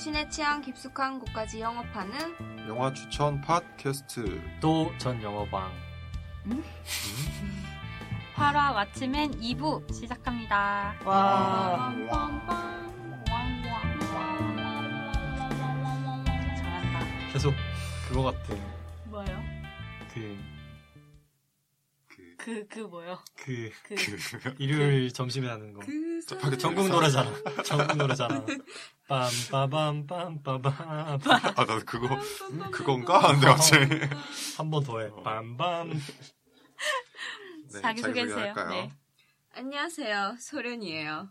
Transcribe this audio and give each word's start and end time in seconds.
당신의 0.00 0.30
취향 0.30 0.62
깊숙한 0.62 1.18
곳까지 1.18 1.60
영업하는 1.60 2.14
영화 2.66 2.90
추천 2.90 3.38
팟캐스트 3.42 4.40
또 4.58 4.90
전 4.96 5.22
영어방 5.22 5.70
8화 8.34 8.72
마치면 8.72 9.38
2부 9.42 9.92
시작합니다. 9.92 10.94
와 11.04 11.92
잘한다. 16.56 17.32
계속 17.34 17.52
그거 18.08 18.22
같아 18.22 18.54
뭐요? 19.04 19.44
그 20.14 20.38
그 22.08 22.34
그, 22.38 22.66
그 22.68 22.80
뭐요? 22.80 23.18
그 23.36 23.70
그, 23.84 24.54
일요일 24.58 25.12
점심에 25.12 25.46
하는 25.46 25.74
거 25.74 25.80
그 25.84 26.09
급하게 26.28 26.56
전국 26.56 26.88
노래잖아 26.88 27.30
전국 27.64 27.96
노래잖아 27.96 28.44
빰빠밤 29.08 30.06
빰빠밤 30.06 30.72
아, 30.80 31.18
나 31.18 31.78
그거, 31.84 32.18
그건가? 32.70 33.32
근데 33.32 33.46
갑자기. 33.46 33.86
한번 34.56 34.84
더 34.84 35.00
해. 35.00 35.08
빰빰. 35.10 35.88
네, 37.72 37.80
자기 37.80 38.00
소개해주세요. 38.02 38.54
자기소개할까요? 38.54 38.68
네. 38.70 38.90
안녕하세요. 39.54 40.36
소련이에요. 40.38 41.28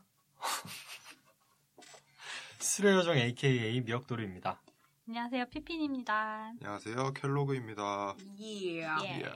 수레 2.59 2.91
요정 2.95 3.17
AKA 3.17 3.80
미역도리입니다. 3.81 4.61
안녕하세요. 5.08 5.45
피핀입니다. 5.49 6.52
안녕하세요. 6.61 7.13
켈로그입니다. 7.13 8.16
예. 8.41 8.81
예. 9.03 9.21
예. 9.21 9.33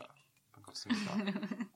반갑습니다. 0.51 1.15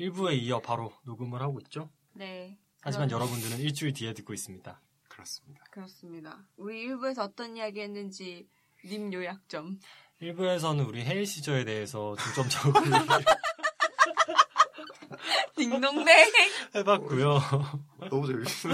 1부에 0.00 0.36
이어 0.38 0.60
바로 0.60 0.92
녹음을 1.04 1.40
하고 1.42 1.58
있죠. 1.60 1.90
네. 2.14 2.58
하지만 2.86 3.10
여러분들은 3.10 3.58
일주일 3.58 3.92
뒤에 3.92 4.14
듣고 4.14 4.32
있습니다. 4.32 4.80
그렇습니다. 5.08 5.64
그렇습니다. 5.72 6.46
우리 6.56 6.82
일부에서 6.82 7.24
어떤 7.24 7.56
이야기 7.56 7.80
했는지 7.80 8.48
님 8.84 9.12
요약 9.12 9.48
좀. 9.48 9.80
1부에서는 10.22 10.86
우리 10.86 11.02
헤일 11.04 11.26
시저에 11.26 11.64
대해서 11.64 12.14
중점적으로 12.16 12.74
딩동댕. 15.56 16.06
해봤고요. 16.76 17.40
너무 18.10 18.26
재밌어. 18.26 18.68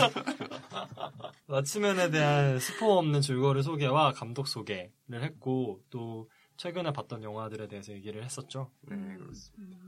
마츠면에 1.46 2.10
대한 2.10 2.58
스포 2.58 2.98
없는 2.98 3.20
줄거리 3.22 3.62
소개와 3.62 4.12
감독 4.12 4.46
소개를 4.48 4.90
했고 5.22 5.80
또 5.90 6.28
최근에 6.58 6.92
봤던 6.92 7.22
영화들에 7.22 7.68
대해서 7.68 7.92
얘기를 7.92 8.22
했었죠. 8.24 8.70
네, 8.82 8.96
그렇습니다. 9.16 9.78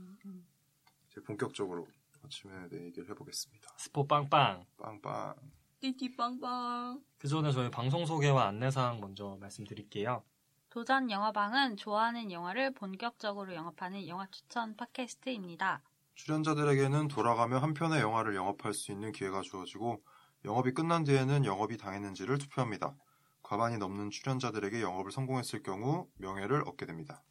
이제 1.11 1.21
본격적으로 1.25 1.85
아침에 2.25 2.67
내 2.69 2.85
얘기를 2.85 3.09
해보겠습니다. 3.09 3.69
스포 3.77 4.07
빵빵. 4.07 4.65
빵빵. 4.77 5.35
띠띠 5.79 6.15
빵빵. 6.15 7.01
그 7.17 7.27
전에 7.27 7.51
저희 7.51 7.69
방송 7.69 8.05
소개와 8.05 8.47
안내사항 8.47 8.99
먼저 8.99 9.37
말씀드릴게요. 9.39 10.23
도전 10.69 11.09
영화방은 11.09 11.77
좋아하는 11.77 12.31
영화를 12.31 12.73
본격적으로 12.73 13.53
영업하는 13.53 14.07
영화 14.07 14.27
추천 14.31 14.75
팟캐스트입니다. 14.75 15.81
출연자들에게는 16.15 17.07
돌아가며 17.07 17.59
한 17.59 17.73
편의 17.73 18.01
영화를 18.01 18.35
영업할 18.35 18.73
수 18.73 18.91
있는 18.91 19.11
기회가 19.11 19.41
주어지고 19.41 20.01
영업이 20.43 20.73
끝난 20.73 21.03
뒤에는 21.03 21.45
영업이 21.45 21.77
당했는지를 21.77 22.37
투표합니다. 22.39 22.95
과반이 23.41 23.77
넘는 23.77 24.09
출연자들에게 24.09 24.81
영업을 24.81 25.11
성공했을 25.11 25.61
경우 25.61 26.09
명예를 26.17 26.63
얻게 26.67 26.85
됩니다. 26.85 27.23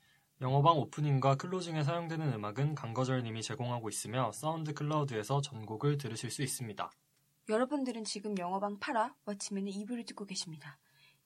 영화방 0.44 0.76
오프닝과 0.76 1.36
클로징에 1.36 1.82
사용되는 1.84 2.34
음악은 2.34 2.74
강거절님이 2.74 3.42
제공하고 3.42 3.88
있으며 3.88 4.30
사운드 4.32 4.74
클라우드에서 4.74 5.40
전곡을 5.40 5.96
들으실 5.96 6.30
수 6.30 6.42
있습니다. 6.42 6.90
여러분들은 7.48 8.04
지금 8.04 8.36
영화방 8.36 8.78
8화 8.78 9.14
와치맨의 9.24 9.72
2부를 9.72 10.06
듣고 10.06 10.26
계십니다. 10.26 10.78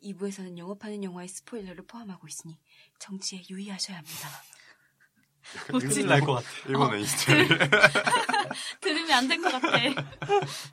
2부에서는 0.05 0.57
영업하는 0.57 1.03
영화의 1.03 1.27
스포일러를 1.27 1.85
포함하고 1.85 2.29
있으니 2.29 2.61
청취에 3.01 3.43
유의하셔야 3.51 3.97
합니다. 3.99 4.29
큰일 5.67 6.07
날것 6.07 6.37
같아. 6.37 6.49
일본 6.69 6.95
에이스타일. 6.95 7.49
들으면 8.81 9.11
안 9.11 9.27
될 9.29 9.43
것 9.43 9.51
같아. 9.51 9.79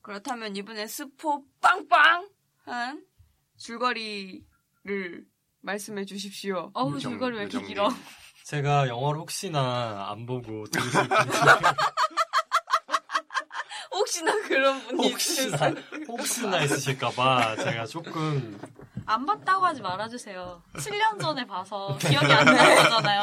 그렇다면 0.04 0.56
이번에 0.56 0.86
스포 0.86 1.44
빵빵 1.62 2.30
한 2.66 3.04
줄거리를 3.58 5.26
말씀해 5.62 6.06
주십시오. 6.06 6.70
어우, 6.76 6.94
요정, 6.94 7.14
줄거리 7.14 7.38
왜 7.38 7.44
이렇게. 7.46 7.66
길어? 7.66 7.90
제가 8.46 8.88
영화를 8.88 9.22
혹시나 9.22 10.06
안 10.12 10.28
보고 10.28 10.66
들으실 10.68 11.02
혹시나 13.92 14.32
그런 14.48 14.80
분이 14.86 15.10
혹시나 15.10 15.74
혹시나 16.08 16.62
있으실까봐 16.62 17.56
제가 17.56 17.88
조금 17.88 18.60
안 19.08 19.26
봤다고 19.26 19.66
하지 19.66 19.82
말아주세요. 19.82 20.62
7년 20.76 21.20
전에 21.20 21.46
봐서 21.48 21.98
기억이 22.02 22.32
안 22.32 22.46
나는 22.46 22.76
거잖아요. 22.84 23.22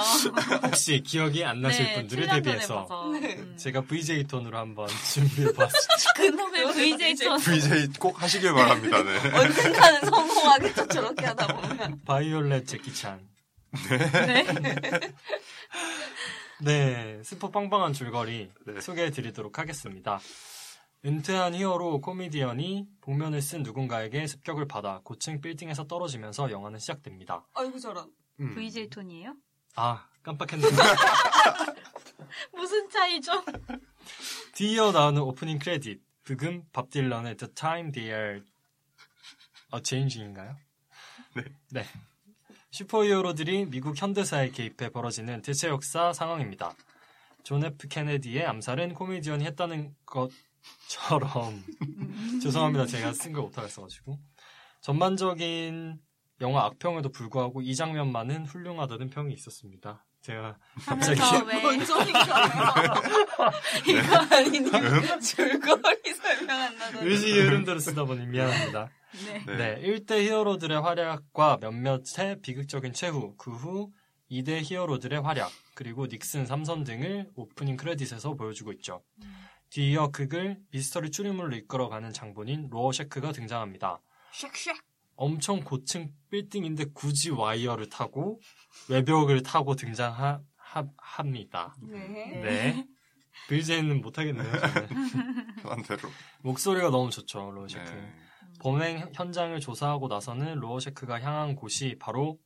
혹시 0.65 1.01
기억이 1.05 1.45
안 1.45 1.61
나실 1.61 1.85
네, 1.85 1.95
분들을 1.95 2.25
7년 2.25 2.29
전에 2.29 2.43
대비해서. 2.43 2.87
음. 3.13 3.57
제가 3.57 3.81
VJ 3.83 4.25
톤으로 4.25 4.59
한번 4.59 4.87
준비해봤습니다. 5.13 6.13
그놈의 6.17 6.73
VJ 6.73 7.15
톤. 7.17 7.39
VJ 7.39 7.89
꼭 7.99 8.21
하시길 8.23 8.53
바랍니다. 8.55 9.03
네. 9.03 9.19
언젠가는 9.37 10.01
성공하겠죠 10.03 10.87
저렇게 10.89 11.27
하다 11.27 11.47
보면. 11.49 12.01
바이올렛 12.07 12.67
제키찬. 12.67 13.32
네. 14.21 14.45
네, 16.61 17.23
스포 17.25 17.51
빵빵한 17.51 17.93
줄거리 17.93 18.51
네. 18.67 18.81
소개해 18.81 19.11
드리도록 19.11 19.59
하겠습니다. 19.59 20.21
은퇴한 21.05 21.55
히어로 21.55 22.01
코미디언이 22.01 22.87
복면을 23.01 23.43
쓴 23.43 23.63
누군가에게 23.65 24.27
습격을 24.27 24.69
받아 24.69 25.01
고층 25.03 25.41
빌딩에서 25.41 25.89
떨어지면서 25.89 26.51
영화는 26.51 26.79
시작됩니다. 26.79 27.45
아이고 27.55 27.79
저런. 27.79 28.09
음. 28.39 28.55
VJ 28.55 28.89
톤이에요? 28.89 29.35
아, 29.75 30.07
깜빡했는데. 30.23 30.77
무슨 32.55 32.89
차이죠? 32.89 33.33
뒤이어 34.55 34.93
나오는 34.93 35.21
오프닝 35.23 35.59
크레딧. 35.59 36.01
브금 36.25 36.65
밥 36.73 36.89
딜런의 36.91 37.37
The 37.37 37.53
Times 37.53 37.91
They 37.91 38.17
Are 38.17 38.43
a 39.75 39.81
Changing인가요? 39.83 40.57
네. 41.35 41.45
네. 41.71 41.85
슈퍼히어로들이 42.73 43.67
미국 43.67 44.01
현대사에 44.01 44.51
개입해 44.51 44.89
벌어지는 44.89 45.43
대체 45.43 45.69
역사 45.69 46.15
상황입니다. 46.15 46.75
존 47.45 47.63
F 47.65 47.87
케네디의 47.87 48.47
암살은 48.47 48.95
코미디언이 48.95 49.45
했다는 49.45 49.95
것처럼 50.07 51.63
죄송합니다. 52.43 52.87
제가 52.87 53.13
쓴 53.13 53.35
걸 53.35 53.43
못하겠어가지고 53.43 54.19
전반적인 54.81 56.01
영화 56.41 56.65
악평에도 56.65 57.11
불구하고 57.11 57.61
이 57.61 57.75
장면만은 57.77 58.47
훌륭하다는 58.47 59.11
평이 59.11 59.35
있었습니다. 59.35 60.07
제가 60.23 60.57
갑자기 60.87 61.21
뭔 61.61 61.85
소리인가요? 61.85 62.95
이거 63.87 64.17
아니니 64.37 65.21
줄거리 65.21 66.15
설명한다던. 66.15 67.07
의식의 67.07 67.43
흐름대로 67.43 67.79
쓰다 67.81 68.05
보니 68.05 68.27
미안합니다. 68.27 68.89
네. 69.27 69.45
네. 69.47 69.57
네, 69.57 69.83
1대 69.83 70.23
히어로들의 70.23 70.81
활약과 70.81 71.59
몇몇의 71.61 72.41
비극적인 72.41 72.93
최후, 72.93 73.35
그 73.37 73.51
후 73.51 73.91
2대 74.31 74.61
히어로들의 74.63 75.21
활약, 75.21 75.51
그리고 75.75 76.07
닉슨 76.07 76.47
삼선 76.47 76.85
등을 76.85 77.29
오프닝 77.35 77.77
크레딧에서 77.77 78.35
보여주고 78.35 78.73
있죠. 78.75 79.03
뒤이어 79.71 80.09
극을 80.09 80.57
미스터리 80.71 81.11
추리물로 81.11 81.57
이끌어가는 81.57 82.13
장본인 82.13 82.69
로어셰크가 82.71 83.33
등장합니다. 83.33 84.01
쉑쉑. 84.33 84.77
엄청 85.17 85.61
고층 85.63 86.13
빌딩인데 86.31 86.87
굳이 86.95 87.31
와이어를 87.31 87.89
타고 87.89 88.41
외벽을 88.89 89.43
타고 89.43 89.75
등장합니다. 89.77 91.77
네. 91.83 92.41
네. 92.43 92.87
VJ는 93.49 94.01
못하겠네요, 94.01 94.45
저는. 94.45 94.89
편한 95.63 95.83
대로. 95.83 96.09
목소리가 96.43 96.91
너무 96.91 97.11
좋죠, 97.11 97.51
로어 97.51 97.69
셰크. 97.69 97.91
네. 97.91 98.13
범행 98.61 99.11
현장을 99.15 99.59
조사하고 99.61 100.09
나서는 100.09 100.57
로어셰크가 100.57 101.21
향한 101.21 101.57
곳이 101.57 101.97
바로 101.99 102.39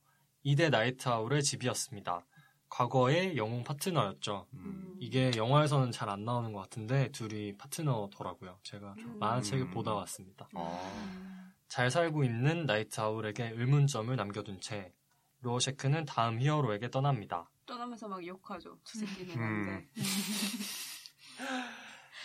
2대 0.43 0.69
나이트아울의 0.69 1.43
집이었습니다. 1.43 2.25
과거의 2.69 3.37
영웅 3.37 3.63
파트너였죠. 3.63 4.47
음. 4.53 4.95
이게 4.99 5.31
영화에서는 5.35 5.91
잘 5.91 6.09
안 6.09 6.25
나오는 6.25 6.51
것 6.53 6.61
같은데 6.61 7.09
둘이 7.11 7.55
파트너더라고요. 7.57 8.57
제가 8.63 8.95
좀 8.99 9.11
음. 9.11 9.19
만화책을 9.19 9.69
보다 9.69 9.93
왔습니다. 9.93 10.49
아, 10.55 11.46
잘 11.67 11.91
살고 11.91 12.23
있는 12.23 12.65
나이트 12.65 12.99
아울에게 12.99 13.51
의문점을 13.55 14.15
남겨둔 14.15 14.59
채 14.61 14.93
로어셰크는 15.41 16.05
다음 16.05 16.39
히어로에게 16.41 16.89
떠납니다. 16.89 17.49
떠나면서 17.65 18.07
막 18.07 18.25
욕하죠. 18.25 18.77
저 18.83 18.99
새끼는 18.99 19.35
음. 19.37 19.43
안 19.43 19.65
돼. 19.65 19.87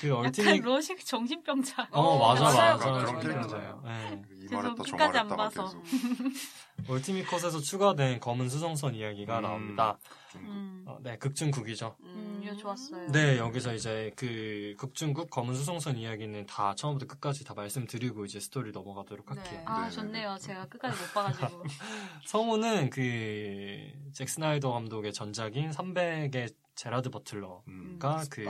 그 0.01 0.09
약간 0.09 0.25
얼티밋 0.27 0.63
로식 0.65 1.05
정신병자. 1.05 1.89
어 1.91 2.19
맞아 2.19 2.43
맞아요, 2.45 2.77
맞아 2.77 2.91
맞아요. 2.91 3.19
그런 3.21 3.47
거예요. 3.47 3.83
네. 3.85 4.23
말했다 4.51 4.83
저 4.85 4.91
끝까지 4.93 5.19
안 5.19 5.29
봐서. 5.29 5.65
계속. 5.65 5.85
얼티밋 6.89 7.27
컷에서 7.29 7.61
추가된 7.61 8.21
검은 8.21 8.49
수성선 8.49 8.95
이야기가 8.95 9.39
음. 9.39 9.43
나옵니다. 9.43 9.99
음. 10.41 10.85
어, 10.87 10.99
네 11.03 11.17
극중국이죠. 11.19 11.97
음. 12.01 12.41
이거 12.43 12.57
좋았어요. 12.57 13.11
네, 13.13 13.39
여기서 13.39 13.75
이제 13.75 14.11
그 14.17 14.75
극중국 14.79 15.31
검은 15.31 15.55
수송선 15.55 15.97
이야기는 15.97 16.47
다 16.47 16.75
처음부터 16.75 17.07
끝까지 17.07 17.45
다 17.45 17.55
말씀드리고 17.55 18.25
이제 18.25 18.41
스토리 18.41 18.73
넘어가도록 18.73 19.27
네. 19.35 19.41
할게요. 19.41 19.63
아 19.67 19.85
네, 19.85 19.91
좋네요. 19.91 20.37
제가 20.41 20.67
끝까지 20.67 21.01
못 21.01 21.13
봐가지고. 21.15 21.65
성우는 22.27 22.91
그 22.91 23.93
잭 24.13 24.29
스나이더 24.29 24.71
감독의 24.73 25.13
전작인 25.15 25.71
300의 25.71 26.55
제라드 26.75 27.11
버틀러가 27.11 27.63
음. 27.69 27.99
그. 28.31 28.45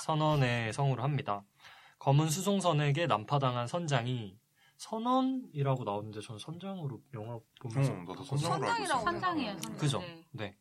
선원의 0.00 0.72
성우를 0.72 1.04
합니다. 1.04 1.44
검은 1.98 2.30
수송선에게 2.30 3.06
난파당한 3.06 3.66
선장이 3.66 4.38
선원이라고 4.78 5.84
나오는데 5.84 6.20
전 6.22 6.38
선장으로 6.38 7.00
영화 7.12 7.38
보면서 7.60 7.92
응, 7.92 8.04
나도 8.06 8.24
선장으로 8.24 8.54
알고 8.70 8.82
있어. 8.84 8.94
선장이라고 8.94 9.04
선장이에요. 9.04 9.52
선장. 9.52 9.76
그죠? 9.76 9.98
네. 9.98 10.24
네. 10.32 10.56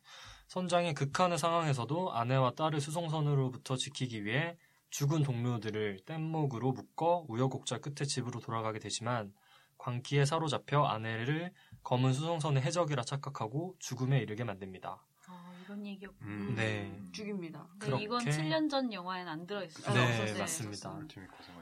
선장이 0.54 0.96
극한의 0.96 1.38
상황에서도 1.38 2.12
아내와 2.12 2.54
딸을 2.56 2.82
수송선으로부터 2.82 3.76
지키기 3.76 4.26
위해 4.26 4.58
죽은 4.90 5.22
동료들을 5.22 6.00
뗏목으로 6.06 6.72
묶어 6.72 7.24
우여곡절 7.28 7.82
끝에 7.82 8.08
집으로 8.08 8.40
돌아가게 8.40 8.80
되지만 8.80 9.32
광기에 9.78 10.26
사로잡혀 10.26 10.84
아내를 10.84 11.54
검은 11.84 12.14
수송선의 12.14 12.64
해적이라 12.64 13.04
착각하고 13.04 13.76
죽음에 13.78 14.18
이르게 14.20 14.44
만듭니다. 14.44 14.98
아 15.28 15.54
이런 15.64 15.86
얘기였고. 15.86 16.18
음. 16.24 16.56
네. 16.56 17.00
죽입니다. 17.12 17.68
이건 18.00 18.18
그렇게- 18.18 18.32
7년 18.32 18.68
전 18.72 18.92
영화엔 18.92 19.28
안 19.28 19.46
들어있어요. 19.46 19.94
네, 19.94 20.04
없었어요. 20.24 20.40
맞습니다. 20.40 21.00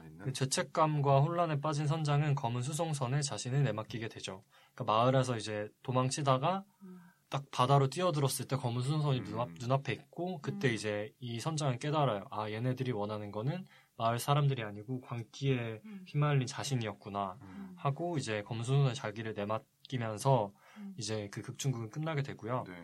있는. 0.06 0.24
그 0.24 0.32
죄책감과 0.32 1.20
혼란에 1.20 1.60
빠진 1.60 1.86
선장은 1.86 2.34
검은 2.36 2.62
수송선에 2.62 3.20
자신을 3.20 3.64
내맡기게 3.64 4.08
되죠. 4.08 4.42
그러니까 4.74 4.94
마을에서 4.94 5.36
이제 5.36 5.68
도망치다가 5.82 6.64
음. 6.84 7.02
딱 7.30 7.44
바다로 7.50 7.88
뛰어들었을 7.88 8.48
때 8.48 8.56
검은 8.56 8.82
수송선이 8.82 9.20
음. 9.20 9.24
눈앞, 9.24 9.48
눈앞에 9.60 9.92
있고 9.92 10.40
그때 10.40 10.68
음. 10.68 10.74
이제 10.74 11.12
이 11.20 11.40
선장은 11.40 11.78
깨달아요. 11.78 12.24
아 12.30 12.50
얘네들이 12.50 12.92
원하는 12.92 13.30
거는 13.30 13.66
마을 13.96 14.18
사람들이 14.18 14.62
아니고 14.62 15.00
광기에 15.02 15.80
음. 15.84 16.04
휘말린 16.08 16.46
자신이었구나 16.46 17.38
음. 17.42 17.74
하고 17.76 18.16
이제 18.16 18.42
검은 18.42 18.64
수송선에 18.64 18.94
자기를 18.94 19.34
내맡기면서 19.34 20.52
음. 20.78 20.94
이제 20.96 21.28
그 21.30 21.42
극중극은 21.42 21.90
끝나게 21.90 22.22
되고요. 22.22 22.64
네. 22.66 22.82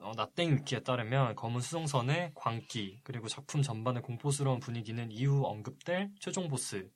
어, 0.00 0.12
나땡 0.16 0.56
위키에 0.56 0.80
따르면 0.80 1.36
검은 1.36 1.60
수송선의 1.60 2.32
광기 2.34 3.00
그리고 3.04 3.28
작품 3.28 3.62
전반의 3.62 4.02
공포스러운 4.02 4.58
분위기는 4.58 5.10
이후 5.12 5.44
언급될 5.44 6.10
최종 6.18 6.48
보스에 6.48 6.88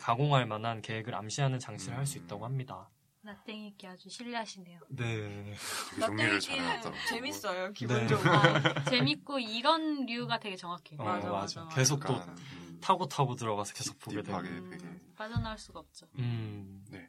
가공할 0.00 0.46
만한 0.46 0.82
계획을 0.82 1.14
암시하는 1.14 1.58
장치를 1.58 1.96
할수 1.96 2.18
음. 2.18 2.24
있다고 2.24 2.44
합니다. 2.44 2.90
나땡이께 3.22 3.86
아주 3.86 4.08
신뢰하시네요. 4.08 4.80
네. 4.90 5.54
정리를 6.00 6.40
잘 6.40 6.56
나땡이기는 6.56 6.64
해놨더라고. 6.70 7.06
재밌어요. 7.08 7.66
네. 7.68 7.72
기본적으로. 7.72 8.30
아, 8.32 8.84
재밌고 8.84 9.38
이런 9.38 10.06
류가 10.06 10.40
되게 10.40 10.56
정확해요. 10.56 11.00
어, 11.00 11.04
맞아, 11.04 11.30
맞아. 11.30 11.64
맞아. 11.64 11.74
계속 11.76 12.04
또 12.04 12.14
음, 12.14 12.78
타고 12.80 13.06
타고 13.06 13.36
들어가서 13.36 13.74
계속 13.74 13.98
보게 14.00 14.22
되고. 14.22 14.38
음. 14.38 15.12
빠져나올 15.16 15.56
수가 15.56 15.80
없죠. 15.80 16.06
음. 16.18 16.84
네. 16.90 17.08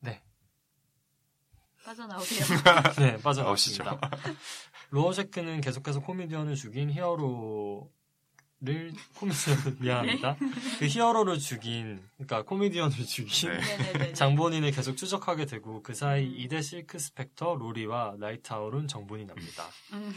네. 0.00 0.22
빠져나오세요. 1.84 2.44
네, 2.98 3.12
나오시죠. 3.24 3.84
빠져나왔습니다. 3.84 4.00
로어셰크는 4.90 5.62
계속해서 5.62 6.00
코미디언을 6.00 6.54
죽인 6.56 6.90
히어로 6.90 7.90
를 8.64 8.92
코미디언 9.16 9.78
미안합니다. 9.82 10.36
그 10.78 10.86
히어로를 10.86 11.40
죽인 11.40 12.00
그러니까 12.14 12.42
코미디언을 12.44 12.94
죽인 13.06 13.50
네. 13.50 13.58
네네네. 13.58 14.12
장본인을 14.12 14.70
계속 14.70 14.94
추적하게 14.96 15.46
되고 15.46 15.82
그 15.82 15.94
사이 15.94 16.26
음. 16.26 16.36
2대 16.48 16.62
실크 16.62 16.96
스펙터 17.00 17.56
로리와 17.56 18.14
나이트아울은 18.20 18.86
정분이 18.86 19.26
납니다. 19.26 19.64
음, 19.94 20.12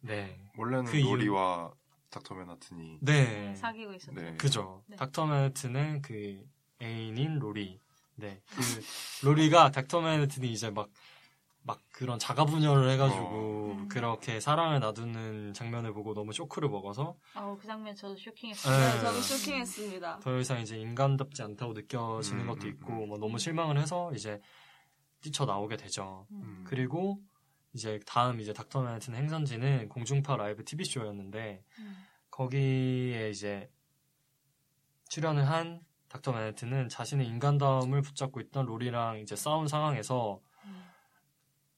네. 0.00 0.38
원래는 0.56 0.84
그 0.84 0.96
이유- 0.96 1.06
로리와 1.06 1.72
닥터 2.10 2.36
맨하튼이 2.36 2.98
네. 3.00 3.54
사귀고 3.56 3.94
있었죠. 3.94 4.12
네. 4.20 4.36
그죠. 4.36 4.84
네. 4.86 4.96
닥터 4.96 5.26
맨하튼의 5.26 6.02
그 6.02 6.40
애인인 6.80 7.40
로리. 7.40 7.80
네. 8.14 8.40
그 8.46 8.54
로리가 9.26 9.72
닥터 9.72 10.02
맨하튼이 10.02 10.52
이제 10.52 10.70
막, 10.70 10.76
막 10.82 10.90
그런 12.02 12.18
자가 12.18 12.44
분열을 12.46 12.90
해가지고 12.90 13.22
어. 13.22 13.76
음. 13.78 13.88
그렇게 13.88 14.40
사랑을 14.40 14.80
놔두는 14.80 15.54
장면을 15.54 15.92
보고 15.92 16.14
너무 16.14 16.32
쇼크를 16.32 16.68
먹어서 16.68 17.14
아우 17.34 17.56
그 17.56 17.64
장면 17.64 17.94
저도 17.94 18.16
쇼킹했어요. 18.16 18.76
네. 18.76 18.94
네, 18.94 19.00
저도 19.00 19.20
쇼킹했습니다. 19.20 20.18
더 20.18 20.38
이상 20.40 20.60
이제 20.60 20.76
인간답지 20.76 21.44
않다고 21.44 21.74
느껴지는 21.74 22.40
음, 22.40 22.46
것도 22.48 22.66
음, 22.66 22.72
있고 22.72 22.92
음. 23.04 23.08
뭐 23.08 23.18
너무 23.18 23.38
실망을 23.38 23.78
해서 23.78 24.12
이제 24.14 24.40
뛰쳐 25.20 25.44
나오게 25.44 25.76
되죠. 25.76 26.26
음. 26.32 26.64
그리고 26.66 27.20
이제 27.72 28.00
다음 28.04 28.40
이제 28.40 28.52
닥터 28.52 28.82
맨하튼 28.82 29.14
행선지는 29.14 29.88
공중파 29.88 30.36
라이브 30.36 30.64
TV 30.64 30.84
쇼였는데 30.84 31.62
음. 31.78 31.96
거기에 32.32 33.30
이제 33.30 33.70
출연을 35.08 35.48
한 35.48 35.82
닥터 36.08 36.32
맨하튼은 36.32 36.88
자신의 36.88 37.28
인간다움을 37.28 38.02
붙잡고 38.02 38.40
있던 38.40 38.66
로리랑 38.66 39.20
이제 39.20 39.36
싸운 39.36 39.68
상황에서 39.68 40.40
음. 40.42 40.51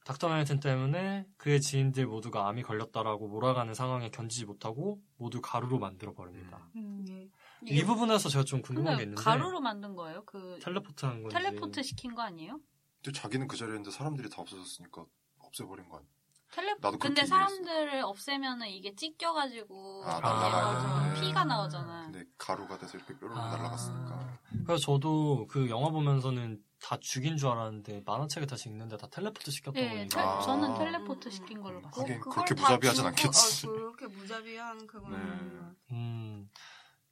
닥터 0.05 0.29
맨하튼 0.29 0.61
때문에 0.61 1.27
그의 1.39 1.61
지인들 1.63 2.07
모두가 2.07 2.47
암이 2.49 2.63
걸렸다라고 2.63 3.27
몰아가는 3.27 3.73
상황에 3.73 4.11
견디지 4.11 4.45
못하고 4.45 5.01
모두 5.17 5.41
가루로 5.41 5.79
만들어 5.79 6.13
버립니다. 6.13 6.69
음. 6.77 7.03
네. 7.09 7.31
이 7.67 7.83
부분에서 7.85 8.29
제가 8.29 8.45
좀 8.45 8.61
궁금한 8.61 8.99
게 8.99 9.05
있는데 9.05 9.23
가루로 9.23 9.61
만든 9.61 9.97
거예요? 9.97 10.23
그 10.27 10.59
텔레포트 10.63 11.07
한 11.07 11.23
건지 11.23 11.35
텔레포트 11.35 11.83
시킨 11.83 12.15
거 12.15 12.21
아니에요? 12.23 12.61
또 13.03 13.13
자기는 13.13 13.49
그 13.49 13.57
자리에 13.57 13.73
있는데 13.77 13.91
사람들이 13.91 14.29
다 14.29 14.43
없어졌으니까 14.43 15.07
없애버린 15.39 15.89
거 15.89 15.97
아니야? 15.97 16.09
텔레 16.53 16.75
나도 16.81 16.99
그렇게 16.99 17.23
근데. 17.23 17.27
사람들을 17.27 18.03
없애면은 18.05 18.69
이게 18.69 18.95
찢겨가지고 18.95 20.05
아, 20.05 20.21
맞아. 20.21 21.01
되는데. 21.11 21.21
피가 21.27 21.45
나오잖아. 21.45 22.11
근데 22.13 22.25
가루가 22.37 22.77
돼서 22.79 22.99
이렇게 22.99 23.19
뾰로로 23.19 23.41
아. 23.41 23.57
날아갔으니까. 23.57 24.39
그래서 24.67 24.77
저도 24.85 25.47
그 25.49 25.69
영화 25.71 25.89
보면서는 25.91 26.63
다 26.85 26.99
죽인 27.01 27.39
줄 27.39 27.49
알았는데 27.49 28.03
만화책에 28.05 28.45
다시 28.45 28.69
읽는데 28.69 28.99
다 28.99 29.07
텔레포트 29.11 29.51
시켰다고 29.51 29.81
네, 29.81 29.89
보니까 29.89 30.21
텔- 30.21 30.29
아. 30.29 30.41
저는 30.43 30.75
텔레포트 30.75 31.29
음, 31.29 31.31
시킨 31.31 31.63
걸로 31.63 31.79
음, 31.79 31.83
봤어요. 31.83 32.05
그걸 32.21 32.45
그렇게 32.45 32.55
다 32.55 32.63
무자비하진 32.63 32.97
주고, 32.99 33.09
않겠지. 33.09 33.67
어, 33.67 33.71
그렇게 33.73 34.07
무자비한 34.09 34.87
그거는. 34.87 35.77
음, 35.93 36.51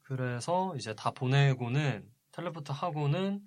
그래서 0.02 0.74
이제 0.76 0.94
다 0.94 1.10
보내고는 1.12 2.06
텔레포트 2.32 2.70
하고는 2.72 3.40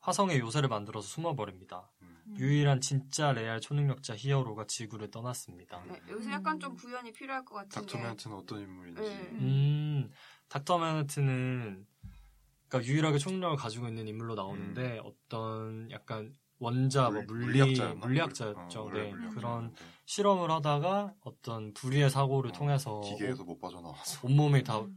화성에 0.00 0.38
요새를 0.38 0.70
만들어서 0.70 1.06
숨어버립니다. 1.06 1.90
음. 2.00 2.34
유일한 2.38 2.80
진짜 2.80 3.32
레알 3.32 3.60
초능력자 3.60 4.16
히어로가 4.16 4.64
지구를 4.68 5.10
떠났습니다. 5.10 5.82
네, 5.86 6.00
요새 6.08 6.30
약간 6.32 6.58
좀 6.58 6.76
구현이 6.76 7.12
필요할 7.12 7.44
것 7.44 7.56
같은데. 7.56 7.74
닥터 7.74 7.98
맨하튼은 7.98 8.36
어떤 8.38 8.60
인물인지. 8.62 9.02
네. 9.02 9.08
음, 9.32 10.10
닥터 10.48 10.78
맨하튼은 10.78 11.86
그러니까 12.68 12.90
유일하게 12.92 13.18
초능력을 13.18 13.56
가지고 13.56 13.88
있는 13.88 14.06
인물로 14.08 14.34
나오는데 14.34 15.00
어떤 15.04 15.90
약간 15.90 16.32
원자 16.58 17.04
뭐 17.10 17.22
물- 17.22 17.38
물리 17.38 17.58
물리학자였나? 17.60 18.06
물리학자였죠. 18.06 18.80
어, 18.80 18.84
네, 18.86 18.90
물리학자였는데. 18.90 19.34
그런 19.34 19.74
실험을 20.06 20.50
하다가 20.50 21.14
어떤 21.20 21.72
불의의 21.72 22.10
사고를 22.10 22.50
어, 22.50 22.52
통해서 22.52 23.00
기계에서 23.00 23.44
못 23.44 23.58
빠져나와서. 23.60 24.26
온몸이 24.26 24.64
다 24.64 24.80
음. 24.80 24.96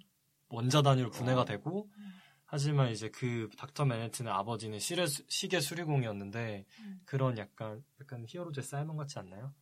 원자 0.50 0.82
단위로 0.82 1.12
분해가 1.12 1.42
어. 1.42 1.46
되고 1.46 1.88
음. 1.98 2.14
하지만 2.46 2.90
이제 2.92 3.10
그 3.10 3.48
닥터 3.58 3.86
맨해튼의 3.86 4.34
아버지는 4.34 4.80
시계, 4.80 5.06
수- 5.06 5.24
시계 5.30 5.62
수리공이었는데 5.62 6.66
음. 6.80 7.02
그런 7.06 7.38
약간 7.38 7.82
약간 8.02 8.26
히어로즈의 8.28 8.64
사이먼 8.64 8.98
같지 8.98 9.20
않나요? 9.20 9.54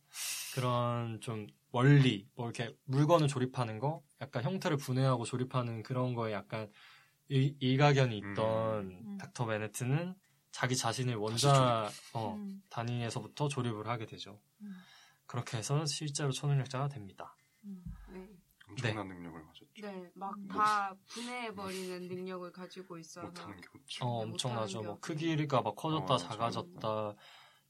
그런 0.54 1.20
좀 1.20 1.46
원리 1.70 2.26
뭐 2.34 2.46
이렇게 2.50 2.74
물건을 2.86 3.28
조립하는 3.28 3.78
거 3.78 4.02
약간 4.20 4.42
형태를 4.42 4.76
분해하고 4.78 5.24
조립하는 5.24 5.84
그런 5.84 6.14
거에 6.14 6.32
약간 6.32 6.68
일, 7.30 7.56
일가견이 7.60 8.18
있던 8.18 8.90
음. 8.90 9.18
닥터 9.18 9.46
맨해튼은 9.46 10.14
자기 10.50 10.76
자신을 10.76 11.14
원자 11.14 11.88
어, 12.12 12.34
음. 12.34 12.62
단위에서부터 12.68 13.48
조립을 13.48 13.86
하게 13.86 14.04
되죠. 14.04 14.40
음. 14.62 14.72
그렇게 15.26 15.58
해서 15.58 15.86
실제로 15.86 16.32
초능력자가 16.32 16.88
됩니다. 16.88 17.36
음. 17.64 17.84
네, 18.08 18.28
엄청난 18.68 19.08
능력을 19.08 19.46
가졌죠. 19.46 19.66
네, 19.80 20.10
막 20.14 20.36
음. 20.36 20.48
다 20.48 20.92
분해해버리는 21.06 22.08
능력을 22.08 22.50
가지고 22.50 22.98
있어서. 22.98 23.28
못하는 23.28 23.60
게 23.60 23.68
없죠. 23.74 24.04
어, 24.04 24.24
네, 24.24 24.30
엄청나죠. 24.30 24.82
뭐게 24.82 25.00
크기가 25.00 25.62
막 25.62 25.76
커졌다, 25.76 26.14
어, 26.14 26.18
작아졌다. 26.18 27.14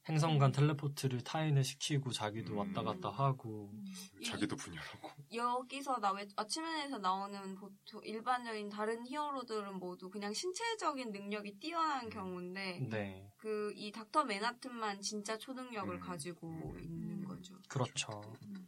행성 0.09 0.39
간 0.39 0.51
텔레포트를 0.51 1.23
타인을 1.23 1.63
시키고 1.63 2.11
자기도 2.11 2.53
음. 2.53 2.57
왔다 2.57 2.81
갔다 2.81 3.09
하고. 3.09 3.71
이- 4.19 4.25
자기도 4.25 4.55
분열하고. 4.55 5.09
여기서 5.33 5.99
나 5.99 6.13
아침엔에서 6.35 6.97
나오는 6.97 7.55
보통 7.55 8.01
일반적인 8.03 8.69
다른 8.69 9.05
히어로들은 9.05 9.77
모두 9.77 10.09
그냥 10.09 10.33
신체적인 10.33 11.11
능력이 11.11 11.59
뛰어난 11.59 12.05
음. 12.05 12.09
경우인데 12.09 12.79
네, 12.89 13.31
그이 13.37 13.91
닥터 13.91 14.23
맨하튼만 14.25 15.01
진짜 15.01 15.37
초능력을 15.37 15.93
음. 15.93 15.99
가지고 15.99 16.47
음. 16.49 16.79
있는 16.79 17.23
거죠. 17.23 17.55
그렇죠. 17.69 18.21
음. 18.43 18.67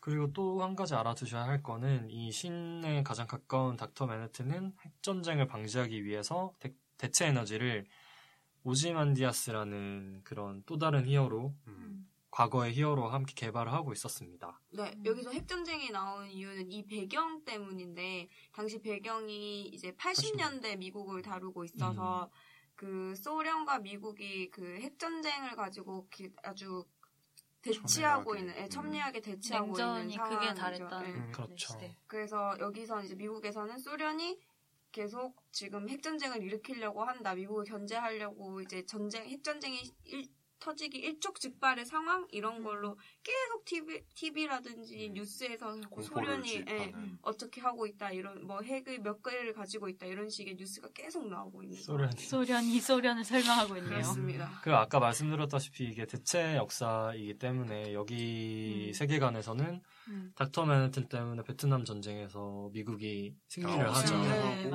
그리고 0.00 0.32
또 0.32 0.62
한 0.62 0.74
가지 0.74 0.94
알아두셔야 0.94 1.44
할 1.44 1.62
거는 1.62 2.08
이 2.10 2.30
신에 2.32 3.02
가장 3.02 3.26
가까운 3.26 3.76
닥터 3.76 4.06
맨해튼은 4.06 4.72
핵전쟁을 4.80 5.46
방지하기 5.48 6.04
위해서 6.04 6.54
대, 6.60 6.72
대체 6.96 7.26
에너지를 7.26 7.86
오지만디아스라는 8.66 10.22
그런 10.24 10.62
또 10.66 10.78
다른 10.78 11.06
히어로 11.06 11.54
음. 11.68 12.08
과거의 12.30 12.72
히어로와 12.74 13.14
함께 13.14 13.32
개발을 13.34 13.72
하고 13.72 13.92
있었습니다. 13.92 14.60
네, 14.70 14.92
음. 14.96 15.06
여기서 15.06 15.30
핵전쟁이 15.30 15.90
나온 15.90 16.28
이유는 16.28 16.70
이 16.70 16.84
배경 16.84 17.42
때문인데, 17.44 18.28
당시 18.52 18.78
배경이 18.78 19.68
이제 19.68 19.92
80년대 19.92 20.76
미국을 20.76 21.22
다루고 21.22 21.64
있어서, 21.64 22.24
음. 22.24 22.30
그 22.74 23.14
소련과 23.16 23.78
미국이 23.78 24.50
그 24.50 24.62
핵전쟁을 24.80 25.56
가지고 25.56 26.06
기- 26.10 26.30
아주 26.42 26.84
대치하고 27.62 28.34
첨예하게. 28.34 28.38
있는, 28.40 28.54
예, 28.58 28.64
음. 28.64 28.68
첨예하게 28.68 29.20
대치하고 29.22 29.64
있는 29.68 29.76
상황이죠. 29.78 30.22
크게 30.24 30.54
달했던 30.54 31.04
예. 31.06 31.10
음, 31.10 31.32
그렇죠. 31.32 31.72
시대. 31.72 31.96
그래서 32.06 32.54
여기서 32.60 33.02
이제 33.02 33.14
미국에서는 33.14 33.78
소련이 33.78 34.38
계속 35.00 35.36
지금 35.52 35.90
핵전쟁을 35.90 36.42
일으키려고 36.42 37.04
한다. 37.04 37.34
미국을 37.34 37.64
견제하려고 37.64 38.62
이제 38.62 38.82
전쟁, 38.86 39.26
핵전쟁이 39.28 39.78
일- 40.04 40.26
터지기 40.58 40.96
일촉즉발의 40.96 41.84
상황? 41.84 42.26
이런 42.30 42.62
걸로 42.62 42.96
계속 43.22 43.62
TV, 43.66 44.00
TV라든지 44.14 45.08
음. 45.08 45.12
뉴스에서 45.12 45.76
소련이 46.00 46.64
예. 46.66 46.94
어떻게 47.20 47.60
하고 47.60 47.86
있다. 47.86 48.10
이런, 48.10 48.46
뭐 48.46 48.62
핵을 48.62 49.00
몇 49.00 49.22
개를 49.22 49.52
가지고 49.52 49.90
있다. 49.90 50.06
이런 50.06 50.30
식의 50.30 50.54
뉴스가 50.54 50.88
계속 50.94 51.28
나오고 51.28 51.62
있는 51.62 51.76
소련. 51.76 52.10
소련이 52.12 52.80
소련을 52.80 53.22
설명하고 53.22 53.76
있네요. 53.76 53.90
그렇습니다. 53.90 54.50
그리고 54.62 54.78
아까 54.78 54.98
말씀드렸다시피 54.98 55.84
이게 55.84 56.06
대체 56.06 56.56
역사이기 56.56 57.34
때문에 57.38 57.92
여기 57.92 58.86
음. 58.88 58.92
세계관에서는 58.94 59.82
음. 60.08 60.32
닥터 60.34 60.64
맨해튼 60.64 61.08
때문에 61.08 61.42
베트남 61.42 61.84
전쟁에서 61.84 62.70
미국이 62.72 63.36
승리를 63.48 63.88
아, 63.88 63.92
하죠. 63.94 64.16
네. 64.18 64.70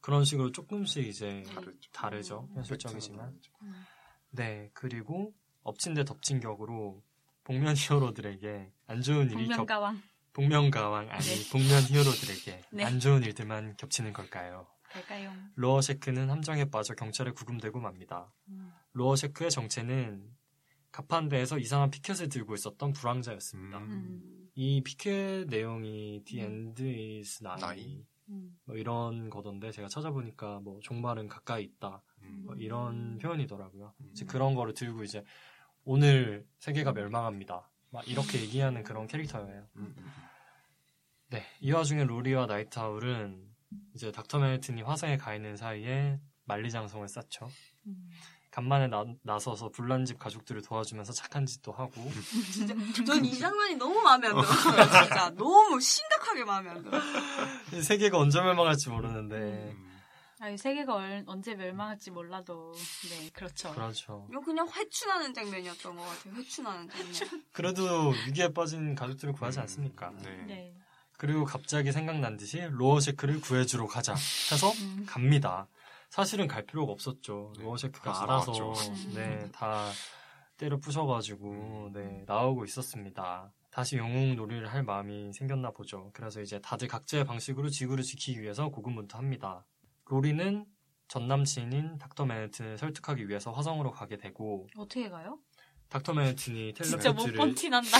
그런 0.00 0.24
식으로 0.24 0.52
조금씩 0.52 1.06
이제 1.06 1.42
다르죠. 1.52 1.90
다르죠. 1.92 2.48
음. 2.50 2.56
현실적이지만. 2.56 3.40
음. 3.62 3.84
네, 4.30 4.70
그리고 4.74 5.34
엎친 5.62 5.94
데 5.94 6.04
덮친 6.04 6.40
격으로 6.40 7.02
복면 7.44 7.74
히어로들에게 7.76 8.72
안 8.86 9.02
좋은 9.02 9.30
일이 9.30 9.48
겹, 9.48 9.56
복면가왕 9.56 10.02
복면가왕 10.32 11.08
아니 11.10 11.24
네. 11.24 11.50
복면 11.50 11.82
히어로들에게 11.82 12.62
네. 12.72 12.84
안 12.84 13.00
좋은 13.00 13.22
일들만 13.22 13.76
겹치는 13.76 14.12
걸까요? 14.12 14.66
될까요? 14.92 15.32
로어 15.54 15.80
셰크는 15.80 16.30
함정에 16.30 16.64
빠져 16.66 16.94
경찰에 16.94 17.32
구금되고 17.32 17.80
맙니다. 17.80 18.32
음. 18.48 18.72
로어 18.92 19.16
셰크의 19.16 19.50
정체는 19.50 20.30
가판대에서 20.92 21.58
이상한 21.58 21.90
피켓을 21.90 22.28
들고 22.28 22.54
있었던 22.54 22.92
부랑자였습니다. 22.92 23.78
음. 23.78 24.37
이 24.60 24.80
피켓 24.80 25.46
내용이 25.46 26.20
The 26.24 26.44
음. 26.44 26.50
End 26.50 26.82
is 26.82 27.38
Nigh 27.44 27.60
Nigh? 27.60 28.04
음. 28.28 28.58
뭐 28.64 28.74
이런 28.74 29.30
거던데 29.30 29.70
제가 29.70 29.86
찾아보니까 29.86 30.58
뭐 30.58 30.80
종말은 30.80 31.28
가까이 31.28 31.62
있다 31.62 32.02
음. 32.22 32.42
뭐 32.44 32.56
이런 32.56 33.18
표현이더라고요. 33.18 33.94
음. 34.00 34.10
이제 34.10 34.24
그런 34.24 34.56
거를 34.56 34.74
들고 34.74 35.04
이제 35.04 35.22
오늘 35.84 36.44
세계가 36.58 36.92
멸망합니다. 36.92 37.70
막 37.90 38.08
이렇게 38.08 38.40
얘기하는 38.40 38.82
그런 38.82 39.06
캐릭터예요. 39.06 39.68
네, 41.28 41.44
이 41.60 41.70
와중에 41.70 42.02
로리와 42.02 42.46
나이트하울은 42.46 43.48
이제 43.94 44.10
닥터 44.10 44.40
맨해튼이 44.40 44.82
화성에 44.82 45.18
가 45.18 45.36
있는 45.36 45.56
사이에 45.56 46.18
만리장성을 46.46 47.06
쌓죠. 47.06 47.48
음. 48.58 48.68
간만에 48.68 48.88
나, 48.88 49.04
나서서 49.22 49.68
불난집 49.70 50.18
가족들을 50.18 50.62
도와주면서 50.62 51.12
착한 51.12 51.46
짓도 51.46 51.72
하고 51.72 52.10
진짜, 52.52 52.74
전 53.04 53.24
이 53.24 53.38
장면이 53.38 53.76
너무 53.76 54.00
마음에 54.00 54.26
안 54.28 54.34
들었어요. 54.34 54.74
진짜. 55.08 55.30
너무 55.30 55.80
심각하게 55.80 56.44
마음에 56.44 56.70
안 56.70 56.82
들어. 56.82 57.00
세계가 57.82 58.18
언제 58.18 58.40
멸망할지 58.40 58.90
음. 58.90 58.94
모르는데 58.94 59.76
아, 60.40 60.48
이 60.48 60.56
세계가 60.56 60.94
얼- 60.94 61.24
언제 61.26 61.54
멸망할지 61.54 62.10
몰라도 62.10 62.72
네 63.10 63.30
그렇죠. 63.32 63.72
그렇죠. 63.72 64.26
이거 64.30 64.40
그냥 64.40 64.68
회춘하는 64.68 65.34
장면이었던 65.34 65.96
것 65.96 66.02
같아요. 66.02 66.34
회춘하는 66.34 66.88
장면. 66.88 67.44
그래도 67.52 68.10
위기에 68.26 68.48
빠진 68.52 68.94
가족들을 68.94 69.34
구하지 69.34 69.58
않습니까? 69.60 70.12
네. 70.22 70.44
네. 70.46 70.74
그리고 71.16 71.44
갑자기 71.44 71.90
생각난 71.90 72.36
듯이 72.36 72.60
로어셰크를 72.70 73.40
구해주러 73.40 73.86
가자 73.88 74.12
해서 74.14 74.70
음. 74.70 75.04
갑니다. 75.08 75.66
사실은 76.10 76.46
갈 76.48 76.64
필요가 76.64 76.92
없었죠. 76.92 77.52
네, 77.56 77.64
로어셰크가 77.64 78.04
벌써 78.12 78.22
알아서 78.22 78.52
나왔죠. 78.52 78.74
네, 79.14 79.50
다 79.52 79.90
때려 80.56 80.78
부셔가지고 80.78 81.90
네, 81.92 82.24
나오고 82.26 82.64
있었습니다. 82.64 83.52
다시 83.70 83.96
영웅 83.96 84.34
놀이를 84.34 84.72
할 84.72 84.82
마음이 84.82 85.32
생겼나 85.32 85.70
보죠. 85.70 86.10
그래서 86.14 86.40
이제 86.40 86.58
다들 86.60 86.88
각자의 86.88 87.24
방식으로 87.24 87.68
지구를 87.68 88.02
지키기 88.02 88.40
위해서 88.40 88.68
고군분투합니다. 88.70 89.64
로리는 90.06 90.66
전 91.06 91.28
남친인 91.28 91.98
닥터 91.98 92.24
맨해튼을 92.24 92.78
설득하기 92.78 93.28
위해서 93.28 93.52
화성으로 93.52 93.90
가게 93.92 94.16
되고 94.16 94.66
어떻게 94.76 95.08
가요? 95.08 95.38
닥터 95.88 96.12
맨해튼이 96.12 96.74
진짜 96.74 97.12
못 97.12 97.24
텔레포트를 97.24 97.36
본티 97.36 97.68
난다. 97.70 97.98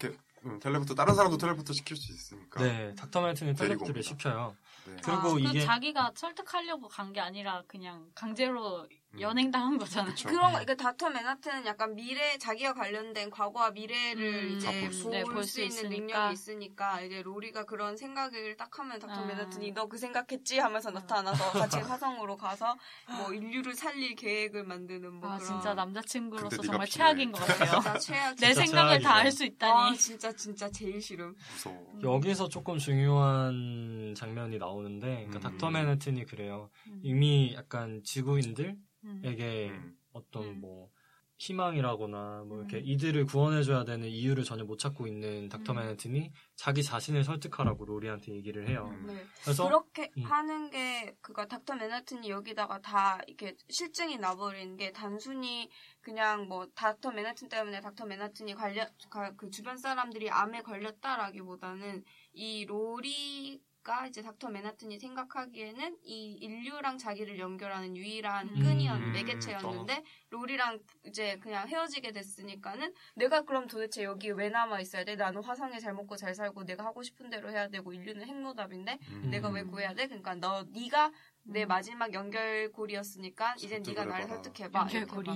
이렇게 0.00 0.18
음, 0.44 0.58
텔레포트 0.58 0.94
다른 0.94 1.14
사람도 1.14 1.36
텔레포트 1.38 1.72
시킬 1.72 1.96
수 1.96 2.12
있으니까. 2.12 2.62
네, 2.62 2.94
닥터 2.94 3.20
맨해튼이 3.20 3.54
텔레포트를. 3.54 4.02
시켜요. 4.02 4.56
네. 4.86 4.96
그리고 5.02 5.18
아, 5.28 5.32
그 5.34 5.40
이게- 5.40 5.60
자기가 5.64 6.12
설득하려고 6.14 6.88
간 6.88 7.12
게 7.12 7.20
아니라 7.20 7.62
그냥 7.66 8.10
강제로 8.14 8.82
음. 8.82 8.88
연행당한 9.20 9.78
거잖아요. 9.78 10.10
그쵸. 10.14 10.28
그런 10.28 10.52
거, 10.52 10.58
네. 10.58 10.64
그러니까 10.64 10.74
닥터 10.84 11.10
맨하튼은 11.10 11.66
약간 11.66 11.94
미래, 11.94 12.38
자기가 12.38 12.72
관련된 12.74 13.30
과거와 13.30 13.70
미래를 13.72 14.44
음, 14.52 14.56
이제 14.56 14.66
다볼수볼 14.72 15.12
네, 15.12 15.24
수 15.24 15.30
볼수 15.32 15.60
있는. 15.62 15.90
능력이 15.90 16.32
있으니까, 16.32 17.00
이제 17.02 17.22
로리가 17.22 17.64
그런 17.64 17.96
생각을 17.96 18.56
딱 18.56 18.78
하면 18.78 18.98
닥터 18.98 19.22
아. 19.22 19.24
맨하튼이 19.26 19.72
너 19.72 19.86
그 19.92 19.98
생각했지? 19.98 20.58
하면서 20.58 20.90
나타나서 20.90 21.50
같이 21.76 21.78
화성으로 21.78 22.36
가서 22.36 22.76
뭐 23.18 23.32
인류를 23.34 23.74
살릴 23.74 24.14
계획을 24.14 24.64
만드는 24.64 25.12
뭐 25.14 25.30
아 25.32 25.36
그런. 25.36 25.46
진짜 25.48 25.74
남자친구로서 25.74 26.62
정말 26.62 26.86
최악인. 26.86 27.32
것 27.32 27.44
같아요. 27.44 27.80
진짜 27.82 27.98
최악. 27.98 28.36
내 28.36 28.54
생각을 28.54 29.00
다 29.02 29.16
알. 29.16 29.30
수 29.30 29.42
아, 29.42 29.46
있다니. 29.46 29.98
진짜, 29.98 30.32
진짜 30.32 30.70
제일 30.70 31.00
싫음. 31.02 31.34
무서워. 31.52 31.92
여기서 32.02 32.48
조금 32.48 32.78
중요한 32.78 34.14
장면이 34.16 34.58
나오는데, 34.58 35.26
그러니까 35.26 35.38
음. 35.38 35.40
닥터 35.40 35.70
맨해튼이 35.70 36.24
그래요. 36.24 36.70
음. 36.88 37.00
이미 37.02 37.52
약간 37.54 38.00
지구인들 38.04 38.76
에게 39.24 39.68
음. 39.70 39.74
음. 39.74 39.98
어떤 40.12 40.44
음. 40.44 40.60
뭐 40.60 40.90
희망이라거나 41.38 42.44
뭐 42.46 42.58
이렇게 42.58 42.76
음. 42.78 42.82
이들을 42.84 43.24
구원해줘야 43.26 43.84
되는 43.84 44.06
이유를 44.06 44.44
전혀 44.44 44.62
못 44.64 44.78
찾고 44.78 45.08
있는 45.08 45.48
닥터 45.48 45.72
음. 45.72 45.78
맨해튼이 45.78 46.30
자기 46.54 46.84
자신을 46.84 47.24
설득하라고 47.24 47.84
로리한테 47.84 48.32
얘기를 48.32 48.68
해요. 48.68 48.88
음. 48.92 49.06
네. 49.08 49.26
그래서 49.42 49.64
그렇게 49.64 50.10
음. 50.18 50.22
하는 50.22 50.70
게 50.70 51.16
그가 51.20 51.48
닥터 51.48 51.74
맨하튼이 51.74 52.30
여기다가 52.30 52.80
다 52.80 53.18
이렇게 53.26 53.56
실증이 53.68 54.18
나버린 54.18 54.76
게 54.76 54.92
단순히 54.92 55.68
그냥 56.00 56.46
뭐 56.46 56.66
닥터 56.76 57.10
맨하튼 57.10 57.48
때문에 57.48 57.80
닥터 57.80 58.06
맨하튼이 58.06 58.54
관련 58.54 58.88
가- 59.10 59.34
그 59.34 59.50
주변 59.50 59.76
사람들이 59.76 60.30
암에 60.30 60.62
걸렸다라기보다는 60.62 62.04
이 62.34 62.64
로리 62.66 63.60
가 63.82 64.06
이제 64.06 64.22
닥터 64.22 64.48
맨하튼이 64.48 64.98
생각하기에는 65.00 65.98
이 66.04 66.34
인류랑 66.34 66.98
자기를 66.98 67.38
연결하는 67.40 67.96
유일한 67.96 68.48
음. 68.48 68.62
끈이었 68.62 68.96
음. 68.96 69.12
매개체였는데 69.12 70.04
로리랑 70.30 70.78
이제 71.06 71.36
그냥 71.38 71.66
헤어지게 71.66 72.12
됐으니까는 72.12 72.94
내가 73.16 73.42
그럼 73.42 73.66
도대체 73.66 74.04
여기 74.04 74.30
왜 74.30 74.50
남아 74.50 74.80
있어야 74.80 75.04
돼? 75.04 75.16
나는 75.16 75.42
화성에 75.42 75.80
잘 75.80 75.94
먹고 75.94 76.16
잘 76.16 76.32
살고 76.34 76.64
내가 76.64 76.84
하고 76.84 77.02
싶은 77.02 77.28
대로 77.28 77.50
해야 77.50 77.68
되고 77.68 77.92
인류는 77.92 78.26
핵노답인데 78.26 78.98
음. 79.10 79.30
내가 79.30 79.48
왜 79.48 79.64
구해야 79.64 79.94
돼? 79.94 80.06
그러니까 80.06 80.36
너 80.36 80.64
네가 80.70 81.10
내 81.42 81.64
음. 81.64 81.68
마지막 81.68 82.12
연결고리였으니까 82.12 83.56
이제 83.56 83.80
네가 83.84 84.04
나를. 84.04 84.28
설득해봐 84.28 84.80
연결고리. 84.80 85.30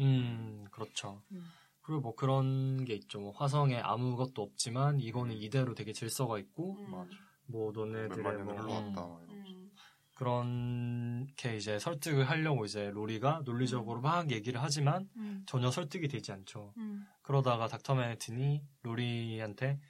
음 0.00 0.66
그렇죠. 0.72 1.22
음. 1.30 1.44
그리고 1.80 2.00
뭐 2.00 2.14
그런 2.16 2.84
게 2.84 2.94
있죠. 2.94 3.20
뭐 3.20 3.30
화성에 3.30 3.78
아무것도 3.78 4.42
없지만 4.42 4.98
이거는 4.98 5.36
이대로 5.36 5.74
되게 5.74 5.92
질서가 5.92 6.40
있고 6.40 6.76
음. 6.80 7.08
뭐 7.46 7.72
너네들의 7.72 8.44
뭐 8.44 8.54
흘러왔다. 8.54 9.04
음. 9.04 9.44
음. 9.46 9.70
그렇게 10.14 11.56
이제 11.56 11.78
설득을 11.78 12.28
하려고 12.28 12.64
이제 12.64 12.90
로리가 12.90 13.42
논리적으로 13.44 14.00
막 14.00 14.30
얘기를 14.30 14.62
하지만 14.62 15.08
음. 15.16 15.42
전혀 15.46 15.70
설득이 15.70 16.08
되지 16.08 16.32
않죠. 16.32 16.72
음. 16.76 17.04
그러다가 17.22 17.66
닥터 17.66 17.96
맨해튼이 17.96 18.62
로리한테 18.82 19.80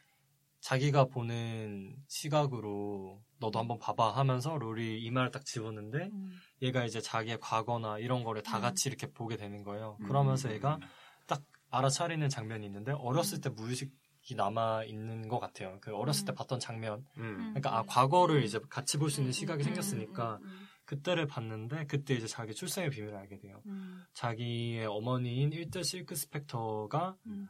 자기가 0.60 1.04
보는 1.04 1.94
시각으로 2.08 3.22
너도 3.38 3.58
한번 3.58 3.78
봐봐 3.78 4.16
하면서 4.16 4.56
로리 4.56 5.02
이마를 5.02 5.30
딱 5.30 5.44
집었는데 5.44 6.08
음. 6.10 6.32
얘가 6.62 6.86
이제 6.86 7.02
자기의 7.02 7.38
과거나 7.38 7.98
이런 7.98 8.24
거를 8.24 8.42
다 8.42 8.56
음. 8.56 8.62
같이 8.62 8.88
이렇게 8.88 9.06
보게 9.08 9.36
되는 9.36 9.62
거예요. 9.62 9.98
음. 10.00 10.06
그러면서 10.06 10.50
얘가 10.50 10.80
딱 11.26 11.42
알아차리는 11.68 12.26
장면이 12.30 12.64
있는데 12.64 12.92
어렸을 12.92 13.42
때 13.42 13.50
무의식이 13.50 13.92
남아 14.32 14.84
있는 14.84 15.28
것 15.28 15.38
같아요. 15.38 15.76
그 15.82 15.94
어렸을 15.94 16.24
때 16.24 16.32
음. 16.32 16.34
봤던 16.34 16.58
장면. 16.60 17.04
음. 17.18 17.52
그러니까 17.54 17.76
아 17.76 17.80
음. 17.82 17.86
과거를 17.86 18.42
이제 18.44 18.58
같이 18.70 18.96
볼 18.96 19.10
수 19.10 19.20
있는 19.20 19.28
음, 19.28 19.32
시각이 19.32 19.62
음, 19.62 19.64
생겼으니까 19.64 20.38
그때를 20.86 21.26
봤는데 21.26 21.86
그때 21.86 22.14
이제 22.14 22.26
자기 22.26 22.54
출생의 22.54 22.90
비밀을 22.90 23.14
알게 23.16 23.38
돼요. 23.38 23.60
음. 23.66 24.02
자기의 24.14 24.86
어머니인 24.86 25.52
일대 25.52 25.82
실크 25.82 26.14
스펙터가 26.14 27.16
음. 27.26 27.48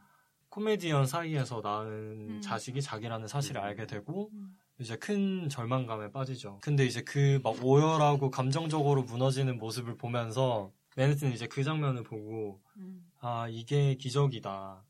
코미디언 0.49 1.05
사이에서 1.05 1.59
낳은 1.61 1.89
음. 2.29 2.41
자식이 2.41 2.81
자기라는 2.81 3.27
사실을 3.27 3.61
음. 3.61 3.65
알게 3.65 3.87
되고 3.87 4.29
음. 4.33 4.57
이제 4.79 4.95
큰 4.97 5.49
절망감에 5.49 6.11
빠지죠. 6.11 6.59
근데 6.61 6.85
이제 6.85 7.01
그 7.01 7.39
막 7.43 7.55
오열하고 7.63 8.29
감정적으로 8.29 9.03
무너지는 9.03 9.57
모습을 9.57 9.95
보면서 9.97 10.71
맨해튼 10.95 11.33
이제 11.33 11.45
그 11.47 11.61
장면을 11.63 12.03
보고 12.03 12.61
음. 12.77 13.05
아 13.19 13.47
이게 13.49 13.95
기적이다. 13.95 14.84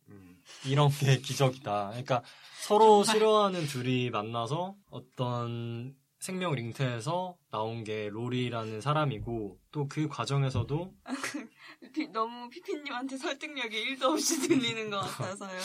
음. 0.65 0.69
이런 0.71 0.89
게 0.89 1.17
기적이다. 1.21 1.89
그러니까 1.89 2.23
서로 2.61 3.03
싫어하는 3.03 3.65
둘이 3.67 4.09
만나서 4.09 4.75
어떤 4.89 5.95
생명 6.19 6.55
링트에서 6.55 7.37
나온 7.51 7.83
게 7.83 8.09
로리라는 8.09 8.81
사람이고 8.81 9.59
또 9.71 9.87
그 9.87 10.07
과정에서도 10.07 10.93
피- 11.93 12.07
너무 12.07 12.49
피피님한테 12.49 13.17
설득력이 13.17 13.95
1도 13.97 14.03
없이 14.13 14.39
들리는 14.47 14.89
것 14.89 14.99
같아서요. 15.01 15.59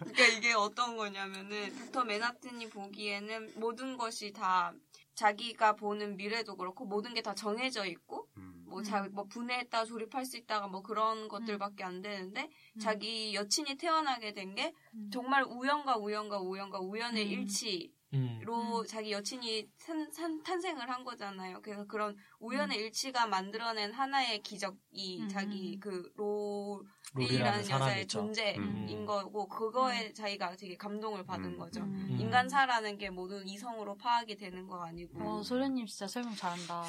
그러니까 0.00 0.26
이게 0.36 0.52
어떤 0.54 0.96
거냐면은 0.96 1.72
닥터 1.76 2.04
맨하튼이 2.04 2.70
보기에는 2.70 3.52
모든 3.56 3.96
것이 3.96 4.32
다 4.32 4.72
자기가 5.14 5.76
보는 5.76 6.16
미래도 6.16 6.56
그렇고 6.56 6.84
모든 6.86 7.14
게 7.14 7.20
다 7.22 7.34
정해져 7.34 7.84
있고 7.86 8.26
음. 8.31 8.31
뭐, 8.72 8.82
자, 8.82 9.06
뭐 9.12 9.24
분해했다 9.24 9.84
조립할 9.84 10.24
수 10.24 10.36
있다가 10.36 10.66
뭐 10.66 10.82
그런 10.82 11.28
것들밖에 11.28 11.84
안 11.84 12.00
되는데 12.00 12.48
자기 12.80 13.34
여친이 13.34 13.76
태어나게 13.76 14.32
된게 14.32 14.72
음. 14.94 15.10
정말 15.12 15.44
우연과 15.44 15.98
우연과 15.98 16.40
우연과 16.40 16.80
우연의 16.80 17.24
음. 17.24 17.30
일치 17.30 17.92
로 18.42 18.80
음, 18.82 18.86
자기 18.86 19.10
여친이 19.12 19.68
산, 19.78 20.10
산- 20.12 20.42
탄생을 20.42 20.90
한 20.90 21.02
거잖아요. 21.02 21.60
그래서 21.62 21.86
그런 21.86 22.14
우연의 22.40 22.76
음. 22.78 22.84
일치가 22.84 23.26
만들어낸 23.26 23.90
하나의 23.90 24.42
기적이 24.42 25.20
음. 25.22 25.28
자기 25.30 25.78
그 25.80 26.10
로리라는 26.16 26.82
로리라는 27.14 27.70
여자의. 27.70 28.06
존재인 28.06 28.60
음. 28.60 29.06
거고 29.06 29.48
그거에 29.48 30.12
자기가 30.12 30.56
되게 30.56 30.76
감동을 30.76 31.24
받은 31.24 31.44
음. 31.54 31.58
거죠. 31.58 31.80
음. 31.80 32.16
인간사라는 32.20 32.98
게 32.98 33.08
모두 33.08 33.42
이성으로 33.46 33.96
파악이 33.96 34.36
되는 34.36 34.66
거 34.66 34.82
아니고 34.84 35.38
어, 35.38 35.42
소련님 35.42 35.86
진짜 35.86 36.06
설명 36.06 36.34
잘한다. 36.36 36.84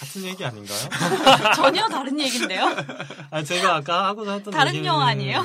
같은 0.00 0.22
얘기 0.24 0.44
아닌가요? 0.44 0.78
전혀 1.56 1.88
다른 1.88 2.20
얘기인데요? 2.20 2.64
아 3.30 3.42
제가 3.42 3.76
아까 3.76 4.08
하고자 4.08 4.34
했던 4.34 4.52
다른 4.52 4.72
얘기는 4.72 4.86
영화 4.86 5.06
아니에요? 5.06 5.40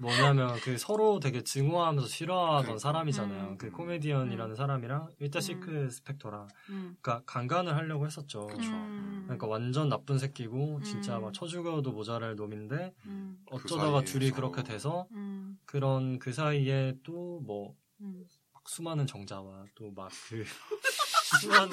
음. 0.00 0.02
뭐냐면 0.02 0.58
그 0.60 0.78
서로 0.78 1.20
되게 1.20 1.42
증오하면서 1.42 2.08
싫어하던 2.08 2.62
그러니까. 2.62 2.78
사람이잖아요. 2.78 3.42
음. 3.50 3.58
그 3.58 3.70
코미디언이라는 3.70 4.54
사람이랑 4.56 5.08
일단 5.18 5.40
음. 5.40 5.42
실크 5.42 5.90
스펙터랑 5.90 6.48
음. 6.70 6.96
그러니까 7.00 7.22
강간을 7.26 7.76
하려고 7.76 8.06
했었죠. 8.06 8.46
그쵸. 8.46 8.70
음. 8.70 9.22
그러니까 9.24 9.46
완전 9.46 9.88
나쁜 9.88 10.18
새끼고 10.18 10.80
진짜 10.82 11.18
음. 11.18 11.22
막 11.22 11.34
쳐죽여도 11.34 11.92
모자랄 11.92 12.36
놈인데 12.36 12.94
음. 13.06 13.38
어쩌다가 13.50 13.90
사이에 14.00 14.04
둘이 14.04 14.30
서로. 14.30 14.36
그렇게 14.36 14.62
돼서 14.62 15.06
음. 15.12 15.58
그런 15.66 16.18
그 16.18 16.32
사이에 16.32 16.94
또뭐 17.02 17.74
음. 18.00 18.24
수많은 18.66 19.06
정자와 19.06 19.64
또 19.74 19.90
막 19.92 20.10
그 20.28 20.44
수많은 21.40 21.70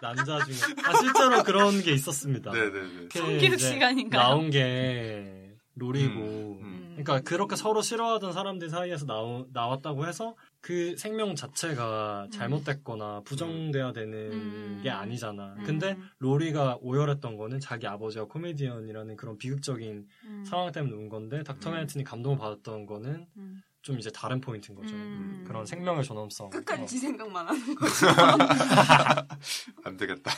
남자 0.00 0.44
중에 0.44 0.54
아 0.84 0.92
실제로 0.98 1.42
그런 1.44 1.80
게 1.82 1.92
있었습니다. 1.92 2.50
네네네. 2.50 2.88
이렇게 2.94 3.18
성교육 3.20 3.42
이제 3.54 3.56
시간인가요? 3.58 4.20
나온 4.22 4.50
게 4.50 5.54
롤이고 5.76 6.20
음, 6.20 6.58
음. 6.62 6.81
그러니까 6.96 7.20
그렇게 7.20 7.56
서로 7.56 7.82
싫어하던 7.82 8.32
사람들 8.32 8.68
사이에서 8.70 9.06
나오, 9.06 9.46
나왔다고 9.52 10.06
해서 10.06 10.34
그 10.60 10.96
생명 10.96 11.34
자체가 11.34 12.28
잘못됐거나 12.32 13.22
부정돼야 13.24 13.92
되는 13.92 14.32
음. 14.32 14.80
게 14.82 14.90
아니잖아. 14.90 15.54
음. 15.58 15.64
근데 15.64 15.96
로리가 16.18 16.78
오열했던 16.80 17.36
거는 17.36 17.60
자기 17.60 17.86
아버지가 17.86 18.26
코미디언이라는 18.26 19.16
그런 19.16 19.38
비극적인 19.38 20.06
음. 20.24 20.44
상황 20.44 20.70
때문에 20.70 20.94
온 20.96 21.08
건데 21.08 21.42
닥터 21.42 21.70
음. 21.70 21.76
맨튼이 21.76 22.04
감동을 22.04 22.38
받았던 22.38 22.86
거는 22.86 23.26
음. 23.36 23.62
좀 23.82 23.98
이제 23.98 24.10
다른 24.10 24.40
포인트인 24.40 24.76
거죠. 24.76 24.94
음. 24.94 25.44
그런 25.46 25.66
생명의 25.66 26.04
존엄성. 26.04 26.50
끝까지 26.50 26.82
어. 26.82 26.86
지 26.86 26.98
생각만 26.98 27.48
하는 27.48 27.74
거죠. 27.74 28.06
안 29.84 29.96
되겠다. 29.96 30.30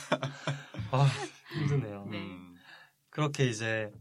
아, 0.91 1.07
힘드네요. 1.53 2.07
네. 2.09 2.17
음. 2.17 2.55
그렇게 3.11 3.45
이제 3.47 3.91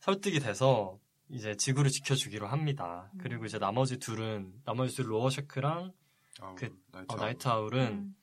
설득이 0.00 0.40
돼서 0.40 0.98
이제 1.30 1.56
지구를 1.56 1.90
지켜주기로 1.90 2.46
합니다. 2.46 3.10
음. 3.14 3.18
그리고 3.22 3.44
이제 3.44 3.58
나머지 3.58 3.98
둘은 3.98 4.52
나머지 4.64 4.94
둘 4.96 5.10
로어셰크랑 5.10 5.92
그- 6.56 6.76
나이트 6.92 7.12
어. 7.12 7.16
나이트 7.16 7.48
아울 7.48 7.74
은 7.74 7.80
음. 7.92 8.14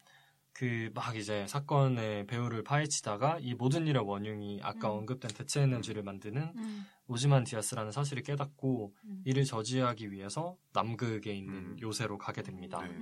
그막 0.53 1.15
이제 1.15 1.47
사건의 1.47 2.27
배후를 2.27 2.63
파헤치다가 2.63 3.39
이 3.39 3.53
모든 3.55 3.87
일의 3.87 4.03
원흉이 4.05 4.59
아까 4.63 4.91
음. 4.91 4.99
언급된 4.99 5.31
대체 5.33 5.61
에너지를 5.61 6.03
만드는 6.03 6.51
음. 6.55 6.85
오지만 7.07 7.45
디아스라는 7.45 7.91
사실을 7.91 8.21
깨닫고 8.23 8.93
음. 9.05 9.21
이를 9.25 9.45
저지하기 9.45 10.11
위해서 10.11 10.57
남극에 10.73 11.33
있는 11.33 11.53
음. 11.55 11.77
요새로 11.81 12.17
가게 12.17 12.41
됩니다. 12.43 12.81
네. 12.81 12.93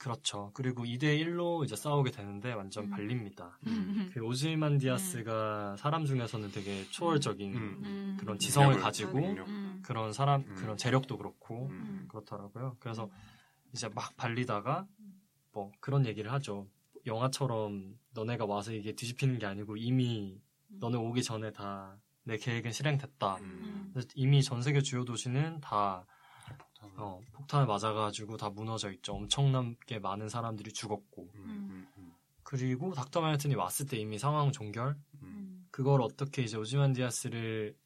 음. 0.00 0.02
그렇죠. 0.02 0.50
그리고 0.54 0.84
2대1로 0.84 1.64
이제 1.64 1.76
싸우게 1.76 2.10
되는데 2.10 2.52
완전 2.52 2.84
음. 2.84 2.90
발립니다. 2.90 3.58
음. 3.66 4.10
그 4.12 4.20
오즈만 4.20 4.78
디아스가 4.78 5.76
사람 5.76 6.04
중에서는 6.06 6.50
되게 6.52 6.84
초월적인 6.90 7.54
음. 7.54 7.80
음. 7.84 8.16
그런 8.18 8.38
지성을 8.38 8.68
능력을, 8.68 8.82
가지고. 8.82 9.18
음. 9.18 9.82
그런 9.84 10.12
사람 10.12 10.42
음. 10.42 10.54
그런 10.56 10.76
재력도 10.76 11.18
그렇고 11.18 11.68
음. 11.70 12.06
그렇더라고요. 12.08 12.76
그래서 12.80 13.10
이제 13.72 13.88
막 13.88 14.16
발리다가 14.16 14.86
뭐 15.52 15.70
그런 15.80 16.06
얘기를 16.06 16.32
하죠. 16.32 16.66
영화처럼 17.06 17.96
너네가 18.14 18.44
와서 18.46 18.72
이게 18.72 18.92
뒤집히는 18.92 19.38
게 19.38 19.46
아니고 19.46 19.76
이미 19.76 20.40
너네 20.68 20.96
오기 20.96 21.22
전에 21.22 21.52
다 21.52 21.98
내 22.24 22.36
계획은 22.36 22.72
실행됐다. 22.72 23.36
음. 23.36 23.94
이미 24.14 24.42
전 24.42 24.62
세계 24.62 24.80
주요 24.80 25.04
도시는 25.04 25.60
다 25.60 26.06
폭탄. 26.80 27.04
어, 27.04 27.20
폭탄을 27.32 27.66
맞아가지고 27.66 28.36
다 28.36 28.50
무너져 28.50 28.90
있죠. 28.92 29.14
엄청나게 29.14 29.98
많은 29.98 30.28
사람들이 30.28 30.72
죽었고. 30.72 31.30
음, 31.34 31.40
음, 31.44 31.88
음, 31.98 32.14
그리고 32.42 32.92
닥터 32.94 33.20
맨하튼이 33.20 33.54
왔을 33.54 33.86
때 33.86 33.96
이미 33.96 34.18
상황 34.18 34.52
종결. 34.52 34.88
음. 34.88 35.22
음. 35.22 35.68
그걸 35.70 36.02
어떻게 36.02 36.42
이제 36.42 36.56
오지만 36.56 36.92
디아스를 36.92 37.76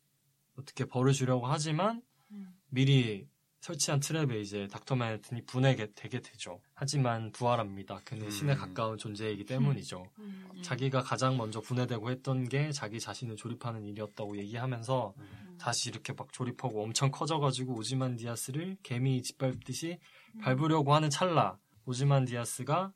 어떻게 0.57 0.85
벌을 0.85 1.13
주려고 1.13 1.47
하지만 1.47 2.03
음. 2.31 2.57
미리 2.69 3.29
설치한 3.65 4.01
트랩에 4.01 4.43
이제 4.43 4.69
닥터 4.71 4.95
맨하튼이 4.95 5.47
분해게 5.47 5.93
되게 5.95 6.21
되죠. 6.21 6.61
하지만 6.75 7.33
부활합니다. 7.33 8.03
그는 8.05 8.27
음. 8.27 8.31
신에 8.31 8.55
가까운 8.55 8.99
존재이기 8.99 9.47
때문이죠. 9.47 10.07
음. 10.19 10.51
자기가 10.61 11.03
가장 11.03 11.39
먼저 11.39 11.63
분해되고 11.63 12.11
했던 12.11 12.47
게 12.47 12.73
자기 12.73 13.01
자신을 13.01 13.37
조립하는 13.37 13.87
일이었다고 13.87 14.37
얘기하면서 14.37 15.15
음. 15.17 15.57
다시 15.59 15.89
이렇게 15.89 16.13
막 16.13 16.31
조립하고 16.31 16.83
엄청 16.83 17.11
커져가지고 17.11 17.75
오지만 17.75 18.17
디아스를 18.17 18.77
개미 18.83 19.23
짓밟듯이 19.23 19.99
음. 20.35 20.41
밟으려고 20.43 20.95
하는 20.95 21.09
찰나 21.09 21.59
오지만 21.87 22.27
디아스가 22.27 22.93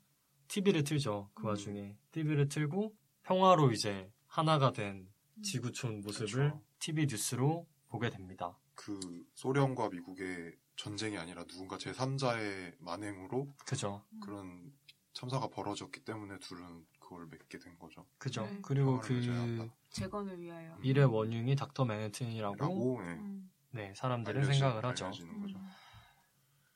TV를 0.49 0.85
틀죠. 0.85 1.31
그 1.33 1.45
음. 1.45 1.47
와중에 1.47 1.97
TV를 2.13 2.51
틀고 2.51 2.93
평화로 3.23 3.73
이제 3.73 4.11
하나가 4.27 4.71
된 4.73 5.09
지구촌 5.43 6.03
모습을 6.03 6.51
그쵸. 6.51 6.63
TV 6.79 7.07
뉴스로 7.07 7.67
보게 7.89 8.11
됩니다. 8.11 8.59
그 8.81 8.99
소련과 9.35 9.89
미국의 9.89 10.55
전쟁이 10.77 11.19
아니라 11.19 11.43
누군가 11.45 11.77
제3자의 11.79 12.77
만행으로 12.79 13.53
그죠? 13.67 14.05
그런 14.23 14.73
참사가 15.13 15.49
벌어졌기 15.49 16.05
때문에 16.05 16.39
둘은 16.39 16.87
그걸 17.01 17.27
맺게 17.27 17.59
된 17.59 17.77
거죠. 17.77 18.07
그죠? 18.19 18.47
네. 18.47 18.59
그리고 18.63 19.01
그. 19.01 19.69
재건을 19.91 20.41
위하여. 20.41 20.77
일의 20.83 21.07
원흉이 21.07 21.57
닥터 21.57 21.85
맨해튼이라고 21.87 22.55
라고 22.57 23.01
예, 23.03 23.07
음. 23.15 23.51
네 23.73 23.93
사람들은 23.97 24.43
알려지- 24.43 24.53
생각을 24.53 24.85
하죠. 24.85 25.07
거죠. 25.07 25.59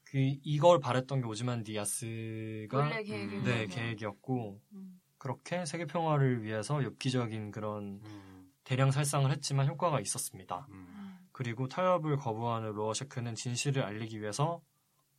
그 0.04 0.18
이걸 0.42 0.80
바랬던 0.80 1.20
게 1.20 1.26
오지만 1.28 1.62
디아스가 1.62 2.88
음. 2.88 3.42
네 3.44 3.66
계획이었고 3.68 4.60
음. 4.72 5.00
그렇게 5.18 5.64
세계 5.64 5.86
평화를 5.86 6.42
위해서 6.42 6.82
엽기적인 6.82 7.52
그런 7.52 8.00
음, 8.04 8.52
대량 8.64 8.90
살상을 8.90 9.30
했지만 9.30 9.68
효과가 9.68 10.00
있었습니다. 10.00 10.66
음, 10.70 11.01
그리고 11.32 11.68
타협을 11.68 12.16
거부하는 12.16 12.72
로어셰크는 12.72 13.34
진실을 13.34 13.82
알리기 13.82 14.20
위해서 14.20 14.62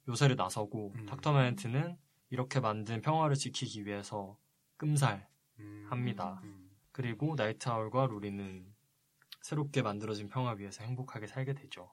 요새를 0.08 0.36
나서고 0.36 0.94
음. 0.96 1.06
닥터 1.06 1.34
맨튼은 1.34 1.98
이렇게 2.30 2.60
만든 2.60 3.02
평화를 3.02 3.36
지키기 3.36 3.86
위해서 3.86 4.38
끔살 4.78 5.28
음, 5.60 5.88
합니다. 5.90 6.40
음, 6.44 6.70
그리고 6.92 7.36
나이트 7.36 7.70
아울과 7.70 8.08
루리는 8.08 8.66
새롭게 9.42 9.82
만들어진 9.82 10.30
평화 10.30 10.52
위에서 10.52 10.84
행복하게 10.84 11.28
살게 11.28 11.54
되죠. 11.54 11.92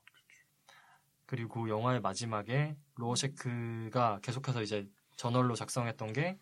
그리고 1.27 1.69
영화의 1.69 2.01
마지막에 2.01 2.77
로어셰크가 2.97 4.21
계속해서 4.23 4.63
이제 4.63 4.89
저널로 5.17 5.55
작성했던 5.55 6.13
게 6.13 6.39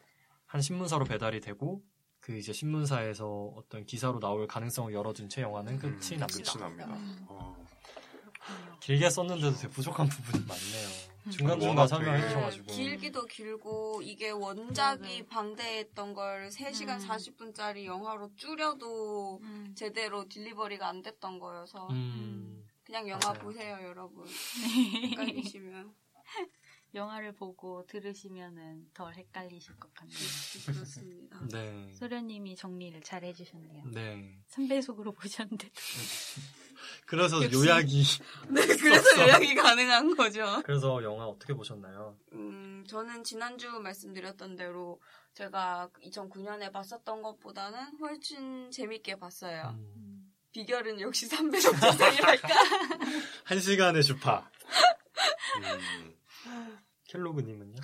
한 0.48 0.62
신문사로 0.62 1.04
배달이 1.04 1.40
되고 1.40 1.82
그 2.20 2.36
이제 2.36 2.52
신문사에서 2.52 3.52
어떤 3.54 3.84
기사로 3.84 4.18
나올 4.18 4.46
가능성을 4.46 4.92
열어둔 4.92 5.28
채 5.28 5.42
영화는 5.42 5.78
끝이 5.78 6.14
음, 6.14 6.18
납니다. 6.20 6.52
끝이 6.52 6.62
납니다. 6.62 6.94
음. 6.96 7.26
어. 7.28 7.67
길게 8.80 9.10
썼는데도 9.10 9.52
되게 9.56 9.68
부족한 9.68 10.08
부분이 10.08 10.44
많네요. 10.46 10.88
음. 11.26 11.30
중간중간 11.30 11.86
설명해 11.88 12.18
되게- 12.20 12.28
주셔가지고. 12.28 12.66
길기도 12.72 13.26
길고 13.26 14.00
이게 14.02 14.30
원작이. 14.30 15.26
방대했던 15.26 16.14
걸 16.14 16.48
3시간 16.48 17.00
음. 17.02 17.06
40분짜리 17.08 17.84
영화로 17.84 18.30
줄여도 18.36 19.40
음. 19.42 19.74
제대로 19.76 20.26
딜리버리가 20.28 20.88
안 20.88 21.02
됐던 21.02 21.38
거여서 21.38 21.88
음, 21.90 22.64
그냥 22.84 23.08
영화 23.08 23.20
맞아요. 23.28 23.38
보세요 23.40 23.78
여러분 23.82 24.24
네. 24.24 25.10
헷갈리시면 25.52 25.92
영화를 26.94 27.32
보고 27.32 27.84
들으시면은 27.86 28.88
덜 28.94 29.14
헷갈리실 29.14 29.76
것 29.76 29.92
같네요. 29.92 30.16
그렇습니다. 30.64 31.38
네. 31.52 31.92
소련님이 31.94 32.56
정리를 32.56 33.02
잘 33.02 33.24
해주셨네요. 33.24 33.84
네. 33.92 34.38
3배속으로 34.48 35.14
보셨는데 35.14 35.68
그래서 37.06 37.42
역시. 37.42 37.56
요약이 37.56 38.04
네, 38.50 38.66
그래서 38.66 39.22
요약이 39.22 39.54
가능한 39.54 40.16
거죠. 40.16 40.62
그래서 40.64 41.02
영화 41.02 41.26
어떻게 41.26 41.54
보셨나요? 41.54 42.16
음, 42.32 42.84
저는 42.88 43.24
지난주 43.24 43.70
말씀드렸던 43.80 44.56
대로 44.56 45.00
제가 45.34 45.90
2009년에 46.02 46.72
봤었던 46.72 47.22
것보다는 47.22 47.98
훨씬 47.98 48.70
재밌게 48.70 49.16
봤어요. 49.16 49.76
음. 49.78 50.32
비결은 50.52 51.00
역시 51.00 51.28
3배속 51.28 51.80
재생이랄까? 51.80 52.48
한 53.44 53.60
시간의 53.60 54.02
주파. 54.02 54.50
음, 56.46 56.78
켈로그님은요? 57.04 57.80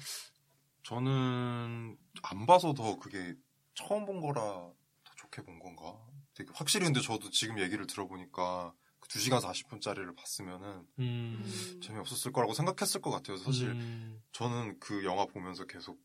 저는 0.83 1.97
안 2.23 2.47
봐서 2.47 2.75
더 2.75 2.99
그게 2.99 3.35
처음 3.75 4.07
본 4.07 4.21
거라 4.21 4.43
더 4.43 5.15
좋게 5.17 5.43
본 5.43 5.59
건가? 5.59 5.99
되게 6.35 6.51
확실히 6.55 6.85
근데 6.87 7.01
저도 7.01 7.31
지금 7.31 7.59
얘기를 7.59 7.87
들어보니까 7.87 8.73
그 8.73 8.84
2시간 9.09 9.41
40분짜리를 9.41 10.17
봤으면은 10.17 10.87
음. 10.99 11.43
음, 11.45 11.81
재미없었을 11.83 12.33
거라고 12.33 12.55
생각했을 12.55 13.01
것 13.01 13.11
같아요. 13.11 13.37
사실 13.37 13.71
음. 13.71 14.23
저는 14.33 14.79
그 14.81 15.05
영화 15.05 15.27
보면서 15.27 15.65
계속 15.67 15.99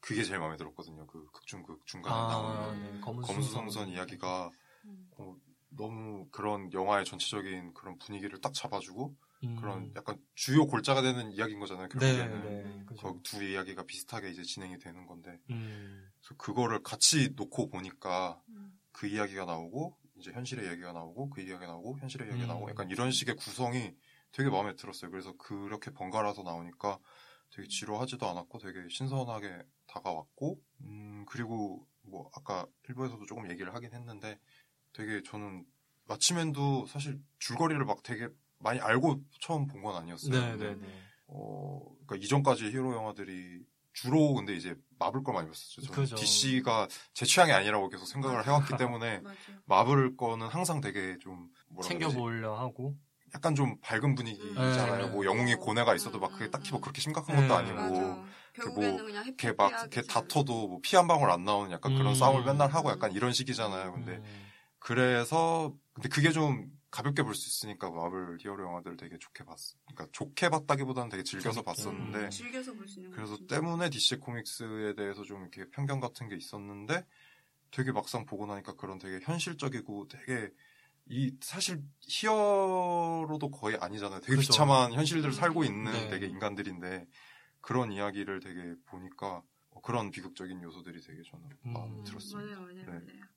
그게 0.00 0.22
제일 0.22 0.38
마음에 0.38 0.56
들었거든요. 0.56 1.06
그 1.06 1.26
극중극 1.32 1.84
중간에 1.86 2.14
아, 2.14 2.28
나오는 2.28 2.82
네. 2.82 2.90
음. 2.90 3.00
검수성선 3.00 3.88
이야기가 3.88 4.50
음. 4.84 5.10
어, 5.18 5.36
너무 5.70 6.28
그런 6.30 6.72
영화의 6.72 7.04
전체적인 7.04 7.74
그런 7.74 7.98
분위기를 7.98 8.40
딱 8.40 8.54
잡아주고 8.54 9.16
음. 9.44 9.56
그런 9.56 9.92
약간 9.96 10.16
주요 10.34 10.66
골자가 10.66 11.02
되는 11.02 11.30
이야기인 11.32 11.58
거잖아요. 11.58 11.88
네, 11.88 11.98
결국에는 11.98 12.42
네. 12.42 12.84
그죠. 12.86 13.14
그두 13.14 13.42
이야기가 13.42 13.82
비슷하게 13.84 14.30
이제 14.30 14.42
진행이 14.42 14.78
되는 14.78 15.06
건데 15.06 15.38
음. 15.50 16.08
그래서 16.20 16.34
그거를 16.36 16.82
같이 16.82 17.30
놓고 17.36 17.68
보니까 17.68 18.40
음. 18.48 18.78
그 18.92 19.06
이야기가 19.06 19.44
나오고 19.44 19.96
이제 20.18 20.32
현실의 20.32 20.66
이야기가 20.66 20.92
나오고 20.92 21.30
그 21.30 21.40
이야기가 21.40 21.66
나오고 21.66 21.98
현실의 21.98 22.28
이야기가 22.28 22.46
음. 22.46 22.48
나오고 22.48 22.70
약간 22.70 22.90
이런 22.90 23.10
식의 23.10 23.36
구성이 23.36 23.94
되게 24.32 24.50
마음에 24.50 24.74
들었어요. 24.76 25.10
그래서 25.10 25.32
그렇게 25.36 25.90
번갈아서 25.90 26.42
나오니까 26.42 26.98
되게 27.50 27.68
지루하지도 27.68 28.26
않았고 28.28 28.58
되게 28.58 28.86
신선하게 28.90 29.62
다가왔고 29.86 30.60
음 30.82 31.24
그리고 31.28 31.86
뭐 32.02 32.30
아까 32.34 32.66
일부에서도 32.88 33.24
조금 33.26 33.50
얘기를 33.50 33.74
하긴 33.74 33.92
했는데 33.92 34.38
되게 34.92 35.22
저는 35.22 35.64
마치맨도 36.06 36.86
사실 36.86 37.20
줄거리를 37.38 37.84
막 37.84 38.02
되게 38.02 38.28
많이 38.58 38.80
알고 38.80 39.20
처음 39.40 39.66
본 39.66 39.82
건 39.82 39.96
아니었어요. 39.96 40.32
네, 40.32 40.56
네, 40.56 40.74
네. 40.74 41.02
어, 41.28 41.80
그러니까 42.06 42.16
이전까지 42.24 42.70
히어로 42.70 42.94
영화들이 42.94 43.64
주로 43.96 44.34
근데 44.34 44.54
이제 44.54 44.76
마블 44.98 45.22
걸 45.24 45.34
많이 45.34 45.48
봤었죠. 45.48 45.80
저는 45.80 45.94
그죠. 45.94 46.16
DC가 46.16 46.86
제 47.14 47.24
취향이 47.24 47.50
아니라고 47.52 47.88
계속 47.88 48.04
생각을 48.06 48.46
해왔기 48.46 48.74
때문에 48.76 49.20
맞아요. 49.20 49.36
마블 49.64 50.16
거는 50.18 50.48
항상 50.48 50.82
되게 50.82 51.16
좀 51.18 51.48
뭐라? 51.68 51.88
챙겨보려 51.88 52.58
하고. 52.58 52.94
약간 53.34 53.54
좀 53.54 53.78
밝은 53.80 54.14
분위기잖아요. 54.14 55.06
네. 55.06 55.10
뭐 55.12 55.24
영웅의 55.24 55.56
고뇌가 55.56 55.94
있어도 55.94 56.18
막 56.20 56.30
그게 56.32 56.50
딱히 56.50 56.70
뭐 56.72 56.80
그렇게 56.80 57.00
심각한 57.00 57.36
것도 57.36 57.48
네. 57.62 57.70
아니고. 57.72 58.24
결국에는 58.54 59.04
그냥 59.06 59.24
이렇게 59.26 59.52
막 59.52 59.70
이렇게 59.72 60.02
다퉈도 60.02 60.68
뭐 60.68 60.80
피 60.82 60.96
한 60.96 61.06
방울 61.08 61.30
안 61.30 61.44
나오는 61.44 61.70
약간 61.72 61.94
그런 61.94 62.08
음. 62.08 62.14
싸움을 62.14 62.44
맨날 62.44 62.70
하고 62.70 62.90
약간 62.90 63.12
이런 63.12 63.32
식이잖아요. 63.32 63.92
근데 63.92 64.12
음. 64.12 64.46
그래서 64.78 65.74
근데 65.94 66.08
그게 66.10 66.30
좀 66.32 66.66
가볍게 66.96 67.22
볼 67.22 67.34
수 67.34 67.48
있으니까 67.48 67.90
마블 67.90 68.38
히어로 68.40 68.64
영화들을 68.64 68.96
되게 68.96 69.18
좋게 69.18 69.44
봤어. 69.44 69.76
그러니까 69.86 70.08
좋게 70.12 70.48
봤다기보다는 70.48 71.10
되게 71.10 71.22
즐겨서 71.22 71.62
재밌게. 71.62 71.64
봤었는데 71.64 72.18
음. 72.18 72.30
즐겨서 72.30 72.72
볼 72.74 72.88
수 72.88 73.00
있는 73.00 73.10
그래서. 73.12 73.36
때문에 73.46 73.90
DC 73.90 74.16
코믹스에 74.16 74.94
대해서 74.94 75.22
좀 75.22 75.42
이렇게 75.42 75.68
편견 75.70 76.00
같은 76.00 76.28
게 76.28 76.36
있었는데 76.36 77.04
되게 77.70 77.92
막상 77.92 78.24
보고 78.24 78.46
나니까 78.46 78.74
그런 78.76 78.98
되게 78.98 79.20
현실적이고 79.22 80.08
되게 80.08 80.50
이 81.08 81.36
사실 81.40 81.82
히어로도 82.00 83.50
거의 83.50 83.76
아니잖아요. 83.76 84.20
되게 84.20 84.36
그죠. 84.36 84.52
비참한 84.52 84.92
현실들을 84.92 85.32
살고 85.34 85.64
있는 85.64 85.92
네. 85.92 86.08
되게 86.08 86.26
인간들인데 86.26 87.06
그런 87.60 87.92
이야기를 87.92 88.40
되게 88.40 88.74
보니까 88.86 89.42
어, 89.70 89.80
그런 89.82 90.10
비극적인 90.10 90.62
요소들이 90.62 91.00
되게 91.02 91.22
저는 91.22 91.44
음. 91.66 91.72
마음에 91.72 92.02
들었습니다. 92.04 92.50
맞아요, 92.50 92.60
맞아요, 92.62 92.74
네. 92.74 92.84
맞아요. 92.86 93.35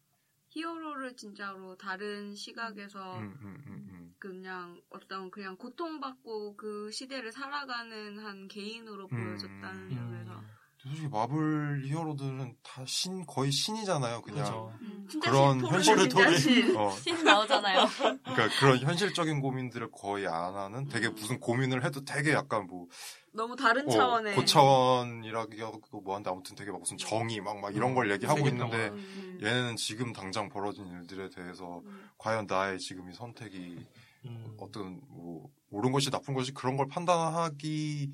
히어로를 0.49 1.15
진짜로 1.15 1.77
다른 1.77 2.35
시각에서 2.35 3.19
음, 3.19 3.37
음, 3.41 3.63
음, 3.67 3.87
음. 3.91 4.15
그냥 4.19 4.81
어떤 4.89 5.29
그냥 5.31 5.55
고통받고 5.57 6.55
그 6.57 6.91
시대를 6.91 7.31
살아가는 7.31 8.17
한 8.19 8.47
개인으로 8.47 9.07
보여줬다는 9.07 9.91
음. 9.91 9.95
점에서 9.95 10.43
솔직히 10.81 11.07
마블 11.09 11.83
히어로들은 11.85 12.55
다 12.63 12.85
신 12.85 13.25
거의 13.25 13.51
신이잖아요. 13.51 14.21
그냥 14.21 14.45
그죠. 14.45 14.73
음, 14.81 15.07
진짜 15.09 15.29
그런 15.29 15.65
현실을 15.65 16.37
신. 16.39 16.75
어, 16.77 16.91
신 16.91 17.23
나오잖아요. 17.23 17.85
그러니까 18.23 18.59
그런 18.59 18.79
현실적인 18.79 19.41
고민들을 19.41 19.91
거의 19.91 20.25
안 20.27 20.55
하는 20.55 20.87
되게 20.87 21.07
음. 21.07 21.15
무슨 21.15 21.39
고민을 21.39 21.83
해도 21.83 22.03
되게 22.05 22.31
약간 22.31 22.65
뭐 22.67 22.87
너무 23.33 23.55
다른 23.55 23.85
어, 23.87 23.91
차원의 23.91 24.35
고차원이라기도 24.35 26.01
뭐한데 26.01 26.29
아무튼 26.29 26.55
되게 26.55 26.71
막 26.71 26.79
무슨 26.79 26.97
정의 26.97 27.41
막막 27.41 27.75
이런 27.75 27.93
걸 27.93 28.11
얘기하고 28.11 28.47
있는데. 28.47 28.87
음, 28.89 29.39
얘네는 29.41 29.75
지금 29.77 30.11
당장 30.13 30.49
벌어진 30.49 30.85
일들에 30.87 31.29
대해서 31.29 31.81
음, 31.85 32.09
과연 32.17 32.45
나의 32.47 32.77
지금 32.79 33.09
이 33.09 33.13
선택이 33.13 33.85
음. 34.25 34.57
어떤 34.59 34.99
뭐 35.07 35.49
옳은 35.69 35.91
것이 35.91 36.09
나쁜 36.11 36.33
것이 36.33 36.53
그런 36.53 36.75
걸 36.75 36.87
판단하기 36.87 38.11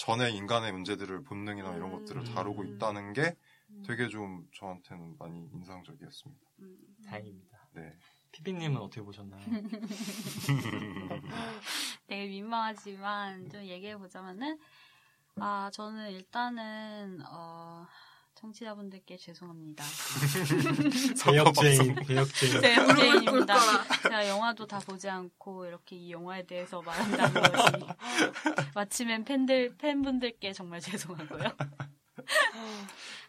전에 0.00 0.30
인간의 0.30 0.72
문제들을 0.72 1.24
본능이나 1.24 1.74
이런 1.74 1.92
음. 1.92 1.98
것들을 1.98 2.24
다루고 2.24 2.64
있다는 2.64 3.12
게 3.12 3.36
음. 3.68 3.84
되게 3.86 4.08
좀 4.08 4.48
저한테는 4.54 5.16
많이 5.18 5.46
인상적이었습니다. 5.52 6.46
음. 6.60 6.78
다행입니다. 7.06 7.68
네. 7.74 7.98
피비님은 8.32 8.80
어떻게 8.80 9.02
보셨나요? 9.02 9.42
되게 12.06 12.28
민망하지만 12.28 13.50
좀 13.50 13.62
얘기해 13.62 13.98
보자면은 13.98 14.58
아 15.36 15.70
저는 15.70 16.12
일단은 16.12 17.20
어 17.28 17.86
청취자분들께 18.40 19.16
죄송합니다. 19.18 19.84
배역죄인, 21.26 21.94
배역죄인. 22.06 22.60
제 22.60 22.80
무릎을 22.80 22.96
제인입니다. 22.96 23.54
꿇거나. 23.54 23.84
제가 24.02 24.28
영화도 24.28 24.66
다 24.66 24.78
보지 24.78 25.08
않고 25.10 25.66
이렇게 25.66 25.96
이 25.96 26.10
영화에 26.10 26.46
대해서 26.46 26.80
말한다는 26.80 27.42
것이 27.42 27.72
마치면 28.74 29.24
팬들 29.24 29.76
팬분들께 29.76 30.52
정말 30.54 30.80
죄송하고요. 30.80 31.52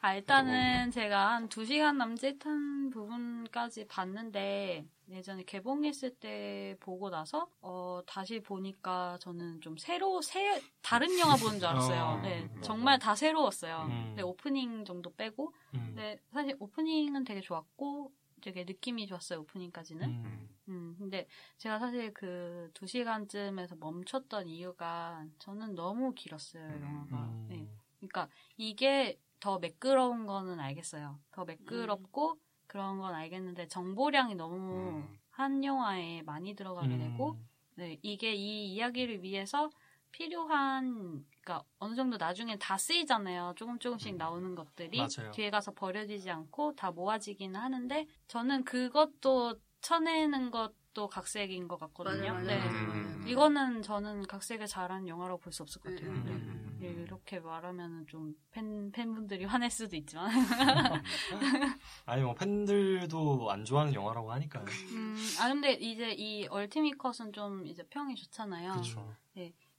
아 0.02 0.16
일단은 0.16 0.92
제가 0.92 1.34
한 1.34 1.50
2시간 1.50 1.98
남짓 1.98 2.46
한 2.46 2.90
부분까지 2.90 3.88
봤는데 3.88 4.86
예전에 5.10 5.44
개봉했을 5.44 6.16
때 6.16 6.76
보고 6.80 7.10
나서 7.10 7.48
어 7.62 8.02
다시 8.06 8.40
보니까 8.40 9.18
저는 9.20 9.62
좀 9.62 9.78
새로 9.78 10.22
새 10.22 10.62
다른 10.82 11.18
영화 11.20 11.36
보는 11.36 11.60
줄 11.60 11.68
알았어요. 11.68 12.04
어, 12.04 12.22
네, 12.22 12.42
맞아. 12.42 12.62
정말 12.62 12.98
다 12.98 13.16
새로웠어요. 13.16 13.88
음. 13.90 14.14
네, 14.16 14.22
오프닝 14.22 14.86
정도 14.86 15.14
빼고 15.14 15.54
음. 15.76 15.94
네, 15.96 16.18
사실 16.32 16.56
오프닝은 16.60 17.24
되게 17.26 17.42
좋았고 17.42 18.12
되게 18.42 18.64
느낌이 18.64 19.06
좋았어요. 19.08 19.42
오프닝까지는. 19.42 20.08
음. 20.10 20.50
음, 20.70 20.96
근데 20.98 21.28
제가 21.58 21.80
사실 21.80 22.14
그두 22.14 22.88
시간쯤에서 22.88 23.76
멈췄던 23.76 24.48
이유가 24.48 25.26
저는 25.40 25.76
너무 25.76 26.14
길었어요, 26.14 26.64
영화가. 26.64 27.18
음. 27.18 27.46
네. 27.50 27.68
그러니까 28.12 28.30
이게 28.58 29.18
더 29.40 29.58
매끄러운 29.60 30.26
거는 30.26 30.60
알겠어요. 30.60 31.20
더 31.32 31.46
매끄럽고 31.46 32.38
그런 32.68 33.00
건 33.00 33.14
알겠는데 33.16 33.68
정보량이 33.68 34.36
너무 34.36 34.90
음. 35.00 35.18
한 35.32 35.64
영화에 35.64 36.22
많이 36.24 36.54
들어가게 36.54 36.94
음. 36.96 37.00
되고 37.00 37.38
네, 37.76 37.98
이게 38.02 38.34
이 38.36 38.74
이야기를 38.74 39.24
위해서 39.24 39.70
필요한 40.12 41.26
그러니까 41.42 41.66
어느 41.80 41.96
정도 41.96 42.18
나중에 42.18 42.58
다 42.58 42.78
쓰이잖아요. 42.78 43.54
조금 43.56 43.80
조금씩 43.80 44.14
음. 44.14 44.18
나오는 44.18 44.56
것들이 44.56 44.98
맞아요. 44.98 45.32
뒤에 45.32 45.50
가서 45.50 45.72
버려지지 45.74 46.30
않고 46.30 46.76
다 46.76 46.92
모아지기는 46.92 47.60
하는데 47.60 48.06
저는 48.28 48.64
그것도 48.66 49.56
쳐내는 49.80 50.52
것도 50.52 51.08
각색인 51.08 51.68
것 51.68 51.80
같거든요. 51.80 52.34
맞아요, 52.34 52.46
네. 52.46 52.60
맞아요. 52.60 52.72
음. 52.72 53.24
이거는 53.28 53.82
저는 53.82 54.24
각색을 54.28 54.68
잘한 54.68 55.08
영화라고 55.08 55.40
볼 55.40 55.54
수 55.54 55.64
없을 55.64 55.82
것 55.82 55.96
같아요. 55.96 56.12
음. 56.12 56.24
네. 56.66 56.71
음. 56.82 56.86
예, 56.86 57.04
이렇게 57.04 57.40
말하면 57.40 58.08
좀 58.08 58.36
팬, 58.52 58.92
팬분들이 58.92 59.46
화낼 59.46 59.70
수도 59.70 59.96
있지만. 59.96 60.30
아니 62.06 62.24
뭐 62.24 62.34
팬들도 62.34 63.52
안 63.52 63.64
좋아하는 63.64 63.94
영화라고 63.94 64.32
하니까요. 64.32 64.66
음, 64.92 65.16
아, 65.40 65.48
근데 65.50 65.74
이제 65.74 66.14
이 66.14 66.48
Ultimate 66.48 66.98
Cut은 66.98 67.34
좀 67.34 67.66
이제 67.68 67.84
평이 67.90 68.16
좋잖아요. 68.16 68.72
그렇죠. 68.74 69.14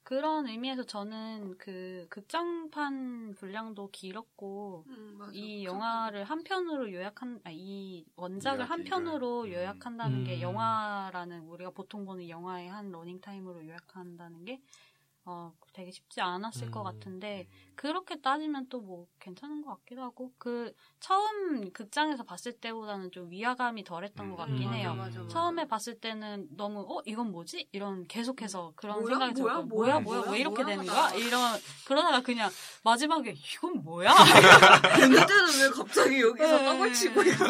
그런 0.04 0.48
의미에서 0.48 0.82
저는 0.84 1.56
그 1.58 2.06
극장판 2.10 3.34
분량도 3.36 3.90
길었고, 3.92 4.84
음. 4.88 5.30
이 5.32 5.64
영화를 5.64 6.24
한 6.24 6.42
편으로 6.42 6.92
요약한, 6.92 7.40
아, 7.44 7.50
이 7.52 8.04
원작을 8.16 8.68
한. 8.68 8.82
편으로 8.82 9.42
음. 9.42 9.52
요약한다는 9.52 10.18
음. 10.18 10.24
게 10.24 10.40
영화라는, 10.40 11.46
우리가 11.46 11.70
보통 11.70 12.04
보는 12.04 12.28
영화의 12.28 12.68
한 12.68 12.90
러닝 12.90 13.20
타임으로 13.20 13.64
요약한다는 13.64 14.44
게, 14.44 14.60
어, 15.24 15.54
되게 15.72 15.90
쉽지 15.90 16.20
않았을 16.20 16.68
음. 16.68 16.70
것 16.70 16.82
같은데 16.82 17.48
그렇게 17.74 18.20
따지면 18.20 18.68
또 18.68 18.82
뭐 18.82 19.06
괜찮은 19.20 19.62
것 19.62 19.76
같기도 19.76 20.02
하고 20.02 20.32
그 20.38 20.72
처음 20.98 21.72
극장에서 21.72 22.24
봤을 22.24 22.52
때보다는 22.52 23.12
좀 23.12 23.30
위화감이 23.30 23.84
덜했던 23.84 24.30
것 24.30 24.36
같긴 24.36 24.68
음, 24.68 24.74
해요. 24.74 24.88
맞아, 24.90 25.04
맞아, 25.04 25.20
맞아. 25.20 25.28
처음에 25.32 25.68
봤을 25.68 26.00
때는 26.00 26.48
너무 26.56 26.80
어 26.80 27.00
이건 27.06 27.30
뭐지 27.30 27.68
이런 27.70 28.04
계속해서 28.08 28.72
그런 28.74 29.00
뭐야? 29.02 29.06
생각이 29.14 29.40
뭐야? 29.40 29.54
들고 29.54 29.68
뭐야? 29.68 30.00
뭐야 30.00 30.20
뭐야? 30.20 30.32
왜 30.32 30.40
이렇게 30.40 30.62
뭐야? 30.64 30.76
되는 30.76 30.92
거야 30.92 31.10
이런 31.14 31.40
그러다가 31.86 32.20
그냥 32.22 32.50
마지막에 32.82 33.30
이건 33.54 33.82
뭐야 33.84 34.10
어느 35.00 35.14
때는 35.14 35.60
왜 35.62 35.70
갑자기 35.72 36.20
여기서 36.20 36.58
네. 36.58 36.64
떡을 36.64 36.92
치고 36.92 37.22
있고 37.22 37.44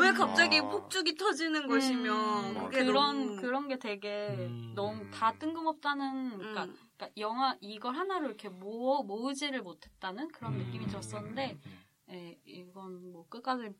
왜 0.00 0.12
갑자기 0.12 0.58
아. 0.58 0.62
폭죽이 0.68 1.14
터지는 1.16 1.68
것이면 1.68 2.56
음, 2.56 2.64
그게 2.70 2.84
그런 2.84 3.26
너무 3.26 3.40
그런 3.40 3.68
게 3.68 3.78
되게 3.78 4.28
음. 4.30 4.72
너무 4.74 5.10
다 5.10 5.32
뜬금없다는 5.38 6.38
그러니까, 6.38 6.64
음. 6.64 6.76
그러니까 7.02 7.10
영화 7.16 7.56
이걸 7.60 7.96
하나로 7.96 8.26
이렇게 8.26 8.48
모 8.48 9.02
모으지를 9.02 9.62
못했다는 9.62 10.28
그런 10.28 10.54
음. 10.54 10.58
느낌이 10.58 10.86
들었었는데 10.86 11.58
예, 12.10 12.38
이건 12.44 13.12
뭐 13.12 13.26
끝까지 13.28 13.70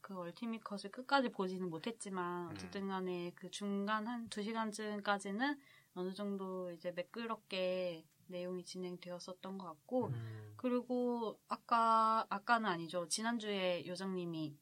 그 0.00 0.16
얼티밋 0.16 0.64
컷을 0.64 0.90
끝까지 0.90 1.28
보지는 1.30 1.68
못했지만 1.68 2.48
어쨌든 2.50 2.88
간에 2.88 3.32
그 3.34 3.50
중간 3.50 4.06
한 4.06 4.28
두 4.30 4.42
시간쯤까지는 4.42 5.58
어느 5.94 6.14
정도 6.14 6.70
이제 6.72 6.92
매끄럽게 6.92 8.04
내용이 8.28 8.64
진행되었었던 8.64 9.58
것 9.58 9.66
같고 9.66 10.06
음. 10.06 10.54
그리고 10.56 11.38
아까 11.48 12.26
아까는 12.30 12.70
아니죠 12.70 13.06
지난주에 13.08 13.86
요정님이 13.86 14.56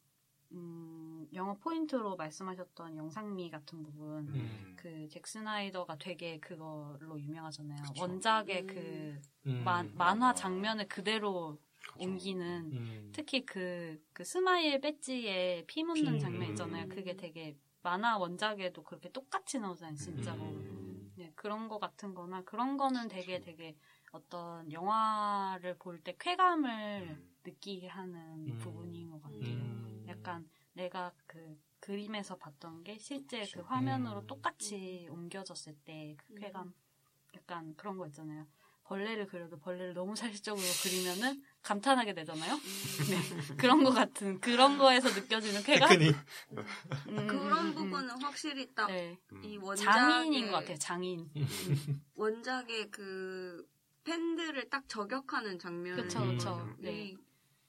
음, 0.51 1.04
영화 1.33 1.53
포인트로 1.55 2.15
말씀하셨던 2.15 2.97
영상미 2.97 3.49
같은 3.49 3.83
부분 3.83 4.27
음. 4.29 4.73
그 4.75 5.07
잭스나이더가 5.09 5.97
되게 5.97 6.39
그걸로 6.39 7.19
유명하잖아요 7.19 7.81
그쵸. 7.83 8.01
원작의 8.01 8.61
음. 8.63 8.67
그 8.67 9.21
음. 9.49 9.63
만, 9.63 9.91
만화 9.95 10.33
장면을 10.33 10.87
그대로 10.87 11.57
그쵸. 11.79 11.93
옮기는 11.99 12.71
음. 12.73 13.11
특히 13.13 13.45
그, 13.45 14.01
그 14.13 14.23
스마일 14.23 14.79
배지에 14.81 15.65
피 15.67 15.83
묻는 15.83 16.13
피, 16.13 16.19
장면 16.19 16.41
음. 16.43 16.49
있잖아요. 16.49 16.89
그게 16.89 17.15
되게 17.15 17.55
만화 17.83 18.17
원작에도 18.17 18.83
그렇게 18.83 19.09
똑같이 19.11 19.59
나오잖아요, 19.59 19.95
진짜로. 19.95 20.41
음. 20.41 21.11
네, 21.15 21.31
그런 21.35 21.67
거 21.69 21.77
같은 21.79 22.13
거나 22.13 22.41
그런 22.43 22.75
거는 22.77 23.07
되게 23.07 23.39
되게 23.39 23.75
어떤 24.11 24.71
영화를 24.71 25.77
볼 25.77 26.01
때 26.03 26.15
쾌감을 26.19 26.69
음. 27.09 27.29
느끼게 27.45 27.87
하는 27.87 28.15
음. 28.49 28.57
부분인 28.57 29.11
것 29.11 29.21
같아요. 29.21 29.39
음. 29.41 30.05
약간 30.09 30.49
내가 30.75 31.11
그 31.25 31.57
그림에서 31.79 32.37
봤던 32.37 32.83
게 32.83 32.97
실제 32.97 33.39
그 33.41 33.45
그쵸. 33.45 33.63
화면으로 33.63 34.21
음. 34.21 34.27
똑같이 34.27 35.07
옮겨졌을 35.09 35.75
때그 35.85 36.25
음. 36.29 36.35
쾌감 36.35 36.73
약간 37.35 37.75
그런 37.75 37.97
거 37.97 38.05
있잖아요. 38.07 38.47
벌레를 38.83 39.25
그려도 39.25 39.57
벌레를 39.57 39.93
너무 39.93 40.15
사실적으로 40.15 40.63
그리면은 40.83 41.43
감탄하게 41.63 42.13
되잖아요. 42.13 42.55
네. 42.55 43.55
그런 43.57 43.83
거 43.83 43.89
같은 43.89 44.39
그런 44.39 44.77
거에서 44.77 45.09
느껴지는 45.09 45.63
쾌감. 45.63 45.91
음, 45.99 46.13
음, 47.07 47.27
그런 47.27 47.65
음, 47.65 47.67
음. 47.69 47.75
부분은 47.75 48.21
확실히 48.21 48.73
딱 48.75 48.87
네. 48.87 49.17
이 49.43 49.57
음. 49.57 49.63
원작의 49.63 49.93
장인인 49.93 50.51
것 50.51 50.57
같아요. 50.57 50.77
장인. 50.77 51.31
원작의 52.13 52.91
그 52.91 53.67
팬들을 54.03 54.69
딱 54.69 54.87
저격하는 54.87 55.57
장면. 55.57 55.95
그쵸, 55.95 56.27
그쵸. 56.27 56.55
음. 56.57 56.75
네. 56.79 57.15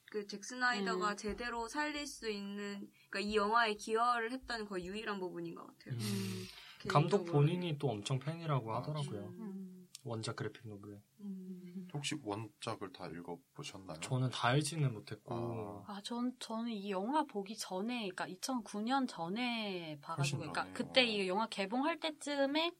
그 0.09 0.25
잭스나이더가 0.25 1.11
음. 1.11 1.17
제대로 1.17 1.67
살릴 1.67 2.07
수 2.07 2.29
있는 2.29 2.89
그러니까 3.09 3.19
이 3.19 3.35
영화에 3.35 3.75
기여를 3.75 4.31
했던 4.31 4.65
거의 4.65 4.85
유일한 4.85 5.19
부분인 5.19 5.55
것 5.55 5.65
같아요. 5.65 5.95
음. 5.95 6.47
음, 6.85 6.87
감독. 6.87 7.25
본인이 7.25 7.77
또 7.77 7.89
엄청 7.89 8.19
팬이라고 8.19 8.73
하더라고요. 8.75 9.19
음, 9.39 9.87
원작 10.03 10.35
그래픽 10.35 10.67
노블. 10.67 11.01
음. 11.21 11.87
혹시 11.93 12.15
원작을 12.23 12.91
다 12.93 13.07
읽어보셨나요? 13.07 13.99
저는 13.99 14.29
다 14.29 14.49
알지는 14.49 14.93
못했고. 14.93 15.83
아, 15.87 16.01
전, 16.03 16.33
저는 16.39 16.71
이 16.71 16.91
영화 16.91 17.23
보기 17.23 17.57
전에, 17.57 18.09
그러니까 18.09 18.27
2009년 18.27 19.07
전에 19.07 19.97
봐가지고, 20.01 20.39
그러니까 20.39 20.63
전에, 20.63 20.73
그때 20.73 21.01
어. 21.01 21.03
이 21.03 21.27
영화 21.27 21.47
개봉할 21.47 21.99
때쯤에 21.99 22.71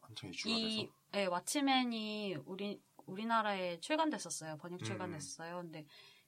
이 0.46 0.90
예, 1.16 1.28
왓츠맨이 1.28 2.44
우리 2.46 2.80
우리나라에 3.06 3.80
출간됐었어요. 3.80 4.58
번역 4.58 4.82
음. 4.82 4.86
출간됐어요. 4.86 5.62
근데 5.62 5.86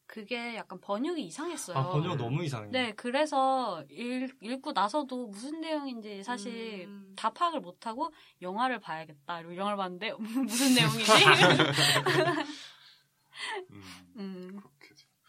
그게 0.09 0.55
약간 0.55 0.81
번역이 0.81 1.21
이상했어요. 1.21 1.77
아, 1.77 1.91
번역 1.91 2.17
너무 2.17 2.43
이상해. 2.43 2.71
네, 2.71 2.93
그래서 2.93 3.83
읽, 3.91 4.35
읽고 4.41 4.71
나서도 4.71 5.27
무슨 5.27 5.61
내용인지 5.61 6.23
사실 6.23 6.87
음. 6.87 7.13
다 7.15 7.29
파악을 7.29 7.59
못하고 7.59 8.11
영화를 8.41 8.79
봐야겠다. 8.79 9.41
이러고 9.41 9.55
영화를 9.55 9.77
봤는데 9.77 10.13
무슨 10.17 10.73
내용이지? 10.73 11.11
음, 13.69 13.83
음. 14.17 14.59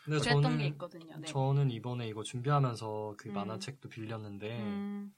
근데 0.02 0.18
그랬던 0.18 0.42
저는 0.42 0.58
게 0.58 0.66
있거든요. 0.68 1.14
네. 1.18 1.26
저는 1.26 1.70
이번에 1.70 2.08
이거 2.08 2.22
준비하면서 2.22 3.16
그 3.18 3.28
음. 3.28 3.34
만화책도 3.34 3.90
빌렸는데 3.90 4.60
음, 4.60 5.12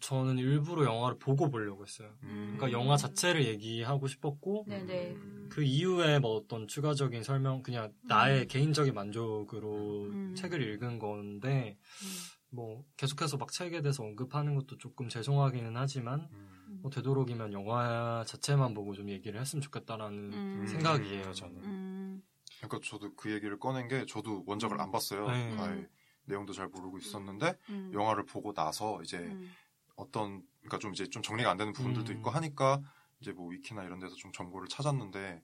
저는 0.00 0.38
일부러 0.38 0.84
영화를 0.84 1.18
보고 1.18 1.50
보려고 1.50 1.84
했어요. 1.84 2.12
음. 2.22 2.54
그러니까 2.56 2.78
영화 2.78 2.96
자체를 2.96 3.44
얘기하고 3.46 4.06
싶었고 4.06 4.64
네네. 4.68 5.12
음. 5.12 5.48
그 5.50 5.62
이후에 5.62 6.18
뭐 6.18 6.36
어떤 6.36 6.66
추가적인 6.66 7.22
설명 7.22 7.62
그냥 7.62 7.92
나의 8.02 8.46
개인적인 8.46 8.94
만족으로 8.94 10.04
음. 10.04 10.34
책을 10.36 10.62
읽은 10.62 10.98
건데 10.98 11.76
음, 12.02 12.06
뭐 12.50 12.84
계속해서 12.96 13.36
막 13.36 13.52
책에 13.52 13.82
대해서 13.82 14.02
언급하는 14.02 14.54
것도 14.54 14.78
조금 14.78 15.08
죄송하기는 15.08 15.76
하지만 15.76 16.28
음. 16.32 16.80
뭐 16.82 16.90
되도록이면 16.90 17.52
영화 17.52 18.24
자체만 18.26 18.74
보고 18.74 18.94
좀 18.94 19.08
얘기를 19.08 19.40
했으면 19.40 19.62
좋겠다라는 19.62 20.32
음. 20.32 20.66
생각이에요 20.66 21.32
저는. 21.32 21.56
음, 21.64 22.22
그러니까 22.58 22.80
저도 22.88 23.14
그 23.14 23.32
얘기를 23.32 23.58
꺼낸 23.58 23.88
게 23.88 24.04
저도 24.06 24.44
원작을 24.46 24.80
안 24.80 24.90
봤어요. 24.90 25.28
네. 25.28 25.88
내용도 26.26 26.52
잘 26.52 26.68
모르고 26.68 26.98
있었는데 26.98 27.56
음, 27.70 27.90
영화를 27.94 28.26
보고 28.26 28.52
나서 28.52 29.00
이제 29.02 29.18
음, 29.18 29.50
어떤 29.96 30.42
그러니까 30.60 30.78
좀 30.78 30.92
이제 30.92 31.08
좀 31.08 31.22
정리가 31.22 31.50
안 31.50 31.56
되는 31.56 31.72
부분들도 31.72 32.12
음. 32.12 32.18
있고 32.18 32.30
하니까 32.30 32.82
이제 33.20 33.32
뭐 33.32 33.48
위키나 33.48 33.82
이런 33.84 33.98
데서 33.98 34.14
좀 34.16 34.32
정보를 34.32 34.68
찾았는데 34.68 35.42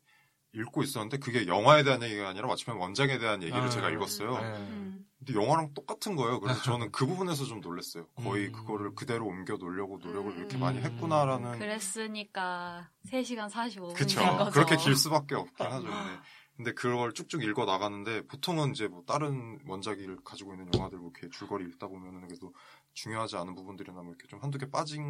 읽고 0.55 0.83
있었는데 0.83 1.19
그게 1.19 1.47
영화에 1.47 1.83
대한 1.83 2.03
얘기가 2.03 2.29
아니라 2.29 2.47
마침내 2.47 2.79
원작에 2.79 3.19
대한 3.19 3.43
얘기를 3.43 3.63
아, 3.63 3.69
제가 3.71 3.91
읽었어요. 3.91 4.39
네. 4.39 4.45
음, 4.59 5.07
근데 5.19 5.35
영화랑 5.35 5.73
똑같은 5.73 6.15
거예요. 6.15 6.41
그래서 6.41 6.63
저는 6.63 6.93
그 6.93 7.07
부분에서 7.07 7.45
좀 7.45 7.61
놀랐어요. 7.61 8.07
거의 8.17 8.49
음. 8.49 8.53
그거를 8.53 8.95
그대로 8.95 9.27
옮겨 9.27 9.57
놓으려고 9.57 9.99
노력을 9.99 10.31
음. 10.31 10.39
이렇게 10.39 10.59
많이 10.59 10.79
음. 10.79 10.85
했구나라는 10.85 11.59
그랬으니까 11.59 12.91
3시간 13.07 13.49
45분 13.51 13.95
그쵸. 13.95 14.21
된 14.21 14.37
거죠. 14.37 14.51
그렇게 14.51 14.77
길 14.77 14.95
수밖에 14.95 15.37
없긴 15.37 15.67
하죠. 15.67 15.87
근데, 15.87 16.21
근데 16.57 16.73
그걸 16.75 17.15
쭉쭉 17.15 17.43
읽어 17.45 17.65
나가는데 17.65 18.27
보통은 18.27 18.73
이제 18.73 18.89
뭐 18.89 19.03
다른 19.07 19.59
원작을 19.67 20.19
가지고 20.23 20.53
있는 20.53 20.69
영화들 20.75 20.99
뭐 20.99 21.11
이렇게 21.15 21.35
줄거리 21.35 21.65
읽다 21.65 21.89
보면은 21.89 22.27
그래도 22.27 22.53
중요하지 22.95 23.37
않은 23.37 23.55
부분들이나 23.55 24.03
뭐 24.03 24.13
이렇게 24.13 24.27
좀 24.29 24.41
한두 24.41 24.59
개 24.59 24.69
빠진 24.71 25.03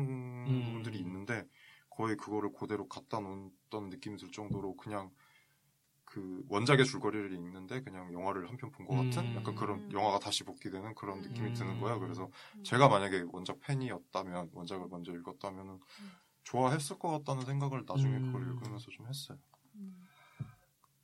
음. 0.46 0.62
부분들이 0.66 0.98
있는데 1.00 1.46
거의 1.90 2.16
그거를 2.16 2.52
그대로 2.52 2.88
갖다 2.88 3.20
놓았던 3.20 3.90
느낌이 3.90 4.16
들 4.16 4.30
정도로 4.30 4.76
그냥 4.76 5.10
그 6.04 6.44
원작의 6.48 6.84
줄거리를 6.84 7.32
읽는데 7.32 7.80
그냥 7.82 8.12
영화를 8.12 8.48
한 8.48 8.56
편 8.58 8.70
본 8.70 8.86
것 8.86 8.94
같은 8.96 9.30
음. 9.32 9.36
약간 9.36 9.54
그런 9.54 9.90
영화가 9.92 10.18
다시 10.18 10.44
복귀되는 10.44 10.94
그런 10.94 11.22
느낌이 11.22 11.48
음. 11.48 11.54
드는 11.54 11.80
거야. 11.80 11.98
그래서 11.98 12.30
음. 12.56 12.62
제가 12.62 12.88
만약에 12.88 13.24
원작 13.32 13.58
팬이었다면 13.60 14.50
원작을 14.52 14.88
먼저 14.88 15.12
읽었다면은 15.12 15.80
좋아했을 16.44 16.98
것 16.98 17.08
같다는 17.10 17.46
생각을 17.46 17.84
나중에 17.86 18.16
음. 18.16 18.26
그걸 18.26 18.42
읽으면서 18.48 18.90
좀 18.90 19.06
했어요. 19.06 19.38
음, 19.76 20.06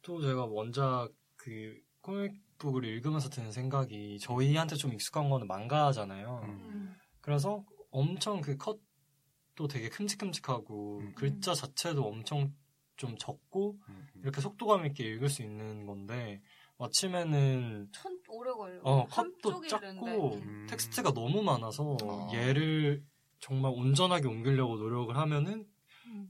또 0.02 0.20
제가 0.20 0.44
원작 0.44 1.08
그 1.36 1.80
코믹 2.02 2.34
북을 2.58 2.84
읽으면서 2.84 3.28
드는 3.30 3.52
생각이 3.52 4.18
저희한테 4.20 4.76
좀 4.76 4.92
익숙한 4.92 5.30
거는 5.30 5.46
망가잖아요. 5.46 6.40
음. 6.44 6.48
음, 6.48 6.96
그래서 7.20 7.64
엄청 7.90 8.40
그 8.40 8.56
컷도 8.56 9.68
되게 9.68 9.88
큼직큼직하고 9.88 10.98
음. 10.98 11.12
글자 11.14 11.54
자체도 11.54 12.04
엄청 12.04 12.52
좀 12.96 13.16
적고 13.16 13.78
음, 13.88 14.06
음. 14.16 14.20
이렇게 14.22 14.40
속도감 14.40 14.86
있게 14.86 15.04
읽을 15.04 15.28
수 15.28 15.42
있는 15.42 15.86
건데 15.86 16.42
왓츠맨은 16.78 17.88
천 17.92 18.18
오래 18.28 18.52
걸려. 18.52 18.80
어 18.82 19.06
컷도 19.06 19.66
작고. 19.66 20.34
음. 20.34 20.66
텍스트가 20.68 21.12
너무 21.12 21.42
많아서 21.42 21.96
아. 22.02 22.30
얘를 22.34 23.04
정말 23.40 23.72
온전하게 23.74 24.28
옮기려고 24.28 24.76
노력을 24.76 25.16
하면은 25.16 25.52
음. 25.52 25.67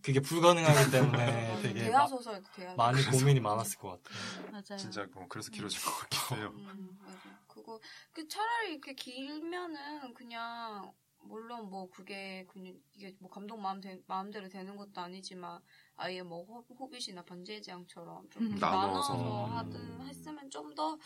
그게 0.02 0.20
불가능하기 0.20 0.90
때문에 1.22 1.62
되게 1.62 1.90
마- 1.90 2.06
소설 2.06 2.42
대하. 2.54 2.74
많이 2.76 3.02
고민이 3.04 3.40
많았을 3.40 3.78
것 3.78 4.02
같아요. 4.02 4.50
맞아요. 4.50 4.76
진짜 4.78 5.06
뭐 5.12 5.26
그래서 5.28 5.50
길어진 5.50 5.80
것 5.80 5.90
같긴 6.08 6.38
해요. 6.38 6.52
음, 6.54 6.98
맞아. 7.04 7.18
그거 7.46 7.80
그 8.12 8.26
차라리 8.28 8.72
이렇게 8.72 8.94
길면은 8.94 10.14
그냥 10.14 10.92
물론 11.20 11.68
뭐 11.68 11.90
그게 11.90 12.46
그냥 12.48 12.74
이게 12.94 13.14
뭐 13.20 13.28
감독 13.30 13.58
마음 13.60 13.80
대, 13.80 14.00
마음대로 14.06 14.48
되는 14.48 14.76
것도 14.76 15.00
아니지만 15.00 15.60
아예 15.96 16.22
뭐 16.22 16.44
호, 16.44 16.64
호빗이나 16.78 17.22
반지의 17.24 17.60
제왕처럼 17.62 18.30
좀 18.30 18.44
음. 18.44 18.54
나눠서, 18.58 19.14
나눠서. 19.14 19.44
하든 19.46 20.06
했으면 20.06 20.48
좀 20.50 20.74
더 20.74 20.96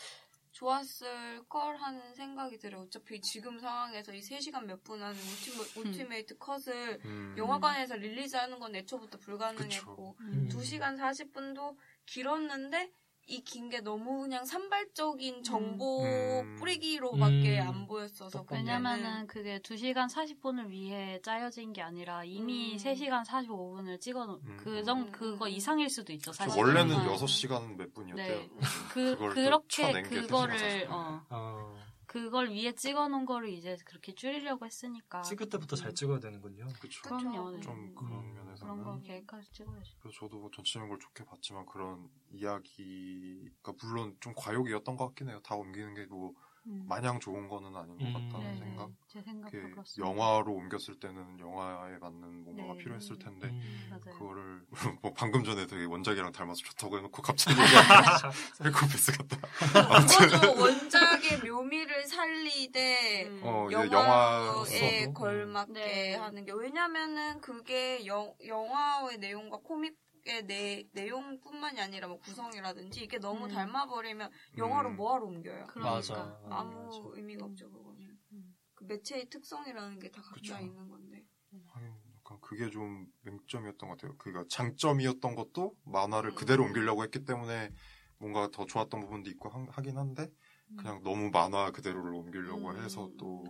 좋았을 0.53 1.43
걸 1.49 1.75
하는 1.77 2.13
생각이 2.15 2.57
들어요. 2.59 2.83
어차피 2.83 3.19
지금 3.21 3.59
상황에서 3.59 4.13
이 4.13 4.21
3시간 4.21 4.65
몇 4.65 4.83
분 4.83 5.01
하는 5.01 5.15
울티메, 5.19 5.63
Ultimate 5.89 6.37
Cut을 6.37 6.99
음. 7.05 7.35
영화관에서 7.37 7.95
release하는 7.95 8.59
건 8.59 8.75
애초부터 8.75 9.17
불가능했고 9.17 10.15
음. 10.19 10.49
2시간 10.51 10.97
40분도 10.97 11.75
길었는데 12.05 12.91
이 13.25 13.41
긴 13.43 13.69
게 13.69 13.79
너무 13.81 14.21
그냥 14.21 14.43
산발적인 14.45 15.43
정보 15.43 16.03
음. 16.03 16.55
뿌리기로밖에 16.59 17.59
음. 17.61 17.67
안 17.67 17.87
보였어서. 17.87 18.45
왜냐면은 18.51 19.27
그게 19.27 19.59
2시간 19.59 20.09
40분을 20.09 20.67
위해 20.69 21.19
짜여진 21.23 21.71
게 21.73 21.81
아니라 21.81 22.23
이미 22.25 22.73
음. 22.73 22.77
3시간 22.77 23.25
45분을 23.25 23.99
찍어 24.01 24.25
놓, 24.25 24.41
음. 24.45 24.57
그 24.59 24.83
정, 24.83 25.09
그거 25.11 25.47
이상일 25.47 25.89
수도 25.89 26.11
있죠, 26.13 26.33
사실. 26.33 26.59
원래는 26.61 26.95
음. 26.95 27.07
6시간 27.15 27.75
몇 27.77 27.93
분이었대요. 27.93 28.37
네. 28.39 28.49
그, 28.91 29.15
그렇게 29.33 30.03
그거를, 30.03 30.55
3시간 30.57 30.87
40분. 30.87 30.91
어, 30.91 31.25
어, 31.29 31.75
그걸 32.13 32.51
위에 32.51 32.75
찍어 32.75 33.07
놓은 33.07 33.25
거를 33.25 33.49
이제 33.49 33.75
그렇게 33.85 34.13
줄이려고 34.13 34.67
했으니까. 34.67 35.23
찍을 35.23 35.49
때부터 35.49 35.75
잘 35.75 35.95
찍어야 35.95 36.19
되는군요. 36.19 36.67
그쵸. 36.79 37.01
그럼요. 37.01 37.49
네. 37.49 37.59
좀 37.59 37.73
음. 37.73 37.95
그런 37.95 38.19
음. 38.19 38.33
면에서는 38.35 38.77
그런 38.77 38.83
거 38.83 39.01
계획해서 39.01 39.51
찍어야지. 39.51 39.95
그래서 39.99 40.19
저도 40.19 40.37
뭐 40.37 40.51
전체적인 40.53 40.89
걸 40.89 40.99
좋게 40.99 41.25
봤지만 41.25 41.65
그런 41.65 42.07
이야기가 42.29 43.73
물론 43.81 44.15
좀 44.19 44.35
과욕이었던 44.37 44.95
것 44.95 45.07
같긴 45.07 45.29
해요. 45.29 45.41
다 45.43 45.55
옮기는 45.55 45.95
게뭐 45.95 46.29
음. 46.29 46.35
마냥 46.65 47.19
좋은 47.19 47.47
거는 47.49 47.75
아닌 47.75 47.97
것 47.97 48.05
음. 48.05 48.13
같다는 48.13 48.51
네, 48.53 48.57
생각. 48.57 48.89
제 49.07 49.21
생각도 49.21 49.57
그렇습니다. 49.69 49.97
영화로 50.09 50.53
옮겼을 50.53 50.99
때는 50.99 51.39
영화에 51.39 51.97
맞는 51.97 52.43
뭔가가 52.45 52.73
네. 52.73 52.79
필요했을 52.79 53.19
텐데 53.19 53.47
음. 53.47 53.99
그거를 54.17 54.61
뭐 55.01 55.13
방금 55.13 55.43
전에 55.43 55.67
되게 55.67 55.85
원작이랑 55.85 56.31
닮아서 56.31 56.61
좋다고 56.61 56.97
해놓고 56.97 57.21
갑자기 57.21 57.57
사이코패스 58.55 59.11
같다. 59.17 59.37
원작의 60.59 61.39
묘미를 61.49 62.07
살리되 62.07 63.27
음. 63.27 63.41
어, 63.43 63.67
영화에 63.71 65.11
걸맞게 65.13 65.73
네. 65.73 66.15
하는 66.15 66.45
게 66.45 66.53
왜냐면은 66.53 67.41
그게 67.41 68.05
영, 68.05 68.33
영화의 68.45 69.17
내용과 69.17 69.57
코믹 69.57 69.97
의 70.25 70.45
내, 70.47 70.87
내용뿐만이 70.93 71.81
아니라 71.81 72.07
뭐 72.07 72.17
구성이라든지 72.19 73.03
이게 73.03 73.17
너무 73.19 73.45
음. 73.45 73.49
닮아버리면 73.49 74.31
영화로 74.57 74.89
음. 74.91 74.95
뭐하러 74.95 75.25
옮겨요? 75.25 75.65
그러니까. 75.67 75.95
맞아. 75.95 76.39
아무 76.49 76.85
맞아. 76.85 77.17
의미가 77.17 77.45
없죠 77.45 77.69
그거는. 77.71 78.17
음. 78.31 78.55
그 78.73 78.85
매체의 78.85 79.29
특성이라는 79.29 79.99
게 79.99 80.09
다 80.11 80.21
각자 80.21 80.55
그쵸. 80.55 80.59
있는 80.59 80.87
건데. 80.89 81.25
아유, 81.73 81.91
약간 82.17 82.39
그게 82.41 82.69
좀 82.69 83.05
맹점이었던 83.23 83.89
것 83.89 83.97
같아요. 83.97 84.17
그니까 84.17 84.45
장점이었던 84.49 85.35
것도 85.35 85.75
만화를 85.83 86.31
음. 86.31 86.35
그대로 86.35 86.63
옮기려고 86.63 87.03
했기 87.03 87.25
때문에 87.25 87.71
뭔가 88.17 88.49
더 88.51 88.65
좋았던 88.65 89.01
부분도 89.01 89.29
있고 89.31 89.49
하, 89.49 89.65
하긴 89.71 89.97
한데 89.97 90.29
그냥 90.77 91.03
너무 91.03 91.29
만화 91.31 91.71
그대로를 91.71 92.13
옮기려고 92.13 92.69
음. 92.69 92.81
해서 92.81 93.09
또 93.17 93.43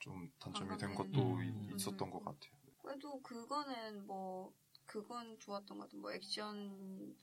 좀 0.00 0.28
단점이 0.40 0.76
된 0.78 0.94
방금에는. 0.94 1.12
것도 1.12 1.36
음. 1.36 1.68
이- 1.70 1.74
있었던 1.76 2.10
것 2.10 2.18
같아요. 2.24 2.52
그래도 2.82 3.20
그거는 3.22 4.04
뭐 4.06 4.52
그건 4.92 5.38
좋았던 5.38 5.78
것 5.78 5.84
같아요. 5.84 6.00
뭐 6.02 6.12
액션 6.12 7.16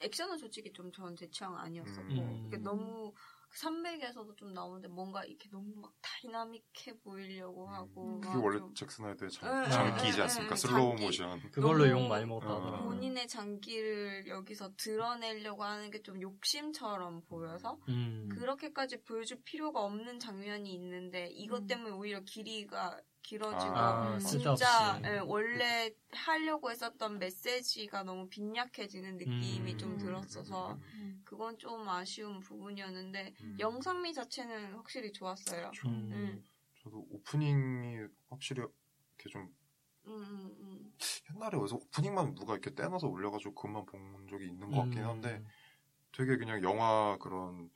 액션은 0.00 0.38
솔직히 0.38 0.72
좀 0.72 0.92
전 0.92 1.16
제 1.16 1.28
취향 1.30 1.56
아니었었고 1.58 2.02
음. 2.14 2.50
너무 2.62 3.12
300에서도 3.52 4.36
좀 4.36 4.54
나오는데 4.54 4.86
뭔가 4.86 5.24
이렇게 5.24 5.48
너무 5.50 5.74
막 5.74 5.92
dynamic해 6.00 7.00
보이려고 7.02 7.66
하고 7.68 8.14
음. 8.14 8.20
그게 8.20 8.34
막 8.36 8.44
원래 8.44 8.58
좀 8.60 8.72
잭 8.74 9.04
스나이더의 9.06 9.30
장, 9.32 9.68
장기이지 9.68 10.18
응, 10.18 10.22
않습니까? 10.22 10.52
응, 10.54 10.56
슬로우 10.56 10.88
장기. 10.90 11.04
모션. 11.06 11.50
그걸로 11.50 11.88
욕 11.90 12.06
많이 12.06 12.24
먹었다 12.26 12.48
어. 12.52 12.56
하더라고요. 12.60 12.88
본인의 12.90 13.26
장기를 13.28 14.28
여기서 14.28 14.70
드러내려고 14.76 15.64
하는 15.64 15.90
게 15.90 16.00
좀 16.02 16.22
욕심처럼 16.22 17.22
보여서 17.22 17.76
음. 17.88 18.28
그렇게까지 18.32 19.02
보여줄 19.02 19.42
필요가 19.44 19.82
없는 19.84 20.20
장면이 20.20 20.72
있는데 20.74 21.26
이것 21.32 21.62
음. 21.62 21.66
때문에 21.66 21.90
오히려 21.90 22.20
길이가 22.20 22.96
길어지고 23.22 23.72
아, 23.76 24.14
음. 24.14 24.18
진짜. 24.18 25.00
예, 25.04 25.18
원래 25.18 25.90
하려고 26.12 26.70
했었던 26.70 27.18
메시지가 27.18 28.02
너무 28.02 28.28
빈약해지는 28.28 29.16
느낌이 29.18 29.72
음. 29.72 29.78
좀 29.78 29.98
들었어서 29.98 30.78
음. 30.94 31.22
그건 31.24 31.58
좀 31.58 31.88
아쉬운 31.88 32.40
부분이었는데 32.40 33.34
음. 33.42 33.56
영상미 33.58 34.14
자체는 34.14 34.74
확실히 34.74 35.12
좋았어요. 35.12 35.70
음. 35.86 36.10
음. 36.12 36.44
저도 36.82 37.06
오프닝이 37.10 38.06
확실히 38.30 38.62
이렇게 38.62 39.28
좀 39.30 39.54
음, 40.06 40.12
음, 40.12 40.56
음. 40.60 40.92
옛날에 41.34 41.58
어디서 41.58 41.76
오프닝만 41.76 42.34
누가 42.34 42.54
이렇게 42.54 42.74
떼놔서 42.74 43.06
올려가지고 43.06 43.54
그것만 43.54 43.84
본 43.86 44.26
적이 44.28 44.46
있는 44.46 44.70
것 44.70 44.82
같긴 44.82 45.04
한데 45.04 45.36
음. 45.36 45.46
되게 46.12 46.36
그냥 46.36 46.62
영화 46.62 47.16
그런 47.20 47.70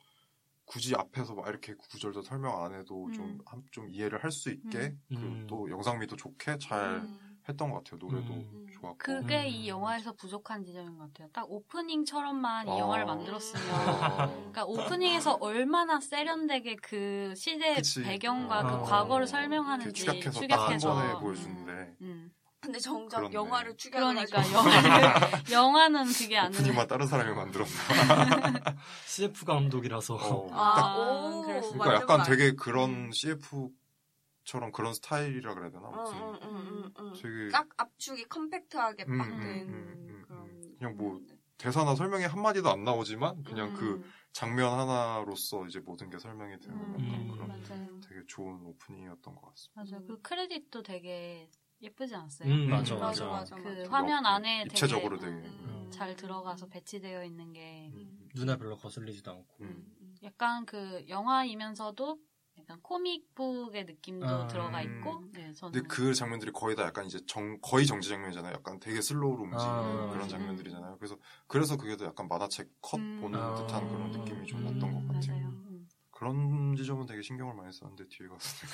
굳이 0.67 0.95
앞에서 0.97 1.35
막 1.35 1.47
이렇게 1.49 1.75
구절도 1.75 2.23
설명 2.23 2.63
안 2.65 2.75
해도 2.75 3.07
음. 3.07 3.13
좀, 3.13 3.39
한- 3.47 3.63
좀 3.71 3.89
이해를 3.91 4.23
할 4.23 4.31
수 4.31 4.51
있게 4.51 4.79
음. 4.79 4.99
그리고 5.09 5.47
또 5.47 5.71
영상미도 5.71 6.17
좋게 6.17 6.59
잘 6.59 6.97
음. 6.97 7.19
했던 7.49 7.71
것 7.71 7.85
같아요. 7.85 7.99
노래도 7.99 8.33
음. 8.33 8.67
좋았고. 8.73 8.97
그게 8.97 9.43
음. 9.43 9.47
이 9.47 9.69
영화에서 9.69 10.13
부족한 10.15 10.65
지점인 10.65 10.97
것 10.97 11.05
같아요. 11.13 11.29
딱 11.33 11.45
오프닝처럼만 11.51 12.67
이 12.67 12.71
어. 12.71 12.79
영화를 12.79 13.05
만들었으면. 13.05 13.63
아. 13.71 14.27
그러니까 14.29 14.65
오프닝에서 14.65 15.35
얼마나 15.41 16.01
세련되게 16.01 16.77
그 16.77 17.35
시대. 17.37 17.77
배경과 18.03 18.61
어. 18.61 18.79
그 18.81 18.85
과거를 18.89 19.27
설명하는지 19.27 19.93
축약해서 19.93 20.47
딱 20.49 20.71
한. 20.71 20.79
번에 20.79 21.13
보여주는데 21.21 21.97
음. 22.01 22.33
근데 22.65 22.79
정작 22.79 23.19
그렇네. 23.19 23.35
영화를 23.35 23.77
추격을 23.77 24.15
그러니까 24.15 24.41
하죠. 24.41 24.53
영화는 24.57 25.09
영화는 25.53 26.05
그게 26.15 26.39
아니고 26.39 26.59
오프닝만 26.63 26.87
다른 26.87 27.07
사람이 27.07 27.35
만들었나. 27.35 27.71
CF 29.07 29.45
감독이라서 29.45 30.15
어, 30.15 30.49
아, 30.51 30.75
딱 30.75 30.97
오, 30.97 31.43
그러니까 31.43 31.95
약간 31.95 32.19
말. 32.19 32.27
되게 32.31 32.53
그런 32.53 32.91
음. 32.91 33.11
CF처럼 33.13 34.73
그런 34.73 34.95
스타일이라 34.95 35.55
그래야 35.55 35.71
되나? 35.71 35.91
응, 35.93 36.01
무슨 36.01 36.19
응, 36.19 36.39
응, 36.43 36.67
응, 36.67 36.93
응. 36.99 37.13
되게 37.21 37.49
딱 37.51 37.69
압축이 37.77 38.25
컴팩트하게 38.25 39.05
음, 39.09 39.19
빡 39.19 39.29
음, 39.29 39.41
된 39.41 39.69
음, 39.69 40.07
음, 40.09 40.23
그런 40.27 40.41
음. 40.41 40.75
그냥 40.79 40.97
뭐 40.97 41.13
느낌인데. 41.13 41.35
대사나 41.59 41.95
설명이 41.95 42.25
한 42.25 42.41
마디도 42.41 42.71
안 42.71 42.83
나오지만 42.83 43.45
그냥 43.45 43.69
음. 43.69 43.75
그 43.75 44.03
장면 44.33 44.73
하나로서 44.79 45.67
이제 45.67 45.81
모든 45.81 46.09
게 46.11 46.19
설명이 46.19 46.59
되는 46.61 46.75
음, 46.77 46.95
음. 46.99 47.29
그런 47.31 47.49
맞아요. 47.49 48.01
되게 48.09 48.23
좋은 48.27 48.61
오프닝이었던 48.65 49.35
것 49.35 49.55
같습니다. 49.55 49.83
맞아요. 49.99 50.07
그 50.07 50.21
크레딧도 50.23 50.83
되게 50.83 51.51
예쁘지 51.85 52.15
않았어요? 52.15 52.49
음, 52.51 52.71
맞아, 52.71 52.95
맞아, 52.97 53.27
맞아. 53.27 53.27
맞아, 53.27 53.57
그 53.57 53.69
맞아. 53.69 53.91
화면 53.91 54.25
역- 54.25 54.31
안에 54.31 54.65
되게 54.65 54.71
입체적으로 54.73 55.19
되게 55.19 55.33
음. 55.33 55.89
잘 55.91 56.17
들어가서 56.17 56.67
배치되어 56.67 57.25
있는 57.25 57.53
게 57.53 57.91
음. 57.95 58.29
눈에 58.35 58.57
별로 58.57 58.77
거슬리지도 58.77 59.31
않고. 59.31 59.57
음. 59.61 59.95
음. 60.01 60.15
약간 60.23 60.65
그 60.65 61.05
영화이면서도 61.09 62.19
약간 62.59 62.81
코믹북의 62.83 63.85
느낌도 63.85 64.27
아, 64.27 64.47
들어가 64.47 64.81
음. 64.83 64.99
있고 64.99 65.25
네, 65.33 65.53
저는 65.53 65.73
근데 65.73 65.87
그 65.89 66.15
장면들이 66.15 66.53
거의 66.53 66.75
다 66.77 66.85
약간 66.85 67.05
이제 67.05 67.19
정 67.27 67.59
거의 67.61 67.85
정지 67.85 68.09
장면이잖아요. 68.09 68.55
약간 68.55 68.79
되게 68.81 69.03
슬로우로 69.03 69.43
움직이는 69.43 69.69
아, 69.69 70.09
그런 70.11 70.23
음. 70.23 70.29
장면들이잖아요. 70.29 70.97
그래서 70.99 71.19
그래서 71.47 71.77
그게 71.77 71.97
도 71.97 72.05
약간 72.07 72.29
만화책 72.29 72.71
컷 72.81 72.99
음. 72.99 73.19
보는 73.21 73.39
아. 73.39 73.55
듯한 73.55 73.89
그런 73.89 74.11
느낌이 74.13 74.47
좀 74.47 74.61
음. 74.61 74.65
났던 74.65 74.81
것 75.09 75.15
같아요. 75.15 75.37
맞아요. 75.37 75.49
음. 75.49 75.89
그런 76.11 76.77
지점은 76.77 77.07
되게 77.07 77.21
신경을 77.23 77.55
많이 77.55 77.73
썼는데 77.73 78.05
뒤에 78.09 78.29
가서 78.29 78.49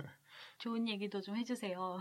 좋은 0.60 0.86
얘기도 0.88 1.22
좀 1.22 1.36
해주세요. 1.36 1.98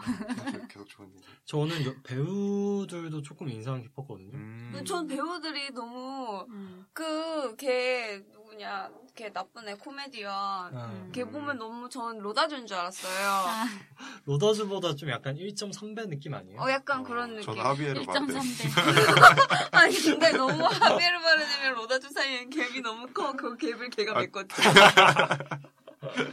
되게 0.52 0.68
계속 0.68 0.88
좋은 0.90 1.10
얘기. 1.16 1.26
저는 1.46 1.86
여- 1.86 1.96
배우들도 2.04 3.22
조금 3.22 3.48
인상 3.50 3.82
깊었거든요. 3.82 4.32
음. 4.34 4.84
전 4.86 5.08
배우들이 5.08 5.72
너무 5.74 6.46
음. 6.50 6.86
그걔 6.92 8.22
누구냐 8.34 8.90
걔 9.16 9.32
나쁜 9.32 9.68
애 9.70 9.74
코미디언 9.76 10.32
아, 10.34 11.10
걔 11.14 11.24
보면 11.24 11.58
너무 11.58 11.88
전 11.90 12.20
로다준 12.20 12.68
줄 12.68 12.76
알았어요. 12.76 13.30
아, 13.30 13.66
로다주보다 14.26 14.96
좀 14.96 15.10
약간 15.10 15.36
1.3배 15.38 16.10
느낌 16.10 16.34
아니에요? 16.34 16.60
어 16.60 16.70
약간 16.70 17.04
그런 17.04 17.30
느낌. 17.36 17.44
저는 17.46 17.64
하비에르 17.64 18.06
바르뎀 18.06 18.34
1.3배. 18.34 19.70
아니 19.72 19.96
근데 19.96 20.32
너무 20.34 20.64
하비에르 20.66 21.20
바르님이랑 21.22 21.74
로다주 21.76 22.12
사이엔 22.12 22.50
갭이 22.50 22.82
너무 22.84 23.08
커. 23.14 23.32
그 23.34 23.56
갭을 23.56 23.96
걔가 23.96 24.18
아. 24.18 24.20
메꾸거든. 24.20 26.32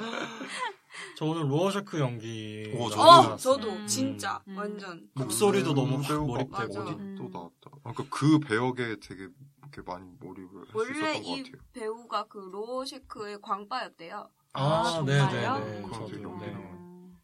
저는 1.17 1.49
로어셰크 1.49 1.99
연기. 1.99 2.73
오, 2.77 2.91
저도. 2.91 3.03
어. 3.03 3.37
저도 3.37 3.71
음. 3.71 3.87
진짜 3.87 4.43
음. 4.49 4.57
완전. 4.57 5.09
목소리도 5.15 5.75
너무 5.75 5.97
확 5.97 6.09
배우가 6.09 6.27
몰입되고. 6.27 6.57
맞아. 6.59 6.81
어디 6.83 6.93
음. 6.93 7.15
또 7.17 7.29
나왔다. 7.29 7.71
그러니까 7.83 8.05
그 8.11 8.39
배역에 8.41 8.97
되게 9.01 9.29
이렇게 9.61 9.83
많이 9.83 10.11
몰입을 10.21 10.61
할수 10.61 10.77
원래 10.77 10.91
있었던 10.91 11.23
것이 11.23 11.43
같아요. 11.53 11.63
배우가 11.73 12.25
그 12.25 12.39
로어셰크의 12.39 13.41
광빠였대요. 13.41 14.29
아, 14.53 14.63
아, 14.63 15.03
네네네. 15.03 15.83
저도, 15.83 16.07
되게 16.07 16.17
네. 16.19 16.23
연기는 16.23 16.55
음. 16.55 17.17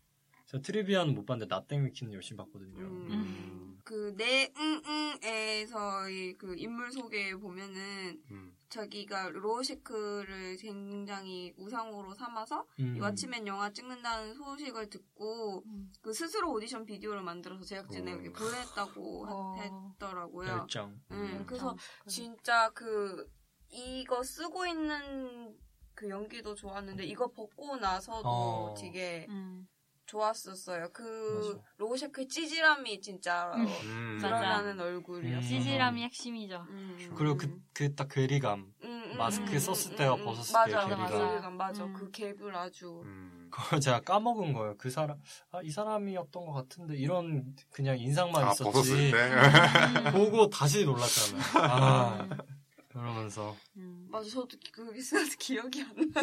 제가 0.47 0.63
트리비아는 0.63 1.15
못 1.15 1.25
봤는데 1.27 1.55
나땡위키는 1.55 2.13
열심히 2.13 2.39
봤거든요. 2.39 2.79
음. 2.79 3.07
음. 3.11 3.79
그내 3.85 4.53
응응에서의 4.57 6.35
그 6.35 6.55
인물 6.57 6.93
소개 6.93 7.35
보면은 7.35 8.21
음. 8.31 8.55
자기가 8.73 9.29
로시크를 9.31 10.57
굉장히 10.57 11.53
우상으로 11.59 12.15
삼아서 12.15 12.67
음. 12.81 12.97
이 12.97 13.01
왓치맨 13.01 13.47
영화 13.47 13.71
찍는다는 13.71 14.33
소식을 14.35 14.89
듣고 14.89 15.63
음. 15.67 15.93
그 16.01 16.13
스스로 16.15 16.53
오디션 16.53 16.87
비디오를 16.87 17.23
만들어서 17.23 17.65
제작진에게 17.65 18.31
어. 18.31 18.33
보냈다고 18.33 19.27
어. 19.29 19.57
했더라고요. 19.61 20.49
열정. 20.49 20.89
음, 21.11 21.17
음. 21.17 21.45
그래서 21.47 21.77
그- 22.03 22.09
진짜 22.11 22.71
그 22.71 23.31
이거 23.69 24.23
쓰고 24.23 24.67
있는 24.67 25.55
그 25.95 26.09
연기도 26.09 26.55
좋았는데 26.55 27.05
이거 27.05 27.31
벗고 27.31 27.77
나서도 27.77 28.27
어. 28.29 28.75
되게 28.79 29.27
음. 29.29 29.69
좋았었어요. 30.13 30.91
그 30.93 31.55
맞아. 31.57 31.69
로어셰크의 31.79 32.29
찌질함이 32.29 33.01
진짜 33.01 33.51
음. 33.57 34.19
맞아. 34.21 34.29
드러나는 34.29 34.79
얼굴이었어요. 34.81 35.39
음. 35.39 35.43
찌질함이 35.43 36.03
핵심이죠. 36.03 36.67
음. 36.69 37.15
그리고 37.17 37.37
그 37.39 37.63
그 37.75 37.95
딱 37.97 38.09
괴리감 38.09 38.73
음, 38.85 38.89
음, 39.13 39.17
마스크 39.17 39.51
음, 39.51 39.59
썼을 39.59 39.93
음, 39.93 39.97
때와 39.97 40.15
음, 40.17 40.25
벗었을 40.25 40.53
맞아, 40.53 40.77
맞아, 40.87 40.89
괴리감. 40.97 41.29
괴리감, 41.31 41.57
맞아. 41.57 41.85
음. 41.85 41.93
그 41.95 42.11
갭을 42.11 42.55
아주 42.55 43.01
음. 43.05 43.49
그걸 43.51 43.81
제가 43.81 44.01
까먹은 44.01 44.53
거예요. 44.53 44.77
그 44.77 44.91
사람 44.91 45.19
아 45.51 45.61
이 45.63 45.71
사람이었던 45.71 46.45
것 46.47 46.53
같은데 46.53 46.97
이런 46.97 47.55
그냥 47.71 47.99
인상만 47.99 48.45
아, 48.45 48.53
있었지. 48.53 48.65
벗었을 48.65 49.11
때? 49.11 49.17
음. 49.17 50.13
보고 50.13 50.49
다시 50.51 50.85
놀랐잖아요. 50.85 51.43
아 51.71 52.29
그러면서 52.93 53.57
음. 53.79 54.07
맞아. 54.11 54.29
저도 54.29 54.49
그게 54.71 55.01
생각도 55.01 55.35
기억이 55.39 55.83
안 55.83 56.13
나. 56.13 56.23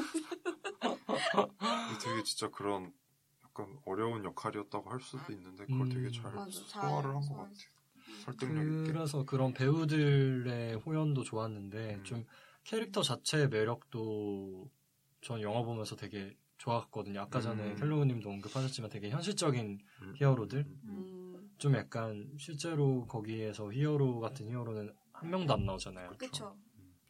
되게 2.04 2.24
진짜 2.24 2.48
그런 2.50 2.94
약간 3.50 3.78
어려운 3.86 4.24
역할이었다고 4.24 4.90
할 4.90 5.00
수도 5.02 5.34
있는데 5.34 5.66
그걸 5.66 5.82
음. 5.82 5.90
되게 5.90 6.12
잘 6.12 6.34
맞아, 6.34 6.66
잘 6.68 6.90
소화를 6.90 7.10
한 7.10 7.22
것. 7.22 7.36
같아요. 7.36 7.80
설득력 8.24 8.64
있게. 8.64 8.94
그래서 8.94 9.26
그런 9.26 9.54
배우들의 9.54 10.76
호연도 10.76 11.24
좋았는데 11.24 11.96
음. 11.96 12.04
좀 12.04 12.26
캐릭터 12.64 13.02
자체의 13.02 13.50
매력도 13.50 14.70
전 15.22 15.42
영화 15.42 15.62
보면서 15.64 15.96
되게 15.96 16.36
좋았거든요. 16.58 17.22
아까 17.22 17.40
전에 17.42 17.72
음. 17.72 17.76
켈로우님도 17.76 18.30
언급하셨지만 18.30 18.90
되게 18.90 19.10
현실적인 19.10 19.80
음. 20.02 20.14
히어로들 20.16 20.60
음. 20.60 20.82
음, 20.84 21.52
좀 21.58 21.76
약간 21.76 22.30
실제로 22.38 23.06
거기에서 23.08 23.72
히어로 23.72 24.20
같은 24.20 24.50
히어로는 24.50 24.94
한 25.14 25.30
명도 25.30 25.54
안 25.54 25.66
나오잖아요. 25.66 26.12
그쵸. 26.18 26.56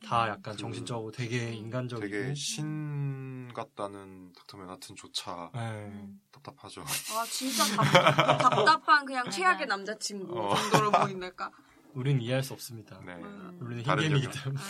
다 0.06 0.30
약간 0.30 0.54
그 0.54 0.58
정신적으로 0.58 1.12
되게 1.12 1.54
인간적이고 1.54 2.10
되게 2.10 2.34
신 2.34 3.52
같다는 3.54 4.32
닥터 4.34 4.58
맨하튼조차 4.58 5.52
네. 5.54 6.10
답답하죠. 6.32 6.82
아, 6.82 7.26
진짜 7.26 7.64
답, 7.76 8.38
답답한 8.40 9.06
그냥 9.06 9.30
최악의 9.30 9.68
남자친구 9.68 10.40
어. 10.40 10.56
정도로 10.56 10.92
보인달까? 10.92 11.52
우린 11.94 12.22
이해할 12.22 12.44
수 12.44 12.54
없습니다. 12.54 13.00
네. 13.06 13.16
음. 13.16 13.58
우리는 13.62 13.84
다른 13.84 14.04
흰개미기 14.04 14.28
영역. 14.28 14.44
때문에. 14.44 14.62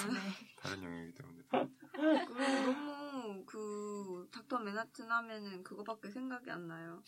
다른 0.57 0.83
영역이기 0.83 1.17
때문에. 1.17 1.39
너무 2.65 3.45
그 3.45 4.27
닥터 4.31 4.59
맨하튼 4.59 5.11
하면은 5.11 5.63
그거밖에 5.63 6.09
생각이 6.09 6.49
안 6.49 6.67
나요. 6.67 7.03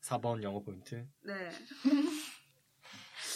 4번 0.00 0.42
영어 0.42 0.60
포인트. 0.60 1.06
네. 1.22 1.50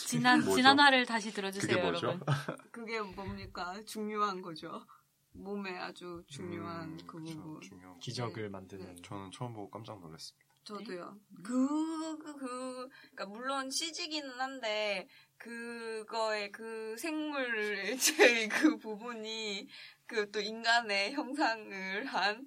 지난 0.07 0.41
뭐죠? 0.41 0.57
지난 0.57 0.79
화를 0.79 1.07
다시 1.07 1.33
들어주세요, 1.33 1.69
그게 1.69 1.83
뭐죠? 1.83 2.07
여러분. 2.07 2.27
그게 2.73 3.01
뭡니까? 3.01 3.75
중요한 3.87 4.41
거죠. 4.41 4.87
몸에 5.33 5.77
아주 5.77 6.23
중요한 6.29 6.91
음, 6.91 6.99
그 7.07 7.19
부분. 7.19 7.61
중요한 7.61 7.95
거. 7.95 7.99
기적을 8.01 8.49
만드는. 8.51 8.97
저는 9.03 9.31
처음 9.33 9.53
보고 9.53 9.71
깜짝 9.71 10.01
놀랐습니다. 10.01 10.47
저도요. 10.65 11.17
그, 11.45 12.19
그, 12.19 12.37
그, 12.37 12.89
그니까, 12.89 13.27
물론 13.27 13.71
CG기는 13.71 14.29
한데, 14.41 15.07
그거의 15.37 16.51
그 16.51 16.97
생물, 16.99 17.97
제그 17.99 18.79
부분이, 18.79 19.69
그 20.07 20.31
또 20.33 20.41
인간의 20.41 21.13
형상을 21.13 22.05
한, 22.07 22.47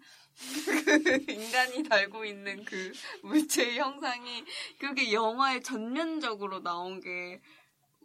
그 0.66 1.32
인간이 1.32 1.84
달고 1.84 2.26
있는 2.26 2.64
그 2.66 2.92
물체의 3.24 3.78
형상이, 3.78 4.44
그게 4.80 5.12
영화에 5.14 5.60
전면적으로 5.62 6.62
나온 6.62 7.00
게, 7.02 7.42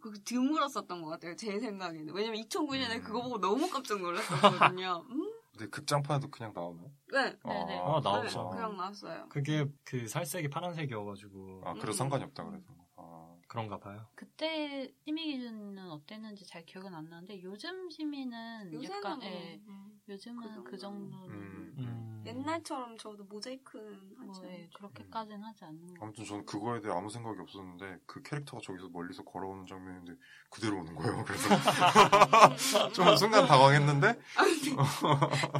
그 0.01 0.13
드물었었던 0.23 1.01
것 1.03 1.09
같아요. 1.09 1.35
제 1.35 1.59
생각에는. 1.59 2.13
왜냐면 2.13 2.43
2009년에 2.43 2.97
음. 2.97 3.03
그거 3.03 3.23
보고 3.23 3.41
너무 3.41 3.71
깜짝 3.71 4.01
놀랐었거든요. 4.01 5.07
음? 5.11 5.33
근데 5.53 5.71
극장판에도 5.71 6.31
그냥 6.31 6.53
나오나요? 6.55 6.91
네. 7.13 7.37
네네. 7.45 7.79
아, 7.79 8.01
나오죠. 8.03 8.51
네, 8.53 8.57
그냥 8.57 8.77
나왔어요. 8.77 9.29
그게 9.31 9.65
그 9.85 10.07
살색이 10.07 10.49
파란색이어가지고 10.51 11.63
아, 11.65 11.73
그래서 11.75 11.91
음. 11.91 11.93
상관이 11.93 12.25
없다 12.25 12.45
그래서. 12.45 12.67
아, 12.97 13.37
그런가 13.47 13.79
봐요. 13.79 14.07
그때 14.15 14.93
심의 15.05 15.25
기준은 15.27 15.79
어땠는지 15.91 16.45
잘 16.45 16.67
기억은 16.67 16.93
안 16.93 17.09
나는데 17.09 17.41
요즘 17.43 17.89
심의는 17.89 18.73
요새는 18.75 18.97
약간 18.97 19.19
뭐, 19.21 19.27
예, 19.29 19.61
음. 19.69 20.01
요즘은 20.09 20.65
그그 20.65 20.77
정도. 20.77 21.11
정도 21.11 21.33
음. 21.33 21.64
음. 22.25 22.27
옛날처럼 22.27 22.97
저도 22.99 23.25
모자이크는 23.25 23.95
하지 24.19 24.41
뭐 24.41 24.51
예. 24.51 24.69
그렇게까지는 24.75 25.43
하지 25.43 25.65
않는 25.65 25.95
거. 25.95 26.05
아무튼 26.05 26.25
저는 26.25 26.47
그거에 26.47 26.81
대해 26.81 26.95
아무 26.95 27.11
생각이 27.11 27.39
없었는데 27.41 27.99
그 28.07 28.23
캐릭터가 28.23 28.61
저기서 28.65 28.89
멀리서 28.93 29.23
걸어오는 29.25 29.67
장면인데 29.67 30.15
그대로 30.51 30.79
오는 30.79 30.95
거예요. 30.95 31.25
그래서 31.27 31.49
좀 32.93 33.17
순간 33.17 33.47
당황했는데 33.47 34.19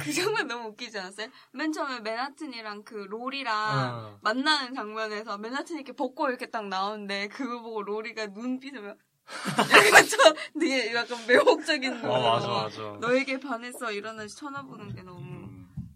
그 0.01 0.13
장면 0.13 0.47
너무 0.47 0.69
웃기지 0.69 0.97
않았어요? 0.97 1.27
맨 1.51 1.71
처음에 1.71 1.99
맨하튼이랑 2.01 2.83
그 2.83 2.95
롤이랑 3.09 3.55
어. 3.55 4.19
만나는 4.21 4.73
장면에서 4.73 5.37
맨하튼이 5.37 5.79
이렇게 5.79 5.93
벗고 5.93 6.27
이렇게 6.29 6.47
딱 6.49 6.67
나오는데 6.67 7.27
그거 7.29 7.61
보고 7.61 7.83
롤이가 7.83 8.27
눈빛을 8.27 8.81
막 8.81 8.97
약간 9.57 10.05
저 10.07 10.17
되게 10.59 10.93
약간 10.93 11.17
매혹적인 11.25 11.95
눈으로 11.95 12.13
어, 12.13 12.33
맞아, 12.33 12.47
맞아. 12.47 12.81
너에게 13.01 13.39
반해서 13.39 13.91
일어나지 13.91 14.35
쳐다보는 14.35 14.93
게 14.93 15.01
너무 15.01 15.19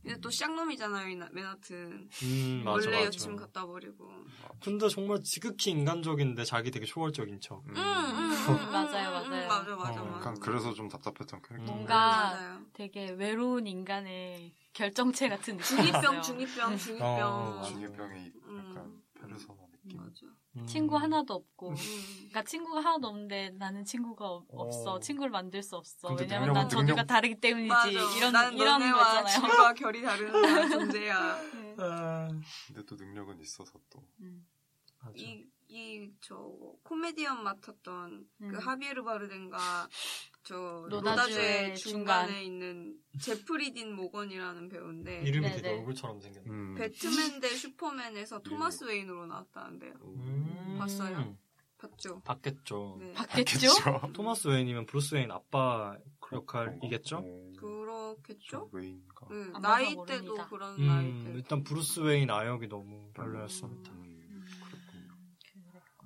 음, 0.09 0.13
이제 0.13 0.21
또 0.21 0.31
쌍놈이잖아요 0.31 1.29
맨하튼 1.31 2.09
음, 2.23 2.61
맞아, 2.65 2.71
원래 2.71 2.97
맞아. 2.97 3.05
여친 3.05 3.35
갖다 3.35 3.65
버리고 3.65 4.11
근데 4.63 4.89
정말 4.89 5.21
지극히 5.23 5.71
인간적인데 5.71 6.43
자기 6.43 6.71
되게 6.71 6.85
초월적인 6.85 7.39
척. 7.39 7.63
음. 7.67 7.73
응, 7.75 7.81
응, 7.81 8.15
응, 8.15 8.31
응, 8.49 8.71
맞아요, 8.71 9.11
맞아요. 9.11 9.47
맞아 9.47 9.75
맞아 9.75 10.01
어, 10.01 10.05
맞아 10.05 10.17
약간 10.17 10.39
그래서 10.39 10.73
좀 10.73 10.89
답답했던 10.89 11.41
캐릭터. 11.41 11.71
음. 11.71 11.75
뭔가 11.75 11.95
맞아요. 11.95 12.61
되게 12.73 13.11
외로운 13.11 13.67
인간의 13.67 14.51
결정체 14.73 15.29
같은 15.29 15.57
느낌이 15.57 15.91
중이병. 15.91 16.21
중이병 16.21 16.77
중이병 16.77 17.07
어, 17.07 17.55
맞아. 17.57 17.69
중이병이 17.69 18.31
음. 18.45 18.65
약간 18.69 19.01
페르소나 19.21 19.61
느낌. 19.83 19.97
맞아 19.97 20.11
음. 20.57 20.65
친구 20.65 20.97
하나도 20.97 21.33
없고 21.35 21.69
음. 21.69 21.75
그러니까 22.17 22.43
친구가 22.43 22.79
하나도 22.79 23.07
없는데 23.07 23.51
나는 23.51 23.83
친구가 23.85 24.27
없- 24.27 24.45
없어. 24.49 24.93
어. 24.93 24.99
친구를 24.99 25.29
만들 25.29 25.61
수 25.61 25.75
없어. 25.75 26.13
왜냐면 26.15 26.53
난 26.53 26.67
능력- 26.67 27.05
다르기 27.05 27.35
때문이지. 27.39 27.69
맞아. 27.69 27.89
이런 27.89 28.33
난 28.33 28.53
이런 28.53 28.79
너네와 28.79 28.97
거잖아요. 28.97 29.27
질과 29.41 29.73
결이 29.75 30.01
다른 30.01 30.69
존재야. 30.69 31.39
아, 31.77 32.27
근데 32.67 32.85
또 32.85 32.95
능력은 32.95 33.39
있어서 33.41 33.73
또. 33.89 34.03
음. 34.21 34.45
맞아. 35.01 35.13
이, 35.15 35.45
이, 35.67 36.11
저, 36.19 36.35
코미디언 36.83 37.43
맡았던 37.43 38.25
음. 38.41 38.51
그 38.51 38.57
하비에르 38.57 39.03
바르뎀과 39.03 39.87
저, 40.49 40.87
로다주의 40.89 41.75
중간에 41.75 42.27
중간. 42.27 42.41
있는 42.41 42.97
제프리 43.19 43.71
딘 43.71 43.95
모건이라는 43.95 44.67
배우인데, 44.67 45.21
이름이 45.21 45.47
네네. 45.47 45.61
되게 45.61 45.69
얼굴처럼 45.77 46.19
생겼네. 46.19 46.49
음. 46.49 46.73
배트맨 46.73 47.39
대 47.39 47.49
슈퍼맨에서 47.49 48.39
토마스 48.39 48.85
웨인으로 48.85 49.27
나왔다는데요. 49.27 49.93
음. 50.01 50.75
봤어요? 50.79 51.37
봤죠? 51.77 52.21
봤겠죠. 52.21 52.97
네. 52.99 53.13
봤겠죠? 53.13 53.67
토마스 54.13 54.47
웨인이면 54.47 54.87
브루스 54.87 55.15
웨인 55.15 55.29
아빠 55.31 55.95
역할이겠죠? 56.33 57.17
어, 57.17 57.51
그렇겠죠? 57.55 58.49
저 58.49 58.69
웨인가. 58.71 59.27
네, 59.29 59.51
안 59.53 59.61
나이 59.61 59.95
봐서 59.95 60.05
때도 60.05 60.23
모릅니다. 60.23 60.47
그런 60.49 60.75
음, 60.79 60.87
나이 60.87 61.23
때. 61.25 61.31
일단 61.35 61.63
브루스 61.63 61.99
웨인 61.99 62.31
아역이 62.31 62.67
너무 62.69 63.11
별로였습니다. 63.13 63.91
음, 63.91 64.43
그렇군요. 64.63 65.13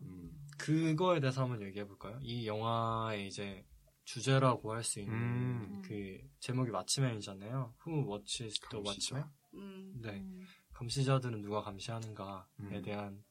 음. 0.02 0.32
그거에 0.58 1.22
대해서 1.22 1.44
한번 1.44 1.62
얘기해 1.62 1.86
볼까요? 1.88 2.20
이 2.22 2.46
영화의 2.46 3.28
이제 3.28 3.66
주제라고 4.06 4.74
할 4.74 4.84
수 4.84 5.00
있는 5.00 5.14
음. 5.16 5.82
그 5.86 6.20
제목이 6.40 6.72
Watchmen이잖아요. 6.72 7.74
Who 7.88 8.12
watches 8.12 8.60
the 8.70 8.84
감시자. 8.84 9.16
Watchmen? 9.16 9.30
음. 9.56 10.02
네. 10.02 10.10
음. 10.20 10.46
감시자들은 10.74 11.42
누가 11.42 11.62
감시하는가에 11.62 12.44
음. 12.60 12.82
대한 12.84 13.24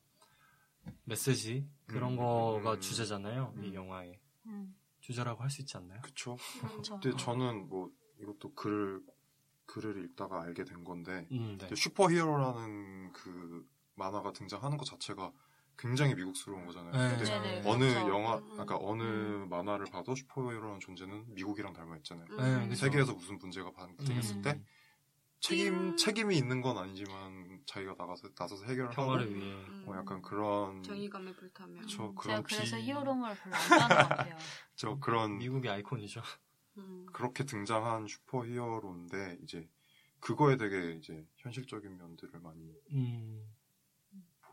메시지 1.05 1.69
그런 1.87 2.13
음. 2.13 2.17
거가 2.17 2.75
음. 2.75 2.81
주제잖아요. 2.81 3.55
이 3.57 3.69
음. 3.69 3.75
영화의 3.75 4.21
음. 4.47 4.75
주제라고 5.01 5.43
할 5.43 5.51
수 5.51 5.61
있지 5.63 5.77
않나요? 5.77 6.01
그쵸. 6.03 6.37
그렇죠. 6.61 7.01
근데 7.01 7.17
저는 7.17 7.69
뭐 7.69 7.91
이것도 8.21 8.55
글을 8.55 9.03
글을 9.67 10.05
읽다가 10.05 10.43
알게 10.43 10.65
된 10.65 10.85
건데 10.85 11.27
음, 11.33 11.57
네. 11.59 11.75
슈퍼히어로라는 11.75 13.13
그 13.13 13.67
만화가 13.95 14.33
등장하는 14.33 14.77
것 14.77 14.85
자체가 14.85 15.33
굉장히 15.79 16.15
미국스러운 16.15 16.67
거잖아요. 16.67 16.93
네. 16.93 17.17
근데 17.17 17.25
네네, 17.25 17.63
어느 17.67 17.85
그렇죠. 17.85 18.09
영화, 18.09 18.37
음, 18.37 18.43
음. 18.45 18.51
그러니까 18.53 18.79
어느 18.81 19.03
음. 19.03 19.49
만화를 19.49 19.87
봐도 19.87 20.15
슈퍼히어로라는 20.15 20.81
존재는 20.81 21.35
미국이랑 21.35 21.73
닮아 21.73 21.97
있잖아요. 21.99 22.27
음. 22.31 22.37
네, 22.37 22.69
그쵸. 22.69 22.81
세계에서 22.87 23.15
무슨 23.15 23.39
문제가 23.39 23.73
발생했을 23.73 24.37
음. 24.37 24.43
때 24.43 24.63
책임 25.41 25.75
음. 25.75 25.97
책임이 25.97 26.37
있는 26.37 26.61
건 26.61 26.79
아니지만 26.79 27.61
자기가 27.67 27.97
나가서 27.99 28.29
나서서 28.39 28.65
해결을 28.67 28.91
하고 28.91 29.03
평화를 29.03 29.35
위해 29.35 29.53
음. 29.69 29.83
뭐 29.85 29.97
약간 29.97 30.23
그런 30.23 30.83
정의감에 30.85 31.35
불타면. 31.35 31.87
제가 31.89 32.13
그런 32.15 32.43
그래서 32.45 32.77
비- 32.77 32.83
히어로물 32.83 33.35
별로 33.35 33.55
안 33.57 33.69
좋아하는 33.69 33.97
것 33.97 34.09
같아요. 34.09 34.37
저 34.77 34.99
그런 35.01 35.39
미국의 35.39 35.71
아이콘이죠. 35.71 36.23
음. 36.79 37.07
그렇게 37.13 37.45
등장한 37.45 38.07
슈퍼히어로인데 38.07 39.39
이제 39.43 39.69
그거에 40.21 40.57
되게 40.57 40.93
이제 40.93 41.27
현실적인 41.39 41.97
면들을 41.99 42.39
많이 42.41 42.73
음, 42.93 43.45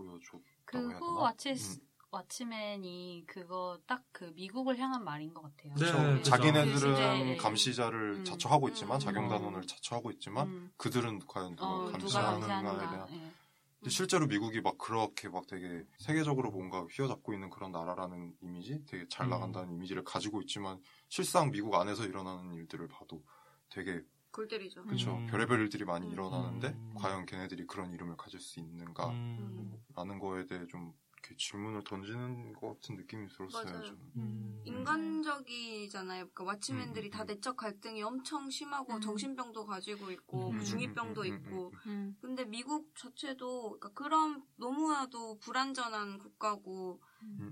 보여줬다고 0.04 0.42
그? 0.66 0.90
who 0.98 1.20
와치스 1.20 1.82
왓츠맨이 2.12 3.26
그거 3.28 3.80
딱 3.86 4.04
그 4.12 4.26
미국을 4.36 4.78
향한 4.80 5.04
말인 5.06 5.34
것 5.34 5.42
같아요. 5.44 5.74
네, 5.76 5.92
그렇죠. 5.92 6.24
자기네들은 6.24 6.74
그 6.80 6.80
시대에- 6.80 7.38
감시자를 7.38 8.16
음. 8.16 8.26
자처하고 8.26 8.68
있지만 8.70 8.98
음. 8.98 9.00
자경단원을 9.00 9.66
자처하고 9.68 10.12
있지만 10.12 10.48
음. 10.48 10.72
그들은 10.78 11.20
과연 11.28 11.56
누가 11.56 11.70
어, 11.70 11.92
감시하는가에 11.92 12.50
감시하는가. 12.64 12.90
대한 12.90 13.08
예. 13.14 13.32
근데 13.80 13.90
실제로 13.92 14.28
미국이 14.28 14.60
막 14.60 14.78
그렇게 14.78 15.30
막 15.30 15.48
되게 15.48 15.86
세계적으로 16.00 16.52
뭔가 16.52 16.82
휘어잡고 16.92 17.32
있는 17.34 17.50
그런 17.50 17.72
나라라는 17.72 18.36
이미지, 18.42 18.84
되게 18.86 19.08
잘 19.08 19.28
음. 19.28 19.30
나간다는 19.30 19.72
이미지를 19.74 20.04
가지고 20.04 20.42
있지만 20.42 20.82
실상 21.08 21.50
미국 21.52 21.74
안에서 21.76 22.04
일어나는 22.06 22.56
일들을 22.56 22.90
봐도 22.90 23.24
되게 23.70 24.02
골 24.40 24.48
때리죠. 24.48 24.84
그렇죠 24.84 25.18
음. 25.18 25.28
별의별 25.28 25.60
일들이 25.60 25.84
많이 25.84 26.08
음. 26.08 26.14
일어나는데 26.14 26.70
음. 26.70 26.94
과연 26.96 27.26
걔네들이 27.26 27.68
그런 27.68 27.92
이름을 27.92 28.16
가질 28.16 28.40
수 28.40 28.62
있는가라는 28.62 29.18
음. 29.18 30.20
거에 30.20 30.46
대해 30.46 30.66
좀 30.68 30.94
이렇게 31.12 31.36
질문을 31.36 31.84
던지는 31.84 32.54
것 32.54 32.80
같은 32.80 32.96
느낌이 32.96 33.28
들었어요. 33.28 33.66
맞아요. 33.66 33.84
저는. 33.84 34.00
음. 34.16 34.62
인간적이잖아요. 34.64 36.30
그러니까 36.30 36.56
왓츠맨들이 36.56 37.08
음, 37.08 37.12
다 37.12 37.24
음. 37.24 37.26
내적 37.26 37.58
갈등이 37.58 38.02
엄청 38.02 38.50
심하고 38.50 38.94
음. 38.94 39.02
정신병도 39.02 39.66
가지고 39.66 40.10
있고 40.12 40.52
음, 40.52 40.64
중이병도 40.64 41.26
있고 41.26 41.74
음. 41.88 42.16
근데 42.22 42.46
미국 42.46 42.96
자체도 42.96 43.78
그러니까 43.78 43.90
그런 43.90 44.42
너무나도 44.56 45.40
불안전한 45.40 46.20
국가고 46.20 47.02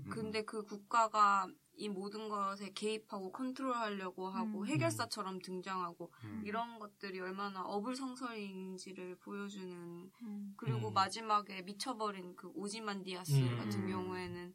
근데 0.08 0.42
그 0.46 0.64
국가가 0.64 1.46
이 1.78 1.88
모든 1.88 2.28
것에 2.28 2.72
개입하고 2.72 3.30
컨트롤하려고 3.30 4.28
하고 4.28 4.62
음. 4.62 4.66
해결사처럼 4.66 5.38
등장하고 5.40 6.12
음. 6.24 6.42
이런 6.44 6.80
것들이 6.80 7.20
얼마나 7.20 7.62
어불성설인지를 7.62 9.16
보여주는 9.20 10.10
음. 10.22 10.54
그리고 10.56 10.88
음. 10.88 10.92
마지막에 10.94 11.62
미쳐버린 11.62 12.34
그 12.34 12.50
오지만 12.56 13.04
디아스 13.04 13.32
음. 13.36 13.56
같은 13.58 13.82
음. 13.84 13.88
경우에는 13.90 14.54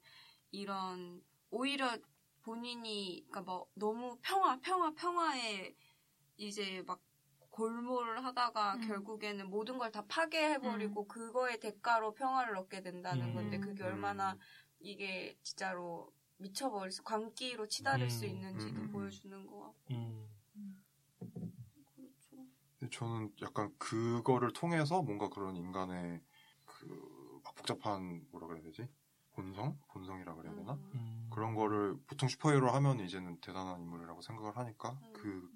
이런 0.51 1.21
오히려 1.49 1.97
본인이 2.41 3.25
그러니까 3.29 3.41
뭐 3.41 3.67
너무 3.75 4.17
평화 4.21 4.59
평화 4.59 4.91
평화에 4.91 5.73
이제 6.35 6.83
막 6.85 7.01
골몰을 7.51 8.25
하다가 8.25 8.75
음. 8.75 8.87
결국에는 8.87 9.49
모든 9.49 9.77
걸 9.77 9.91
다 9.91 10.05
파괴해버리고 10.07 11.07
그거의 11.07 11.59
대가로 11.61 12.15
평화를 12.15 12.57
얻게 12.57 12.81
된다는 12.81 13.29
음. 13.29 13.33
건데 13.35 13.59
그게 13.59 13.83
얼마나 13.83 14.37
이게 14.79 15.37
진짜로 15.41 16.11
미쳐버릴 16.37 16.91
수 16.91 17.03
광기로 17.03 17.67
치달을 17.67 18.05
음. 18.05 18.09
수 18.09 18.25
있는지도 18.25 18.71
음, 18.71 18.77
음, 18.77 18.83
음. 18.83 18.91
보여주는 18.91 19.47
것 19.47 19.59
같고 19.59 19.93
음. 19.93 20.29
그렇죠. 21.95 22.47
근데 22.79 22.89
저는 22.95 23.33
약간 23.41 23.73
그거를 23.77 24.51
통해서 24.53 25.01
뭔가 25.01 25.29
그런 25.29 25.55
인간의 25.55 26.21
그막 26.65 27.55
복잡한 27.55 28.25
뭐라 28.31 28.47
그래야 28.47 28.63
되지? 28.63 28.87
본성? 29.33 29.79
본성이라 29.89 30.35
그래야 30.35 30.53
되나? 30.53 30.73
음. 30.73 30.91
음. 30.93 31.29
그런 31.31 31.55
거를 31.55 31.97
보통 32.07 32.29
슈퍼히어로 32.29 32.69
하면 32.71 32.99
이제는 32.99 33.39
대단한 33.41 33.81
인물이라고 33.81 34.21
생각을 34.21 34.57
하니까 34.57 34.91
음. 35.01 35.13
그 35.13 35.51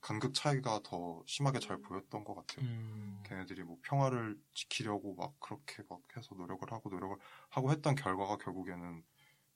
간극 0.00 0.32
차이가 0.32 0.80
더 0.82 1.22
심하게 1.26 1.58
잘 1.58 1.78
보였던 1.80 2.24
것 2.24 2.34
같아요. 2.34 2.66
음. 2.66 3.22
걔네들이 3.26 3.64
뭐 3.64 3.78
평화를 3.82 4.38
지키려고 4.54 5.14
막 5.14 5.38
그렇게 5.40 5.82
막 5.88 6.00
해서 6.16 6.34
노력을 6.34 6.70
하고 6.72 6.88
노력을 6.88 7.16
하고 7.50 7.70
했던 7.70 7.94
결과가 7.94 8.38
결국에는 8.38 9.04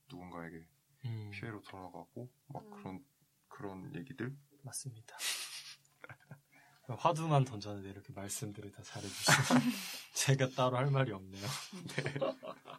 누군가에게 0.08 0.66
음. 1.06 1.30
피해로 1.32 1.60
돌아가고 1.62 2.30
막 2.46 2.62
음. 2.64 2.70
그런 2.70 3.04
그런 3.48 3.94
얘기들 3.94 4.36
맞습니다. 4.62 5.16
화두만 6.86 7.44
던졌는데 7.44 7.88
이렇게 7.88 8.12
말씀들을 8.12 8.70
다 8.72 8.82
잘해주시고 8.82 9.32
제가 10.14 10.48
따로 10.50 10.76
할 10.76 10.90
말이 10.90 11.12
없네요. 11.12 11.46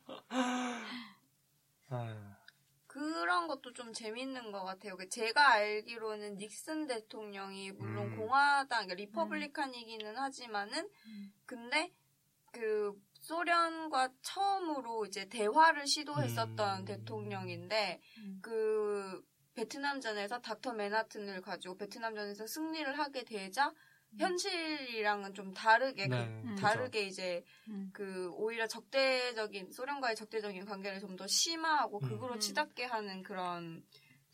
아, 1.90 2.38
그런 2.88 3.48
것도 3.48 3.74
좀 3.74 3.92
재밌는 3.94 4.52
것 4.52 4.64
같아요. 4.64 4.96
그 4.96 5.10
제가 5.10 5.54
알기로는 5.54 6.38
닉슨 6.38 6.88
대통령이 6.88 7.72
물론 7.74 8.08
음. 8.08 8.18
공화당, 8.18 8.88
그러니까 8.88 8.96
리퍼블리칸이기는 8.96 10.18
하지만은 10.18 10.90
음. 11.08 11.34
근데 11.46 11.92
그 12.52 12.94
소련과 13.26 14.10
처음으로 14.22 15.06
이제 15.06 15.28
대화를 15.28 15.88
시도했었던 15.88 16.82
음. 16.82 16.86
대통령인데 16.86 18.00
음. 18.20 18.40
그 18.42 19.24
베트남전에서 19.56 20.42
닥터 20.42 20.74
맨하튼을 20.74 21.42
가지고 21.42 21.76
베트남전에서 21.78 22.46
승리를 22.46 22.98
하게 23.00 23.24
되자 23.24 23.74
현실이랑은 24.18 25.34
좀 25.34 25.54
다르게 25.54 26.08
그- 26.08 26.16
네, 26.16 26.26
음. 26.46 26.56
다르게 26.56 27.02
이제 27.08 27.44
음. 27.68 27.90
그 27.94 28.30
오히려 28.36 28.68
적대적인 28.68 29.72
소련과의 29.72 30.16
적대적인 30.16 30.66
관계를 30.66 31.00
좀 31.00 31.16
더 31.18 31.26
심화하고 31.26 32.00
음. 32.04 32.08
극으로 32.10 32.34
음. 32.36 32.40
치닫게 32.40 32.84
하는 32.86 33.24
그런 33.24 33.84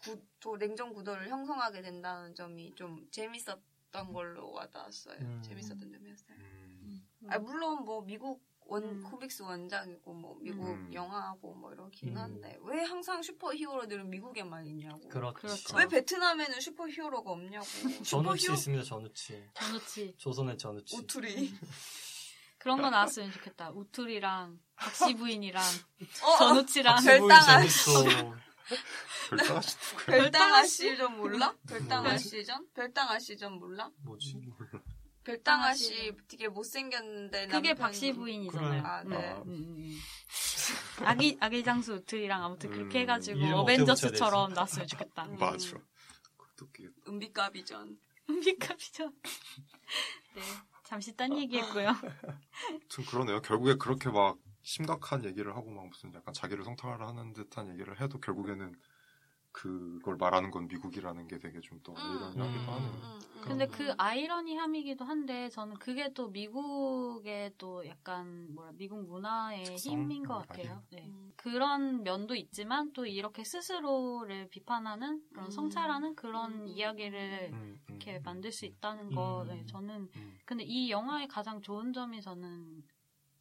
구도 0.04 0.58
냉정 0.58 0.94
구도를 0.94 1.30
형성하게 1.30 1.82
된다는 1.82 2.34
점이 2.36 2.74
좀 2.76 3.08
재밌었던 3.12 4.12
걸로 4.14 4.52
와닿았어요. 4.52 5.18
음. 5.20 5.42
재밌었던 5.44 5.80
점이었어요. 5.92 6.38
음, 6.40 7.02
아, 7.30 7.38
물론 7.40 7.86
뭐 7.86 8.02
미국 8.02 8.44
원 8.72 8.84
음. 8.84 9.04
코믹스 9.04 9.42
원작이고 9.42 10.14
뭐 10.14 10.38
미국 10.40 10.66
음. 10.70 10.94
영화하고 10.94 11.54
뭐 11.56 11.74
이렇긴 11.74 12.16
음. 12.16 12.18
한데 12.18 12.58
왜 12.64 12.82
항상 12.84 13.22
슈퍼 13.22 13.54
히어로들은 13.54 14.10
미국에만 14.10 14.66
있냐고. 14.66 15.10
그렇죠. 15.10 15.34
그렇죠. 15.34 15.78
왜 15.78 15.88
베트남에는 15.88 16.62
슈퍼 16.62 16.88
히어로가 16.88 17.32
없냐고. 17.32 17.66
슈퍼 17.66 18.04
전우치 18.24 18.48
히어 18.48 18.54
있습니다. 18.56 18.84
전우치. 18.86 19.50
전우치 19.54 20.16
조선의 20.18 20.58
전우치. 20.58 20.96
우투리. 20.96 21.54
그런 22.60 22.82
거 22.82 22.90
나왔으면 22.90 23.32
좋겠다. 23.34 23.72
우투리랑 23.72 24.58
박씨 24.78 25.16
부인이랑 25.16 25.62
어, 26.24 26.38
전우치랑 26.38 26.96
박씨부인 26.96 27.20
별당아. 27.28 27.60
재밌어. 27.60 28.04
별다시 29.30 29.78
별당아 30.06 30.66
씨전 30.66 31.18
몰라? 31.18 31.56
네. 31.64 31.74
별당아 31.74 32.10
뭐지? 32.10 32.30
씨전? 32.30 32.68
별당아 32.74 33.20
씨전 33.20 33.54
몰라? 33.54 33.90
뭐지? 34.04 34.38
별당아 35.24 35.74
씨 35.74 36.12
되게 36.28 36.48
못생겼는데 36.48 37.48
그게 37.48 37.74
박씨 37.74 38.14
부인이잖아요. 38.14 38.70
그래. 38.70 38.82
아, 38.84 39.04
네. 39.04 39.16
아. 39.16 39.42
음, 39.44 39.50
음, 39.50 39.76
음. 39.78 40.00
아기 41.06 41.38
아기 41.40 41.64
장수 41.64 41.94
우툴이랑 41.94 42.44
아무튼 42.44 42.72
그렇게 42.72 43.00
음, 43.00 43.02
해가지고 43.02 43.46
어벤져스처럼 43.46 44.54
나왔으면 44.54 44.88
좋겠다. 44.88 45.26
음. 45.26 45.38
맞아. 45.38 45.78
은비까비전. 47.08 47.98
미카비죠. 48.28 49.12
네, 50.36 50.42
잠시 50.84 51.16
딴 51.16 51.38
얘기했고요. 51.38 51.88
아무튼 51.90 53.06
그러네요. 53.10 53.42
결국에 53.42 53.76
그렇게 53.76 54.10
막 54.10 54.38
심각한 54.62 55.26
얘기를 55.26 55.56
하고 55.56 55.72
막 55.72 55.88
무슨 55.88 56.14
약간 56.14 56.34
자기를 56.34 56.64
성탈하는 56.64 57.34
듯한 57.34 57.70
얘기를 57.72 58.00
해도 58.00 58.20
결국에는 58.20 58.76
그걸 59.52 60.16
말하는 60.18 60.50
건 60.52 60.68
미국이라는 60.68 61.28
게 61.28 61.38
되게 61.40 61.60
좀또 61.60 61.94
음, 61.98 61.98
아이러니하기도 61.98 62.72
음, 62.72 62.74
하네요. 62.74 63.22
근데 63.42 63.68
그 63.68 63.94
아이러니함이기도 63.98 65.04
한데 65.04 65.50
저는 65.50 65.76
그게 65.76 66.14
또 66.14 66.30
미국의 66.30 67.54
또 67.58 67.86
약간 67.88 68.54
뭐라 68.56 68.72
미국 68.74 69.04
문화의 69.08 69.66
특성? 69.66 69.96
힘인 69.96 70.24
것 70.24 70.36
음, 70.36 70.48
같아요. 70.48 70.84
네. 70.92 71.04
음. 71.06 71.34
그런 71.36 72.04
면도 72.04 72.36
있지만 72.36 72.94
또 72.94 73.06
이렇게 73.06 73.44
스스로를 73.44 74.48
비판하는 74.50 75.22
그런 75.32 75.48
음. 75.48 75.52
성찰하는 75.52 76.16
그런 76.16 76.62
음. 76.62 76.68
이야기를 76.68 77.50
음, 77.52 77.80
음, 77.90 77.96
이렇게 77.96 78.18
음, 78.20 78.24
만들 78.24 78.52
수 78.52 78.66
음, 78.66 78.70
있다는 78.70 79.12
거 79.16 79.44
음. 79.44 79.48
네, 79.50 79.66
저는 79.66 80.10
음. 80.16 80.38
근데 80.46 80.64
이 80.64 80.90
영화의 80.92 81.28
가장 81.28 81.62
좋은 81.62 81.94
점이 81.94 82.22
저는 82.22 82.84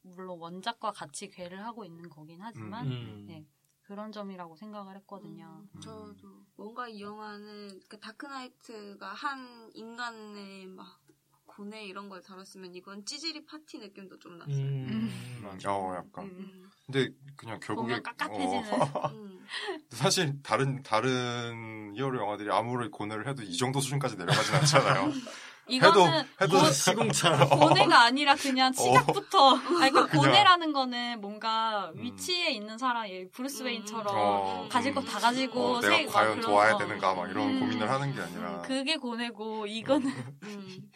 물론 0.03 0.39
원작과 0.39 0.93
같이 0.93 1.29
괴를 1.29 1.65
하고 1.65 1.85
있는 1.85 2.09
거긴 2.09 2.41
하지만 2.41 2.87
음. 2.87 3.25
네. 3.29 3.45
그런 3.91 4.13
점이라고 4.13 4.55
생각을 4.55 4.95
했거든요. 4.99 5.65
음, 5.75 5.81
저도 5.81 6.47
뭔가 6.55 6.87
이 6.87 7.01
영화는 7.01 7.81
그 7.89 7.99
다크나이트가 7.99 9.13
한 9.15 9.69
인간의 9.75 10.69
막 10.69 11.01
고뇌 11.45 11.87
이런 11.87 12.09
걸 12.09 12.23
다뤘으면 12.23 12.73
이건 12.77 13.05
찌질이 13.05 13.45
파티 13.47 13.79
느낌도 13.81 14.21
좀 14.21 14.39
났어요. 14.39 14.55
음. 14.55 15.41
맞아. 15.43 15.75
어, 15.75 15.97
약간. 15.97 16.27
음. 16.27 16.71
근데 16.87 17.13
그냥 17.35 17.59
결국에 17.59 18.01
깝깝해지는. 18.01 18.81
어, 18.81 19.09
음. 19.09 19.45
사실 19.91 20.41
다른 20.45 20.85
다른 20.85 21.93
히어로 21.97 22.21
영화들이 22.21 22.49
아무리 22.53 22.89
고뇌를 22.91 23.27
해도 23.27 23.43
이 23.43 23.57
정도 23.57 23.81
수준까지 23.81 24.17
내려가진 24.17 24.55
않잖아요. 24.55 25.11
이거는 25.71 26.25
해도 26.41 26.59
고- 26.59 26.71
시궁창. 26.71 27.33
고뇌가 27.49 28.03
아니라 28.05 28.35
그냥 28.35 28.73
시작부터 28.73 29.55
아니, 29.57 29.91
그러니까. 29.91 30.07
고뇌라는 30.07 30.73
거는 30.73 31.21
뭔가 31.21 31.91
음. 31.95 32.03
위치에 32.03 32.51
있는 32.51 32.77
사람 32.79 33.09
예, 33.09 33.29
브루스 33.29 33.63
음. 33.63 33.67
웨인처럼 33.67 34.07
어, 34.17 34.69
가질 34.71 34.93
음. 34.93 34.95
거다 34.97 35.19
가지고 35.19 35.77
어, 35.77 35.81
세- 35.81 35.89
내가 35.89 36.05
막 36.05 36.13
과연 36.13 36.41
도와야 36.41 36.73
거. 36.73 36.79
되는가 36.79 37.15
막 37.15 37.31
이런 37.31 37.49
음. 37.51 37.61
고민을 37.61 37.91
하는 37.91 38.15
게 38.15 38.21
아니라 38.21 38.57
음, 38.57 38.63
그게 38.63 38.97
고뇌고 38.97 39.67
이거는 39.67 40.07
음. 40.43 40.91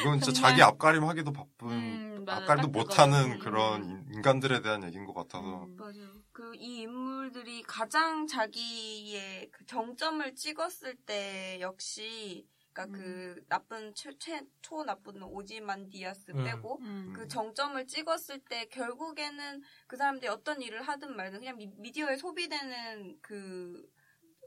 이건 0.00 0.20
진짜 0.20 0.40
자기 0.42 0.62
앞가림 0.62 1.02
하기도 1.04 1.32
바쁜 1.32 1.68
음, 1.70 2.24
맞아, 2.24 2.42
앞가림도 2.42 2.68
딱 2.70 2.78
못하는. 2.78 3.38
그런 3.40 3.82
인- 3.84 4.04
인간들에 4.14 4.60
대한 4.62 4.84
얘기인 4.84 5.04
것 5.06 5.12
같아서 5.14 5.64
음. 5.64 5.76
맞아요. 5.76 6.22
그 6.32 6.52
이 6.54 6.82
인물들이 6.82 7.62
가장 7.62 8.26
자기의 8.26 9.48
그 9.50 9.66
정점을 9.66 10.34
찍었을 10.36 10.94
때 11.04 11.58
역시 11.60 12.46
그러니까 12.72 12.84
음. 12.84 12.92
그 12.92 13.44
나쁜 13.48 13.94
최, 13.94 14.10
최, 14.18 14.40
초 14.60 14.84
나쁜 14.84 15.22
오지만 15.22 15.88
디아스 15.88 16.32
음. 16.32 16.44
빼고 16.44 16.78
음. 16.80 17.12
그 17.14 17.28
정점을 17.28 17.86
찍었을 17.86 18.40
때 18.40 18.66
결국에는 18.66 19.62
그 19.86 19.96
사람들이 19.96 20.28
어떤 20.28 20.60
일을 20.62 20.82
하든 20.82 21.14
말든 21.14 21.40
그냥 21.40 21.56
미, 21.56 21.66
미디어에 21.76 22.16
소비되는 22.16 23.18
그 23.20 23.88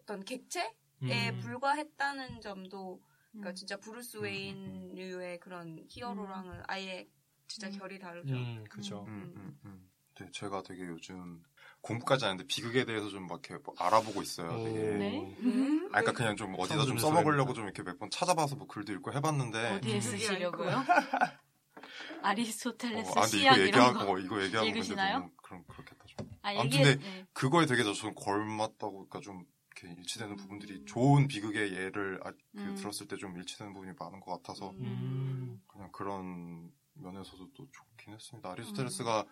어떤 0.01 0.23
객체에 0.23 0.69
음. 1.03 1.39
불과했다는 1.41 2.41
점도 2.41 3.01
그러니까 3.31 3.51
음. 3.51 3.55
진짜 3.55 3.77
브루스 3.77 4.17
웨인류의 4.17 5.39
그런 5.39 5.85
히어로랑은 5.89 6.63
아예 6.67 7.07
진짜 7.47 7.67
음. 7.67 7.77
결이 7.77 7.99
다르죠. 7.99 8.33
음, 8.33 8.63
그죠. 8.69 9.05
음, 9.07 9.33
음, 9.35 9.59
음. 9.65 9.91
네, 10.19 10.27
제가 10.31 10.63
되게 10.63 10.83
요즘 10.87 11.43
공부까지 11.81 12.25
안 12.25 12.31
했는데 12.31 12.47
비극에 12.47 12.85
대해서 12.85 13.09
좀 13.09 13.27
막 13.27 13.41
이렇게 13.47 13.61
뭐 13.63 13.75
알아보고 13.77 14.21
있어요. 14.21 14.49
오. 14.59 14.63
되게. 14.63 14.79
네? 14.79 15.35
음? 15.41 15.85
아, 15.87 15.99
그러니까 16.01 16.11
그냥 16.13 16.35
좀 16.35 16.55
어디다 16.57 16.85
좀 16.85 16.97
써먹으려고. 16.97 17.53
좀 17.53 17.65
이렇게 17.65 17.83
몇 17.83 17.99
번 17.99 18.09
찾아봐서 18.09 18.55
뭐 18.55 18.67
글도 18.67 18.91
읽고 18.93 19.13
해봤는데. 19.13 19.75
어디에 19.75 19.95
음. 19.95 20.01
쓰시려고요? 20.01 20.83
아리스토텔레스 22.23 23.09
어, 23.09 23.13
아, 23.21 23.21
근데 23.25 23.37
이거 23.45 23.59
얘기하고, 23.61 23.99
거. 24.05 24.11
어, 24.13 24.19
이거 24.19 24.43
얘기하고 24.43 24.65
근데 24.65 24.79
읽으시나요? 24.79 25.19
너무 25.19 25.31
그럼 25.43 25.63
그렇겠다 25.67 26.05
좀. 26.07 26.29
아, 26.41 26.49
아무튼 26.49 26.65
얘기해. 26.79 26.83
근데 26.95 27.05
네. 27.05 27.25
그거에 27.33 27.65
되게 27.65 27.83
저는 27.83 28.15
걸맞다고, 28.15 28.91
그러니까 29.07 29.19
좀 29.19 29.45
이렇게 29.77 29.93
일치되는 29.99 30.35
부분들이 30.37 30.73
음. 30.79 30.85
좋은 30.85 31.27
비극의 31.27 31.73
예를 31.73 32.19
아, 32.23 32.31
그 32.31 32.37
음. 32.61 32.75
들었을 32.75 33.07
때 33.07 33.17
좀 33.17 33.35
일치되는 33.37 33.73
부분이 33.73 33.93
많은 33.99 34.19
것 34.21 34.31
같아서 34.41 34.71
음. 34.71 35.61
그냥 35.67 35.91
그런 35.91 36.71
면에서도 36.93 37.49
또 37.53 37.67
좋긴 37.71 38.13
했습니다. 38.13 38.49
음. 38.49 38.53
아리스토텔레스가 38.53 39.25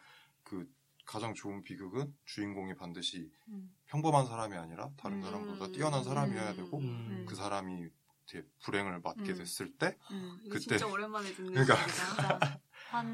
그 0.44 0.68
가장 1.06 1.34
좋은 1.34 1.64
비극은 1.64 2.16
주인공이 2.26 2.76
반드시 2.76 3.30
음. 3.50 3.76
평범한 3.88 4.26
사람이 4.26 4.56
아니라 4.56 4.90
다른 4.98 5.18
음. 5.18 5.22
사람보다 5.22 5.68
뛰어난 5.72 6.04
사람이어야 6.04 6.54
되고 6.56 6.78
음. 6.80 7.26
그 7.28 7.36
사람이 7.36 7.90
이제 8.26 8.46
불행을 8.64 9.02
맞게 9.02 9.32
음. 9.34 9.38
됐을 9.38 9.74
때 9.78 9.98
음. 10.12 10.40
그때- 10.46 10.60
진짜 10.78 10.88
오랜만에 10.88 11.34
듣는 11.34 11.54
그러니까- 11.54 11.76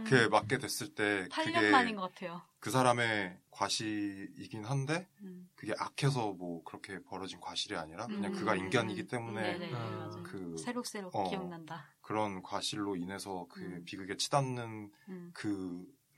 그에 0.10 0.28
맞게 0.28 0.58
됐을 0.58 0.94
때 0.94 1.26
8년 1.30 1.54
그게 1.56 1.72
만인 1.72 1.96
것 1.96 2.02
같아요. 2.14 2.42
그 2.60 2.70
사람의 2.70 3.40
과실이긴 3.50 4.66
한데 4.66 5.08
음. 5.22 5.50
그게 5.56 5.74
악해서 5.78 6.34
뭐 6.34 6.62
그렇게 6.66 7.02
벌어진 7.04 7.40
과실이 7.40 7.78
아니라 7.78 8.06
그냥 8.08 8.34
음. 8.34 8.38
그가 8.38 8.56
인간이기 8.56 9.08
때문에 9.08 9.58
네네 9.58 9.74
아, 9.74 9.80
맞아요. 9.80 10.24
그 10.24 10.58
새록새록 10.58 11.16
어. 11.16 11.30
기억난다. 11.30 11.86
그런 12.02 12.44
과실로 12.44 12.98
인해서 12.98 13.48
그 13.50 13.62
음. 13.62 13.84
비극에 13.86 14.18
치닫는 14.18 14.92
음. 15.08 15.32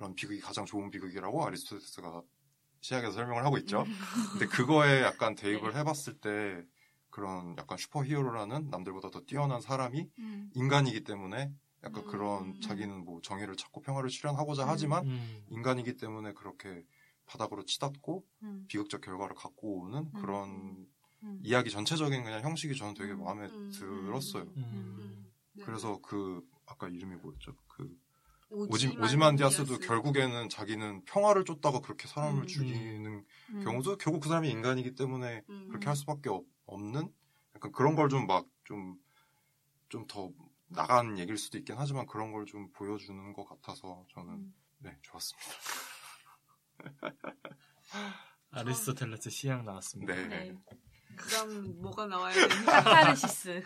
그런 0.01 0.15
비극이 0.15 0.39
가장 0.39 0.65
좋은 0.65 0.89
비극이라고 0.89 1.45
아리스토텔레스가 1.45 2.23
시작에서 2.79 3.11
설명을 3.11 3.45
하고 3.45 3.59
있죠. 3.59 3.83
음. 3.83 3.95
근데 4.31 4.47
그거에 4.47 5.03
약간 5.03 5.35
네. 5.35 5.43
대입을 5.43 5.75
해봤을 5.75 6.15
때 6.19 6.65
그런 7.11 7.55
약간 7.59 7.77
슈퍼히어로라는 7.77 8.71
남들보다 8.71 9.11
더 9.11 9.21
뛰어난 9.21 9.61
사람이 9.61 10.09
음. 10.17 10.49
인간이기 10.55 11.03
때문에 11.03 11.53
약간 11.83 12.03
음. 12.03 12.07
그런 12.07 12.61
자기는 12.61 13.05
뭐 13.05 13.21
정의를 13.21 13.55
찾고 13.55 13.81
평화를 13.81 14.09
실현하고자 14.09 14.63
음. 14.63 14.69
하지만 14.69 15.05
음. 15.05 15.43
인간이기 15.49 15.97
때문에 15.97 16.33
그렇게 16.33 16.83
바닥으로 17.27 17.63
치닫고 17.63 18.25
음. 18.41 18.65
비극적 18.67 19.01
결과를 19.01 19.35
갖고 19.35 19.81
오는 19.81 20.11
그런 20.13 20.87
음. 21.21 21.39
이야기 21.43 21.69
전체적인 21.69 22.23
그냥 22.23 22.41
형식이 22.41 22.75
저는 22.75 22.95
되게 22.95 23.11
음. 23.11 23.23
마음에 23.23 23.45
음. 23.45 23.71
들었어요. 23.71 24.45
음. 24.57 25.27
네. 25.53 25.63
그래서 25.63 25.99
그 26.01 26.43
아까 26.65 26.87
이름이 26.87 27.17
뭐였죠? 27.17 27.53
그 27.67 27.95
오지만, 28.51 28.69
오지, 28.73 28.97
오지만 29.01 29.35
디아스도 29.37 29.77
디아스. 29.77 29.87
결국에는 29.87 30.49
자기는 30.49 31.05
평화를 31.05 31.45
쫓다가 31.45 31.79
그렇게 31.81 32.07
사람을 32.07 32.43
음. 32.43 32.47
죽이는 32.47 33.25
음. 33.51 33.63
경우도 33.63 33.97
결국 33.97 34.21
그 34.21 34.29
사람이 34.29 34.49
인간이기 34.49 34.95
때문에 34.95 35.43
음. 35.49 35.67
그렇게 35.69 35.87
할 35.87 35.95
수밖에 35.95 36.29
없, 36.29 36.45
는 36.79 37.11
약간 37.55 37.71
그런 37.73 37.95
걸 37.95 38.07
좀 38.09 38.27
막 38.27 38.47
좀 38.63 38.97
좀 39.89 40.05
더 40.07 40.31
나간 40.67 41.17
얘기일 41.19 41.37
수도 41.37 41.57
있긴 41.57 41.75
하지만 41.77 42.05
그런 42.07 42.31
걸 42.31 42.45
좀 42.45 42.69
보여주는 42.71 43.33
것 43.33 43.43
같아서 43.45 44.05
저는 44.13 44.33
음. 44.33 44.53
네 44.79 44.97
좋았습니다. 45.01 45.49
아리스토텔레스 48.51 49.29
시약 49.29 49.63
나왔습니다. 49.63 50.13
네. 50.15 50.27
네. 50.27 50.55
그다음 51.15 51.81
뭐가 51.81 52.05
나와야 52.07 52.33
되는지 52.33 52.65
카타르시스. 52.65 53.63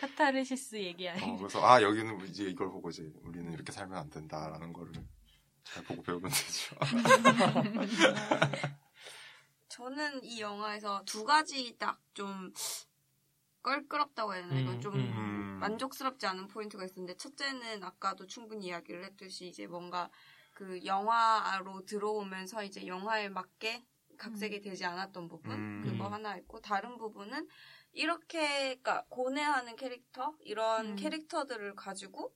카타르시스 0.00 0.76
얘기할. 0.76 1.22
어, 1.22 1.36
그래서 1.36 1.64
아 1.64 1.82
여기는 1.82 2.26
이제 2.26 2.44
이걸 2.44 2.70
보고 2.70 2.90
이제 2.90 3.10
우리는 3.22 3.52
이렇게 3.52 3.72
살면 3.72 3.98
안 3.98 4.10
된다라는 4.10 4.72
거를 4.72 4.92
잘 5.64 5.82
보고 5.84 6.02
배우면 6.02 6.30
되죠. 6.30 6.76
저는 9.68 10.24
이 10.24 10.40
영화에서 10.40 11.02
두 11.04 11.24
가지 11.24 11.76
딱 11.78 12.00
좀 12.18 12.52
껄끄럽다고 13.62 14.34
해야 14.34 14.42
되나 14.42 14.54
음, 14.54 14.58
이건 14.60 14.80
좀 14.80 14.94
음. 14.96 15.58
만족스럽지 15.60 16.26
않은 16.26 16.48
포인트가 16.48 16.84
있었는데 16.84 17.16
첫째는 17.16 17.84
아까도 17.84 18.26
충분히 18.26 18.66
이야기를 18.66 19.04
했듯이 19.04 19.46
이제 19.48 19.68
뭔가 19.68 20.10
그 20.54 20.84
영화로 20.84 21.84
들어오면서 21.86 22.64
이제 22.64 22.88
영화에 22.88 23.28
맞게 23.28 23.84
각색이 24.18 24.60
되지 24.60 24.84
않았던 24.84 25.28
부분 25.28 25.52
음. 25.52 25.82
그거 25.84 26.08
하나 26.08 26.36
있고 26.36 26.60
다른 26.60 26.98
부분은 26.98 27.48
이렇게 27.92 28.46
그러니까 28.76 29.04
고뇌하는 29.08 29.76
캐릭터 29.76 30.34
이런 30.40 30.90
음. 30.90 30.96
캐릭터들을 30.96 31.74
가지고 31.74 32.34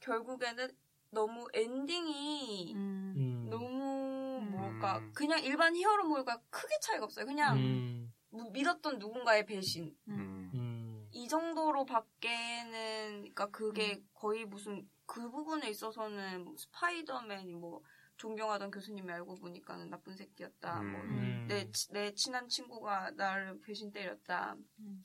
결국에는 0.00 0.68
너무 1.10 1.46
엔딩이 1.54 2.74
음. 2.74 3.14
음. 3.16 3.46
너무 3.50 4.38
음. 4.42 4.50
뭐랄까 4.50 4.98
음. 4.98 5.12
그냥 5.14 5.42
일반 5.42 5.74
히어로물과 5.76 6.40
크게 6.50 6.78
차이가 6.80 7.04
없어요. 7.04 7.24
그냥 7.26 7.56
음. 7.56 8.12
무- 8.30 8.50
믿었던 8.50 8.98
누군가의 8.98 9.46
배신 9.46 9.94
음. 10.08 10.50
음. 10.54 11.08
이 11.12 11.26
정도로 11.28 11.84
밖에는 11.86 12.72
그러니까 13.20 13.46
그게 13.50 14.02
거의 14.14 14.44
무슨 14.44 14.88
그 15.06 15.30
부분에 15.30 15.70
있어서는 15.70 16.44
뭐 16.44 16.54
스파이더맨이 16.58 17.54
뭐 17.54 17.82
존경하던 18.18 18.70
교수님이 18.70 19.10
알고 19.12 19.36
보니까는 19.36 19.88
나쁜 19.90 20.16
새끼였다. 20.16 20.82
뭐 20.82 21.00
음. 21.00 21.46
내, 21.48 21.70
치- 21.70 21.90
내 21.92 22.12
친한 22.14 22.48
친구가 22.48 23.12
나를 23.12 23.60
배신 23.60 23.90
때렸다. 23.92 24.56
음. 24.80 25.02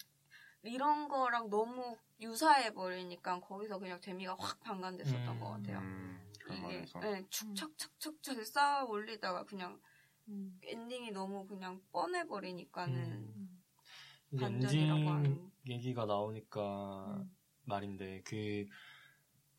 이런 0.63 1.07
거랑 1.07 1.49
너무 1.49 1.97
유사해 2.19 2.73
버리니까 2.73 3.39
거기서 3.39 3.79
그냥 3.79 3.99
재미가 4.01 4.35
확 4.39 4.59
반감됐었던 4.61 5.27
음. 5.27 5.39
것 5.39 5.49
같아요. 5.51 5.79
음, 5.79 6.31
이게 6.49 6.85
네, 7.01 7.25
축척척척 7.29 8.45
쌓아 8.45 8.83
올리다가 8.83 9.43
그냥 9.45 9.79
음. 10.29 10.57
엔딩이 10.63 11.11
너무 11.11 11.45
그냥 11.47 11.81
뻔해 11.91 12.25
버리니까는 12.25 12.95
음. 12.95 13.63
반전이라고 14.39 14.99
엔딩 14.99 15.09
하는. 15.13 15.51
얘기가 15.67 16.05
나오니까 16.05 17.17
음. 17.17 17.35
말인데 17.65 18.21
그 18.25 18.65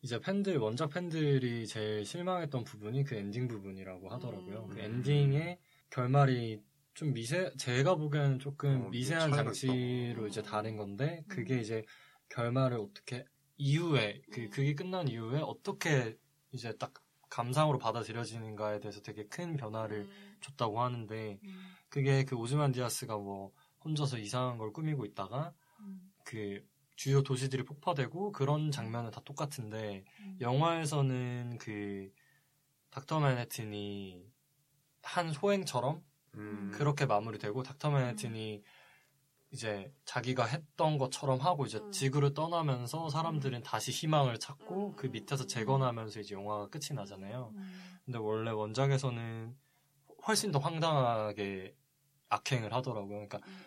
이제 0.05 0.19
팬들 0.19 0.57
원작 0.57 0.91
팬들이 0.91 1.65
제일 1.65 2.05
실망했던 2.05 2.63
부분이 2.63 3.05
그 3.05 3.15
엔딩 3.15 3.47
부분이라고 3.47 4.07
하더라고요. 4.09 4.65
음. 4.65 4.69
그 4.69 4.79
엔딩의 4.79 5.57
결말이 5.89 6.61
좀 6.93 7.11
미세 7.11 7.51
제가 7.57 7.95
보기에는 7.95 8.37
조금 8.37 8.85
어, 8.85 8.89
미세한 8.89 9.33
장치로 9.33 10.11
있다고. 10.11 10.27
이제 10.27 10.43
다른 10.43 10.77
건데 10.77 11.23
그게 11.27 11.55
음. 11.55 11.59
이제 11.59 11.83
결말을 12.29 12.77
어떻게 12.77 13.25
이후에 13.57 14.21
그 14.31 14.41
음. 14.41 14.49
그게 14.51 14.75
끝난 14.75 15.07
이후에 15.07 15.39
어떻게 15.39 16.15
이제 16.51 16.71
딱 16.77 16.93
감상으로 17.31 17.79
받아들여지는가에 17.79 18.81
대해서 18.81 19.01
되게 19.01 19.25
큰 19.25 19.57
변화를 19.57 20.01
음. 20.01 20.37
줬다고 20.39 20.81
하는데 20.81 21.39
음. 21.43 21.63
그게 21.89 22.25
그 22.25 22.35
오즈만 22.35 22.73
디아스가 22.73 23.17
뭐 23.17 23.51
혼자서 23.83 24.19
이상한 24.19 24.59
걸 24.59 24.71
꾸미고 24.71 25.03
있다가 25.03 25.51
음. 25.79 26.11
그 26.23 26.63
주요 26.95 27.23
도시들이 27.23 27.63
폭파되고 27.63 28.31
그런 28.31 28.71
장면은 28.71 29.11
다 29.11 29.21
똑같은데 29.25 30.05
음. 30.21 30.37
영화에서는 30.41 31.57
그 31.59 32.11
닥터 32.89 33.19
맨해튼이 33.19 34.31
한 35.03 35.31
소행처럼 35.31 36.03
음. 36.35 36.71
그렇게 36.73 37.05
마무리되고 37.05 37.63
닥터 37.63 37.91
맨해튼이 37.91 38.63
이제 39.51 39.93
자기가 40.05 40.45
했던 40.45 40.97
것처럼 40.97 41.39
하고 41.39 41.65
이제 41.65 41.77
음. 41.77 41.91
지구를 41.91 42.33
떠나면서 42.33 43.09
사람들은 43.09 43.63
다시 43.63 43.91
희망을 43.91 44.39
찾고 44.39 44.87
음. 44.89 44.95
그 44.95 45.07
밑에서 45.07 45.47
재건하면서 45.47 46.19
이제 46.19 46.35
영화가 46.35 46.67
끝이 46.69 46.93
나잖아요. 46.93 47.53
음. 47.55 47.99
근데 48.03 48.19
원래 48.19 48.51
원작에서는 48.51 49.55
훨씬 50.27 50.51
더 50.51 50.59
황당하게 50.59 51.75
악행을 52.29 52.73
하더라고요. 52.73 53.27
그러니까 53.27 53.39
음. 53.45 53.65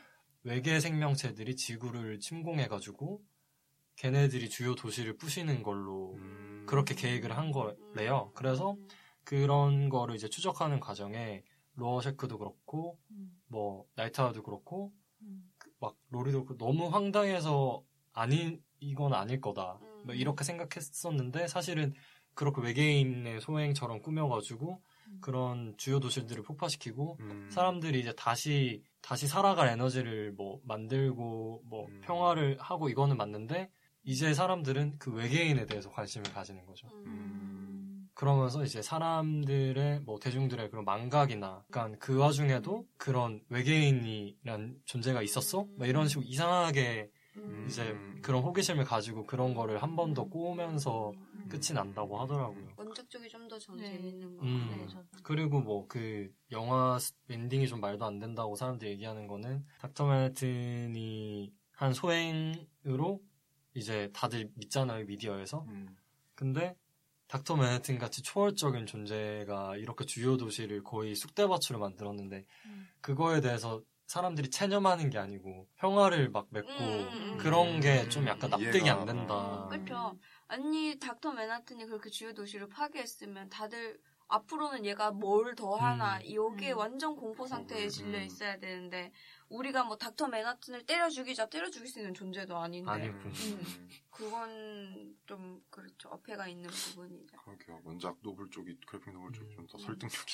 외계 0.49 0.81
생명체들이 0.81 1.57
지구를 1.57 2.21
침공해가지고 2.21 3.21
걔네들이 3.97 4.49
주요 4.49 4.75
도시를 4.75 5.19
부시는 5.19 5.63
걸로 5.63 6.15
음. 6.15 6.65
그렇게 6.67 6.95
계획을 6.95 7.37
한 7.37 7.53
거래요. 7.53 8.33
그래서 8.35 8.79
그런 9.25 9.91
거를 9.91 10.15
이제 10.15 10.27
추적하는 10.27 10.81
과정에 10.81 11.45
로어 11.75 12.01
셰크도 12.01 12.39
그렇고 12.39 12.99
음. 13.11 13.39
뭐 13.47 13.85
나이트하도 13.95 14.43
그렇고 14.43 14.91
음. 15.21 15.51
막 15.81 15.97
로리도 16.09 16.47
그렇고 16.47 16.65
너무 16.65 16.89
황당해서 16.89 17.85
아닌 18.15 18.63
이건 18.81 19.13
아닐 19.13 19.43
거다. 19.43 19.79
음. 19.83 20.03
뭐 20.07 20.15
이렇게 20.15 20.45
생각했었는데 20.45 21.47
사실은 21.47 21.93
그렇게 22.33 22.63
외계인의 22.63 23.43
소행처럼 23.43 24.01
꾸며가지고 24.01 24.81
음. 24.81 24.98
그런 25.21 25.75
주요 25.77 26.01
도시들을 26.01 26.43
폭파시키고 26.43 27.17
음. 27.21 27.49
사람들이 27.51 28.01
이제 28.01 28.13
다시 28.17 28.83
다시 29.03 29.27
살아갈 29.27 29.69
에너지를 29.69 30.33
뭐 30.33 30.61
만들고 30.65 31.63
뭐 31.67 31.87
음. 31.89 32.01
평화를 32.05 32.57
하고 32.61 32.89
이거는 32.89 33.17
맞는데 33.17 33.71
이제 34.05 34.33
사람들은 34.33 34.97
그 34.99 35.13
외계인에 35.13 35.67
대해서 35.67 35.91
관심을 35.91 36.33
가지는 36.33 36.65
거죠. 36.67 36.89
음. 37.07 38.09
그러면서 38.15 38.65
이제 38.65 38.83
사람들의 38.83 40.01
뭐 40.01 40.19
대중들의 40.19 40.71
그런 40.71 40.85
망각이나 40.85 41.65
약간 41.71 41.97
그 41.99 42.17
와중에도 42.19 42.87
그런 42.97 43.41
외계인이란 43.49 44.77
존재가 44.85 45.23
있었어? 45.23 45.67
막 45.77 45.89
이런 45.89 46.09
식으로 46.09 46.27
이상하게 46.27 47.11
음. 47.37 47.67
이제 47.69 47.97
그런 48.23 48.43
호기심을 48.43 48.85
가지고 48.85 49.25
그런 49.27 49.55
거를 49.55 49.81
한 49.83 49.95
번 49.95 50.15
더 50.15 50.25
꼬우면서 50.25 51.11
음. 51.11 51.28
끝이 51.49 51.73
난다고 51.75 52.19
하더라고요. 52.21 52.69
원작 52.77 53.09
쪽이 53.11 53.29
좀더 53.29 53.59
저는 53.59 53.83
네. 53.83 53.93
재밌는 53.93 54.37
것 54.37 54.43
음. 54.45 54.61
같아요. 54.69 54.77
네, 54.83 54.87
저- 54.89 55.05
그리고 55.23 55.61
뭐 55.61 55.87
그 55.89 56.31
영화 56.51 56.99
스- 56.99 57.13
엔딩이 57.31 57.67
좀 57.69 57.81
말도 57.81 58.05
안 58.05 58.19
된다고 58.19 58.55
사람들이 58.57 58.91
얘기하는 58.93 59.27
거는 59.27 59.65
닥터 59.81 60.07
맨해튼이 60.07 61.53
한 61.73 61.93
소행으로 61.93 63.21
이제 63.75 64.11
다들 64.13 64.51
믿잖아요 64.57 65.05
미디어에서 65.07 65.65
음. 65.69 65.97
근데 66.35 66.75
닥터 67.29 67.57
맨해튼 67.57 67.99
같이 67.99 68.23
초월적인 68.23 68.87
존재가 68.87 69.77
이렇게 69.77 70.05
주요 70.05 70.37
도시를 70.37 70.83
거의 70.83 71.15
쑥대밭으로 71.15 71.79
만들었는데 71.79 72.45
음. 72.67 72.89
그거에 73.01 73.41
대해서 73.41 73.83
사람들이 74.07 74.49
체념하는 74.49 75.11
게 75.11 75.19
아니고 75.19 75.69
평화를 75.77 76.31
막 76.31 76.47
맺고 76.51 76.71
음, 76.71 77.09
음, 77.13 77.33
음. 77.33 77.37
그런 77.37 77.81
게 77.81 78.09
좀 78.09 78.27
약간 78.27 78.49
납득이 78.49 78.81
이해가- 78.81 79.01
안 79.01 79.05
된다. 79.05 79.65
음, 79.65 79.69
그렇죠. 79.69 80.19
아니 80.49 80.99
닥터 80.99 81.33
맨하튼이 81.33 81.87
그렇게 81.87 82.11
주요 82.11 82.33
도시를 82.33 82.69
파괴했으면 82.69 83.49
다들 83.51 84.01
앞으로는 84.29 84.85
얘가 84.85 85.11
뭘 85.11 85.55
더 85.55 85.75
하나 85.77 86.19
음. 86.19 86.35
여기에 86.35 86.73
음. 86.73 86.79
완전 86.79 87.17
공포 87.17 87.47
상태에 87.47 87.85
음. 87.85 87.89
질려 87.89 88.21
있어야 88.21 88.59
되는데 88.59 89.13
우리가 89.49 89.85
뭐 89.85 89.97
닥터 89.97 90.29
맨하튼을 90.29 90.85
때려 90.85 91.09
죽이자 91.09 91.49
때려 91.49 91.71
죽일 91.71 91.89
수 91.89 91.99
있는 91.99 92.13
존재도 92.13 92.57
아닌데 92.57 92.91
아니고. 92.91 93.17
음. 93.17 93.89
그건 94.11 95.17
좀 95.27 95.63
그렇죠 95.71 96.09
어폐가 96.11 96.49
있는 96.49 96.69
부분이죠. 96.69 97.37
그러게요. 97.37 97.81
원작 97.85 98.17
노블 98.23 98.51
쪽이 98.51 98.77
그래픽 98.87 99.13
노블 99.13 99.33
쪽이 99.33 99.55
좀더 99.55 99.79
음. 99.79 99.81
설득력이. 99.81 100.33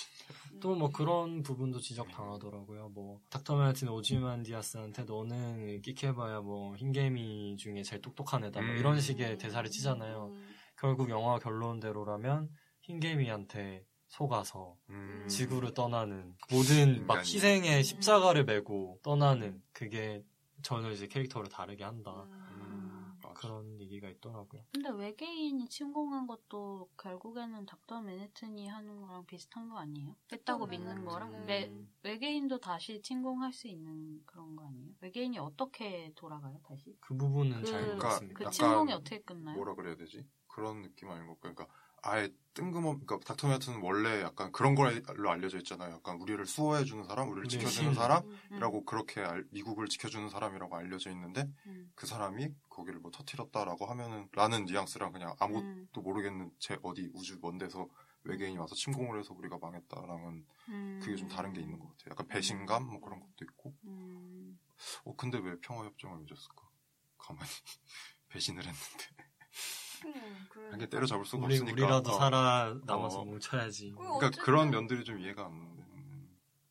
또뭐 0.61 0.91
그런 0.91 1.43
부분도 1.43 1.81
지적당하더라고요. 1.81 2.89
뭐 2.89 3.21
닥터 3.31 3.57
맨하튼 3.57 3.91
오지만디아스한테 3.91 5.05
너는 5.05 5.83
끽해봐야 5.83 6.41
뭐 6.41 6.75
흰개미 6.77 7.57
중에 7.57 7.83
제일 7.83 8.03
똑똑한 8.03 8.45
애다. 8.45 8.61
뭐 8.61 8.71
음. 8.71 8.77
이런 8.79 9.01
식의 9.01 9.39
대사를 9.39 9.69
치잖아요. 9.71 10.33
음. 10.33 10.55
결국 10.77 11.11
영화 11.11 11.39
결론대로라면 11.39 12.49
흰개미한테 12.81 13.85
속아서 14.19 14.77
음. 14.91 15.27
지구를 15.29 15.75
떠나는 15.75 16.37
모든 16.51 17.05
막. 17.07 17.19
희생의 17.19 17.83
십자가를 17.83 18.45
메고 18.45 18.99
떠나는 19.03 19.61
그게 19.73 20.25
전혀 20.63 20.91
이제 20.93 21.09
캐릭터를 21.09 21.49
다르게 21.49 21.83
한다. 21.83 22.25
음. 22.29 23.19
맞아. 23.23 23.35
그런 23.35 23.81
얘기가 23.81 24.09
있더라고요. 24.11 24.63
근데 24.73 24.91
외계인이 24.91 25.69
침공한 25.69 26.27
것도 26.29 26.89
결국에는 26.97 27.67
닥터 27.67 28.03
맨해튼이 28.03 28.69
하는 28.69 29.01
거랑 29.01 29.27
비슷한 29.27 29.69
거 29.69 29.79
아니에요? 29.79 30.15
했다고 30.31 30.67
믿는 30.69 31.03
맨해튼은- 31.03 31.05
거랑 31.09 31.45
외, 31.47 31.73
외계인도 32.05 32.61
다시 32.61 33.03
침공할 33.03 33.53
수 33.53 33.67
있는 33.67 34.23
그런 34.27 34.55
거 34.55 34.65
아니에요? 34.67 34.91
외계인이 35.01 35.39
어떻게 35.39 36.13
돌아가요 36.15 36.61
다시? 36.69 36.97
그 37.01 37.17
부분은 37.17 37.63
그- 37.63 37.67
잘 37.67 37.81
그러니까 37.81 38.07
모르겠습니다. 38.09 38.45
그 38.45 38.51
침공이 38.51 38.93
어떻게 38.93 39.23
끝나요? 39.23 39.57
뭐라 39.57 39.75
그래야 39.75 39.97
되지? 39.97 40.25
그런 40.47 40.83
느낌 40.83 41.09
아닌 41.11 41.27
것 41.27 41.41
같고, 41.41 41.55
그러니까 41.55 41.67
아예 42.07 42.29
뜬금없, 42.55 43.05
그러니까 43.05 43.19
닥터 43.27 43.49
맨하튼은 43.49 43.81
원래 43.83 44.23
약간 44.23 44.53
그런 44.53 44.75
걸로 44.77 45.31
알려져 45.31 45.59
있잖아요. 45.59 45.95
약간 45.95 46.21
우리를 46.21 46.45
수호해주는 46.47 47.03
사람, 47.05 47.29
우리를 47.31 47.47
우리의 47.47 47.51
지켜주는 47.51 47.93
신. 47.93 48.01
사람이라고 48.01 48.79
음, 48.79 48.85
그렇게 48.85 49.23
알- 49.23 49.45
미국을 49.51 49.89
지켜주는 49.89 50.29
사람이라고 50.29 50.77
알려져 50.77 51.11
있는데 51.11 51.49
음, 51.67 51.91
그 51.97 52.07
사람이 52.07 52.49
거기를 52.69 53.01
뭐 53.01 53.11
터트렸다라고 53.11 53.87
하면은 53.87 54.29
라는 54.33 54.67
뉘앙스랑 54.67 55.11
그냥 55.13 55.35
아무것도 55.41 55.67
음, 55.67 55.89
모르겠는 56.03 56.51
제 56.61 56.79
어디 56.83 57.11
우주 57.15 57.39
먼 57.43 57.59
데서 57.59 57.89
외계인이 58.23 58.57
와서 58.57 58.75
침공을 58.77 59.19
해서 59.19 59.35
우리가 59.35 59.59
망했다랑은 59.59 60.47
음. 60.69 61.01
그게 61.03 61.17
좀 61.17 61.29
다른 61.29 61.53
게 61.53 61.61
있는 61.61 61.79
것 61.81 61.89
같아요. 61.89 62.11
약간 62.13 62.29
배신감 62.29 62.87
뭐 62.87 63.01
그런 63.01 63.19
것도 63.19 63.45
있고. 63.51 63.75
음, 63.87 64.59
어 65.05 65.17
근데 65.17 65.39
왜 65.39 65.57
평화협정을 65.61 66.19
맺었을까? 66.21 66.69
가만히 67.19 67.49
배신을 68.29 68.63
했는데. 68.65 69.24
음, 70.09 70.13
한 70.15 70.49
그러니까. 70.49 70.77
개 70.79 70.87
때려잡을 70.89 71.25
수가 71.25 71.47
우리, 71.47 71.55
없으니까. 71.55 71.73
우리라도 71.73 72.11
어. 72.11 72.15
살아 72.15 72.75
남아서 72.85 73.21
어. 73.21 73.25
뭉쳐야지. 73.25 73.91
그 73.91 73.97
그러니까 73.97 74.27
어쨌든 74.27 74.43
그런 74.45 74.71
면들이 74.71 75.05
좀 75.05 75.19
이해가 75.21 75.45
안 75.47 75.77
돼. 75.77 75.85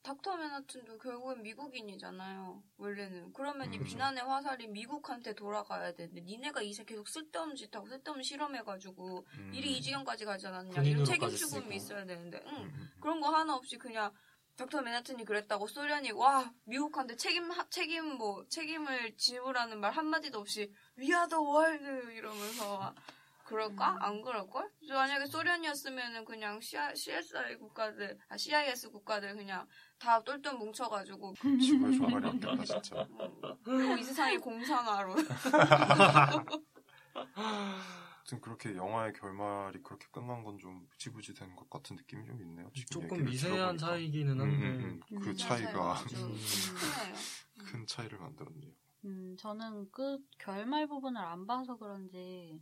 닥터 0.04 0.36
맨하튼도 0.36 0.98
결국엔 0.98 1.44
미국인이잖아요. 1.44 2.62
원래는. 2.78 3.32
그러면 3.32 3.74
이 3.74 3.78
음. 3.78 3.84
비난의 3.86 4.22
화살이 4.26 4.68
미국한테 4.68 5.34
돌아가야 5.34 5.94
되는데 5.94 6.20
니네가 6.22 6.62
이제 6.62 6.84
계속 6.84 7.08
쓸데없는 7.08 7.56
짓하고 7.56 7.88
쓸데없는 7.88 8.22
실험해가지고 8.22 9.26
음. 9.38 9.52
일이 9.54 9.78
이 9.78 9.82
지경까지 9.82 10.26
가지 10.26 10.46
않았냐. 10.48 10.82
이런 10.84 11.06
책임. 11.06 11.30
추궁이 11.30 11.78
있어야 11.78 12.06
되는데. 12.06 12.44
응. 12.48 12.52
음, 12.54 12.64
음, 12.76 12.90
그런 13.00 13.22
거 13.22 13.30
하나 13.30 13.56
없이 13.56 13.78
그냥 13.78 14.12
닥터 14.58 14.82
맨하튼이 14.82 15.24
그랬다고 15.24 15.68
소련이 15.68 16.12
와 16.12 16.52
미국한테 16.66 17.16
책임 17.16 17.50
하- 17.50 17.68
책임 17.70 18.18
뭐 18.18 18.46
책임을 18.50 19.16
지우라는 19.16 19.80
말 19.80 19.92
한마디도 19.94 20.38
없이 20.38 20.70
We 21.00 21.08
are 21.14 21.28
the 21.30 21.42
world 21.42 22.12
이러면서 22.14 22.94
그럴까? 23.44 23.98
안 24.00 24.22
그럴걸? 24.22 24.70
만약에 24.90 25.26
소련이었으면은 25.26 26.26
그냥 26.26 26.60
CSI 26.62 27.58
국가들, 27.58 28.18
아, 28.30 28.38
CIS 28.38 28.90
국가들 28.92 29.36
그냥 29.36 29.68
다 30.00 30.22
똘똘 30.24 30.54
뭉쳐가지고 30.56 31.34
음. 31.46 31.60
지구의 31.60 31.98
종말이 31.98 32.28
없겠다 32.28 32.64
진짜. 32.64 33.02
음, 33.02 33.54
그리고 33.64 33.98
이 33.98 34.04
세상이 34.04 34.38
공산화로 34.38 35.16
아무튼 37.36 38.42
그렇게 38.42 38.76
영화의 38.76 39.14
결말이 39.14 39.82
그렇게 39.84 40.08
끝난 40.12 40.44
건 40.44 40.58
좀 40.58 40.88
부지부지 40.92 41.34
된 41.34 41.56
것 41.56 41.70
같은 41.70 41.96
느낌이 41.98 42.26
좀 42.26 42.42
있네요. 42.42 42.70
지금 42.74 43.02
조금 43.10 43.26
미세한 43.26 43.76
들어보니까. 43.78 43.86
차이기는 43.88 44.40
음, 44.40 44.42
한데 44.42 44.66
음, 44.66 45.02
음. 45.12 45.20
그 45.20 45.30
음, 45.30 45.36
차이가 45.36 45.94
음. 45.94 46.06
크네요. 46.08 47.16
큰 47.66 47.86
차이를 47.86 48.18
만들었네요. 48.20 48.72
음, 49.06 49.36
저는 49.38 49.92
그 49.92 50.18
결말 50.40 50.88
부분을 50.88 51.20
안 51.22 51.46
봐서 51.46 51.76
그런지 51.76 52.58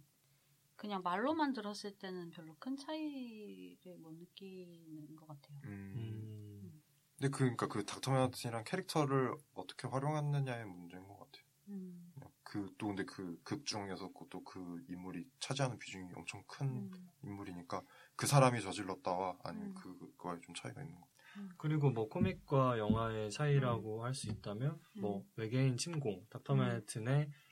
그냥 0.81 1.03
말로만 1.03 1.53
들었을 1.53 1.91
때는 1.99 2.31
별로 2.31 2.55
큰 2.57 2.75
차이를 2.75 3.97
못 3.99 4.13
느끼는 4.13 5.15
것 5.15 5.27
같아요. 5.27 5.59
음. 5.65 6.31
음, 6.63 6.81
근데 7.19 7.29
그, 7.29 7.37
그러니까 7.37 7.67
그 7.67 7.85
닥터 7.85 8.09
맨하튼이랑 8.11 8.63
캐릭터를 8.63 9.31
어떻게 9.53 9.87
활용했느냐의 9.87 10.65
문제인 10.65 11.07
것 11.07 11.19
같아요. 11.19 11.45
음, 11.67 12.11
그또 12.43 12.87
근데 12.87 13.05
그 13.05 13.39
극 13.43 13.63
중에서 13.65 14.09
또 14.31 14.43
그 14.43 14.83
인물이 14.89 15.29
차지하는 15.39 15.77
비중이 15.77 16.13
엄청 16.15 16.43
큰 16.47 16.67
음, 16.67 16.91
인물이니까 17.23 17.83
그 18.15 18.25
사람이 18.25 18.59
저질렀다와 18.61 19.37
아니면 19.43 19.67
음. 19.69 19.75
그거에 19.75 20.39
좀 20.41 20.55
차이가 20.55 20.81
있는 20.81 20.95
것 20.99 21.01
같아요. 21.01 21.49
그리고 21.57 21.91
뭐 21.91 22.09
코믹과 22.09 22.79
영화의 22.79 23.29
차이라고 23.31 24.03
할 24.03 24.15
수 24.15 24.29
있다면 24.29 24.81
뭐 24.93 25.19
음. 25.19 25.31
외계인 25.35 25.77
침공, 25.77 26.25
닥터 26.31 26.55
음. 26.55 26.59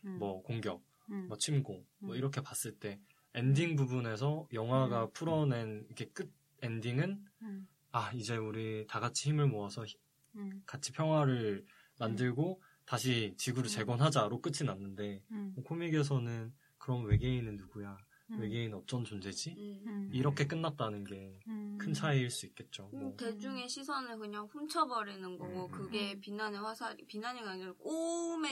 음, 0.06 0.20
뭐 0.20 0.42
공격, 0.42 0.84
음, 1.12 1.28
뭐 1.28 1.38
침공 1.38 1.86
뭐 2.00 2.16
음. 2.16 2.18
이렇게 2.18 2.42
봤을 2.42 2.78
때 2.80 3.00
엔딩 3.34 3.76
부분에서 3.76 4.48
영화가 4.54 5.04
음. 5.06 5.12
풀어낸 5.14 5.86
이렇게 5.88 6.06
끝 6.06 6.32
엔딩은 6.62 7.26
음, 7.44 7.68
아 7.92 8.12
이제 8.14 8.36
우리 8.36 8.86
다 8.88 9.00
같이 9.00 9.30
힘을 9.30 9.48
모아서 9.48 9.86
히- 9.86 9.96
음, 10.36 10.62
같이 10.66 10.92
평화를 10.92 11.66
만들고 12.00 12.62
다시 12.86 13.34
지구를 13.38 13.68
음. 13.68 13.72
재건하자로 13.72 14.42
끝이 14.42 14.66
났는데 14.66 15.24
음, 15.32 15.54
뭐 15.56 15.64
코믹에서는 15.64 16.54
그럼 16.78 17.06
외계인은 17.06 17.56
누구야? 17.58 17.98
음, 18.32 18.40
외계인 18.40 18.74
어쩐 18.74 19.04
존재지? 19.04 19.56
음. 19.58 19.84
음, 19.88 20.10
이렇게 20.14 20.46
끝났다는 20.46 21.04
게큰 21.04 21.40
음, 21.48 21.94
차이일 21.94 22.30
수 22.30 22.46
있겠죠. 22.48 22.90
음, 22.94 23.00
뭐. 23.00 23.16
대중의 23.18 23.68
시선을 23.68 24.18
그냥 24.20 24.48
훔쳐버리는 24.52 25.38
거고 25.38 25.66
음, 25.66 25.72
그게 25.72 26.14
음. 26.14 26.22
비난의 26.22 26.60
화살이 26.60 27.06
비난이 27.06 27.40
아니라 27.40 27.74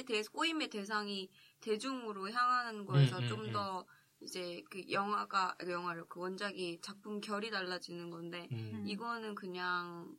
대 0.07 0.21
꼬임의 0.23 0.69
대상이 0.69 1.29
대중으로 1.59 2.29
향하는 2.31 2.85
거에서 2.85 3.19
음, 3.19 3.23
음, 3.23 3.27
좀 3.27 3.45
음. 3.45 3.51
더 3.51 3.85
이제 4.21 4.63
그 4.69 4.89
영화가 4.89 5.55
그 5.59 5.71
영화를 5.71 6.05
그 6.07 6.19
원작이 6.19 6.79
작품 6.81 7.21
결이 7.21 7.51
달라지는 7.51 8.09
건데 8.09 8.47
음. 8.51 8.83
이거는 8.85 9.35
그냥 9.35 10.17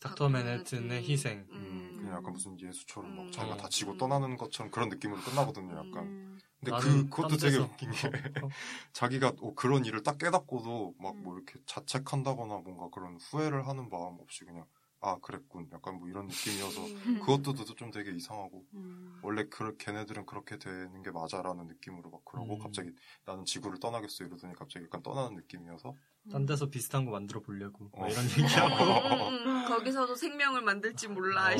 닥터 0.00 0.28
맨해튼의 0.28 1.02
희생. 1.02 1.46
음, 1.50 1.96
그냥 1.98 2.16
약간 2.16 2.32
무슨 2.32 2.58
예수처럼 2.60 3.16
막 3.16 3.26
음. 3.26 3.32
자기가 3.32 3.54
어. 3.54 3.58
다치고 3.58 3.92
음. 3.92 3.98
떠나는 3.98 4.36
것처럼 4.36 4.70
그런 4.70 4.88
느낌으로 4.88 5.20
끝나거든요. 5.22 5.72
약간. 5.72 6.06
음, 6.06 6.38
근데 6.60 6.76
그 6.80 7.08
그것도 7.08 7.36
딴 7.36 7.38
되게 7.38 7.56
웃긴 7.58 7.90
게 7.90 8.06
어, 8.06 8.46
어. 8.46 8.48
자기가 8.92 9.32
어, 9.40 9.54
그런 9.54 9.84
일을 9.84 10.02
딱 10.02 10.18
깨닫고도 10.18 10.94
막 10.98 11.14
음. 11.14 11.22
뭐 11.22 11.36
이렇게 11.36 11.60
자책한다거나 11.66 12.58
뭔가 12.58 12.88
그런 12.90 13.16
후회를 13.16 13.66
하는 13.66 13.88
마음 13.88 14.18
없이 14.20 14.44
그냥 14.44 14.66
아 15.00 15.16
그랬군 15.20 15.68
약간 15.72 15.98
뭐 15.98 16.08
이런 16.08 16.26
느낌이어서 16.26 16.84
음. 17.06 17.20
그것도 17.20 17.54
또좀 17.54 17.90
되게 17.92 18.10
이상하고 18.12 18.64
음, 18.74 19.18
원래 19.22 19.44
그 19.48 19.76
걔네들은 19.76 20.26
그렇게 20.26 20.58
되는 20.58 21.02
게 21.02 21.10
맞아라는 21.12 21.68
느낌으로 21.68 22.10
막 22.10 22.24
그러고 22.24 22.54
음. 22.54 22.58
갑자기 22.58 22.90
나는 23.24 23.44
지구를 23.44 23.78
떠나겠어 23.78 24.24
이러더니 24.24 24.54
갑자기 24.54 24.86
약간 24.86 25.00
떠나는 25.02 25.36
느낌이어서 25.36 25.94
딴 26.30 26.46
데서 26.46 26.68
비슷한 26.68 27.04
거 27.04 27.12
만들어 27.12 27.40
보려고 27.40 27.84
막 27.96 28.02
어. 28.02 28.08
이런 28.08 28.24
음, 28.26 28.42
얘기하고 28.42 29.28
음, 29.28 29.46
음. 29.46 29.64
거기서도 29.68 30.14
생명을 30.16 30.62
만들지 30.62 31.06
몰라 31.08 31.50
어. 31.52 31.56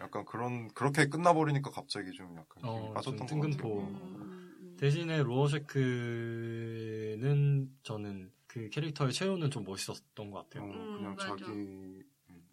약간 0.00 0.24
그런 0.26 0.68
그렇게 0.68 1.06
끝나버리니까 1.06 1.70
갑자기 1.70 2.12
좀 2.12 2.36
약간 2.36 2.62
어, 2.64 2.92
빠졌던 2.94 3.26
좀것 3.26 3.50
뜬금포. 3.56 3.80
같아요. 3.92 4.14
대신에 4.76 5.22
로어셰크는 6.44 7.70
저는 7.82 8.30
그 8.46 8.68
캐릭터의 8.70 9.12
채우는 9.12 9.50
좀 9.50 9.64
멋있었던 9.64 10.30
것 10.30 10.38
어, 10.38 10.42
같아요. 10.42 10.64
음, 10.64 10.94
그냥 10.96 11.14
맞아. 11.16 11.28
자기 11.28 11.44
음, 11.44 12.02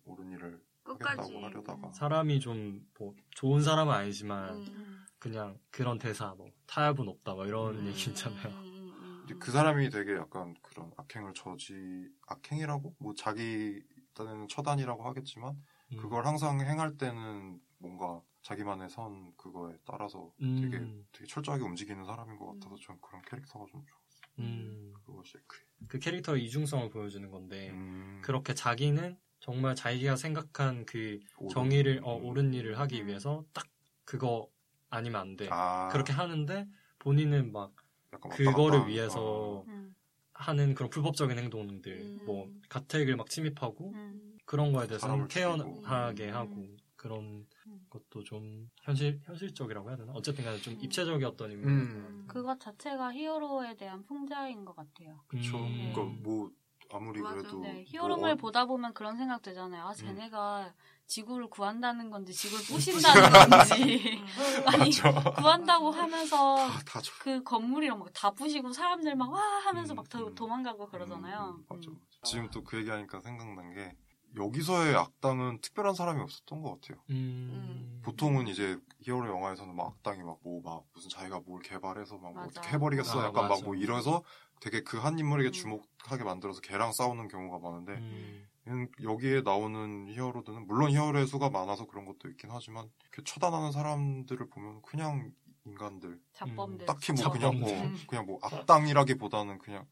옳은 0.05 0.31
일을 0.31 0.61
끝까지 0.83 1.35
하려다가 1.35 1.91
사람이 1.91 2.39
좀 2.39 2.85
뭐 2.97 3.15
좋은 3.31 3.61
사람은 3.61 3.93
아니지만 3.93 4.55
음. 4.55 5.05
그냥 5.19 5.59
그런 5.69 5.97
대사 5.99 6.33
뭐 6.35 6.49
타협은 6.67 7.07
없다 7.07 7.33
뭐 7.33 7.45
이런 7.45 7.77
음. 7.79 7.87
얘기 7.87 8.09
있잖아요. 8.09 8.47
음, 8.47 8.93
음, 9.01 9.17
근데 9.19 9.33
음. 9.35 9.39
그 9.39 9.51
사람이 9.51 9.89
되게 9.89 10.15
약간 10.15 10.55
그런 10.61 10.91
악행을 10.97 11.33
저지 11.33 12.09
악행이라고 12.27 12.95
뭐 12.99 13.13
자기 13.15 13.81
딴에는 14.13 14.47
처단이라고 14.47 15.03
하겠지만 15.03 15.55
음. 15.93 15.97
그걸 15.97 16.25
항상 16.25 16.59
행할 16.61 16.97
때는 16.97 17.59
뭔가 17.77 18.21
자기만의 18.41 18.89
선 18.89 19.33
그거에 19.37 19.77
따라서 19.85 20.31
음. 20.41 20.61
되게 20.61 20.79
되게 21.11 21.25
철저하게 21.27 21.63
움직이는 21.63 22.03
사람인 22.05 22.37
것 22.37 22.53
같아서 22.53 22.75
전 22.81 22.99
그런 23.01 23.21
캐릭터가 23.21 23.65
좀 23.71 23.83
좋았어요. 23.85 24.21
음, 24.39 24.93
그것이 25.05 25.33
그 25.47 25.57
그 25.87 25.99
캐릭터의 25.99 26.45
이중성을 26.45 26.89
보여주는 26.89 27.29
건데 27.29 27.69
음, 27.71 28.21
그렇게 28.23 28.53
자기는 28.53 29.17
정말 29.41 29.75
자기가 29.75 30.15
생각한 30.15 30.85
그 30.85 31.19
정의를 31.51 32.01
어, 32.03 32.17
음. 32.17 32.25
옳은 32.25 32.53
일을 32.53 32.79
하기 32.79 33.01
음. 33.01 33.07
위해서 33.07 33.43
딱 33.53 33.67
그거 34.05 34.47
아니면 34.89 35.21
안 35.21 35.35
돼. 35.35 35.47
아, 35.51 35.89
그렇게 35.91 36.13
하는데 36.13 36.67
본인은 36.99 37.51
막 37.51 37.73
그거를 38.11 38.79
갔다 38.79 38.89
위해서 38.89 39.63
음, 39.67 39.95
하는 40.33 40.75
그런 40.75 40.89
불법적인 40.89 41.37
행동들, 41.37 41.91
음. 41.93 42.23
뭐 42.25 42.51
가택을 42.69 43.15
막 43.15 43.29
침입하고 43.29 43.91
음. 43.93 44.37
그런 44.45 44.73
거에 44.73 44.85
대해서 44.87 45.27
케어하게 45.27 46.17
죽이고. 46.17 46.37
하고 46.37 46.67
그런 46.95 47.47
음. 47.65 47.85
것도 47.89 48.23
좀 48.23 48.69
현실 48.81 49.19
현실적이라고 49.23 49.89
해야 49.89 49.97
되나? 49.97 50.11
어쨌든 50.13 50.43
간에 50.43 50.57
좀 50.57 50.73
음. 50.75 50.79
입체적이었던 50.83 51.51
인물. 51.51 51.67
음. 51.71 52.25
그것 52.27 52.59
자체가 52.59 53.11
히어로에 53.11 53.75
대한 53.75 54.03
풍자인 54.03 54.65
것 54.65 54.75
같아요. 54.75 55.23
그쵸. 55.27 55.57
음. 55.57 55.91
그러니까 55.93 56.21
뭐 56.21 56.51
아무리 56.93 57.21
맞아. 57.21 57.35
그래도 57.35 57.59
네, 57.61 57.73
뭐 57.73 57.83
히어로물 57.85 58.29
어- 58.31 58.35
보다 58.35 58.65
보면 58.65 58.93
그런 58.93 59.17
생각 59.17 59.41
들잖아요. 59.41 59.83
아, 59.85 59.89
음. 59.91 59.95
쟤네가 59.95 60.73
지구를 61.07 61.47
구한다는 61.49 62.09
건지 62.09 62.33
지구를 62.33 62.63
부신다는 62.65 63.49
건지. 63.49 64.21
아니. 64.65 64.91
구한다고 65.35 65.91
하면서 65.91 66.55
다, 66.55 66.79
다 66.85 67.01
저- 67.01 67.11
그 67.19 67.43
건물이랑 67.43 67.99
막 67.99 68.11
다 68.13 68.31
부시고 68.31 68.71
사람들 68.73 69.15
막 69.15 69.31
와 69.31 69.41
하면서 69.65 69.93
음, 69.93 69.95
막 69.97 70.09
도, 70.09 70.27
음. 70.27 70.35
도망가고 70.35 70.87
그러잖아요. 70.89 71.55
음, 71.57 71.65
음, 71.75 71.81
음. 71.87 71.99
맞아. 71.99 72.21
지금 72.23 72.49
또 72.49 72.63
그 72.63 72.77
얘기하니까 72.77 73.19
생각난 73.21 73.73
게 73.73 73.95
여기서의 74.37 74.95
악당은 74.95 75.59
특별한 75.59 75.93
사람이 75.93 76.21
없었던 76.21 76.61
것 76.61 76.79
같아요. 76.79 77.01
음. 77.09 78.01
보통은 78.05 78.47
이제 78.47 78.77
히어로 79.01 79.27
영화에서는 79.29 79.75
막 79.75 79.87
악당이 79.87 80.23
막 80.23 80.37
뭐막 80.43 80.83
무슨 80.93 81.09
자기가 81.09 81.41
뭘 81.45 81.61
개발해서 81.61 82.17
막 82.17 82.33
뭐. 82.33 82.43
어떻게 82.45 82.69
해버리겠어 82.69 83.19
아, 83.21 83.25
약간. 83.25 83.49
막 83.49 83.61
뭐 83.63 83.75
이래서 83.75 84.23
되게 84.61 84.81
그 84.83 84.97
한 85.01 85.17
인물에게 85.19 85.49
음. 85.49 85.51
주목하게 85.51 86.23
만들어서 86.23 86.61
걔랑 86.61 86.93
싸우는 86.93 87.27
경우가 87.27 87.59
많은데 87.59 87.93
음. 87.93 88.47
얘는 88.67 88.89
여기에 89.01 89.41
나오는 89.41 90.07
히어로들은 90.07 90.67
물론 90.67 90.91
히어로의 90.91 91.25
수가 91.27 91.49
많아서 91.49 91.87
그런 91.87 92.05
것도 92.05 92.29
있긴 92.29 92.51
하지만 92.51 92.89
이렇게 93.01 93.23
처단하는 93.25 93.71
사람들을 93.71 94.47
보면 94.49 94.81
그냥 94.83 95.33
인간들 95.65 96.19
잡범들. 96.33 96.85
딱히 96.85 97.11
뭐 97.11 97.29
그냥 97.31 97.59
뭐 97.59 97.69
잡범들. 97.69 98.07
그냥 98.07 98.25
뭐 98.27 98.39
악당이라기보다는 98.43 99.57
그냥 99.57 99.85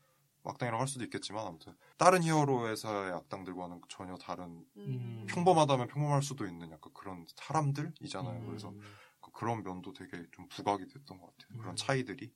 악당이라고 0.44 0.80
할 0.82 0.88
수도 0.88 1.04
있겠지만 1.04 1.46
아무튼 1.48 1.74
다른 1.98 2.22
히어로에서의 2.24 3.12
악당들과는 3.14 3.82
전혀 3.90 4.16
다른 4.18 4.64
음. 4.78 5.26
평범하다면 5.28 5.88
평범할 5.88 6.22
수도 6.22 6.46
있는 6.46 6.72
약간 6.72 6.94
그런 6.94 7.26
사람들이잖아요. 7.36 8.40
음. 8.40 8.48
그래서 8.48 8.74
그런 9.34 9.64
면도 9.64 9.94
되게 9.94 10.26
좀 10.32 10.48
부각이 10.48 10.88
됐던 10.88 11.20
것 11.20 11.26
같아요. 11.28 11.56
음. 11.56 11.58
그런 11.58 11.76
차이들이 11.76 12.32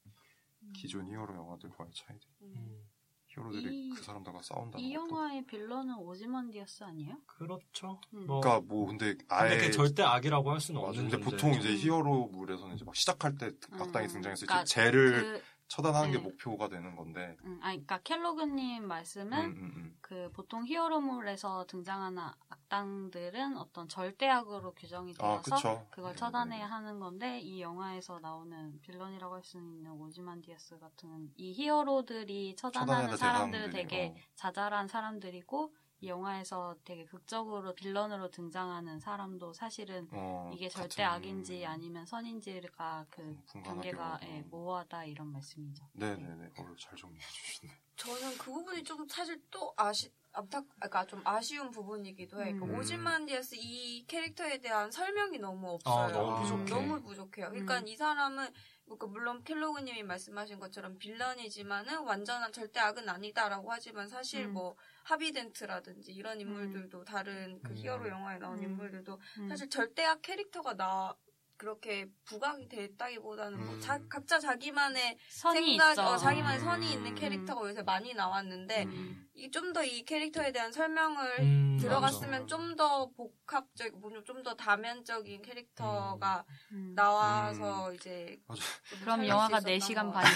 기존 0.71 1.07
히어로 1.07 1.35
영화들과의 1.35 1.91
차이들. 1.93 2.27
음. 2.43 2.79
히어로들이 3.27 3.87
이- 3.87 3.89
그 3.89 4.03
사람들과 4.03 4.41
싸운다는 4.43 4.79
이 4.85 4.93
것도. 4.93 5.09
영화의 5.09 5.45
빌런은 5.47 5.95
오지먼디어스 5.95 6.83
아니에요? 6.83 7.17
그렇죠. 7.25 7.99
음. 8.13 8.27
뭐 8.27 8.39
그러니까 8.41 8.65
뭐 8.67 8.85
근데 8.85 9.15
아예 9.27 9.49
근데 9.57 9.65
그 9.67 9.71
절대 9.71 10.03
악이라고 10.03 10.51
할 10.51 10.59
수는 10.59 10.79
맞아. 10.79 10.89
없는 10.89 11.09
근데 11.09 11.17
존재. 11.23 11.31
보통 11.37 11.59
이제 11.59 11.69
음. 11.69 11.75
히어로물에서는 11.77 12.75
이제 12.75 12.85
막 12.85 12.95
시작할 12.95 13.35
때 13.39 13.51
악당이 13.71 14.05
음. 14.05 14.11
등장했을 14.13 14.41
때 14.45 14.45
그러니까 14.45 14.63
쟤를 14.65 15.21
그, 15.39 15.41
처단하는 15.73 16.11
게 16.11 16.17
네. 16.17 16.23
목표가 16.23 16.69
되는 16.69 16.95
건데. 16.95 17.35
음, 17.45 17.59
아니, 17.63 17.77
그러니까 17.77 17.99
켈로그님 18.03 18.87
말씀은 18.87 19.39
음, 19.39 19.51
음, 19.57 19.73
음. 19.75 19.97
그 20.01 20.29
보통 20.31 20.65
히어로물에서 20.67 21.65
등장하는 21.65 22.21
악당들은 22.49 23.57
어떤 23.57 23.89
절대악으로 23.89 24.73
규정이 24.75 25.13
아, 25.17 25.41
되어서 25.41 25.55
그쵸. 25.55 25.87
그걸 25.89 26.11
네, 26.11 26.19
처단해야 26.19 26.65
네. 26.65 26.69
하는 26.69 26.99
건데 26.99 27.39
이 27.39 27.59
영화에서 27.61 28.19
나오는 28.19 28.79
빌런이라고 28.81 29.33
할 29.35 29.43
수 29.43 29.57
있는 29.57 29.91
오즈만디아스 29.91 30.77
같은 30.77 31.31
이 31.37 31.53
히어로들이 31.53 32.55
처단하는 32.55 33.17
사람들은 33.17 33.71
될 33.71 33.87
되게. 33.87 34.15
자잘한 34.35 34.87
사람들이고 34.87 35.73
이 36.03 36.09
영화에서 36.09 36.75
되게 36.83 37.05
극적으로 37.05 37.73
빌런으로 37.73 38.29
등장하는 38.29 38.99
사람도 38.99 39.53
사실은 39.53 40.09
어, 40.11 40.51
이게 40.53 40.67
같은- 40.67 40.71
절대 40.89 41.03
악인지 41.03 41.65
아니면 41.65 42.05
선인지가 42.05 43.05
그 43.09 43.37
단계가 43.63 44.15
하고. 44.15 44.25
예, 44.25 44.41
모호하다 44.49 45.05
이런 45.05 45.31
말씀이죠. 45.31 45.87
네네 45.93 46.35
네. 46.35 46.51
어, 46.57 46.75
잘 46.77 46.97
정리해 46.97 47.21
주시네. 47.21 47.71
저는 47.95 48.37
그 48.37 48.51
부분이 48.51 48.83
조금 48.83 49.07
사실 49.07 49.41
또 49.49 49.73
아시 49.77 50.11
안타 50.33 50.61
그러니까 50.75 51.05
좀 51.05 51.21
아쉬운 51.23 51.71
부분이기도 51.71 52.41
해. 52.43 52.51
그 52.51 52.65
음. 52.65 52.75
오즈만 52.77 53.25
디아스 53.25 53.55
이 53.57 54.05
캐릭터에 54.05 54.57
대한 54.57 54.91
설명이 54.91 55.37
너무 55.39 55.69
없어요. 55.75 55.95
아, 56.05 56.11
너무 56.11 56.41
부족해. 56.41 56.69
너무 56.69 57.01
부족해요. 57.01 57.49
그러니까 57.51 57.79
음. 57.79 57.87
이 57.87 57.95
사람은 57.95 58.49
그러니까 58.83 59.07
물론 59.07 59.43
켈로그님이 59.45 60.03
말씀하신 60.03 60.59
것처럼 60.59 60.97
빌런이지만은 60.97 61.99
완전한 62.03 62.51
절대 62.51 62.81
악은 62.81 63.07
아니다라고 63.07 63.71
하지만 63.71 64.09
사실 64.09 64.47
음. 64.47 64.53
뭐 64.53 64.75
하비덴트라든지 65.03 66.11
이런 66.11 66.39
인물들도 66.39 67.03
다른 67.03 67.61
그 67.63 67.71
음. 67.71 67.77
히어로 67.77 68.07
영화에 68.09 68.39
나온 68.39 68.57
음. 68.59 68.63
인물들도 68.63 69.19
음. 69.39 69.49
사실 69.49 69.69
절대악 69.69 70.21
캐릭터가 70.21 70.75
나 70.75 71.15
그렇게 71.63 72.07
부각이 72.25 72.67
됐다기보다는 72.67 73.63
뭐 73.63 73.75
음. 73.75 73.79
자, 73.79 73.99
각자 74.09 74.37
자기만의 74.39 75.17
선이 75.29 75.77
생각. 75.77 75.97
어, 75.99 76.17
자기만의 76.17 76.59
음. 76.59 76.65
선이 76.65 76.91
있는 76.91 77.15
캐릭터가 77.15 77.69
요새 77.69 77.81
많이 77.83 78.13
나왔는데 78.13 78.83
음. 78.83 79.29
좀더 79.51 79.83
이 79.83 80.03
캐릭터에 80.03 80.51
대한 80.51 80.71
설명을 80.71 81.39
음, 81.39 81.77
들어갔으면. 81.79 82.47
좀 82.47 82.75
더 82.75 83.09
복합적, 83.15 83.91
좀 84.25 84.43
더 84.43 84.55
다면적인 84.55 85.41
캐릭터가 85.41 86.43
음. 86.71 86.93
나와서 86.95 87.93
이제 87.93 88.37
그럼 88.99 89.25
영화가 89.27 89.61
수 89.61 89.69
있었던 89.71 89.95
4시간 89.95 90.05
것 90.07 90.13
반이. 90.13 90.29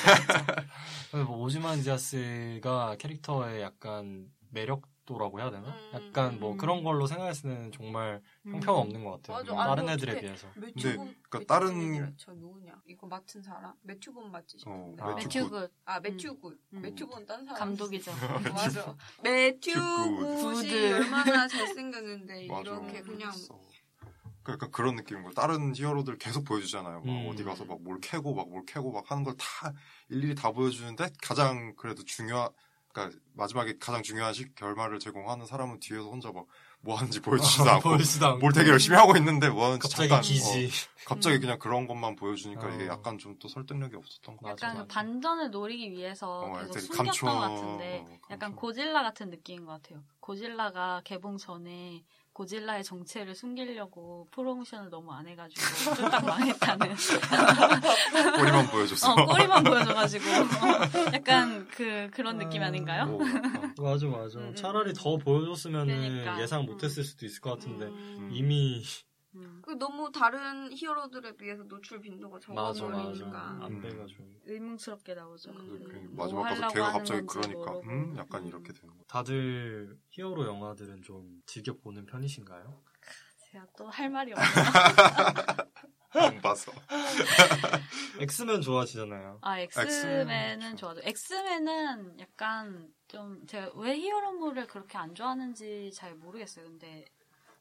맞아요. 1.12 1.26
뭐 1.28 1.38
오지만디아스가 1.40 2.96
캐릭터의 2.98 3.62
약간 3.64 4.30
매력도라고 4.62 5.40
해야 5.40 5.52
되나? 5.52 5.68
음. 5.70 5.92
약간 5.94 6.40
뭐 6.40 6.54
음. 6.54 6.58
그런 6.58 6.84
걸로 6.84 7.06
생각했을 7.08 7.50
때는 7.50 7.72
정말 7.72 8.22
음. 8.46 8.54
형편없는 8.56 9.04
것 9.04 9.22
같아요. 9.22 9.38
맞아. 9.38 9.62
아니, 9.62 9.70
다른 9.70 9.90
애들에 9.90 10.12
어떡해. 10.14 10.22
비해서. 10.26 10.48
매튜본, 10.56 11.16
그러니까 11.30 11.54
다른- 11.54 12.14
저 12.18 12.34
누구냐? 12.34 12.74
이거 12.86 13.08
맡은 13.08 13.42
사람? 13.42 13.74
매튜본 13.84 14.32
맞지? 14.32 14.58
어. 14.66 14.96
아. 15.00 15.14
매튜 15.16 15.48
굿 15.50 15.72
아, 15.86 16.00
매튜 16.00 16.36
굿. 16.40 16.60
음. 16.74 16.82
매튜본 16.82 17.26
딴 17.26 17.46
사람. 17.46 17.60
감독이죠. 17.60 18.12
맞아. 18.54 18.96
매튜 19.24 19.74
굿. 19.74 20.36
굿이 20.42 20.70
굿. 20.70 20.94
얼마나 20.94 21.48
잘생겼는데. 21.48 22.46
이렇게 22.46 23.02
그냥. 23.02 23.32
그러니까 24.44 24.70
그런 24.70 24.96
느낌인 24.96 25.24
거예요. 25.24 25.34
다른 25.34 25.76
히어로들 25.76 26.18
계속 26.20 26.46
보여주잖아요. 26.46 27.02
막 27.02 27.06
음. 27.06 27.28
어디 27.30 27.44
가서 27.44 27.66
막 27.66 27.80
뭘 27.82 28.00
캐고 28.00 28.34
막 28.34 28.48
뭘 28.48 28.64
캐고 28.66 28.94
막 28.94 29.12
하는 29.12 29.24
걸 29.26 29.36
다 29.36 29.74
일일이 30.08 30.36
다 30.36 30.52
보여주는데 30.52 31.10
가장 31.22 31.76
그래도 31.76 32.04
중요한 32.06 32.50
그러니까 32.98 33.20
마지막에 33.34 33.78
가장 33.80 34.02
중요한 34.02 34.34
시, 34.34 34.54
결말을 34.56 34.98
제공하는 35.00 35.46
사람은 35.46 35.80
뒤에서 35.80 36.10
혼자 36.10 36.32
막 36.32 36.46
뭐 36.82 36.96
하는지 36.96 37.20
보여주지도 37.22 37.68
않고 37.72 37.90
보이지도 37.90 38.26
않고. 38.28 38.40
뭘 38.40 38.54
되게 38.54 38.70
열심히 38.70 38.96
하고 38.98 39.18
있는데 39.18 39.50
뭐 39.50 39.66
하는지 39.66 39.82
갑자기 39.82 40.08
잠깐 40.10 40.22
기지. 40.22 40.68
어, 40.68 40.70
갑자기 41.08 41.40
그냥 41.40 41.58
그런 41.58 41.88
것만 41.88 42.16
보여주니까 42.16 42.68
어. 42.68 42.70
이게 42.70 42.86
약간 42.86 43.18
좀 43.18 43.36
또 43.40 43.48
설득력이 43.48 43.96
없었던 43.96 44.38
것 44.38 44.46
같아요. 44.46 44.70
약간 44.72 44.88
그 44.88 44.94
반전을 44.94 45.50
노리기 45.50 45.92
위해서 45.92 46.42
어, 46.42 46.54
계속 46.60 46.80
숨겼던 46.80 47.06
감춰- 47.08 47.26
것 47.26 47.40
같은데 47.40 48.06
어, 48.08 48.18
약간 48.30 48.40
감춰. 48.52 48.56
고질라 48.58 49.02
같은 49.04 49.30
느낌인 49.32 49.66
것 49.66 49.72
같아요. 49.82 50.04
고질라가 50.20 51.02
개봉 51.04 51.38
전에 51.38 52.04
고질라의 52.38 52.84
정체를 52.84 53.34
숨기려고 53.34 54.28
프로모션을 54.30 54.92
너무 54.92 55.12
안 55.12 55.26
해가지고 55.26 55.96
쫄딱 55.96 56.24
망했다는 56.24 56.96
꼬리만 58.38 58.68
보여줬어. 58.68 59.12
어, 59.12 59.26
꼬리만 59.26 59.64
보여줘가지고 59.64 60.24
어, 60.30 61.14
약간 61.14 61.68
그 61.72 62.12
그런 62.14 62.38
느낌 62.38 62.62
아닌가요? 62.62 63.06
오, 63.06 63.28
약간. 63.28 63.74
맞아, 63.82 64.06
맞아. 64.06 64.38
음, 64.38 64.50
음, 64.50 64.56
차라리 64.56 64.92
음. 64.92 64.94
더 64.96 65.18
보여줬으면 65.18 65.88
그러니까. 65.88 66.40
예상 66.40 66.62
음. 66.62 66.66
못했을 66.68 67.04
수도 67.04 67.26
있을 67.26 67.42
것 67.42 67.58
같은데 67.58 67.86
음. 67.86 68.30
이미 68.32 68.84
음, 69.38 69.62
그 69.64 69.72
너무 69.78 70.12
다른 70.12 70.72
히어로들에 70.74 71.36
비해서 71.38 71.64
노출 71.64 72.00
빈도가. 72.02 72.40
적어버리니까 72.40 73.60
안 73.62 73.80
돼가지고. 73.82 74.24
의문스럽게 74.46 75.14
나오죠. 75.16 75.52
음. 75.52 75.56
그, 75.58 75.80
그 75.92 75.98
음, 75.98 76.16
마지막 76.16 76.42
뭐 76.42 76.50
가서 76.50 76.68
걔가 76.70 76.92
갑자기 76.94 77.26
그러니까 77.28 77.72
모르고. 77.72 77.90
음 77.92 78.16
약간 78.18 78.42
음. 78.44 78.48
이렇게 78.48 78.74
되는 78.74 78.96
거. 78.98 79.04
다들 79.08 79.98
히어로 80.10 80.46
영화들은 80.46 81.02
좀 81.04 81.42
즐겨 81.46 81.74
보는 81.78 82.06
편이신가요? 82.06 82.84
제가 83.52 83.66
또 83.78 83.88
할 83.90 84.10
말이 84.10 84.34
없네요. 84.36 86.28
안 86.28 86.42
봐서. 86.42 86.72
엑스맨 88.20 88.62
좋아하시잖아요. 88.62 89.40
아 89.42 89.60
엑스맨 89.60 89.88
엑스맨은 89.88 90.76
좋아하죠. 90.78 91.02
엑스맨은 91.04 92.20
약간 92.20 92.92
좀 93.08 93.46
제가 93.46 93.72
왜 93.76 93.96
히어로물을 93.98 94.68
그렇게 94.68 94.98
안 94.98 95.14
좋아하는지 95.14 95.92
잘 95.94 96.16
모르겠어요. 96.16 96.66
근데 96.66 97.06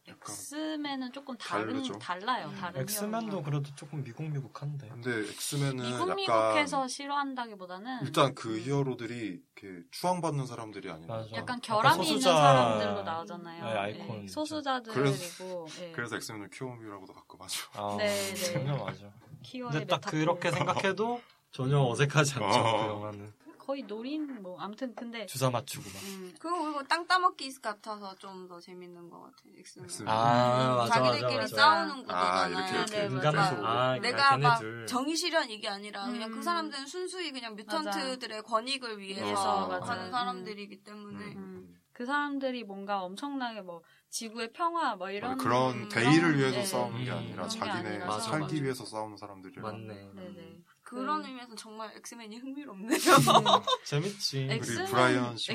엑스맨은 0.08 1.12
조금 1.12 1.36
다른 1.36 1.66
다르죠. 1.74 1.98
달라요. 1.98 2.52
다른 2.58 2.80
엑스맨도. 2.82 3.42
그래도 3.42 3.74
조금 3.74 4.02
미국 4.04 4.24
미국한데. 4.30 4.88
근데 4.88 5.10
엑스맨은 5.20 5.76
미국 5.76 6.00
약간 6.02 6.16
미국해서 6.16 6.86
싫어한다기보다는 6.88 8.00
일단 8.02 8.34
그 8.34 8.54
음, 8.54 8.60
히어로들이 8.60 9.42
이렇게 9.56 9.82
추앙받는 9.90 10.46
사람들이 10.46 10.90
아니라 10.90 11.16
맞아. 11.16 11.30
약간 11.32 11.60
결함이 11.60 12.06
있는 12.06 12.20
소수자- 12.20 12.36
사람들로 12.36 13.02
나오잖아요. 13.02 13.64
네, 13.64 13.70
아이콘. 13.70 14.22
예, 14.24 14.28
소수자들이고 14.28 15.66
예. 15.80 15.92
그래서 15.92 16.16
엑스맨을 16.16 16.48
queer 16.52 16.71
movie라고도 16.71 17.12
가끔 17.12 17.40
하죠. 17.42 17.66
아, 17.74 17.96
네, 17.98 18.06
네. 18.06 18.34
전혀 18.34 18.76
맞아. 18.76 19.10
근데 19.50 19.84
딱 19.86 19.96
메타포. 20.04 20.10
그렇게 20.16 20.50
생각해도 20.50 21.20
전혀 21.50 21.80
어색하지 21.80 22.34
않죠. 22.34 22.58
어. 22.58 22.82
그 22.82 22.88
영화는. 22.92 23.32
거의 23.66 23.82
노린 23.82 24.42
뭐 24.42 24.60
아무튼 24.60 24.94
근데 24.94 25.26
주사 25.26 25.50
맞추고 25.50 25.90
막. 25.90 26.02
음, 26.04 26.32
그리고 26.38 26.62
그리고 26.62 26.82
땅 26.84 27.04
따먹기 27.06 27.52
같아서 27.60 28.14
좀 28.16 28.46
더 28.46 28.60
재밌는 28.60 29.10
것 29.10 29.18
같아요. 29.22 29.52
엑스맨. 29.58 29.86
엑스맨. 29.86 30.08
아, 30.08 30.76
맞아, 30.76 30.94
자기들끼리 30.94 31.36
맞아, 31.36 31.40
맞아. 31.40 31.56
싸우는 31.56 31.90
아, 31.90 32.46
구도잖아요. 32.46 32.50
이렇게, 32.50 32.74
이렇게 32.76 32.96
네, 33.08 33.14
인간의 33.14 33.32
맞아. 33.40 33.50
속으로. 33.50 33.66
아, 33.66 33.98
내가 33.98 34.32
아, 34.32 34.36
막 34.38 34.58
걔네들. 34.60 34.86
정의 34.86 35.16
실현 35.16 35.50
이게 35.50 35.68
아니라 35.68 36.06
그냥 36.06 36.30
음. 36.30 36.34
그 36.36 36.42
사람들은 36.42 36.86
순수히 36.86 37.32
그냥 37.32 37.56
mutant들의 37.56 38.42
권익을 38.44 38.98
위해서 39.00 39.66
맞아. 39.66 39.92
하는 39.92 40.12
사람들이기 40.12 40.84
때문에 40.84 41.24
음. 41.34 41.80
그 41.92 42.06
사람들이 42.06 42.62
뭔가 42.62 43.02
엄청나게 43.02 43.62
뭐 43.62 43.82
지구의 44.10 44.52
평화 44.52 44.94
뭐 44.94 45.10
이런 45.10 45.38
그런 45.38 45.88
대의를 45.88 46.36
위해서 46.38 46.58
네. 46.58 46.64
싸우는 46.66 47.04
게 47.04 47.10
음. 47.10 47.16
아니라 47.16 47.48
자기네 47.48 47.88
아니라서. 47.88 48.06
맞아, 48.06 48.20
살기 48.20 48.44
맞아. 48.54 48.62
위해서 48.62 48.84
싸우는 48.84 49.16
사람들이라. 49.16 49.62
맞네. 49.62 50.10
네네. 50.14 50.58
그런 50.86 51.20
그- 51.20 51.28
의미에서 51.28 51.54
정말 51.56 51.92
엑스맨이 51.96 52.38
흥미롭네요. 52.38 52.96
재밌지. 53.84 54.46
엑스- 54.50 54.80
엑스맨, 54.80 55.50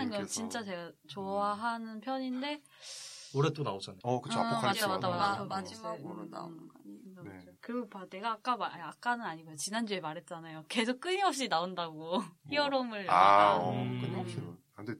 엑스맨은 0.00 0.26
진짜 0.26 0.62
제가 0.64 0.90
좋아하는 1.06 2.00
편인데 2.00 2.60
올해 3.34 3.50
또 3.52 3.62
나오잖아요. 3.62 4.00
어, 4.02 4.20
그쵸. 4.20 4.40
아, 4.40 4.48
아포칼립스. 4.56 4.84
맞다, 4.86 5.08
마, 5.08 5.16
맞아. 5.16 5.44
마지막으로 5.44 6.22
음, 6.22 6.30
나오는 6.30 6.58
음. 6.58 6.68
거 6.68 6.80
아니에요? 6.84 7.22
네. 7.22 7.52
그리고 7.60 7.88
봐 7.88 8.04
내가 8.10 8.32
아까 8.32 8.56
말 8.56 8.72
아니, 8.72 8.82
아까는 8.82 9.24
아니고요 9.24 9.54
지난주에 9.54 10.00
말했잖아요 10.00 10.64
계속 10.68 10.98
끊임없이 11.00 11.48
나온다고 11.48 12.20
히어로물 12.50 13.08
아. 13.08 13.54
어, 13.58 13.72
음. 13.72 14.00
끊임없이. 14.00 14.42
근데 14.74 14.94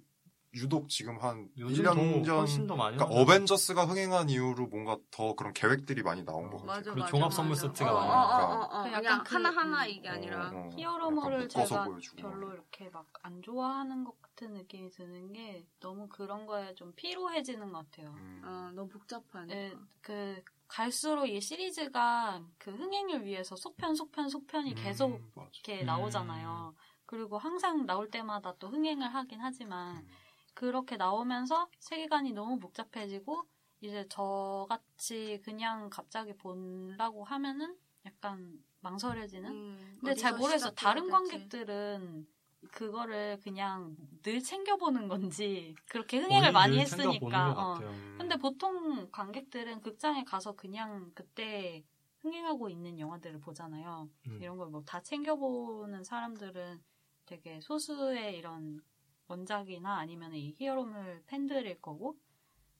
유독 0.54 0.88
지금 0.90 1.18
한 1.18 1.48
요즘 1.56 1.84
1년 1.84 2.26
더 2.26 2.36
훨씬 2.40 2.58
전더 2.58 2.76
많이 2.76 2.96
그러니까. 2.98 3.20
어벤져스가 3.22 3.86
흥행한 3.86 4.28
이후로 4.28 4.66
뭔가 4.66 4.98
더 5.10 5.34
그런 5.34 5.54
계획들이 5.54 6.02
많이 6.02 6.24
나온 6.24 6.50
것 6.50 6.58
같아요. 6.58 6.66
맞아, 6.66 6.82
그리고 6.90 7.00
맞아, 7.00 7.10
종합 7.10 7.32
선물 7.32 7.50
맞아. 7.56 7.68
세트가 7.68 7.90
어, 7.90 7.94
많이 7.96 8.10
어, 8.10 8.14
나오니까. 8.14 8.44
어, 8.44 8.58
어, 8.60 8.82
어. 8.82 8.86
약간 8.88 9.02
그냥 9.02 9.22
그- 9.24 9.34
하나 9.34 9.50
하나 9.50 9.84
음. 9.84 9.88
이게 9.90 10.08
아니라 10.08 10.50
어, 10.50 10.56
어. 10.56 10.70
히어로물을 10.76 11.48
제가 11.48 11.84
보여주고. 11.84 12.16
별로 12.22 12.52
이렇게 12.52 12.88
막 12.90 13.06
안 13.24 13.40
좋아하는 13.40 14.02
것 14.04 14.20
같은 14.20 14.52
느낌이 14.52 14.90
드는 14.90 15.32
게 15.32 15.64
너무 15.80 16.08
그런 16.08 16.44
거에 16.44 16.74
좀 16.74 16.92
피로해지는 16.96 17.72
것 17.72 17.88
같아요. 17.90 18.12
음. 18.18 18.42
어, 18.44 18.70
너무 18.74 18.88
복잡하니까. 18.88 19.54
예, 19.56 19.72
그 20.00 20.42
갈수록 20.68 21.26
이 21.26 21.40
시리즈가 21.40 22.42
그 22.58 22.72
흥행을 22.72 23.24
위해서 23.24 23.54
속편 23.56 23.94
속편 23.94 24.28
속편이 24.28 24.74
계속 24.74 25.12
음. 25.12 25.30
이렇게 25.36 25.82
음. 25.82 25.86
나오잖아요. 25.86 26.74
그리고 27.06 27.38
항상 27.38 27.86
나올 27.86 28.10
때마다 28.10 28.54
또 28.58 28.68
흥행을 28.70 29.06
하긴 29.14 29.40
하지만 29.40 29.98
음. 29.98 30.08
그렇게 30.54 30.96
나오면서 30.96 31.68
세계관이 31.78 32.32
너무 32.32 32.58
복잡해지고 32.58 33.44
이제 33.80 34.06
저같이 34.08 35.40
그냥 35.44 35.90
갑자기 35.90 36.34
보려고 36.34 37.24
하면은 37.24 37.76
약간 38.06 38.62
망설여지는 38.80 39.50
음, 39.50 39.96
근데 40.00 40.14
잘 40.14 40.36
모르겠어. 40.36 40.70
다른. 40.72 41.08
관객들은 41.10 42.26
그거를 42.70 43.40
그냥 43.42 43.96
늘 44.22 44.40
챙겨보는 44.40 45.08
건지 45.08 45.74
그렇게 45.88 46.18
흥행을 46.20 46.52
많이 46.52 46.78
했으니까. 46.78 47.54
것 47.54 47.60
어. 47.60 47.78
음. 47.80 48.14
근데 48.18 48.36
보통 48.36 49.10
관객들은 49.10 49.80
극장에 49.80 50.22
가서 50.24 50.52
그냥 50.52 51.10
그때 51.14 51.84
흥행하고 52.20 52.68
있는 52.68 53.00
영화들을 53.00 53.40
보잖아요. 53.40 54.08
음. 54.28 54.38
이런 54.40 54.56
걸 54.56 54.68
뭐 54.70 54.84
다 54.84 55.00
챙겨보는 55.00 56.04
사람들은 56.04 56.80
되게 57.26 57.60
소수의 57.60 58.36
이런 58.38 58.80
원작이나 59.28 59.98
아니면 59.98 60.34
이 60.34 60.52
히어로물 60.56 61.24
팬들일 61.26 61.80
거고. 61.80 62.16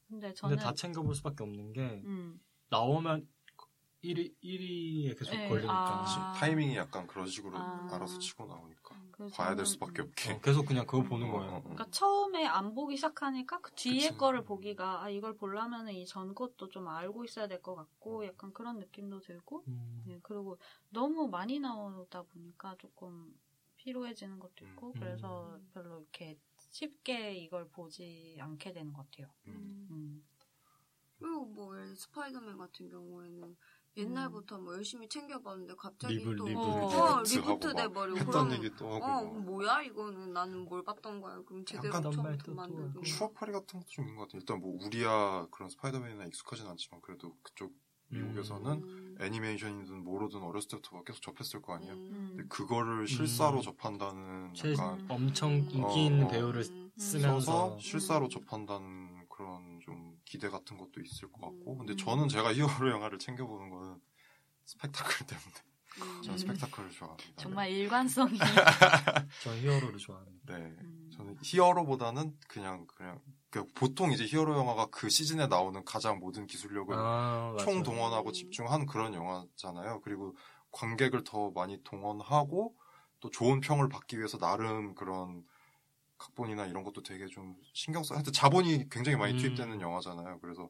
근데 0.08 0.32
저는 0.34 0.56
근데 0.56 0.64
다 0.64 0.74
챙겨볼 0.74 1.14
수밖에 1.14 1.42
없는 1.42 1.72
게 1.72 2.02
음, 2.04 2.40
나오면 2.70 3.28
1위 4.02 4.34
1위에 4.42 5.16
계속 5.18 5.32
네, 5.36 5.48
걸리니까 5.48 5.72
아. 5.72 6.32
타이밍이 6.36 6.76
약간 6.76 7.06
그런 7.06 7.26
식으로 7.26 7.56
아. 7.56 7.88
알아서 7.92 8.18
치고 8.18 8.46
나오니까 8.46 8.96
그래서 9.12 9.36
봐야 9.36 9.54
될 9.54 9.64
수밖에 9.64 10.02
음, 10.02 10.08
없게. 10.08 10.32
어, 10.32 10.40
계속 10.40 10.66
그냥 10.66 10.86
그거 10.86 11.02
보는 11.04 11.28
어, 11.28 11.32
거예요. 11.32 11.52
어, 11.52 11.56
어. 11.58 11.62
그러니까 11.62 11.86
처음에 11.90 12.44
안 12.46 12.74
보기 12.74 12.96
시작하니까 12.96 13.60
그 13.60 13.70
뒤에 13.74 14.08
그치. 14.08 14.16
거를 14.18 14.42
보기가 14.44 15.02
아 15.04 15.08
이걸 15.08 15.36
보려면은 15.36 15.94
이 15.94 16.04
전 16.06 16.34
것도 16.34 16.68
좀 16.68 16.88
알고 16.88 17.24
있어야 17.24 17.46
될 17.46 17.62
것 17.62 17.74
같고 17.76 18.26
약간 18.26 18.52
그런 18.52 18.78
느낌도 18.80 19.20
들고 19.20 19.64
음. 19.68 20.02
네, 20.06 20.18
그리고 20.22 20.58
너무 20.90 21.28
많이 21.28 21.60
나오다 21.60 22.22
보니까 22.24 22.74
조금 22.78 23.32
피로해지는 23.82 24.38
것도 24.38 24.64
있고 24.66 24.88
음. 24.88 24.92
그래서 25.00 25.58
별로 25.74 25.98
이렇게 26.00 26.38
쉽게 26.70 27.34
이걸 27.34 27.68
보지 27.68 28.36
않게 28.40 28.72
되는 28.72 28.92
것 28.92 29.10
같아요. 29.10 29.28
음. 29.48 29.88
음. 29.90 30.24
그리고 31.18 31.44
뭐 31.46 31.74
예를 31.74 31.86
들어 31.88 31.96
스파이더맨 31.96 32.58
같은 32.58 32.88
경우에는 32.88 33.56
옛날부터 33.96 34.58
뭐 34.58 34.74
열심히 34.74 35.06
챙겨봤는데 35.08 35.74
갑자기 35.76 36.14
reb- 36.18 36.36
또 36.36 36.46
reb- 36.46 36.58
어, 36.58 37.22
reboot 37.22 37.36
reboot 37.36 37.74
돼버리고 37.74 38.24
그럼 38.30 38.52
얘기 38.52 38.70
또 38.74 38.86
하고 38.94 39.04
어 39.04 39.22
막. 39.24 39.44
뭐야 39.44 39.82
이거는 39.82 40.32
나는 40.32 40.64
뭘 40.64 40.82
봤던 40.82 41.20
거야 41.20 41.42
그럼 41.42 41.64
제대로 41.66 41.92
처음부터 42.00 42.54
만들고 42.54 42.92
또 42.94 43.02
추억팔이 43.02 43.52
같은 43.52 43.80
것도 43.80 43.86
좀 43.90 44.04
있는 44.06 44.16
것 44.16 44.22
같아요. 44.22 44.38
일단 44.40 44.60
뭐 44.60 44.78
우리야 44.86 45.46
그런 45.50 45.68
스파이더맨이나 45.68 46.24
익숙하진 46.26 46.66
않지만 46.68 47.00
그래도 47.02 47.36
그쪽 47.42 47.74
미국에서는 48.08 48.72
음. 48.82 49.11
애니메이션이든 49.22 50.04
뭐로든 50.04 50.42
어렸을 50.42 50.68
때부터 50.68 51.02
계속 51.04 51.22
접했을 51.22 51.62
거 51.62 51.74
아니에요. 51.74 51.92
음. 51.94 52.26
근데 52.30 52.44
그거를 52.48 53.06
실사로 53.06 53.58
음. 53.58 53.62
접한다는 53.62 54.54
최 54.54 54.72
약간 54.72 55.04
엄청 55.08 55.52
음. 55.52 55.68
인기 55.70 56.06
있는 56.06 56.24
어, 56.24 56.26
어. 56.26 56.30
배우를 56.30 56.62
음. 56.62 56.90
쓰면서 56.96 57.78
실사로 57.78 58.26
음. 58.26 58.30
접한다는 58.30 59.26
그런 59.28 59.80
좀 59.80 60.18
기대 60.24 60.48
같은 60.48 60.76
것도 60.76 61.00
있을 61.00 61.30
것 61.32 61.40
같고 61.40 61.78
근데 61.78 61.94
음. 61.94 61.96
저는 61.96 62.28
제가 62.28 62.52
히어로 62.52 62.90
영화를 62.90 63.18
챙겨보는 63.18 63.70
거는 63.70 64.00
스펙타클 64.64 65.26
때문에 65.26 65.54
음. 66.00 66.22
저는 66.22 66.38
스펙타클을 66.38 66.90
좋아합니다. 66.90 67.30
정말 67.36 67.70
일관성이 67.70 68.38
저 69.42 69.54
히어로를 69.56 69.98
좋아합니다. 69.98 70.58
네. 70.58 70.64
음. 70.64 71.10
저는 71.16 71.36
히어로보다는 71.42 72.36
그냥 72.48 72.86
그냥 72.86 73.20
그 73.24 73.41
보통 73.74 74.12
이제 74.12 74.24
히어로 74.24 74.56
영화가 74.56 74.86
그 74.86 75.08
시즌에 75.08 75.46
나오는 75.46 75.84
가장 75.84 76.18
모든 76.18 76.46
기술력을 76.46 76.94
아, 76.94 77.52
맞아요. 77.54 77.56
총동원하고 77.58 78.30
음. 78.30 78.32
집중한 78.32 78.86
그런 78.86 79.14
영화잖아요. 79.14 80.00
그리고 80.02 80.34
관객을 80.70 81.24
더 81.24 81.50
많이 81.50 81.82
동원하고 81.84 82.74
또 83.20 83.30
좋은 83.30 83.60
평을 83.60 83.88
받기 83.88 84.16
위해서 84.16 84.38
나름 84.38 84.94
그런 84.94 85.44
각본이나 86.18 86.66
이런 86.66 86.82
것도 86.82 87.02
되게 87.02 87.26
좀 87.26 87.54
신경 87.74 88.02
써. 88.02 88.14
하여튼 88.14 88.32
자본이 88.32 88.88
굉장히 88.88 89.16
많이 89.18 89.34
음. 89.34 89.38
투입되는 89.38 89.80
영화잖아요. 89.80 90.38
그래서 90.40 90.68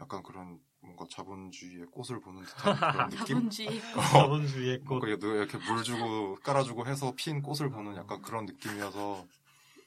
약간 0.00 0.22
그런 0.22 0.58
뭔가 0.80 1.06
자본주의의 1.10 1.86
꽃을 1.86 2.20
보는 2.20 2.42
듯한 2.42 2.76
그런 2.92 3.10
느낌. 3.10 3.26
자본주의 3.50 3.80
자본주의의 4.10 4.78
꽃. 4.80 4.86
뭔가 4.88 5.08
이렇게 5.08 5.58
물 5.58 5.82
주고 5.82 6.36
깔아주고 6.42 6.86
해서 6.86 7.12
핀 7.16 7.42
꽃을 7.42 7.70
보는 7.70 7.96
약간 7.96 8.20
그런 8.22 8.46
느낌이어서 8.46 9.24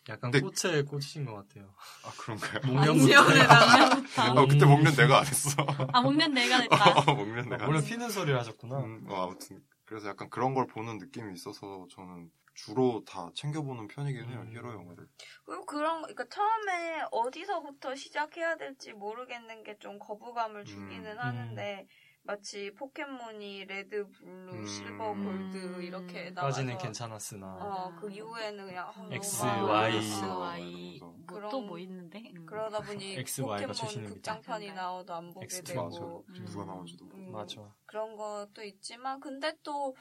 약간 0.09 0.31
근데- 0.31 0.39
꽃에 0.41 0.81
꽂히신 0.83 1.25
것 1.25 1.33
같아요. 1.35 1.73
아 2.05 2.11
그런가요? 2.17 2.73
나는 2.73 4.37
아, 4.37 4.45
그때 4.47 4.65
목련 4.65 4.95
내가 4.95 5.19
안 5.19 5.25
했어. 5.25 5.49
아 5.93 6.01
목련 6.01 6.33
내가 6.33 6.57
냈다. 7.05 7.13
목련 7.13 7.49
내가 7.49 7.63
안 7.63 7.69
원래 7.69 7.77
했어. 7.79 7.87
피는 7.89 8.09
소리를 8.09 8.37
하셨구나. 8.39 8.79
음, 8.79 9.05
어, 9.09 9.23
아무튼 9.25 9.59
그래서 9.85 10.09
약간 10.09 10.29
그런 10.29 10.53
걸 10.53 10.67
보는 10.67 10.97
느낌이 10.97 11.33
있어서 11.33 11.87
저는 11.91 12.29
주로 12.55 13.03
다 13.05 13.29
챙겨보는 13.35 13.87
편이긴 13.87 14.29
해요 14.29 14.39
음. 14.45 14.51
히어로 14.51 14.73
영화를. 14.73 15.07
그리고 15.45 15.65
그런 15.65 16.01
거, 16.01 16.07
그러니까 16.07 16.25
처음에 16.29 17.03
어디서부터 17.11 17.95
시작해야 17.95 18.55
될지 18.57 18.93
모르겠는 18.93 19.63
게 19.63 19.77
좀 19.79 19.99
거부감을 19.99 20.65
주기는 20.65 21.11
음. 21.11 21.19
하는데 21.19 21.85
마치 22.27 22.71
포켓몬이 22.73 23.63
레드, 23.65 24.05
블루, 24.09 24.53
음. 24.53 24.65
실버, 24.67 25.13
골드 25.13 25.57
음. 25.77 25.81
이렇게 25.81 26.29
나와서 26.31 26.57
까지는 26.57 26.77
괜찮았으나 26.77 27.47
어, 27.47 27.95
그 27.99 28.11
이후에는 28.11 28.65
그냥 28.67 28.89
어, 28.89 29.09
X, 29.13 29.43
막 29.45 29.69
Y. 29.69 29.95
X, 29.97 30.25
어, 30.25 30.39
Y 30.39 30.61
그래서. 30.99 31.15
그런- 31.25 31.49
또뭐 31.51 31.79
있는데? 31.79 32.19
음. 32.35 32.45
그러다 32.45 32.81
보니 32.81 33.15
X, 33.17 33.41
포켓몬. 33.41 34.03
극장판이 34.05 34.73
나와도 34.73 35.13
안 35.13 35.33
보게 35.33 35.45
X, 35.45 35.63
되고 35.63 35.83
맞아. 35.85 35.99
음. 36.01 36.45
누가 36.45 36.65
나온지도 36.65 37.05
모르고. 37.05 37.21
음. 37.21 37.31
맞아. 37.31 37.73
그런 37.85 38.15
것도 38.17 38.61
있지만 38.63 39.19
근데 39.21 39.53
또 39.63 39.95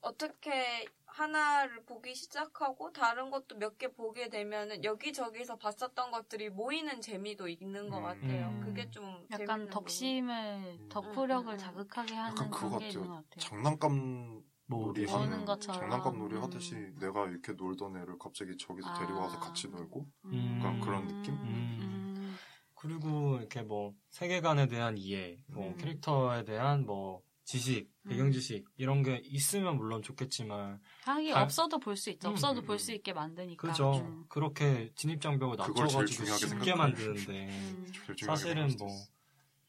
어떻게 0.00 0.86
하나를 1.14 1.84
보기 1.84 2.14
시작하고 2.14 2.92
다른 2.92 3.30
것도 3.30 3.56
몇 3.58 3.76
개 3.78 3.88
보게 3.88 4.28
되면은 4.28 4.84
여기저기서 4.84 5.56
봤었던 5.56 6.10
것들이 6.10 6.50
모이는 6.50 7.00
재미도 7.00 7.48
있는 7.48 7.88
것 7.88 7.98
음. 7.98 8.02
같아요. 8.02 8.48
음. 8.48 8.60
그게 8.60 8.90
좀 8.90 9.26
약간 9.30 9.68
덕심을 9.70 10.78
음. 10.80 10.88
덕후력을 10.88 11.46
음, 11.46 11.48
음, 11.48 11.52
음. 11.54 11.58
자극하게 11.58 12.14
하는 12.14 12.30
약간 12.32 12.50
그거 12.50 12.66
그런 12.68 12.78
게 12.80 12.88
있는 12.88 13.00
같아요. 13.02 13.16
것 13.16 13.30
같아요. 13.30 13.40
장난감 13.40 14.42
놀이 14.66 15.04
하는 15.06 15.44
것처럼. 15.44 15.80
장난감 15.80 16.18
놀이 16.18 16.36
음. 16.36 16.42
하듯이 16.42 16.74
내가 17.00 17.26
이렇게 17.26 17.52
놀던 17.52 17.96
애를 17.96 18.18
갑자기 18.18 18.56
저기서 18.56 18.88
아. 18.88 18.94
데리고 18.98 19.20
와서 19.20 19.38
같이 19.38 19.68
놀고 19.68 20.06
음. 20.26 20.58
약간 20.58 20.80
그런 20.80 21.06
느낌? 21.08 21.34
음. 21.34 22.36
그리고 22.74 23.36
이렇게 23.38 23.62
뭐 23.62 23.92
세계관에 24.10 24.66
대한 24.66 24.96
이해, 24.98 25.38
뭐 25.46 25.68
음. 25.68 25.76
캐릭터에 25.76 26.44
대한 26.44 26.84
뭐 26.84 27.22
지식, 27.52 27.88
배경 28.08 28.26
음. 28.26 28.32
지식 28.32 28.64
이런 28.78 29.02
게 29.02 29.20
있으면 29.24 29.76
물론 29.76 30.00
좋겠지만 30.02 30.80
하기 31.04 31.30
다- 31.30 31.42
없어도 31.42 31.78
볼 31.78 31.96
수 31.96 32.10
있죠. 32.10 32.28
음, 32.28 32.32
없어도 32.32 32.60
음, 32.60 32.64
볼 32.66 32.76
음. 32.76 32.78
수 32.78 32.92
있게 32.92 33.12
만드니까. 33.12 33.68
그죠. 33.68 33.92
음. 33.98 34.24
그렇게 34.28 34.90
진입 34.96 35.20
장벽을 35.20 35.56
그걸 35.58 35.74
제일 35.88 36.04
낮춰가지고 36.04 36.24
쉽게 36.36 36.46
생각하네. 36.48 36.74
만드는데 36.76 37.48
음. 37.48 37.86
사실은 38.24 38.70
뭐있 38.78 38.96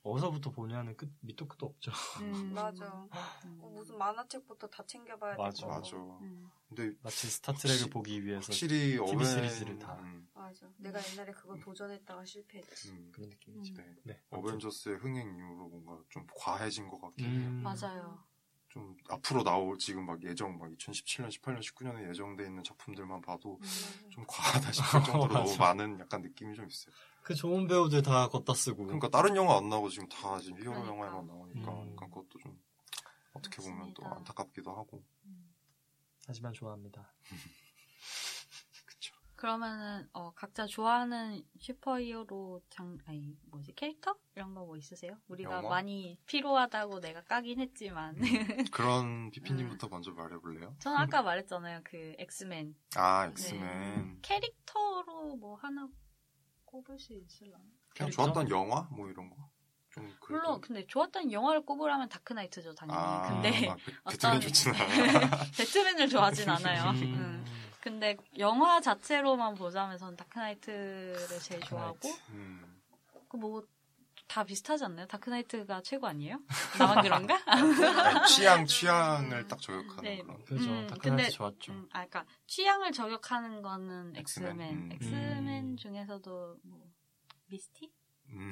어. 0.03 0.11
어디서부터 0.11 0.51
보냐는 0.51 0.95
끝 0.97 1.09
밑도 1.21 1.47
끝도 1.47 1.65
없죠. 1.67 1.91
음. 2.21 2.53
맞아. 2.53 3.07
음. 3.45 3.57
어, 3.61 3.69
무슨 3.69 3.97
만화책부터 3.97 4.67
다 4.67 4.83
챙겨봐야 4.85 5.35
맞아. 5.37 5.61
되고. 5.65 5.71
맞아. 5.71 5.95
음. 6.21 6.49
근데 6.67 6.91
마치 7.01 7.27
스타트랙을 7.27 7.75
확실- 7.83 7.89
보기 7.89 8.25
위해서 8.25 8.47
확실히 8.47 8.97
어벤 8.97 9.23
시리즈를 9.25 9.79
다. 9.79 9.93
음, 10.01 10.27
맞아. 10.33 10.67
내가 10.77 10.99
옛날에 11.11 11.31
그거 11.31 11.55
도전했다가 11.57 12.25
실패했지. 12.25 12.91
음. 12.91 13.11
그런 13.13 13.29
느낌이지. 13.29 13.73
음. 13.77 13.95
네. 14.03 14.21
어벤져스의 14.29 14.97
흥행 14.97 15.35
이후로 15.35 15.69
뭔가 15.69 16.03
좀 16.09 16.27
과해진 16.35 16.89
것 16.89 16.99
같긴 16.99 17.25
해요. 17.25 17.49
음. 17.49 17.63
맞아요. 17.63 18.23
좀 18.69 18.97
앞으로 19.07 19.43
나올 19.43 19.77
지금 19.77 20.05
막 20.07 20.21
예정 20.23 20.57
막 20.57 20.67
2017년, 20.71 21.29
18년, 21.29 21.59
19년에 21.59 22.09
예정돼 22.09 22.43
있는 22.45 22.63
작품들만 22.63 23.21
봐도 23.21 23.59
음. 23.61 24.09
좀 24.09 24.25
과하다 24.27 24.71
싶을 24.71 25.03
정도로 25.03 25.27
너무 25.33 25.33
맞아. 25.47 25.59
많은 25.59 25.99
약간 25.99 26.21
느낌이 26.23 26.55
좀 26.55 26.67
있어요. 26.67 26.93
그 27.23 27.33
좋은 27.35 27.67
배우들 27.67 28.01
다 28.01 28.27
걷다 28.27 28.53
쓰고. 28.53 28.83
그러니까 28.85 29.09
다른 29.09 29.35
영화 29.35 29.57
안 29.57 29.69
나오고 29.69 29.89
지금 29.89 30.07
다 30.09 30.39
지금 30.39 30.57
히어로 30.59 30.81
그러니까. 30.81 30.93
영화에만 30.93 31.27
나오니까 31.27 31.71
음. 31.71 31.91
약간 31.93 32.09
그것도 32.09 32.39
좀 32.39 32.59
어떻게 33.33 33.57
보면 33.57 33.93
또 33.93 34.01
맞습니다. 34.03 34.15
안타깝기도 34.17 34.71
하고. 34.71 35.03
하지만 36.27 36.53
좋아합니다. 36.53 37.13
그쵸. 38.85 39.13
그러면은 39.35 40.07
어, 40.13 40.31
각자 40.35 40.65
좋아하는 40.65 41.43
슈퍼히어로 41.59 42.61
장 42.69 42.97
아니 43.05 43.35
뭐지 43.51 43.73
캐릭터 43.73 44.15
이런 44.35 44.53
거 44.53 44.63
뭐 44.65 44.77
있으세요? 44.77 45.17
우리가 45.27 45.57
영화? 45.57 45.69
많이 45.69 46.17
필요하다고 46.25 47.01
내가 47.01 47.21
까긴 47.21 47.59
했지만 47.59 48.15
그런 48.71 49.29
피피님부터 49.31 49.89
먼저 49.89 50.11
말해볼래요? 50.11 50.75
저는 50.79 50.97
아까 50.97 51.21
말했잖아요 51.21 51.81
그 51.83 52.15
엑스맨 52.19 52.75
아 52.95 53.25
네. 53.25 53.31
엑스맨. 53.31 54.19
캐릭터로 54.21 55.35
뭐 55.35 55.55
하나 55.55 55.87
꼽을 56.73 56.97
수 56.97 57.13
있을라나? 57.13 57.59
그냥 57.95 58.09
캐릭터? 58.09 58.23
좋았던 58.23 58.49
영화 58.49 58.81
뭐 58.91 59.07
이런 59.07 59.29
거. 59.29 59.35
좀 59.91 60.03
그래도. 60.19 60.41
물론 60.47 60.61
근데 60.61 60.87
좋았던 60.87 61.31
영화를 61.31 61.61
꼽으라면 61.63 62.09
다크나이트죠 62.09 62.73
당연히. 62.73 62.99
아, 62.99 63.29
근데 63.29 63.67
막 63.67 63.77
배- 63.77 63.93
어떤- 64.03 64.39
배트맨 64.39 64.41
좋진 64.41 64.73
않아요. 64.73 65.29
배트맨을 65.55 66.09
좋아하진 66.09 66.49
않아요. 66.49 66.89
음. 66.89 67.03
음. 67.03 67.45
근데 67.79 68.17
영화 68.39 68.81
자체로만 68.81 69.53
보자면 69.53 69.97
저는 69.99 70.15
다크나이트를 70.15 71.27
제일 71.41 71.61
좋아하고 71.61 71.99
다크나이트. 71.99 72.31
음. 72.31 72.81
그뭐 73.29 73.63
다 74.33 74.43
비슷하지 74.43 74.83
않나요? 74.85 75.05
다크나이트가 75.05 75.83
최고 75.83 76.07
아니에요? 76.07 76.39
나만 76.79 77.03
그런가? 77.03 77.39
아니, 77.45 78.27
취향 78.27 78.65
취향을 78.65 79.47
딱 79.47 79.61
저격하는 79.61 80.01
네. 80.01 80.21
그런. 80.23 80.43
그죠. 80.43 80.71
음, 80.71 80.87
다크나이트 80.87 81.01
근데- 81.03 81.29
좋았죠. 81.29 81.71
음, 81.71 81.87
아, 81.91 82.07
그러니까 82.07 82.25
취향을 82.47 82.91
저격하는 82.91 83.61
거는 83.61 84.15
엑스맨. 84.15 84.49
엑스맨. 84.59 84.73
음. 84.73 84.89
엑스맨 84.93 85.65
음. 85.73 85.77
중에서도 85.77 86.57
뭐 86.63 86.83
미스틱? 87.45 87.91
음. 88.29 88.51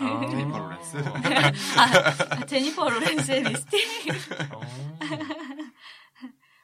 아. 0.00 0.26
제니퍼 0.30 0.58
로렌스. 0.58 0.96
아, 2.40 2.46
제니퍼 2.46 2.88
로렌스의 2.88 3.42
미스틱? 3.52 3.76
어. 4.54 4.60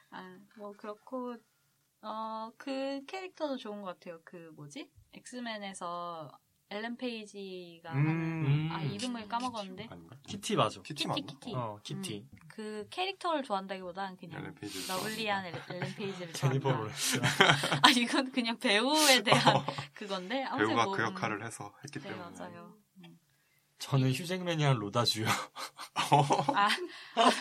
아, 0.09 0.37
뭐 0.57 0.71
그렇고 0.75 1.35
어, 2.01 2.51
그 2.57 3.03
캐릭터도 3.05 3.57
좋은 3.57 3.83
것 3.83 3.99
같아요. 3.99 4.19
그 4.25 4.51
뭐지? 4.55 4.89
엑스맨에서 5.13 6.31
엘렌 6.75 6.97
페이지가 6.97 7.93
음. 7.93 8.69
아, 8.71 8.81
이름을 8.81 9.27
까먹었는데 9.29 9.87
아닌가? 9.89 10.15
키티 10.27 10.55
맞아. 10.57 10.81
키티 10.81 10.93
키티, 11.05 11.07
맞나? 11.07 11.25
키티. 11.25 11.53
어, 11.55 11.79
키티. 11.83 12.27
그 12.49 12.85
캐릭터를 12.89 13.43
좋아한다기보단 13.43 14.17
그냥. 14.17 14.53
lovely한 14.89 15.45
엘- 15.45 15.61
엘렌 15.69 15.95
페이지를 15.95 16.33
제니퍼 16.33 16.69
좋아한다. 16.69 16.81
로렌스. 16.83 17.21
아 17.81 17.89
이건 17.91 18.31
그냥 18.31 18.57
배우에 18.59 19.23
대한 19.23 19.55
그건데 19.93 20.43
아무튼 20.43 20.67
배우가 20.67 20.83
뭐, 20.85 20.95
그 20.95 21.01
음, 21.01 21.07
역할을 21.07 21.45
해서 21.45 21.73
했기 21.83 21.99
네 21.99 22.09
때문에. 22.09 22.37
맞아요. 22.37 22.75
음. 22.97 23.19
저는 23.79 24.11
휴잭맨이랑 24.11 24.79
로다주요. 24.79 25.27
아, 25.95 26.69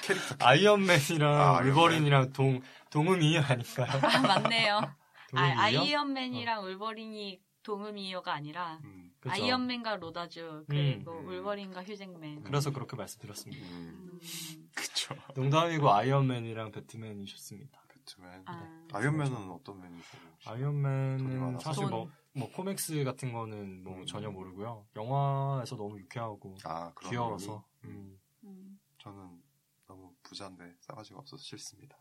캐릭터. 0.03 0.37
아이언맨이랑 0.45 1.33
아, 1.41 1.61
울버린이랑 1.61 2.33
동 2.33 2.61
동음이 2.91 3.39
아닐까요? 3.39 4.01
아 4.03 4.19
맞네요. 4.21 4.77
아, 4.79 4.95
동음이요? 5.31 5.59
아 5.61 5.69
이언맨이랑 5.69 6.65
울버린이 6.65 7.41
동음이어가 7.63 8.33
아니라 8.33 8.79
음. 8.85 9.04
그죠. 9.25 9.33
아이언맨과 9.43 9.97
로다주 9.97 10.65
그리고 10.69 11.13
음. 11.21 11.29
울버린과 11.29 11.83
휴잭맨. 11.83 12.45
그래서 12.45 12.71
그렇게 12.71 12.95
말씀드렸습니다. 12.97 13.67
음. 13.69 14.11
음, 14.13 14.21
그쵸. 14.77 15.15
농담이고 15.35 15.91
아이언맨이랑 15.91 16.73
배트맨이 16.73 17.25
좋습니다. 17.25 17.81
배트맨. 17.89 18.43
아, 18.47 18.87
아이언맨은 18.93 19.51
어떤? 19.51 19.81
돈이 19.81 20.01
아이언맨은. 20.47 21.59
사실 21.59 21.83
돈. 21.85 21.91
뭐, 21.91 22.11
뭐 22.35 22.51
comics 22.53 23.03
같은 23.05 23.33
거는 23.33 23.83
뭐 23.83 23.97
음. 23.97 24.07
전혀 24.07 24.31
모르고요. 24.31 24.85
영화에서 24.95 25.77
너무 25.77 25.99
유쾌하고 25.99 26.57
아, 26.65 26.93
귀여워서. 27.09 27.65
면이? 27.81 27.95
음. 27.97 28.19
음. 28.45 28.79
저는 28.99 29.43
너무 29.87 30.13
부자인데 30.23 30.75
싸가지가 30.81 31.19
없어서 31.21 31.43
싫습니다. 31.43 31.97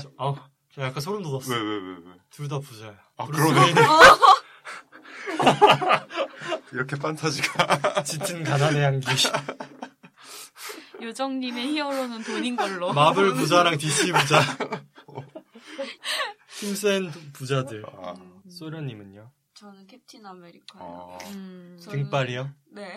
저, 0.00 0.10
아우, 0.18 0.36
저 0.70 0.82
약간 0.82 1.00
소름 1.00 1.22
돋았어. 1.24 1.52
왜, 1.52 1.60
왜, 1.60 1.76
왜, 1.78 1.96
왜? 2.12 2.14
둘 2.30 2.48
다 2.48 2.60
부자야. 2.60 2.96
아, 3.16 3.26
그러네. 3.26 3.72
웨인은 5.38 6.62
이렇게 6.72 6.96
판타지가. 6.96 8.02
짙은 8.02 8.44
가난의 8.44 8.82
향기. 8.82 9.06
요정님의 11.00 11.68
히어로는 11.68 12.22
돈인 12.24 12.56
걸로. 12.56 12.92
마블 12.92 13.34
부자랑 13.34 13.78
DC 13.78 14.12
부자. 14.12 14.40
힘센 16.60 17.10
부자들. 17.32 17.84
아, 17.86 18.12
음. 18.12 18.42
소련님은요? 18.50 19.30
저는 19.54 19.86
캡틴 19.86 20.24
아메리카요. 20.24 20.82
어. 20.82 21.18
음, 21.32 21.76
저- 21.80 21.90
등발이요? 21.90 22.50
네. 22.72 22.96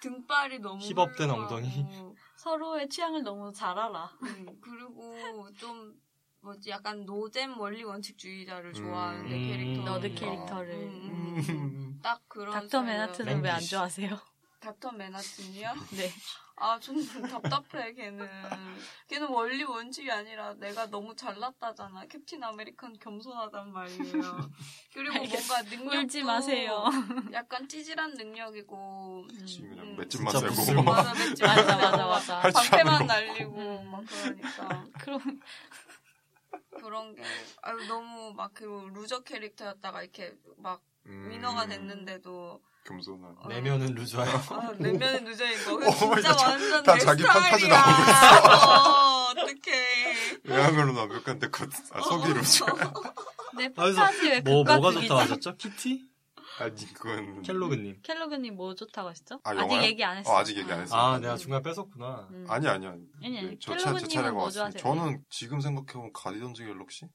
등발이 0.00 0.58
너무 0.60 0.80
hip 0.84 0.99
up된 0.99 1.30
엉덩이. 1.30 1.86
서로의 2.36 2.88
취향을 2.88 3.22
너무 3.22 3.52
잘 3.52 3.78
알아. 3.78 4.10
음, 4.22 4.46
그리고 4.60 5.48
좀 5.56 5.94
뭐지 6.42 6.70
약간 6.70 7.04
노잼 7.04 7.58
원리 7.58 7.84
원칙주의자를 7.84 8.70
음. 8.70 8.74
좋아하는 8.74 9.28
내 9.28 9.36
음. 9.36 9.48
캐릭터. 9.48 9.82
nerd 9.84 10.14
캐릭터를. 10.14 10.72
음, 10.74 11.36
음, 11.38 11.44
음. 11.48 12.00
딱 12.02 12.20
그런. 12.28 12.52
닥터. 12.52 12.82
맨하튼은 12.82 13.42
왜 13.42 13.50
안 13.50 13.60
좋아하세요? 13.60 14.18
닥터 14.60 14.92
맨하튼이요? 14.92 15.72
네. 15.96 16.10
아, 16.56 16.78
좀 16.78 16.94
답답해, 17.28 17.92
걔는. 17.94 18.28
걔는 19.08 19.28
원리 19.28 19.64
원칙이 19.64 20.08
아니라 20.10 20.54
내가 20.54 20.86
너무 20.86 21.14
잘났다잖아. 21.16 22.06
캡틴 22.06 22.44
아메리칸 22.44 22.98
겸손하단 23.00 23.72
말이에요. 23.72 24.50
그리고 24.94 25.14
뭔가 25.18 25.62
능력도 25.62 25.98
울지 25.98 26.22
마세요. 26.22 26.84
약간 27.32 27.66
찌질한 27.68 28.14
능력이고. 28.14 29.26
음. 29.32 29.96
맷집만 29.98 30.30
진짜 30.32 30.38
세고. 30.40 30.54
부스러워. 30.54 30.84
맞아, 30.84 31.12
맷집 31.14 31.44
맞아, 31.44 31.76
맞아, 31.76 32.06
맞아. 32.06 32.40
방패만 32.40 32.98
거. 32.98 33.04
날리고, 33.06 33.58
음. 33.80 33.90
막 33.90 34.04
그러니까. 34.06 34.84
그럼 35.00 35.40
그런 36.80 37.14
게, 37.14 37.22
아유, 37.62 37.76
너무 37.88 38.32
막, 38.34 38.52
그, 38.54 38.64
loser 38.94 39.20
캐릭터였다가 39.20 40.02
이렇게 40.02 40.34
막, 40.58 40.80
음, 41.06 41.28
winner가 41.30 41.66
됐는데도, 41.66 42.60
겸손한. 42.84 43.36
어. 43.38 43.48
내면은 43.48 43.94
loser야. 43.94 44.24
아, 44.50 44.72
내면은 44.76 45.24
loser인 45.24 45.64
거. 45.64 45.74
어, 45.86 46.14
진짜 46.16 46.36
완전 46.48 46.82
다내 46.82 46.98
자기 47.00 47.22
판타지 47.22 47.64
스타일이야. 47.64 47.80
나오고 47.80 48.02
있어. 48.10 48.72
어, 48.72 49.30
어떡해. 49.30 50.40
외향으로는 50.44 50.94
완벽한데 50.96 51.48
그 51.50 51.68
아, 51.92 52.00
속이 52.00 52.32
loser. 52.32 52.66
내 53.56 53.66
아, 53.66 53.70
판타지 53.76 54.28
왜 54.28 54.40
뭐, 54.40 54.64
뭐가? 54.64 54.90
좋다고 54.90 55.14
하셨죠? 55.20 55.56
키티? 55.56 56.04
아니 56.58 56.92
그건 56.92 57.42
켈로그님. 57.42 58.00
켈로그님 58.02 58.56
뭐 58.56 58.74
좋다고 58.74 59.08
하셨죠? 59.08 59.40
아, 59.44 59.54
직 59.54 59.60
영화요? 59.60 59.82
얘기 59.82 60.04
안 60.04 60.16
했어. 60.18 60.30
어, 60.32 60.36
아직 60.38 60.56
얘기 60.58 60.70
안 60.72 60.80
했어요. 60.80 61.00
아, 61.00 61.18
내가 61.18 61.36
중간에 61.36 61.62
뺏었구나. 61.62 62.28
음. 62.30 62.46
아니 62.48 62.68
아니 62.68 62.86
아니. 62.86 63.02
아니, 63.24 63.38
아니. 63.38 63.48
네, 63.50 63.56
저 63.60 63.72
차, 63.72 63.78
제 63.78 63.84
켈로그님은 63.84 64.08
차례가 64.10 64.32
뭐 64.32 64.44
왔어요. 64.44 64.70
좋아하세요? 64.70 64.82
저는 64.82 65.24
지금 65.30 65.60
생각해보면 65.60 66.12
가디언즈 66.12 66.64
갤럭시? 66.64 67.06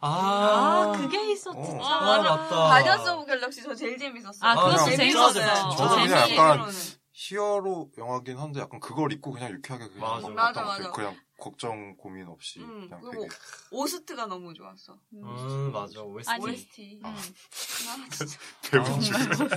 아, 0.00 0.92
아, 0.94 0.98
그게 0.98 1.32
있었지. 1.32 1.56
어. 1.58 1.80
아, 1.84 2.22
맞다. 2.22 2.56
가디언스 2.56 3.08
오브 3.10 3.26
갤럭시 3.26 3.62
저 3.62 3.74
제일 3.74 3.98
재밌었어요. 3.98 4.50
아, 4.50 4.54
그거 4.54 4.68
아, 4.72 4.84
재밌었어요. 4.84 4.96
재밌었어요. 4.96 5.70
저도 5.76 5.94
그냥 5.96 6.30
약간 6.30 6.70
히어로 7.12 7.90
영화긴 7.98 8.38
한데 8.38 8.60
약간 8.60 8.80
그걸 8.80 9.12
잊고 9.12 9.32
그냥 9.32 9.50
유쾌하게 9.52 9.88
그냥 9.88 10.00
맞아. 10.00 10.28
막 10.28 10.34
맞아, 10.34 10.46
갔다 10.52 10.60
맞아. 10.62 10.70
왔어요. 10.70 10.92
그냥 10.92 11.16
걱정 11.38 11.96
고민 11.96 12.26
없이 12.28 12.60
음, 12.60 12.88
그냥 12.88 13.00
그리고 13.00 13.22
되게 13.24 13.34
오스트가 13.70 14.26
너무 14.26 14.54
좋았어. 14.54 14.98
음, 15.14 15.72
맞아. 15.72 16.00
OST. 16.02 16.30
아니, 16.30 16.44
OST. 16.44 17.00
음. 17.02 17.06
아, 17.06 17.16
진짜. 18.10 18.38
배우 18.70 18.82
아, 18.82 19.00
중 19.00 19.48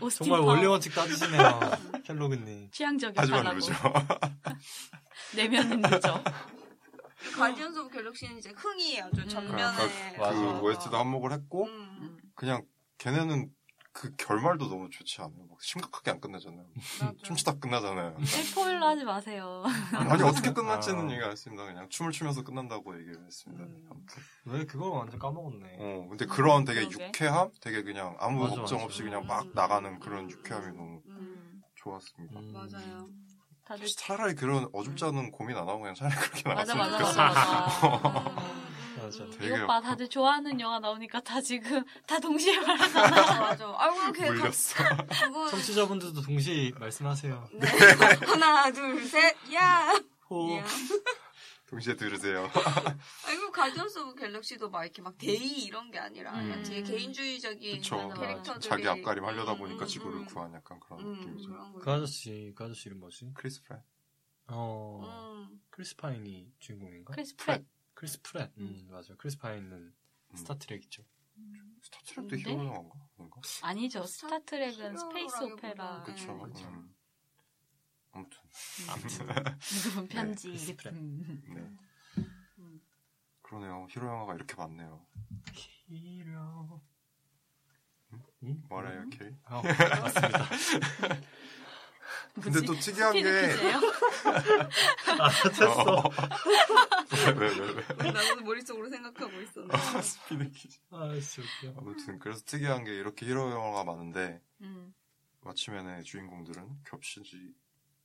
오스틴 0.00 0.24
정말 0.26 0.40
파워. 0.40 0.52
원리 0.52 0.66
원칙 0.66 0.94
따지시네요. 0.94 1.60
켈로그님. 2.04 2.70
취향적인 2.70 3.14
하지만. 3.16 3.54
루죠. 3.56 3.72
내면은 5.36 5.80
늦죠. 5.80 6.22
가디언즈 7.36 7.78
오브 7.80 7.90
갤럭시는 7.90 8.38
이제 8.38 8.52
흥이 8.54 9.00
아주 9.00 9.22
음. 9.22 9.28
전면에 9.28 10.12
그 10.14 10.20
맞아. 10.20 10.60
OST도 10.60 10.96
한몫을 10.96 11.32
했고 11.32 11.66
음, 11.66 12.18
그냥 12.34 12.64
걔네는 12.98 13.50
그 13.94 14.12
결말도 14.16 14.68
너무 14.68 14.90
좋지 14.90 15.22
않아요. 15.22 15.46
막 15.48 15.62
심각하게 15.62 16.10
안 16.10 16.20
끝나잖아요. 16.20 16.66
춤추다 17.22 17.60
끝나잖아요. 17.60 18.16
스포일러 18.24 18.88
하지 18.88 19.04
마세요. 19.04 19.62
아니 19.92 20.20
어떻게 20.24 20.50
끝날지는 20.52 21.08
아. 21.08 21.12
얘기 21.12 21.22
안 21.22 21.30
했습니다. 21.30 21.64
그냥 21.64 21.88
춤을 21.88 22.10
추면서 22.10 22.42
끝난다고 22.42 22.98
얘기를 22.98 23.24
했습니다. 23.24 23.62
음. 23.62 23.86
아무튼. 23.88 24.22
왜 24.46 24.66
그걸 24.66 24.90
완전 24.90 25.20
까먹었네. 25.20 25.76
어 25.78 26.06
근데 26.08 26.26
그런 26.26 26.64
되게 26.64 26.80
그러게. 26.88 27.06
유쾌함, 27.06 27.50
되게 27.60 27.82
그냥 27.84 28.16
아무 28.18 28.40
맞아, 28.42 28.56
걱정 28.56 28.78
맞아. 28.78 28.84
없이 28.86 29.04
그냥 29.04 29.22
음, 29.22 29.26
막 29.28 29.44
음, 29.46 29.52
나가는 29.54 29.88
음, 29.88 30.00
그런 30.00 30.24
음, 30.24 30.30
유쾌함이 30.30 30.66
음, 30.66 30.76
너무 30.76 31.02
음, 31.06 31.62
좋았습니다. 31.76 32.40
음. 32.40 32.52
맞아요. 32.52 33.06
다들 33.64 33.86
차라리 33.96 34.34
그런 34.34 34.68
어줍지 34.72 35.04
않은 35.04 35.30
고민 35.30 35.56
안 35.56 35.68
하고 35.68 35.78
그냥 35.78 35.94
차라리 35.94 36.16
그렇게 36.16 36.48
나갔으면 36.48 36.78
맞아 36.78 36.98
맞아 36.98 37.12
좋겠어. 37.14 37.22
맞아. 37.22 38.10
음, 38.26 38.34
맞아. 38.34 38.54
되게 39.38 39.56
이것 39.56 39.66
봐 39.66 39.80
다들 39.80 40.08
좋아하는 40.08 40.58
영화 40.60 40.78
나오니까 40.78 41.20
다 41.20 41.40
지금 41.40 41.82
다 42.06 42.18
동시에 42.18 42.58
말하잖아. 42.60 43.10
맞아 43.10 43.40
맞아. 43.40 43.74
아이고 43.78 44.12
걔 44.12 44.26
다- 44.26 44.32
물렸어. 44.32 44.84
그거 45.24 45.48
청취자분들도 45.50 46.22
동시에 46.22 46.70
말씀하세요. 46.78 47.48
네. 47.54 47.66
하나 48.26 48.70
둘 48.72 49.04
셋. 49.06 49.36
야. 49.54 49.92
호. 50.30 50.56
야. 50.58 50.64
동시에 51.66 51.96
들으세요. 51.96 52.48
아이고 53.26 53.50
가디언스 53.50 53.98
오브 53.98 54.14
갤럭시도 54.16 54.70
막 54.70 54.84
이렇게 54.84 55.02
막 55.02 55.16
대의 55.18 55.64
이런 55.64 55.90
게 55.90 55.98
아니라 55.98 56.32
그냥 56.32 56.58
음. 56.58 56.62
되게 56.62 56.82
개인주의적인 56.82 57.80
캐릭터들이 57.80 58.60
자기 58.60 58.86
앞가림 58.86 59.24
하려다 59.24 59.52
음, 59.54 59.58
보니까 59.58 59.84
음, 59.84 59.88
지구를 59.88 60.18
음, 60.20 60.26
구한 60.26 60.52
약간 60.54 60.78
그런 60.78 61.00
음, 61.00 61.12
느낌이죠. 61.20 61.72
그 61.80 61.90
아저씨, 61.90 62.52
그 62.54 62.64
아저씨 62.64 62.88
이름 62.88 63.00
뭐지? 63.00 63.32
크리스 63.34 63.62
프랫. 63.64 63.82
어, 64.48 65.00
음. 65.50 65.58
크리스 65.70 65.96
파인이 65.96 66.52
주인공인가? 66.60 67.14
크리스 67.14 67.34
프랫. 67.36 67.64
크리스 68.04 68.20
프랫. 68.22 68.50
음, 68.58 68.86
맞아. 68.90 69.14
크리스 69.16 69.38
파인은 69.38 69.72
음. 69.72 70.36
스타트렉이죠. 70.36 71.02
스타트렉도 71.82 72.36
네? 72.36 72.42
히어로 72.42 72.64
영화인가? 72.66 72.96
아닌가? 73.18 73.40
아니죠. 73.62 74.04
스타트렉은 74.04 74.96
space 74.96 75.42
opera. 75.44 76.02
그쵸. 76.04 76.38
그쵸. 76.38 76.52
그쵸. 76.52 76.68
음. 76.68 76.94
아무튼 78.12 78.40
무슨 79.72 80.08
편지. 80.08 80.48
크리스 80.48 80.76
프랫. 80.76 80.94
음. 80.94 81.42
네. 81.48 82.24
그러네요. 83.40 83.86
히로 83.90 84.06
영화가 84.06 84.34
이렇게 84.34 84.54
많네요. 84.54 85.06
히로. 85.88 86.82
뭐래요, 88.68 89.08
캐리? 89.10 89.34
어, 89.46 89.62
맞습니다. 89.62 90.48
근데? 92.42 92.60
또 92.62 92.74
특이한 92.74 93.12
게? 93.12 93.20
아, 95.20 95.30
됐어. 95.48 96.02
왜, 97.26 97.48
왜, 97.48 97.48
왜, 97.48 97.84
왜. 98.02 98.10
나도 98.12 98.40
머릿속으로 98.42 98.88
생각하고 98.90 99.40
있었는데. 99.40 100.02
스피드 100.02 100.50
퀴즈. 100.50 100.78
아, 100.90 101.12
진짜 101.20 101.42
웃겨. 101.68 101.78
아무튼 101.80 102.18
그래서 102.18 102.42
특이한 102.44 102.84
게 102.84 102.92
이렇게 102.92 103.26
히로 103.26 103.50
영화가 103.52 103.84
많은데 103.84 104.40
음. 104.62 104.92
마침에의 105.42 106.02
주인공들은 106.04 106.80
겹치지 106.84 107.54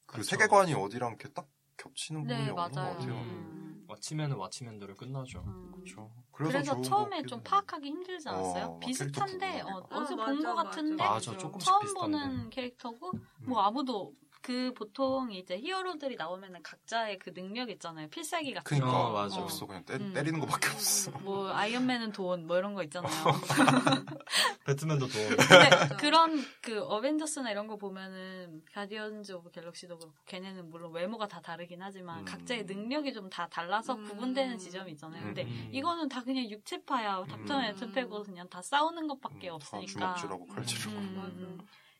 그 0.05 0.17
그쵸. 0.17 0.29
세계관이 0.29 0.73
어디랑 0.75 1.09
이렇게 1.11 1.29
딱 1.29 1.47
겹치는 1.77 2.21
부분이 2.23 2.43
네 2.45 2.49
없는 2.49 2.55
것 2.55 2.75
맞아요. 2.75 2.93
같아요. 2.97 3.13
음. 3.13 3.68
왓치맨은 3.89 4.37
왓치맨대로 4.37 4.95
끝나죠. 4.95 5.39
음. 5.45 5.71
그렇죠. 5.73 6.11
그래서, 6.31 6.57
것 6.59 6.81
처음에 6.81 7.23
좀. 7.23 7.41
파악하기 7.43 7.87
힘들지 7.87 8.29
않았어요? 8.29 8.65
어, 8.65 8.71
막 8.71 8.79
비슷한데 8.79 9.61
어, 9.61 9.87
아, 9.89 10.05
본 10.05 10.43
것. 10.43 10.55
같은데 10.55 11.03
맞아, 11.03 11.37
처음 11.37 11.57
비슷한데. 11.57 11.93
보는 11.93 12.49
캐릭터고 12.49 13.11
음. 13.13 13.27
뭐 13.47 13.61
아무도 13.61 14.13
그 14.41 14.73
보통 14.73 15.31
이제 15.31 15.57
히어로들이 15.57 16.15
나오면은 16.15 16.63
각자의 16.63 17.19
그 17.19 17.33
능력 17.33 17.69
있잖아요. 17.69 18.07
필살기 18.09 18.53
같은 18.53 18.63
그니까 18.79 19.07
어, 19.07 19.11
맞아. 19.11 19.41
없어 19.41 19.65
그냥 19.67 19.83
때, 19.85 19.95
음. 19.95 20.13
때리는 20.13 20.39
것밖에 20.39 20.69
없어. 20.69 21.11
거. 21.11 21.19
뭐 21.19 21.49
아이언맨은 21.51 22.11
돈 22.13 22.47
뭐 22.47 22.57
이런 22.57 22.73
거 22.73 22.83
있잖아요. 22.83 23.11
배트맨도 24.65 25.07
돈. 25.07 25.27
근데 25.37 25.95
그런 25.97 26.43
그 26.61 26.81
어벤져스나 26.83 27.51
이런 27.51 27.67
거 27.67 27.75
보면은 27.77 28.63
가디언즈 28.73 29.33
오브 29.33 29.51
갤럭시도 29.51 29.97
그렇고 29.97 30.13
걔네는 30.25 30.69
물론 30.69 30.91
외모가 30.93 31.27
다 31.27 31.41
다르긴 31.41 31.81
하지만 31.81 32.19
음. 32.19 32.25
각자의 32.25 32.63
능력이 32.65 33.13
좀 33.13 33.29
다 33.29 33.47
달라서 33.47 33.93
음. 33.93 34.05
구분되는 34.07 34.57
지점이 34.57 34.91
있잖아요. 34.93 35.21
근데 35.23 35.43
음. 35.43 35.69
이거는 35.71 36.09
다 36.09 36.23
그냥 36.23 36.49
육체파야. 36.49 37.25
닥터 37.29 37.57
음. 37.57 37.61
맨하튼 37.61 37.91
빼고 37.91 38.23
그냥 38.23 38.49
다 38.49 38.59
싸우는 38.61 39.07
것밖에 39.07 39.49
음, 39.49 39.51
다 39.51 39.55
없으니까. 39.55 40.15
주먹질하고 40.15 40.47
칼질하고. 40.47 40.99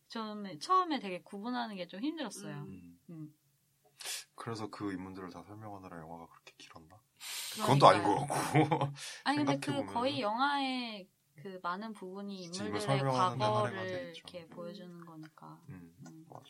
음. 0.10 0.12
음. 0.12 0.14
처음에 0.44 0.60
처음에 0.60 1.00
되게 1.00 1.22
구분하는 1.22 1.76
게 1.76 1.88
좀 1.88 2.02
힘들었어요. 2.02 2.56
음. 2.56 3.00
음. 3.10 3.34
그래서 4.36 4.70
그 4.70 4.94
인물들을 4.94 5.30
다 5.30 5.44
설명하느라 5.44 6.00
영화가 6.00 6.28
그렇게 6.28 6.54
길었나? 6.58 7.00
그건 7.60 7.78
또 7.80 7.88
아닌 7.88 8.04
것 8.04 8.16
같고. 8.16 8.30
아니 9.26 9.38
근데 9.38 9.60
그. 9.60 9.86
거의 9.86 10.22
영화의 10.22 11.10
그 11.36 11.60
많은 11.62 11.94
부분이 11.94 12.44
인물들의 12.44 13.02
과거를. 13.02 14.14
이렇게 14.16 14.48
보여주는 14.48 15.06
거니까. 15.06 15.62
음, 15.70 15.94
음. 16.08 16.26
맞아. 16.30 16.44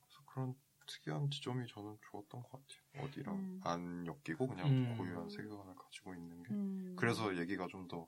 그래서 0.00 0.22
그런 0.26 0.54
특이한 0.86 1.30
지점이 1.30 1.66
저는 1.68 1.98
좋았던 2.10 2.42
것 2.42 2.50
같아요. 2.50 3.04
어디랑 3.06 3.34
음. 3.34 3.60
안 3.64 4.06
엮이고 4.06 4.46
그냥 4.46 4.68
음. 4.68 4.96
고유한 4.96 5.28
세계관을 5.28 5.74
가지고 5.74 6.14
있는 6.14 6.42
게. 6.44 6.50
음. 6.54 6.96
그래서 6.96 7.36
얘기가 7.36 7.66
좀 7.68 7.88
더. 7.88 8.06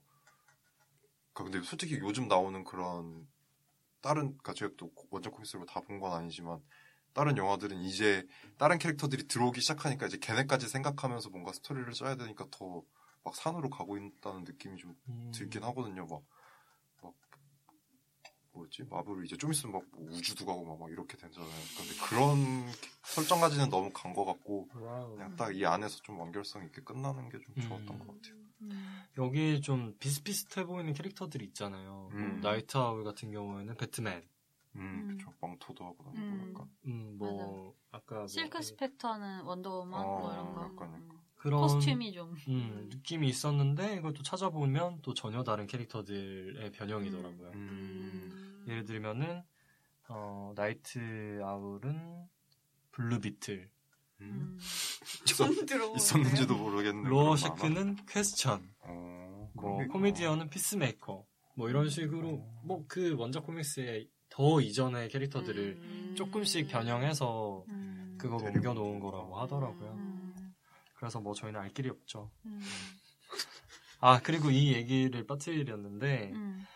그러니까 1.32 1.44
근데 1.58 1.66
솔직히 1.66 1.98
요즘 1.98 2.28
나오는 2.28 2.62
그런 2.62 3.26
다른 4.04 4.36
그러니까 4.36 4.52
제가 4.52 4.72
또 4.76 4.92
원작 5.10 5.32
코믹스를 5.32 5.64
다 5.66 5.80
본 5.80 5.98
건 5.98 6.12
아니지만 6.12 6.60
다른 7.14 7.36
영화들은 7.38 7.80
이제 7.82 8.26
다른 8.58 8.78
캐릭터들이 8.78 9.26
들어오기 9.28 9.60
시작하니까 9.62 10.06
이제 10.06 10.18
걔네까지 10.18 10.68
생각하면서 10.68 11.30
뭔가 11.30 11.52
스토리를 11.52 11.90
짜야 11.94 12.16
되니까 12.16 12.46
더 12.50 12.84
막 13.26 13.34
산으로 13.34 13.70
가고 13.70 13.96
있다는 13.96 14.44
느낌이 14.44 14.76
좀 14.76 14.94
음. 15.08 15.32
들긴 15.34 15.62
하거든요. 15.64 16.04
막, 16.06 16.20
막 17.02 17.14
뭐였지? 18.52 18.82
마블 18.90 19.24
이제 19.24 19.34
좀 19.38 19.50
있으면 19.50 19.72
막 19.72 19.84
뭐 19.92 20.06
우주도 20.18 20.44
가고 20.44 20.62
막, 20.66 20.78
막 20.78 20.90
이렇게 20.90 21.16
되잖아요. 21.16 21.50
근데 21.74 21.94
그런 22.06 22.70
설정까지는 23.06 23.70
너무 23.70 23.90
간 23.94 24.12
것 24.12 24.26
같고 24.26 24.68
wow. 24.74 25.14
그냥 25.16 25.34
딱 25.36 25.52
이 25.54 25.64
안에서 25.64 26.02
좀 26.02 26.18
완결성 26.20 26.64
있게 26.66 26.82
끝나는 26.82 27.30
게좀 27.30 27.54
음. 27.56 27.62
좋았던 27.62 27.98
것 27.98 28.06
같아요. 28.08 28.34
음. 28.62 29.02
여기 29.18 29.60
좀 29.60 29.94
비슷비슷해 29.98 30.64
보이는 30.64 30.92
캐릭터들이 30.92 31.44
있잖아요. 31.46 32.08
뭐 32.10 32.20
음. 32.20 32.40
나이트 32.42 32.76
아울 32.76 33.04
같은 33.04 33.30
경우에는 33.30 33.76
배트맨. 33.76 34.22
음, 34.76 34.80
음. 34.80 35.08
그쵸. 35.08 35.32
망토도 35.40 35.84
하고 35.84 36.02
다니고 36.04 36.20
음. 36.20 36.50
약간. 36.50 36.68
음, 36.86 37.14
뭐 37.18 37.74
아까 37.90 38.16
뭐 38.16 38.26
실크 38.26 38.58
그- 38.58 38.62
스펙터는 38.62 39.42
원더우먼 39.42 40.00
어, 40.00 40.18
뭐 40.20 40.32
이런 40.32 40.54
거. 40.54 40.62
약간, 40.62 40.88
약간. 40.88 40.94
음. 41.00 41.20
그런 41.36 41.60
코스튬이 41.60 42.12
좀. 42.12 42.34
음, 42.48 42.88
느낌이 42.90 43.28
있었는데 43.28 43.96
이걸 43.96 44.14
또 44.14 44.22
찾아보면 44.22 45.00
또 45.02 45.12
전혀 45.12 45.44
다른 45.44 45.66
캐릭터들의 45.66 46.72
변형이더라고요. 46.72 47.50
음. 47.54 48.64
예를 48.66 48.84
들면은 48.86 49.42
어, 50.08 50.52
나이트 50.56 51.40
아울은 51.44 52.26
블루 52.92 53.20
비틀, 53.20 53.70
음. 54.30 54.58
음. 54.58 54.58
처음 55.26 55.54
들어보는데요. 55.66 55.96
있었는지도 55.96 56.56
모르겠네. 56.56 57.08
로어 57.08 57.24
그런 57.24 57.26
만화. 57.28 57.36
쉐크는 57.36 57.96
퀘스천, 58.08 58.68
어, 58.80 59.50
뭐게 59.54 59.84
있구나. 59.84 59.92
코미디언은 59.92 60.50
피스메이커, 60.50 61.24
뭐 61.56 61.68
이런 61.70 61.88
식으로 61.88 62.44
뭐 62.64 62.84
그 62.88 63.14
원작 63.16 63.44
코믹스의 63.46 64.08
더 64.28 64.60
이전의 64.60 65.08
캐릭터들을 65.10 65.78
음. 65.80 66.14
조금씩 66.16 66.68
변형해서 66.68 67.64
음. 67.68 68.16
그걸 68.18 68.38
데리고 68.40 68.56
옮겨놓은 68.70 69.00
거라고 69.00 69.38
하더라고요. 69.40 69.92
음. 69.92 70.34
그래서 70.96 71.20
뭐 71.20 71.34
저희는 71.34 71.60
알 71.60 71.68
길이 71.70 71.88
없죠. 71.88 72.30
음. 72.46 72.60
아 74.00 74.20
그리고 74.20 74.50
이 74.50 74.74
얘기를 74.74 75.24
빠뜨리렸는데 75.26 76.32
음. 76.34 76.66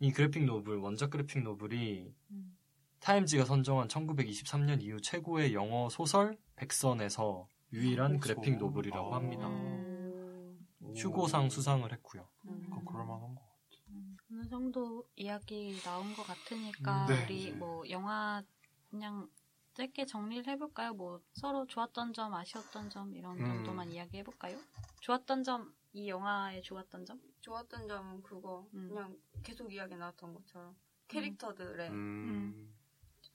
이 0.00 0.12
그래픽 0.12 0.44
노블 0.44 0.76
원작 0.78 1.10
그래픽 1.10 1.42
노블이 1.42 2.12
음. 2.32 2.57
타임지가 3.00 3.44
선정한 3.44 3.88
1923년 3.88 4.82
이후 4.82 5.00
최고의 5.00 5.54
영어 5.54 5.88
소설 5.88 6.36
100선에서 6.56 7.46
유일한 7.72 8.18
소설. 8.18 8.36
그래픽 8.36 8.58
노블이라고 8.58 9.12
아. 9.12 9.16
합니다. 9.16 9.46
음. 9.48 10.58
휴고상 10.96 11.50
수상을 11.50 11.90
했고요. 11.92 12.26
음. 12.46 12.70
그럴만한 12.84 13.34
거. 13.34 13.48
음, 13.90 14.16
어느 14.32 14.48
정도 14.48 15.04
이야기 15.16 15.78
나온 15.82 16.14
것 16.14 16.24
같으니까 16.24 17.06
네. 17.06 17.24
우리 17.24 17.52
뭐 17.52 17.88
영화 17.90 18.42
그냥 18.90 19.28
짧게 19.74 20.06
정리를 20.06 20.48
해볼까요? 20.48 20.94
뭐 20.94 21.20
서로 21.32 21.66
좋았던 21.66 22.12
점, 22.12 22.34
아쉬웠던 22.34 22.90
점 22.90 23.14
이런 23.14 23.38
음. 23.38 23.44
정도만 23.44 23.92
이야기 23.92 24.18
해볼까요? 24.18 24.58
좋았던 25.00 25.44
점, 25.44 25.72
이 25.92 26.08
영화의 26.08 26.62
좋았던 26.62 27.06
점? 27.06 27.20
좋았던 27.40 27.86
점은 27.86 28.22
그거 28.22 28.66
음. 28.74 28.88
그냥 28.88 29.16
계속 29.42 29.72
이야기 29.72 29.94
나왔던 29.94 30.34
것처럼 30.34 30.74
캐릭터들의 31.06 31.90
음. 31.90 32.74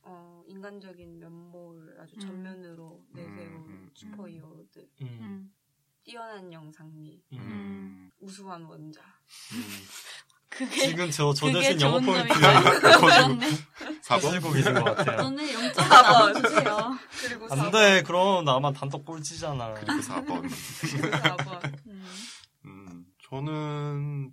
어, 0.03 0.43
인간적인 0.47 1.19
면모를 1.19 1.99
아주 2.01 2.15
음. 2.15 2.19
전면으로 2.19 3.05
내세운 3.13 3.37
음, 3.55 3.65
음, 3.69 3.89
슈퍼히어로들. 3.93 4.89
뛰어난 6.03 6.51
영상미. 6.51 7.23
우수한 8.19 8.63
원작. 8.63 9.01
음. 9.53 9.63
그게 10.49 10.87
지금 10.87 11.09
저, 11.09 11.33
저 11.33 11.47
그게 11.47 11.59
대신 11.61 11.81
영어 11.81 11.99
포인트 11.99 12.27
점이네요. 12.33 12.99
그렇네. 12.99 13.47
4번? 14.03 14.31
쓰고 14.33 14.51
계신 14.51 14.73
것 14.75 14.83
같아요. 14.83 15.17
저는 15.17 15.45
0점 15.47 15.89
나눠주세요. 15.89 16.99
그리고 17.21 17.47
안 17.49 17.71
돼, 17.71 18.03
그럼 18.03 18.45
나만 18.45 18.73
단독 18.73 19.03
꼴찌잖아. 19.03 19.73
그리고 19.73 19.93
4번. 19.93 20.47
4번. 20.47 21.73
음. 21.87 22.05
음, 22.65 23.05
저는 23.29 24.31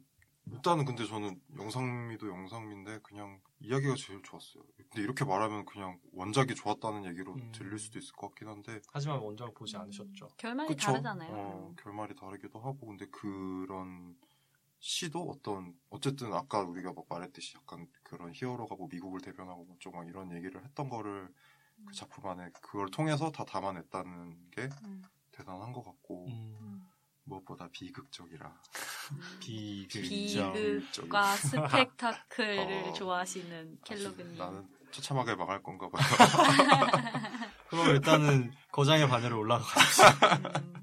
일단은 0.52 0.84
근데 0.84 1.06
저는 1.06 1.40
영상미도 1.56 2.28
영상미인데 2.28 3.00
그냥 3.02 3.40
이야기가 3.60 3.94
제일 3.96 4.22
좋았어요. 4.22 4.62
근데 4.76 5.02
이렇게 5.02 5.24
말하면 5.24 5.64
그냥 5.64 5.98
원작이 6.12 6.54
좋았다는 6.54 7.04
얘기로 7.06 7.34
음. 7.34 7.52
들릴 7.52 7.78
수도 7.78 7.98
있을 7.98 8.12
것 8.12 8.28
같긴 8.28 8.48
한데 8.48 8.80
하지만 8.92 9.18
원작을 9.20 9.54
보지 9.54 9.76
않으셨죠. 9.76 10.28
결말이 10.36 10.68
그쵸? 10.68 10.86
다르잖아요. 10.86 11.30
어, 11.32 11.74
결말이 11.78 12.14
다르기도 12.14 12.60
하고 12.60 12.86
근데 12.86 13.06
그런 13.06 14.16
시도 14.78 15.22
어떤 15.30 15.74
어쨌든 15.90 16.32
아까 16.32 16.62
우리가 16.62 16.92
막 16.92 17.04
말했듯이 17.08 17.56
약간 17.56 17.86
그런 18.02 18.32
히어로가 18.34 18.76
뭐 18.76 18.88
미국을 18.90 19.20
대변하고 19.20 19.64
뭐좀 19.64 19.92
막 19.92 20.08
이런 20.08 20.32
얘기를 20.32 20.64
했던 20.64 20.88
거를 20.88 21.28
그 21.86 21.94
작품 21.94 22.26
안에 22.26 22.50
그걸 22.52 22.90
통해서 22.90 23.30
다 23.30 23.44
담아냈다는 23.44 24.50
게 24.50 24.68
음. 24.84 25.02
대단한 25.30 25.72
것 25.72 25.82
같고 25.82 26.26
음. 26.26 26.86
무엇보다 27.24 27.68
비극적이라 27.70 28.60
비극적. 29.40 30.52
비극과 30.54 31.36
스펙타클을 31.36 32.84
어. 32.90 32.92
좋아하시는 32.92 33.78
켈로그님. 33.84 34.36
나는 34.38 34.68
처참하게 34.90 35.36
망할 35.36 35.62
건가 35.62 35.88
봐요. 35.88 36.02
그럼 37.68 37.86
일단은 37.90 38.52
거장의 38.72 39.08
반열에 39.08 39.34
올라가. 39.34 39.64
음. 40.64 40.74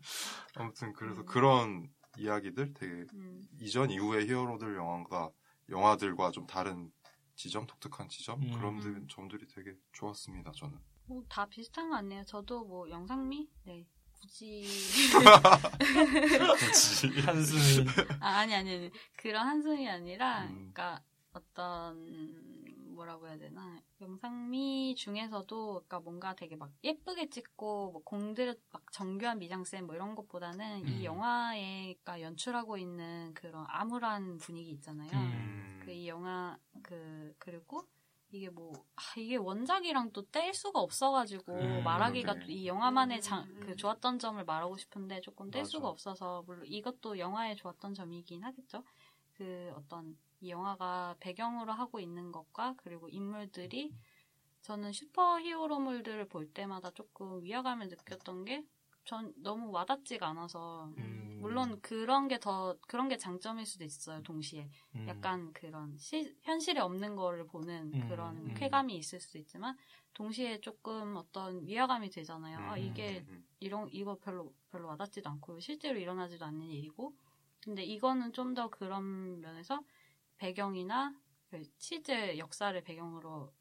아무튼 0.56 0.94
그래서 0.94 1.22
음. 1.22 1.26
그런 1.26 1.90
이야기들 2.18 2.74
되게 2.74 3.06
음. 3.14 3.42
이전 3.60 3.90
이후의 3.92 4.28
히어로들 4.28 4.76
영화가 4.76 5.30
영화들과 5.70 6.32
좀 6.32 6.48
다른 6.48 6.90
지점, 7.36 7.68
독특한 7.68 8.08
지점 8.10 8.42
음. 8.42 8.52
그런 8.54 8.80
들- 8.80 8.96
음. 8.96 9.08
점들이 9.10 9.46
되게 9.54 9.74
좋았습니다. 9.92 10.52
저는. 10.56 10.78
뭐, 11.06 11.24
다 11.30 11.46
비슷한 11.46 11.90
것 11.90 11.98
같네요. 11.98 12.24
저도 12.26 12.66
뭐, 12.66 12.90
영상미? 12.90 13.48
네. 13.66 13.86
굳이. 14.20 14.66
그렇지. 16.38 17.08
한숨이. 17.22 17.88
아, 18.20 18.40
아니, 18.40 18.56
아니, 18.56 18.76
아니. 18.76 18.92
그런 19.16 19.48
한숨이 19.48 19.88
아니라, 19.90 20.44
음. 20.44 20.72
그러니까 20.74 21.02
어떤, 21.34 22.94
뭐라고 22.94 23.28
해야 23.28 23.38
되나. 23.38 23.80
영상미 24.02 24.96
중에서도, 24.96 25.74
그러니까 25.74 26.00
뭔가 26.00 26.36
되게 26.36 26.56
막 26.56 26.72
예쁘게 26.84 27.30
찍고, 27.30 27.92
뭐 27.92 28.02
공들여 28.04 28.56
막 28.72 28.92
정교한 28.92 29.40
미장센 29.40 29.86
뭐 29.86 29.96
이런 29.96 30.16
것보다는 30.16 30.84
음. 30.84 30.88
이 30.88 31.06
영화에, 31.06 31.96
그러니까 32.04 32.22
연출하고 32.22 32.78
있는 32.78 33.34
그런 33.34 33.66
암울한 33.70 34.40
분위기 34.40 34.72
있잖아요. 34.72 35.12
음. 35.14 35.82
그이 35.86 36.08
영화, 36.08 36.58
그, 36.82 37.34
그리고 37.38 37.88
이게 38.38 38.50
뭐, 38.50 38.72
아, 38.96 39.02
이게 39.18 39.36
원작이랑 39.36 40.12
또 40.12 40.22
뗄 40.32 40.54
수가 40.54 40.80
없어가지고, 40.80 41.54
음, 41.54 41.84
말하기가 41.84 42.34
그러게. 42.34 42.46
또이 42.54 42.68
영화만의 42.68 43.22
장, 43.22 43.44
음. 43.44 43.60
그 43.62 43.76
좋았던 43.76 44.20
점을 44.20 44.44
말하고 44.44 44.78
싶은데 44.78 45.22
조금 45.22 45.50
뗄 45.52 45.62
맞아. 45.62 45.70
수가 45.70 45.88
없어서, 45.90 46.44
물론 46.46 46.66
이것도 46.68 47.18
영화의 47.20 47.56
좋았던 47.56 47.94
점이긴 47.94 48.44
하겠죠. 48.44 48.84
그 49.34 49.72
어떤, 49.76 50.18
이 50.40 50.50
영화가 50.52 51.16
배경으로 51.20 51.74
하고 51.74 52.00
있는 52.00 52.32
것과, 52.32 52.76
그리고 52.78 53.10
인물들이, 53.10 53.92
저는 54.62 54.92
슈퍼 54.92 55.40
히어로물들을 55.40 56.28
볼 56.28 56.52
때마다 56.54 56.92
조금 56.92 57.42
위화감을 57.44 57.88
느꼈던 57.88 58.46
게, 58.46 58.64
전 59.08 59.34
너무 59.38 59.72
와닿지가 59.72 60.28
않아서, 60.30 60.92
음. 60.98 61.38
물론 61.42 61.80
그런 61.82 62.28
게 62.28 62.40
더, 62.40 62.78
그런 62.88 63.08
게 63.08 63.18
장점일 63.18 63.66
수도 63.66 63.86
있어요, 63.86 64.22
동시에. 64.24 64.70
음. 64.96 65.08
약간 65.08 65.54
그런 65.54 65.98
시- 65.98 66.36
현실에 66.44 66.82
없는 66.82 67.16
거를 67.16 67.48
보는 67.48 67.94
음, 67.94 68.08
그런 68.10 68.38
음. 68.38 68.54
쾌감이 68.56 68.96
있을 68.98 69.20
수도 69.22 69.40
있지만 69.40 69.78
동시에 70.14 70.60
조금 70.62 71.16
어떤 71.16 71.66
위화감이 71.66 72.10
되잖아요. 72.10 72.60
아 72.60 72.78
음, 72.78 72.84
이게 72.84 73.26
음, 73.30 73.46
이런 73.60 73.88
이거 73.92 74.18
별로 74.20 74.54
별로 74.72 74.88
와닿지도 74.90 75.30
않고 75.30 75.60
실제로 75.62 75.98
일어나지도 76.00 76.44
않는 76.46 76.68
일이고 76.68 77.14
근데 77.64 77.84
이거는 77.84 78.34
좀 78.34 78.54
더 78.56 78.70
그런 78.70 79.40
면에서 79.42 79.82
배경이나 80.38 81.14
그 81.50 81.64
치즈 81.78 82.38
역사를 82.40 82.80
배경으로 82.84 83.54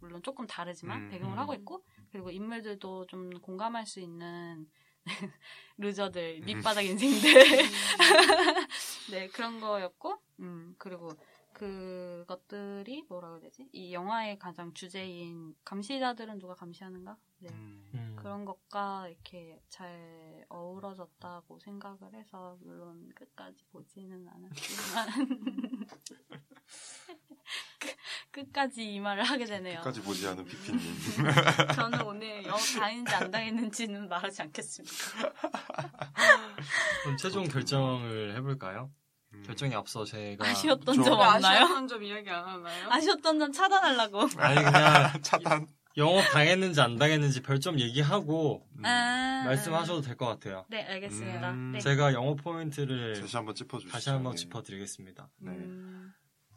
물론 0.00 0.22
조금 0.22 0.46
다르지만 0.46 1.02
음, 1.02 1.08
배경을 1.10 1.34
음. 1.34 1.38
하고 1.38 1.54
있고 1.54 1.84
그리고 2.14 2.30
인물들도 2.30 3.06
좀 3.06 3.40
공감할 3.40 3.86
수 3.86 3.98
있는 3.98 4.70
루저들 5.78 6.42
음. 6.42 6.46
밑바닥 6.46 6.84
인생들 6.84 7.42
네 9.10 9.26
그런 9.30 9.58
거였고 9.58 10.22
음 10.38 10.76
그리고 10.78 11.10
그것들이 11.54 13.04
뭐라고 13.08 13.34
해야 13.34 13.40
되지 13.40 13.68
이 13.72 13.92
영화의 13.92 14.38
가장 14.38 14.72
주제인 14.74 15.56
감시자들은 15.64 16.38
누가 16.38 16.54
감시하는가 16.54 17.16
네 17.38 17.48
음. 17.50 17.90
음. 17.94 18.16
그런 18.16 18.44
것과 18.44 19.08
이렇게 19.08 19.60
잘 19.68 20.46
어우러졌다고 20.48 21.58
생각을 21.58 22.14
해서 22.14 22.56
물론 22.60 23.10
끝까지 23.16 23.64
보지는 23.72 24.28
않았지만 24.28 25.08
끝- 28.30 28.32
끝까지 28.52 28.94
이 28.94 29.00
말을 29.00 29.24
하게 29.24 29.44
되네요. 29.44 29.78
끝까지 29.78 30.02
보지 30.02 30.26
않은 30.28 30.44
피피님. 30.44 30.80
저는 31.74 32.00
오늘 32.02 32.44
영업 32.44 32.60
당했는지 32.78 33.14
안 33.14 33.30
당했는지는 33.30 34.08
말하지 34.08 34.42
않겠습니다. 34.42 34.94
그럼 37.04 37.16
최종 37.18 37.44
결정을 37.44 38.34
해볼까요? 38.36 38.90
음. 39.34 39.42
결정에 39.46 39.74
앞서 39.74 40.04
제가 40.04 40.46
아쉬웠던 40.48 40.94
좀점왜 40.94 41.24
없나요? 41.24 41.64
아쉬웠던 41.64 41.88
점 41.88 42.02
이야기 42.02 42.30
안 42.30 42.44
하나요? 42.46 42.88
아쉬웠던 42.90 43.38
점 43.38 43.52
차단하려고. 43.52 44.28
아니 44.38 44.56
그냥 44.62 45.22
차단. 45.22 45.66
영업 45.96 46.22
당했는지 46.32 46.80
안 46.80 46.96
당했는지 46.96 47.40
별점 47.40 47.78
얘기하고 47.78 48.66
음. 48.78 48.84
아, 48.84 49.44
말씀하셔도 49.46 50.00
될 50.00 50.16
것 50.16 50.26
같아요. 50.26 50.64
네, 50.68 50.82
알겠습니다. 50.84 51.50
음. 51.52 51.72
네. 51.72 51.78
제가 51.80 52.12
영업 52.14 52.42
포인트를 52.42 53.20
다시 53.20 53.36
한번 53.36 53.54
짚어주시죠. 53.54 53.92
다시 53.92 54.10
한번 54.10 54.32
네. 54.32 54.38
짚어드리겠습니다. 54.38 55.28
네. 55.38 55.50
음, 55.52 56.12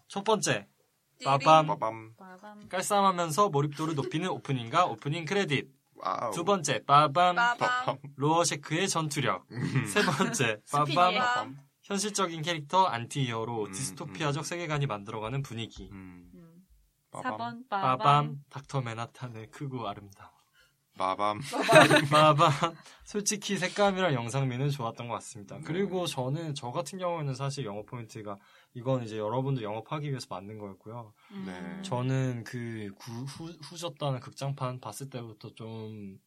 첫 0.08 0.24
번째. 0.24 0.68
빠밤. 1.24 1.68
빠밤. 1.68 2.68
깔쌈하면서 2.70 3.50
몰입도를 3.50 3.96
높이는 3.96 4.30
오프닝과 4.30 4.86
오프닝 4.86 5.26
크레딧. 5.26 5.70
wow. 5.96 6.32
두 6.32 6.44
번째, 6.44 6.84
빠밤. 6.86 7.36
빠밤. 7.36 7.98
로어셰크의 8.16 8.88
전투력. 8.88 9.46
세 9.92 10.04
번째. 10.04 10.62
빠밤. 10.72 10.96
빠밤. 10.96 11.58
현실적인 11.84 12.42
캐릭터 12.42 12.86
anti-hero 12.86 13.66
음, 13.66 13.72
디스토피아적 13.72 14.42
음. 14.42 14.44
세계관이 14.44 14.86
만들어가는 14.88 15.42
분위기. 15.42 15.90
음. 15.92 16.30
음. 16.34 16.66
빠밤. 17.12 17.38
4번 17.38 17.70
빠밤. 17.70 17.98
빠밤. 17.98 18.44
닥터 18.50 18.82
맨하탄의 18.82 19.48
크고 19.52 19.88
아름다움. 19.88 20.30
빠밤. 20.98 21.40
빠밤. 22.12 22.52
솔직히 23.06 23.58
색감이랑 23.58 24.14
영상미는 24.14 24.70
좋았던 24.70 25.08
것 25.08 25.14
같습니다. 25.16 25.58
네. 25.58 25.62
그리고 25.64 26.06
저는 26.06 26.56
저 26.56 26.72
같은 26.72 27.00
경우에는 27.00 27.34
사실 27.36 27.66
영업 27.66 27.86
포인트가 27.86 28.38
이건 28.74 29.04
이제 29.04 29.18
여러분도 29.18 29.62
영업하기 29.64 30.10
위해서 30.10 30.28
만든 30.30 30.58
거였고요. 30.60 31.14
음. 31.32 31.44
네. 31.46 31.82
저는 31.82 32.44
그 32.44 32.92
구- 32.96 33.12
후, 33.24 33.46
후졌다는 33.64 34.20
극장판 34.20 34.80
봤을 34.80 35.10
때부터 35.10 35.54
좀 35.56 36.20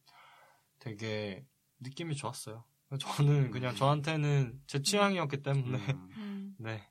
되게 0.79 1.45
느낌이 1.79 2.15
좋았어요. 2.15 2.63
저는 2.99 3.51
그냥 3.51 3.71
음. 3.71 3.75
저한테는 3.75 4.61
제 4.67 4.81
취향이었기 4.81 5.41
때문에 5.43 5.77
음. 5.77 6.09
음, 6.17 6.55
네 6.59 6.89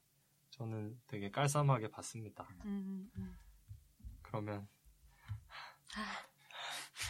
저는 0.50 0.98
되게 1.06 1.30
깔쌈하게 1.30 1.88
봤습니다. 1.90 2.48
음, 2.64 3.10
음. 3.16 3.36
그러면 4.22 4.66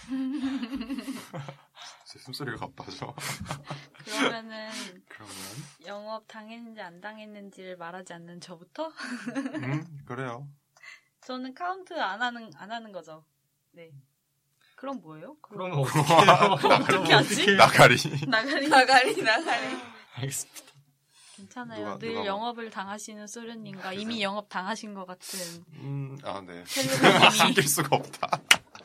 제 2.11 2.19
숨소리가 2.19 2.59
가빠져. 2.59 3.15
그러면은 4.05 4.69
그러면 5.09 5.35
영업 5.87 6.27
당했는지 6.27 6.81
안 6.81 7.01
당했는지를 7.01 7.77
말하지 7.77 8.13
않는 8.15 8.41
저부터 8.41 8.93
음 9.63 9.87
그래요. 10.07 10.49
저는 11.23 11.55
카운트 11.55 11.95
안 12.01 12.21
하는 12.23 12.51
안 12.57 12.73
하는 12.73 12.91
거죠. 12.93 13.25
네. 13.73 13.91
그럼 14.77 15.01
뭐예요? 15.03 15.37
어떻게 15.43 15.99
해요? 16.01 16.57
어떻게 16.81 17.13
하지? 17.13 17.55
나가리. 17.55 17.97
나가리 18.27 18.69
나가리 18.69 19.23
나가리. 19.23 19.77
알겠습니다. 20.15 20.61
괜찮아요. 21.37 21.85
누가- 21.85 21.99
늘 21.99 22.09
누가 22.09 22.19
뭐- 22.21 22.27
영업을 22.27 22.71
당하시는 22.71 23.27
소련님과 23.27 23.93
이미 23.93 24.23
영업 24.23 24.49
당하신 24.49 24.95
것 24.95 25.07
같은 25.07 25.39
음 25.75 26.19
아 26.25 26.41
네. 26.41 26.65
텔레비님이 26.65 27.31
숨길 27.31 27.63
수가 27.69 27.97
없다. 27.97 28.41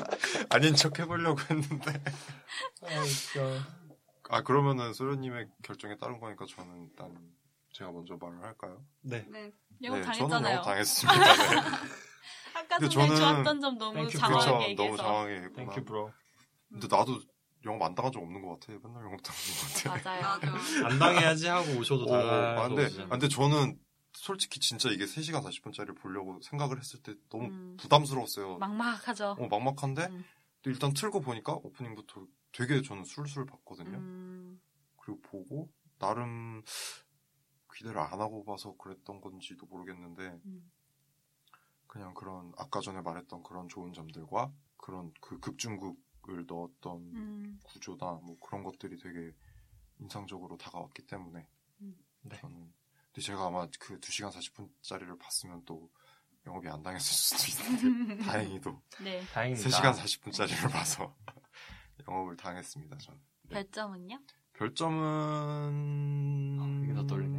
아닌 0.50 0.76
척 0.76 0.98
해보려고 1.00 1.40
했는데. 1.42 2.04
아. 2.84 3.66
아 4.30 4.42
그러면은 4.42 4.94
소련님의 4.94 5.48
결정에 5.64 5.96
따른 5.98 6.20
거니까 6.20 6.46
저는 6.50 6.88
일단 6.90 7.16
제가 7.74 7.92
먼저 7.92 8.18
말을 8.20 8.42
할까요? 8.42 8.84
네. 9.02 9.26
네. 9.30 9.52
영업 9.84 9.98
네, 10.00 10.04
저는 10.04 10.18
당했잖아요. 10.20 10.54
영업 10.54 10.66
당했습니다. 10.66 11.20
네. 11.20 11.58
아까 12.56 12.78
근데 12.78 12.96
저는- 12.96 13.18
좋았던 13.18 13.62
점 13.62 13.78
너무 13.78 14.10
장황하게 14.10 14.52
그쵸, 14.52 14.62
얘기해서. 14.70 14.84
너무 14.84 14.98
장황하게 14.98 15.34
했구나. 15.36 15.56
thank 15.74 15.86
you 15.86 15.97
bro. 15.97 16.12
근데 16.72 16.88
나도 16.90 17.20
영업 17.66 17.82
안 17.84 17.96
당한 17.96 18.12
적 18.12 18.22
없는 18.22 18.42
것 18.42 18.60
같아. 18.60 18.74
맨날 18.84 19.04
영업 19.04 19.22
당한 19.22 19.42
것 19.44 19.84
같아. 20.02 20.10
맞아요. 20.12 20.40
맞아. 20.40 20.88
안 20.88 21.00
당해야지 21.00 21.48
하고 21.48 21.72
오셔도 21.80 22.06
어, 22.06 22.16
아, 22.16 22.68
근데, 22.68 22.86
아, 23.04 23.08
근데 23.10 23.28
저는 23.28 23.78
솔직히 24.16 24.60
진짜 24.60 24.90
이게 24.90 25.06
3시간 25.06 25.44
40분짜리를 25.44 25.96
보려고 25.98 26.40
생각을 26.42 26.80
했을 26.80 27.02
때 27.02 27.16
너무 27.30 27.46
음, 27.48 27.78
부담스러웠어요. 27.78 28.58
막막하죠. 28.58 29.36
어, 29.40 29.48
막막한데 29.48 30.06
음. 30.06 30.24
또 30.62 30.70
일단 30.70 30.94
틀고 30.94 31.22
보니까 31.22 31.54
오프닝부터 31.54 32.26
되게 32.52 32.82
저는 32.82 33.04
술술 33.04 33.46
봤거든요. 33.46 33.98
음, 33.98 34.62
그리고 34.98 35.22
보고 35.22 35.70
나름 36.00 36.64
기대를 37.76 38.00
안 38.00 38.20
하고 38.20 38.44
봐서 38.46 38.76
그랬던 38.78 39.22
건지도 39.22 39.66
모르겠는데 39.66 40.40
음. 40.46 40.72
그냥 41.88 42.14
그런 42.14 42.54
아까 42.58 42.80
전에 42.80 43.02
말했던 43.02 43.44
그런 43.44 43.68
좋은 43.68 43.94
점들과 43.94 44.52
그런 44.78 45.14
그 45.20 45.40
극중극을 45.40 46.46
넣었던 46.48 46.98
음, 47.16 47.60
구조나 47.64 48.14
뭐 48.24 48.38
그런 48.40 48.64
것들이 48.64 48.98
되게 48.98 49.34
인상적으로 50.00 50.58
다가왔기 50.58 51.06
때문에 51.06 51.48
음. 51.82 51.98
네. 52.22 52.38
저는 52.38 52.74
근데 53.16 53.28
제가 53.28 53.46
아마 53.48 53.66
그 53.80 53.98
2시간 54.02 54.30
40분짜리를 54.30 55.18
봤으면 55.18 55.64
또 55.64 55.90
영업이 56.46 56.68
안 56.68 56.84
당했을 56.84 57.38
수도 57.38 57.72
있는데 57.72 58.18
다행히도 58.28 58.82
네. 59.02 59.26
다행입니다. 59.28 59.70
3시간 59.70 59.94
40분짜리를 59.96 60.70
봐서 60.70 61.16
영업을 62.10 62.36
당했습니다 62.36 62.98
저는 62.98 63.22
별점은요? 63.50 64.20
별점은 64.52 65.00
아, 66.60 66.82
이게 66.84 66.94
더 66.94 67.08
떨리네. 67.08 67.38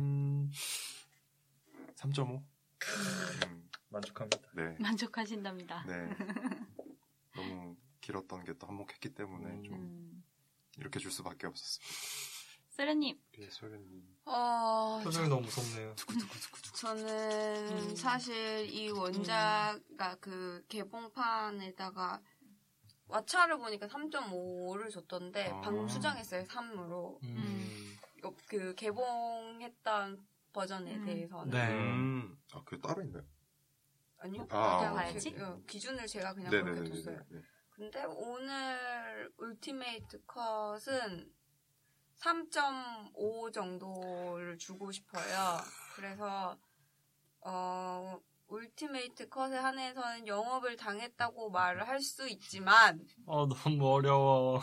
3.5 1.97 2.43
음, 3.47 3.69
만족합니다. 3.91 4.49
네. 4.55 4.77
만족하신답니다. 4.81 5.85
네. 5.87 6.09
너무 7.35 7.77
길었던 8.01 8.45
게 8.45 8.55
또 8.55 8.67
한몫했기 8.67 9.13
때문에 9.15 9.45
음. 9.47 9.63
좀 9.63 9.75
음. 9.75 10.25
이렇게 10.79 10.99
줄 10.99 11.13
수밖에 11.13 11.47
없었습니다. 11.47 12.36
세련님, 12.81 13.19
예, 13.39 13.49
소련님. 13.49 14.07
어, 14.27 15.01
표정이 15.03 15.31
너무 15.31 15.41
무섭네요. 15.41 15.95
저는 16.79 17.73
음. 17.73 17.97
사실 17.97 18.69
이 18.71 18.91
원작가 18.91 20.17
그 20.21 20.63
개봉판에다가 20.69 22.21
왓챠를 23.09 23.57
보니까 23.57 23.87
3.5를 23.87 24.91
줬던데 24.91 25.49
아. 25.53 25.61
방금 25.63 25.89
수정했어요 25.89 26.43
3으로 26.45 27.19
음. 27.23 27.97
그 28.47 28.75
개봉했던 28.75 30.27
버전에 30.53 30.97
음. 30.97 31.05
대해서는 31.07 31.51
네. 31.51 31.73
음, 31.73 32.39
아, 32.53 32.63
그게 32.63 32.79
따로 32.83 33.01
있나요? 33.03 33.25
아니요 34.19 34.47
아, 34.51 34.79
그냥 34.81 34.95
봐야지. 34.97 35.31
기, 35.31 35.41
어, 35.41 35.63
기준을 35.67 36.07
제가 36.07 36.35
그냥 36.35 36.51
네네네. 36.51 36.75
그렇게 36.75 36.91
뒀어요 37.03 37.25
근데 37.71 38.05
오늘 38.05 39.33
Ultimate 39.39 40.25
Cut은 40.27 41.33
3.5 42.21 43.53
정도를 43.53 44.59
주고 44.59 44.91
싶어요. 44.93 45.59
그래서 45.95 46.57
어 47.43 48.19
Ultimate 48.49 49.29
Cut에 49.29 49.57
한해서는 49.57 50.27
영업을 50.27 50.77
당했다고 50.77 51.51
말을 51.51 51.87
할 51.89 52.01
수 52.01 52.29
있지만 52.29 53.07
어, 53.27 53.47
너무 53.47 53.93
어려워. 53.93 54.61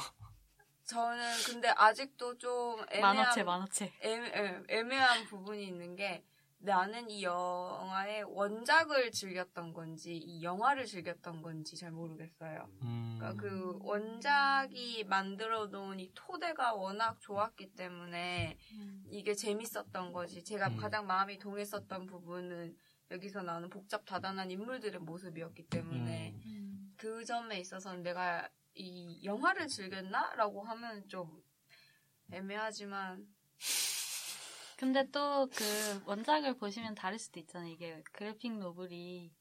저는 0.85 1.25
근데 1.45 1.69
아직도 1.69 2.37
좀 2.37 2.77
만화체, 3.01 3.41
애매한 3.41 3.45
만화체. 3.45 3.93
애매, 4.01 4.63
애매한 4.69 5.25
부분이 5.25 5.65
있는 5.65 5.95
게 5.95 6.23
나는 6.63 7.09
이 7.09 7.23
영화의 7.23 8.23
원작을 8.23 9.11
즐겼던 9.11 9.73
건지 9.73 10.15
이 10.15 10.41
영화를 10.43 10.85
즐겼던 10.85 11.41
건지 11.41 11.75
잘 11.75 11.91
모르겠어요. 11.91 12.69
음. 12.83 13.17
그러니까 13.19 13.41
그 13.41 13.77
원작이 13.81 15.03
만들어 15.03 15.67
놓은 15.67 15.99
이 15.99 16.09
토대가 16.15 16.73
워낙 16.73 17.19
좋았기 17.19 17.73
때문에 17.73 18.57
음. 18.75 19.03
이게 19.09 19.35
재밌었던 19.35 20.13
거지. 20.13 20.41
제가 20.45 20.69
음. 20.69 20.77
가장 20.77 21.05
마음이 21.05 21.37
동했었던 21.37 22.05
부분은 22.05 22.77
여기서 23.11 23.41
나오는 23.41 23.69
복잡 23.69 24.05
다단한 24.05 24.49
인물들의 24.49 25.01
모습이었기 25.01 25.67
때문에 25.67 26.31
음. 26.31 26.41
음. 26.45 26.93
그 26.95 27.25
점에 27.25 27.59
있어서는 27.59 28.03
내가 28.03 28.47
이 28.73 29.19
영화를 29.25 29.67
즐겼나라고 29.67 30.63
하면 30.63 31.05
좀 31.09 31.43
애매하지만 32.31 33.27
근데 34.77 35.09
또 35.11 35.47
그 35.55 36.01
원작을 36.05 36.57
보시면 36.57 36.95
다를 36.95 37.19
수도 37.19 37.39
있잖아요. 37.39 37.71
이게 37.71 38.03
그래픽 38.11 38.57
노블이 38.57 39.31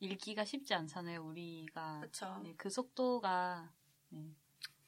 읽기가 0.00 0.44
쉽지 0.44 0.74
않잖아요. 0.74 1.22
우리가 1.24 2.00
그쵸 2.00 2.40
네, 2.42 2.54
그 2.56 2.68
속도가 2.70 3.70
네. 4.10 4.34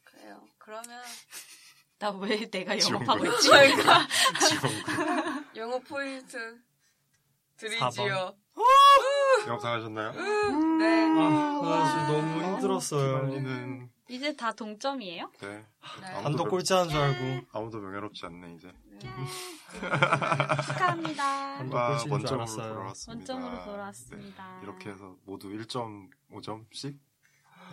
그래요. 0.03 0.45
그러면 0.59 1.03
나 1.99 2.11
왜 2.11 2.51
내가 2.51 2.79
영업하고? 2.79 3.25
있지? 3.27 3.51
영어 5.57 5.79
포인트 5.79 6.61
사 7.79 7.89
드리지요. 7.91 8.37
영상 9.47 9.75
하셨나요? 9.75 10.13
네. 10.79 11.21
아, 11.21 11.61
나 11.63 11.91
지금 11.91 12.07
너무 12.21 12.55
힘들었어요. 12.55 13.27
기관이는 13.31 13.91
이제 14.09 14.37
다 14.37 14.53
동점이에요? 14.53 15.31
네. 15.41 15.47
네. 15.49 15.65
아무도 16.09 16.23
단독 16.23 16.43
별- 16.45 16.51
꼴찌하는 16.51 16.91
줄 16.91 17.01
알고. 17.01 17.47
아무도 17.53 17.79
명예롭지 17.81 18.27
않네 18.27 18.55
이제. 18.55 18.73
축하합니다. 20.67 21.57
단독 21.59 21.77
아, 21.79 21.89
꼴찌인 21.89 21.99
줄 22.05 22.13
원점으로 22.13 22.41
알았어요. 22.43 22.75
돌아왔습니다. 22.75 23.35
원점으로 23.35 23.65
돌아왔습니다. 23.65 24.57
네. 24.57 24.63
이렇게 24.65 24.91
해서 24.91 25.17
모두 25.25 25.49
1.5점씩 25.49 26.99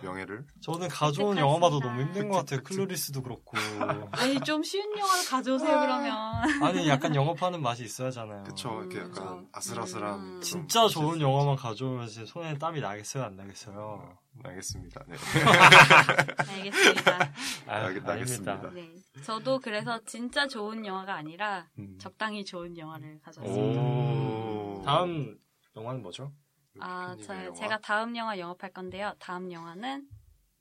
명예를 0.02 0.44
저는 0.60 0.88
가져온. 0.88 1.36
영화마다 1.38 1.78
너무 1.78 2.00
힘든 2.02 2.28
것 2.28 2.38
같아요. 2.38 2.62
클로리스도 2.62 3.22
그렇고. 3.22 3.56
아니 4.12 4.40
좀 4.40 4.62
쉬운 4.62 4.84
영화를 4.98 5.24
가져오세요 5.28 5.80
그러면. 5.80 6.12
아니, 6.62 6.88
약간 6.88 7.14
영업하는 7.14 7.62
맛이 7.62 7.84
있어야잖아요. 7.84 8.44
그쵸 8.44 8.80
이렇게 8.80 8.98
음, 8.98 9.04
약간 9.10 9.14
좀, 9.14 9.48
아슬아슬한 9.52 10.20
음. 10.20 10.40
진짜 10.42 10.88
좋은. 10.88 11.20
영화만 11.20 11.56
가져오면 11.56 12.08
진짜 12.08 12.26
손에 12.30 12.58
땀이 12.58 12.80
나겠어요, 12.80 13.24
안 13.24 13.36
나겠어요? 13.36 14.16
알겠습니다. 14.44 15.04
네. 15.08 15.16
알겠습니다. 16.48 17.32
아, 17.66 17.80
알겠- 17.86 18.08
알겠습니다. 18.08 18.70
네. 18.72 18.90
저도 19.24 19.58
그래서 19.60 20.00
진짜 20.06 20.46
좋은 20.48 20.84
영화가 20.86 21.14
아니라 21.14 21.66
음. 21.78 21.96
적당히 22.00 22.44
좋은 22.44 22.76
영화를 22.76 23.20
가져왔습니다. 23.22 23.80
오. 23.80 24.82
다음 24.84 25.36
영화는 25.76 26.02
뭐죠? 26.02 26.32
아, 26.80 27.16
저, 27.22 27.34
영화? 27.44 27.52
제가 27.54 27.78
다음 27.80 28.16
영화 28.16 28.38
영업할 28.38 28.72
건데요. 28.72 29.14
다음 29.18 29.52
영화는 29.52 30.08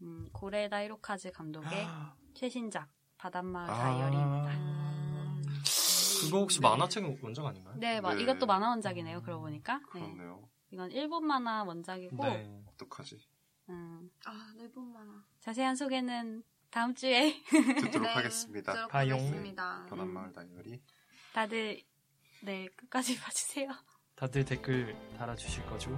음, 0.02 0.30
고레다 0.34 0.84
히로카즈 0.84 1.32
감독의 1.32 1.88
최신작 2.34 2.90
바닷마을 3.18 3.70
아. 3.70 3.74
다이어리입니다. 3.78 4.52
음. 4.58 5.44
그거 6.22 6.38
혹시 6.40 6.60
네. 6.60 6.68
만화책 6.68 7.24
원작 7.24 7.46
아닌가요? 7.46 7.76
네, 7.78 8.00
마- 8.02 8.14
네. 8.14 8.22
이것도 8.24 8.46
만화 8.46 8.70
원작이네요. 8.70 9.22
그러고 9.22 9.44
보니까. 9.44 9.78
네. 9.78 9.84
그렇네요. 10.02 10.48
이건 10.72 10.92
일본 10.92 11.26
만화 11.26 11.64
원작이고 11.64 12.24
네. 12.24 12.64
어떡하지? 12.68 13.18
음, 13.70 14.10
아, 14.26 14.54
네 14.58 14.70
분만. 14.70 15.24
자세한 15.40 15.76
소개는 15.76 16.44
다음 16.70 16.94
주에 16.96 17.42
듣도록 17.92 18.08
네, 18.08 18.14
하겠습니다. 18.14 18.72
듣도록. 18.74 18.94
하겠습니다. 18.96 19.86
바닷마을 19.90 20.32
다이어리. 20.34 20.82
다들 21.34 21.82
네 22.44 22.68
끝까지 22.76 23.20
봐주세요. 23.20 23.70
다들 24.22 24.46
댓글 24.46 24.96
달아주실 25.18 25.66
거죠? 25.66 25.90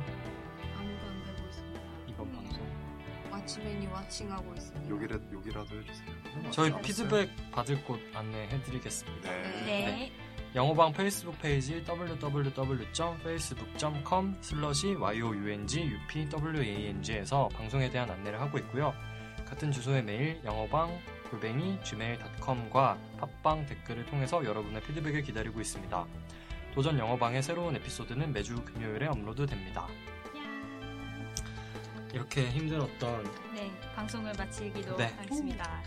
아무도 0.77 1.07
안 1.07 1.23
되고 1.25 1.45
있습니다. 1.45 1.81
이번 2.07 2.31
방송. 2.31 2.65
와치맨이 3.29 3.87
watching하고 3.87 4.53
있습니다. 4.53 4.89
욕이라, 4.89 5.19
욕이라도 5.33 5.81
해주세요. 5.81 6.09
저희 6.51 6.69
알았어요. 6.69 6.81
피드백 6.83 7.29
받을 7.51 7.83
곳 7.83 7.99
안내해드리겠습니다. 8.13 9.29
네. 9.29 9.41
네. 9.65 10.09
영업왕 10.55 10.93
페이스북 10.93 11.37
페이지 11.41 11.83
www.facebook.com 11.85 14.37
slash 14.39 14.95
youngupwang에서 14.95 17.49
방송에 17.49 17.89
대한 17.89 18.09
안내를 18.09 18.39
하고 18.39 18.57
있고요. 18.59 18.93
같은 19.45 19.69
주소의 19.69 20.01
메일 20.01 20.39
영업왕 20.45 20.97
골뱅이 21.29 21.77
gmail.com과 21.83 22.97
팟빵 23.19 23.65
댓글을 23.65 24.05
통해서 24.05 24.45
여러분의 24.45 24.81
피드백을 24.83 25.23
기다리고 25.23 25.59
있습니다. 25.59 26.07
도전 26.73 26.97
영업왕의 26.97 27.43
새로운 27.43 27.75
에피소드는 27.75 28.33
매주 28.33 28.55
금요일에 28.65 29.07
업로드됩니다. 29.07 29.87
이렇게 32.11 32.49
힘들었던 32.49 33.23
네, 33.53 33.71
방송을 33.95 34.33
마치기도 34.37 34.97
네. 34.97 35.13
하겠습니다. 35.17 35.81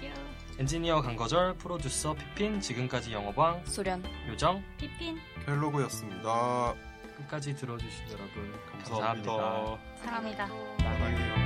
뾰. 0.00 0.12
엔지니어 0.58 1.02
강거절, 1.02 1.54
프로듀서 1.54 2.14
피핀, 2.14 2.60
지금까지 2.60 3.12
영어방 3.12 3.64
소련. 3.64 4.02
요정 4.28 4.62
피핀 4.76 5.20
켈로그였습니다. 5.46 6.74
끝까지 7.18 7.54
들어주신 7.54 8.06
여러분 8.08 8.52
감사합니다. 8.72 9.32
감사합니다. 9.32 9.96
사랑합니다. 10.02 10.46
사랑해요. 10.78 11.41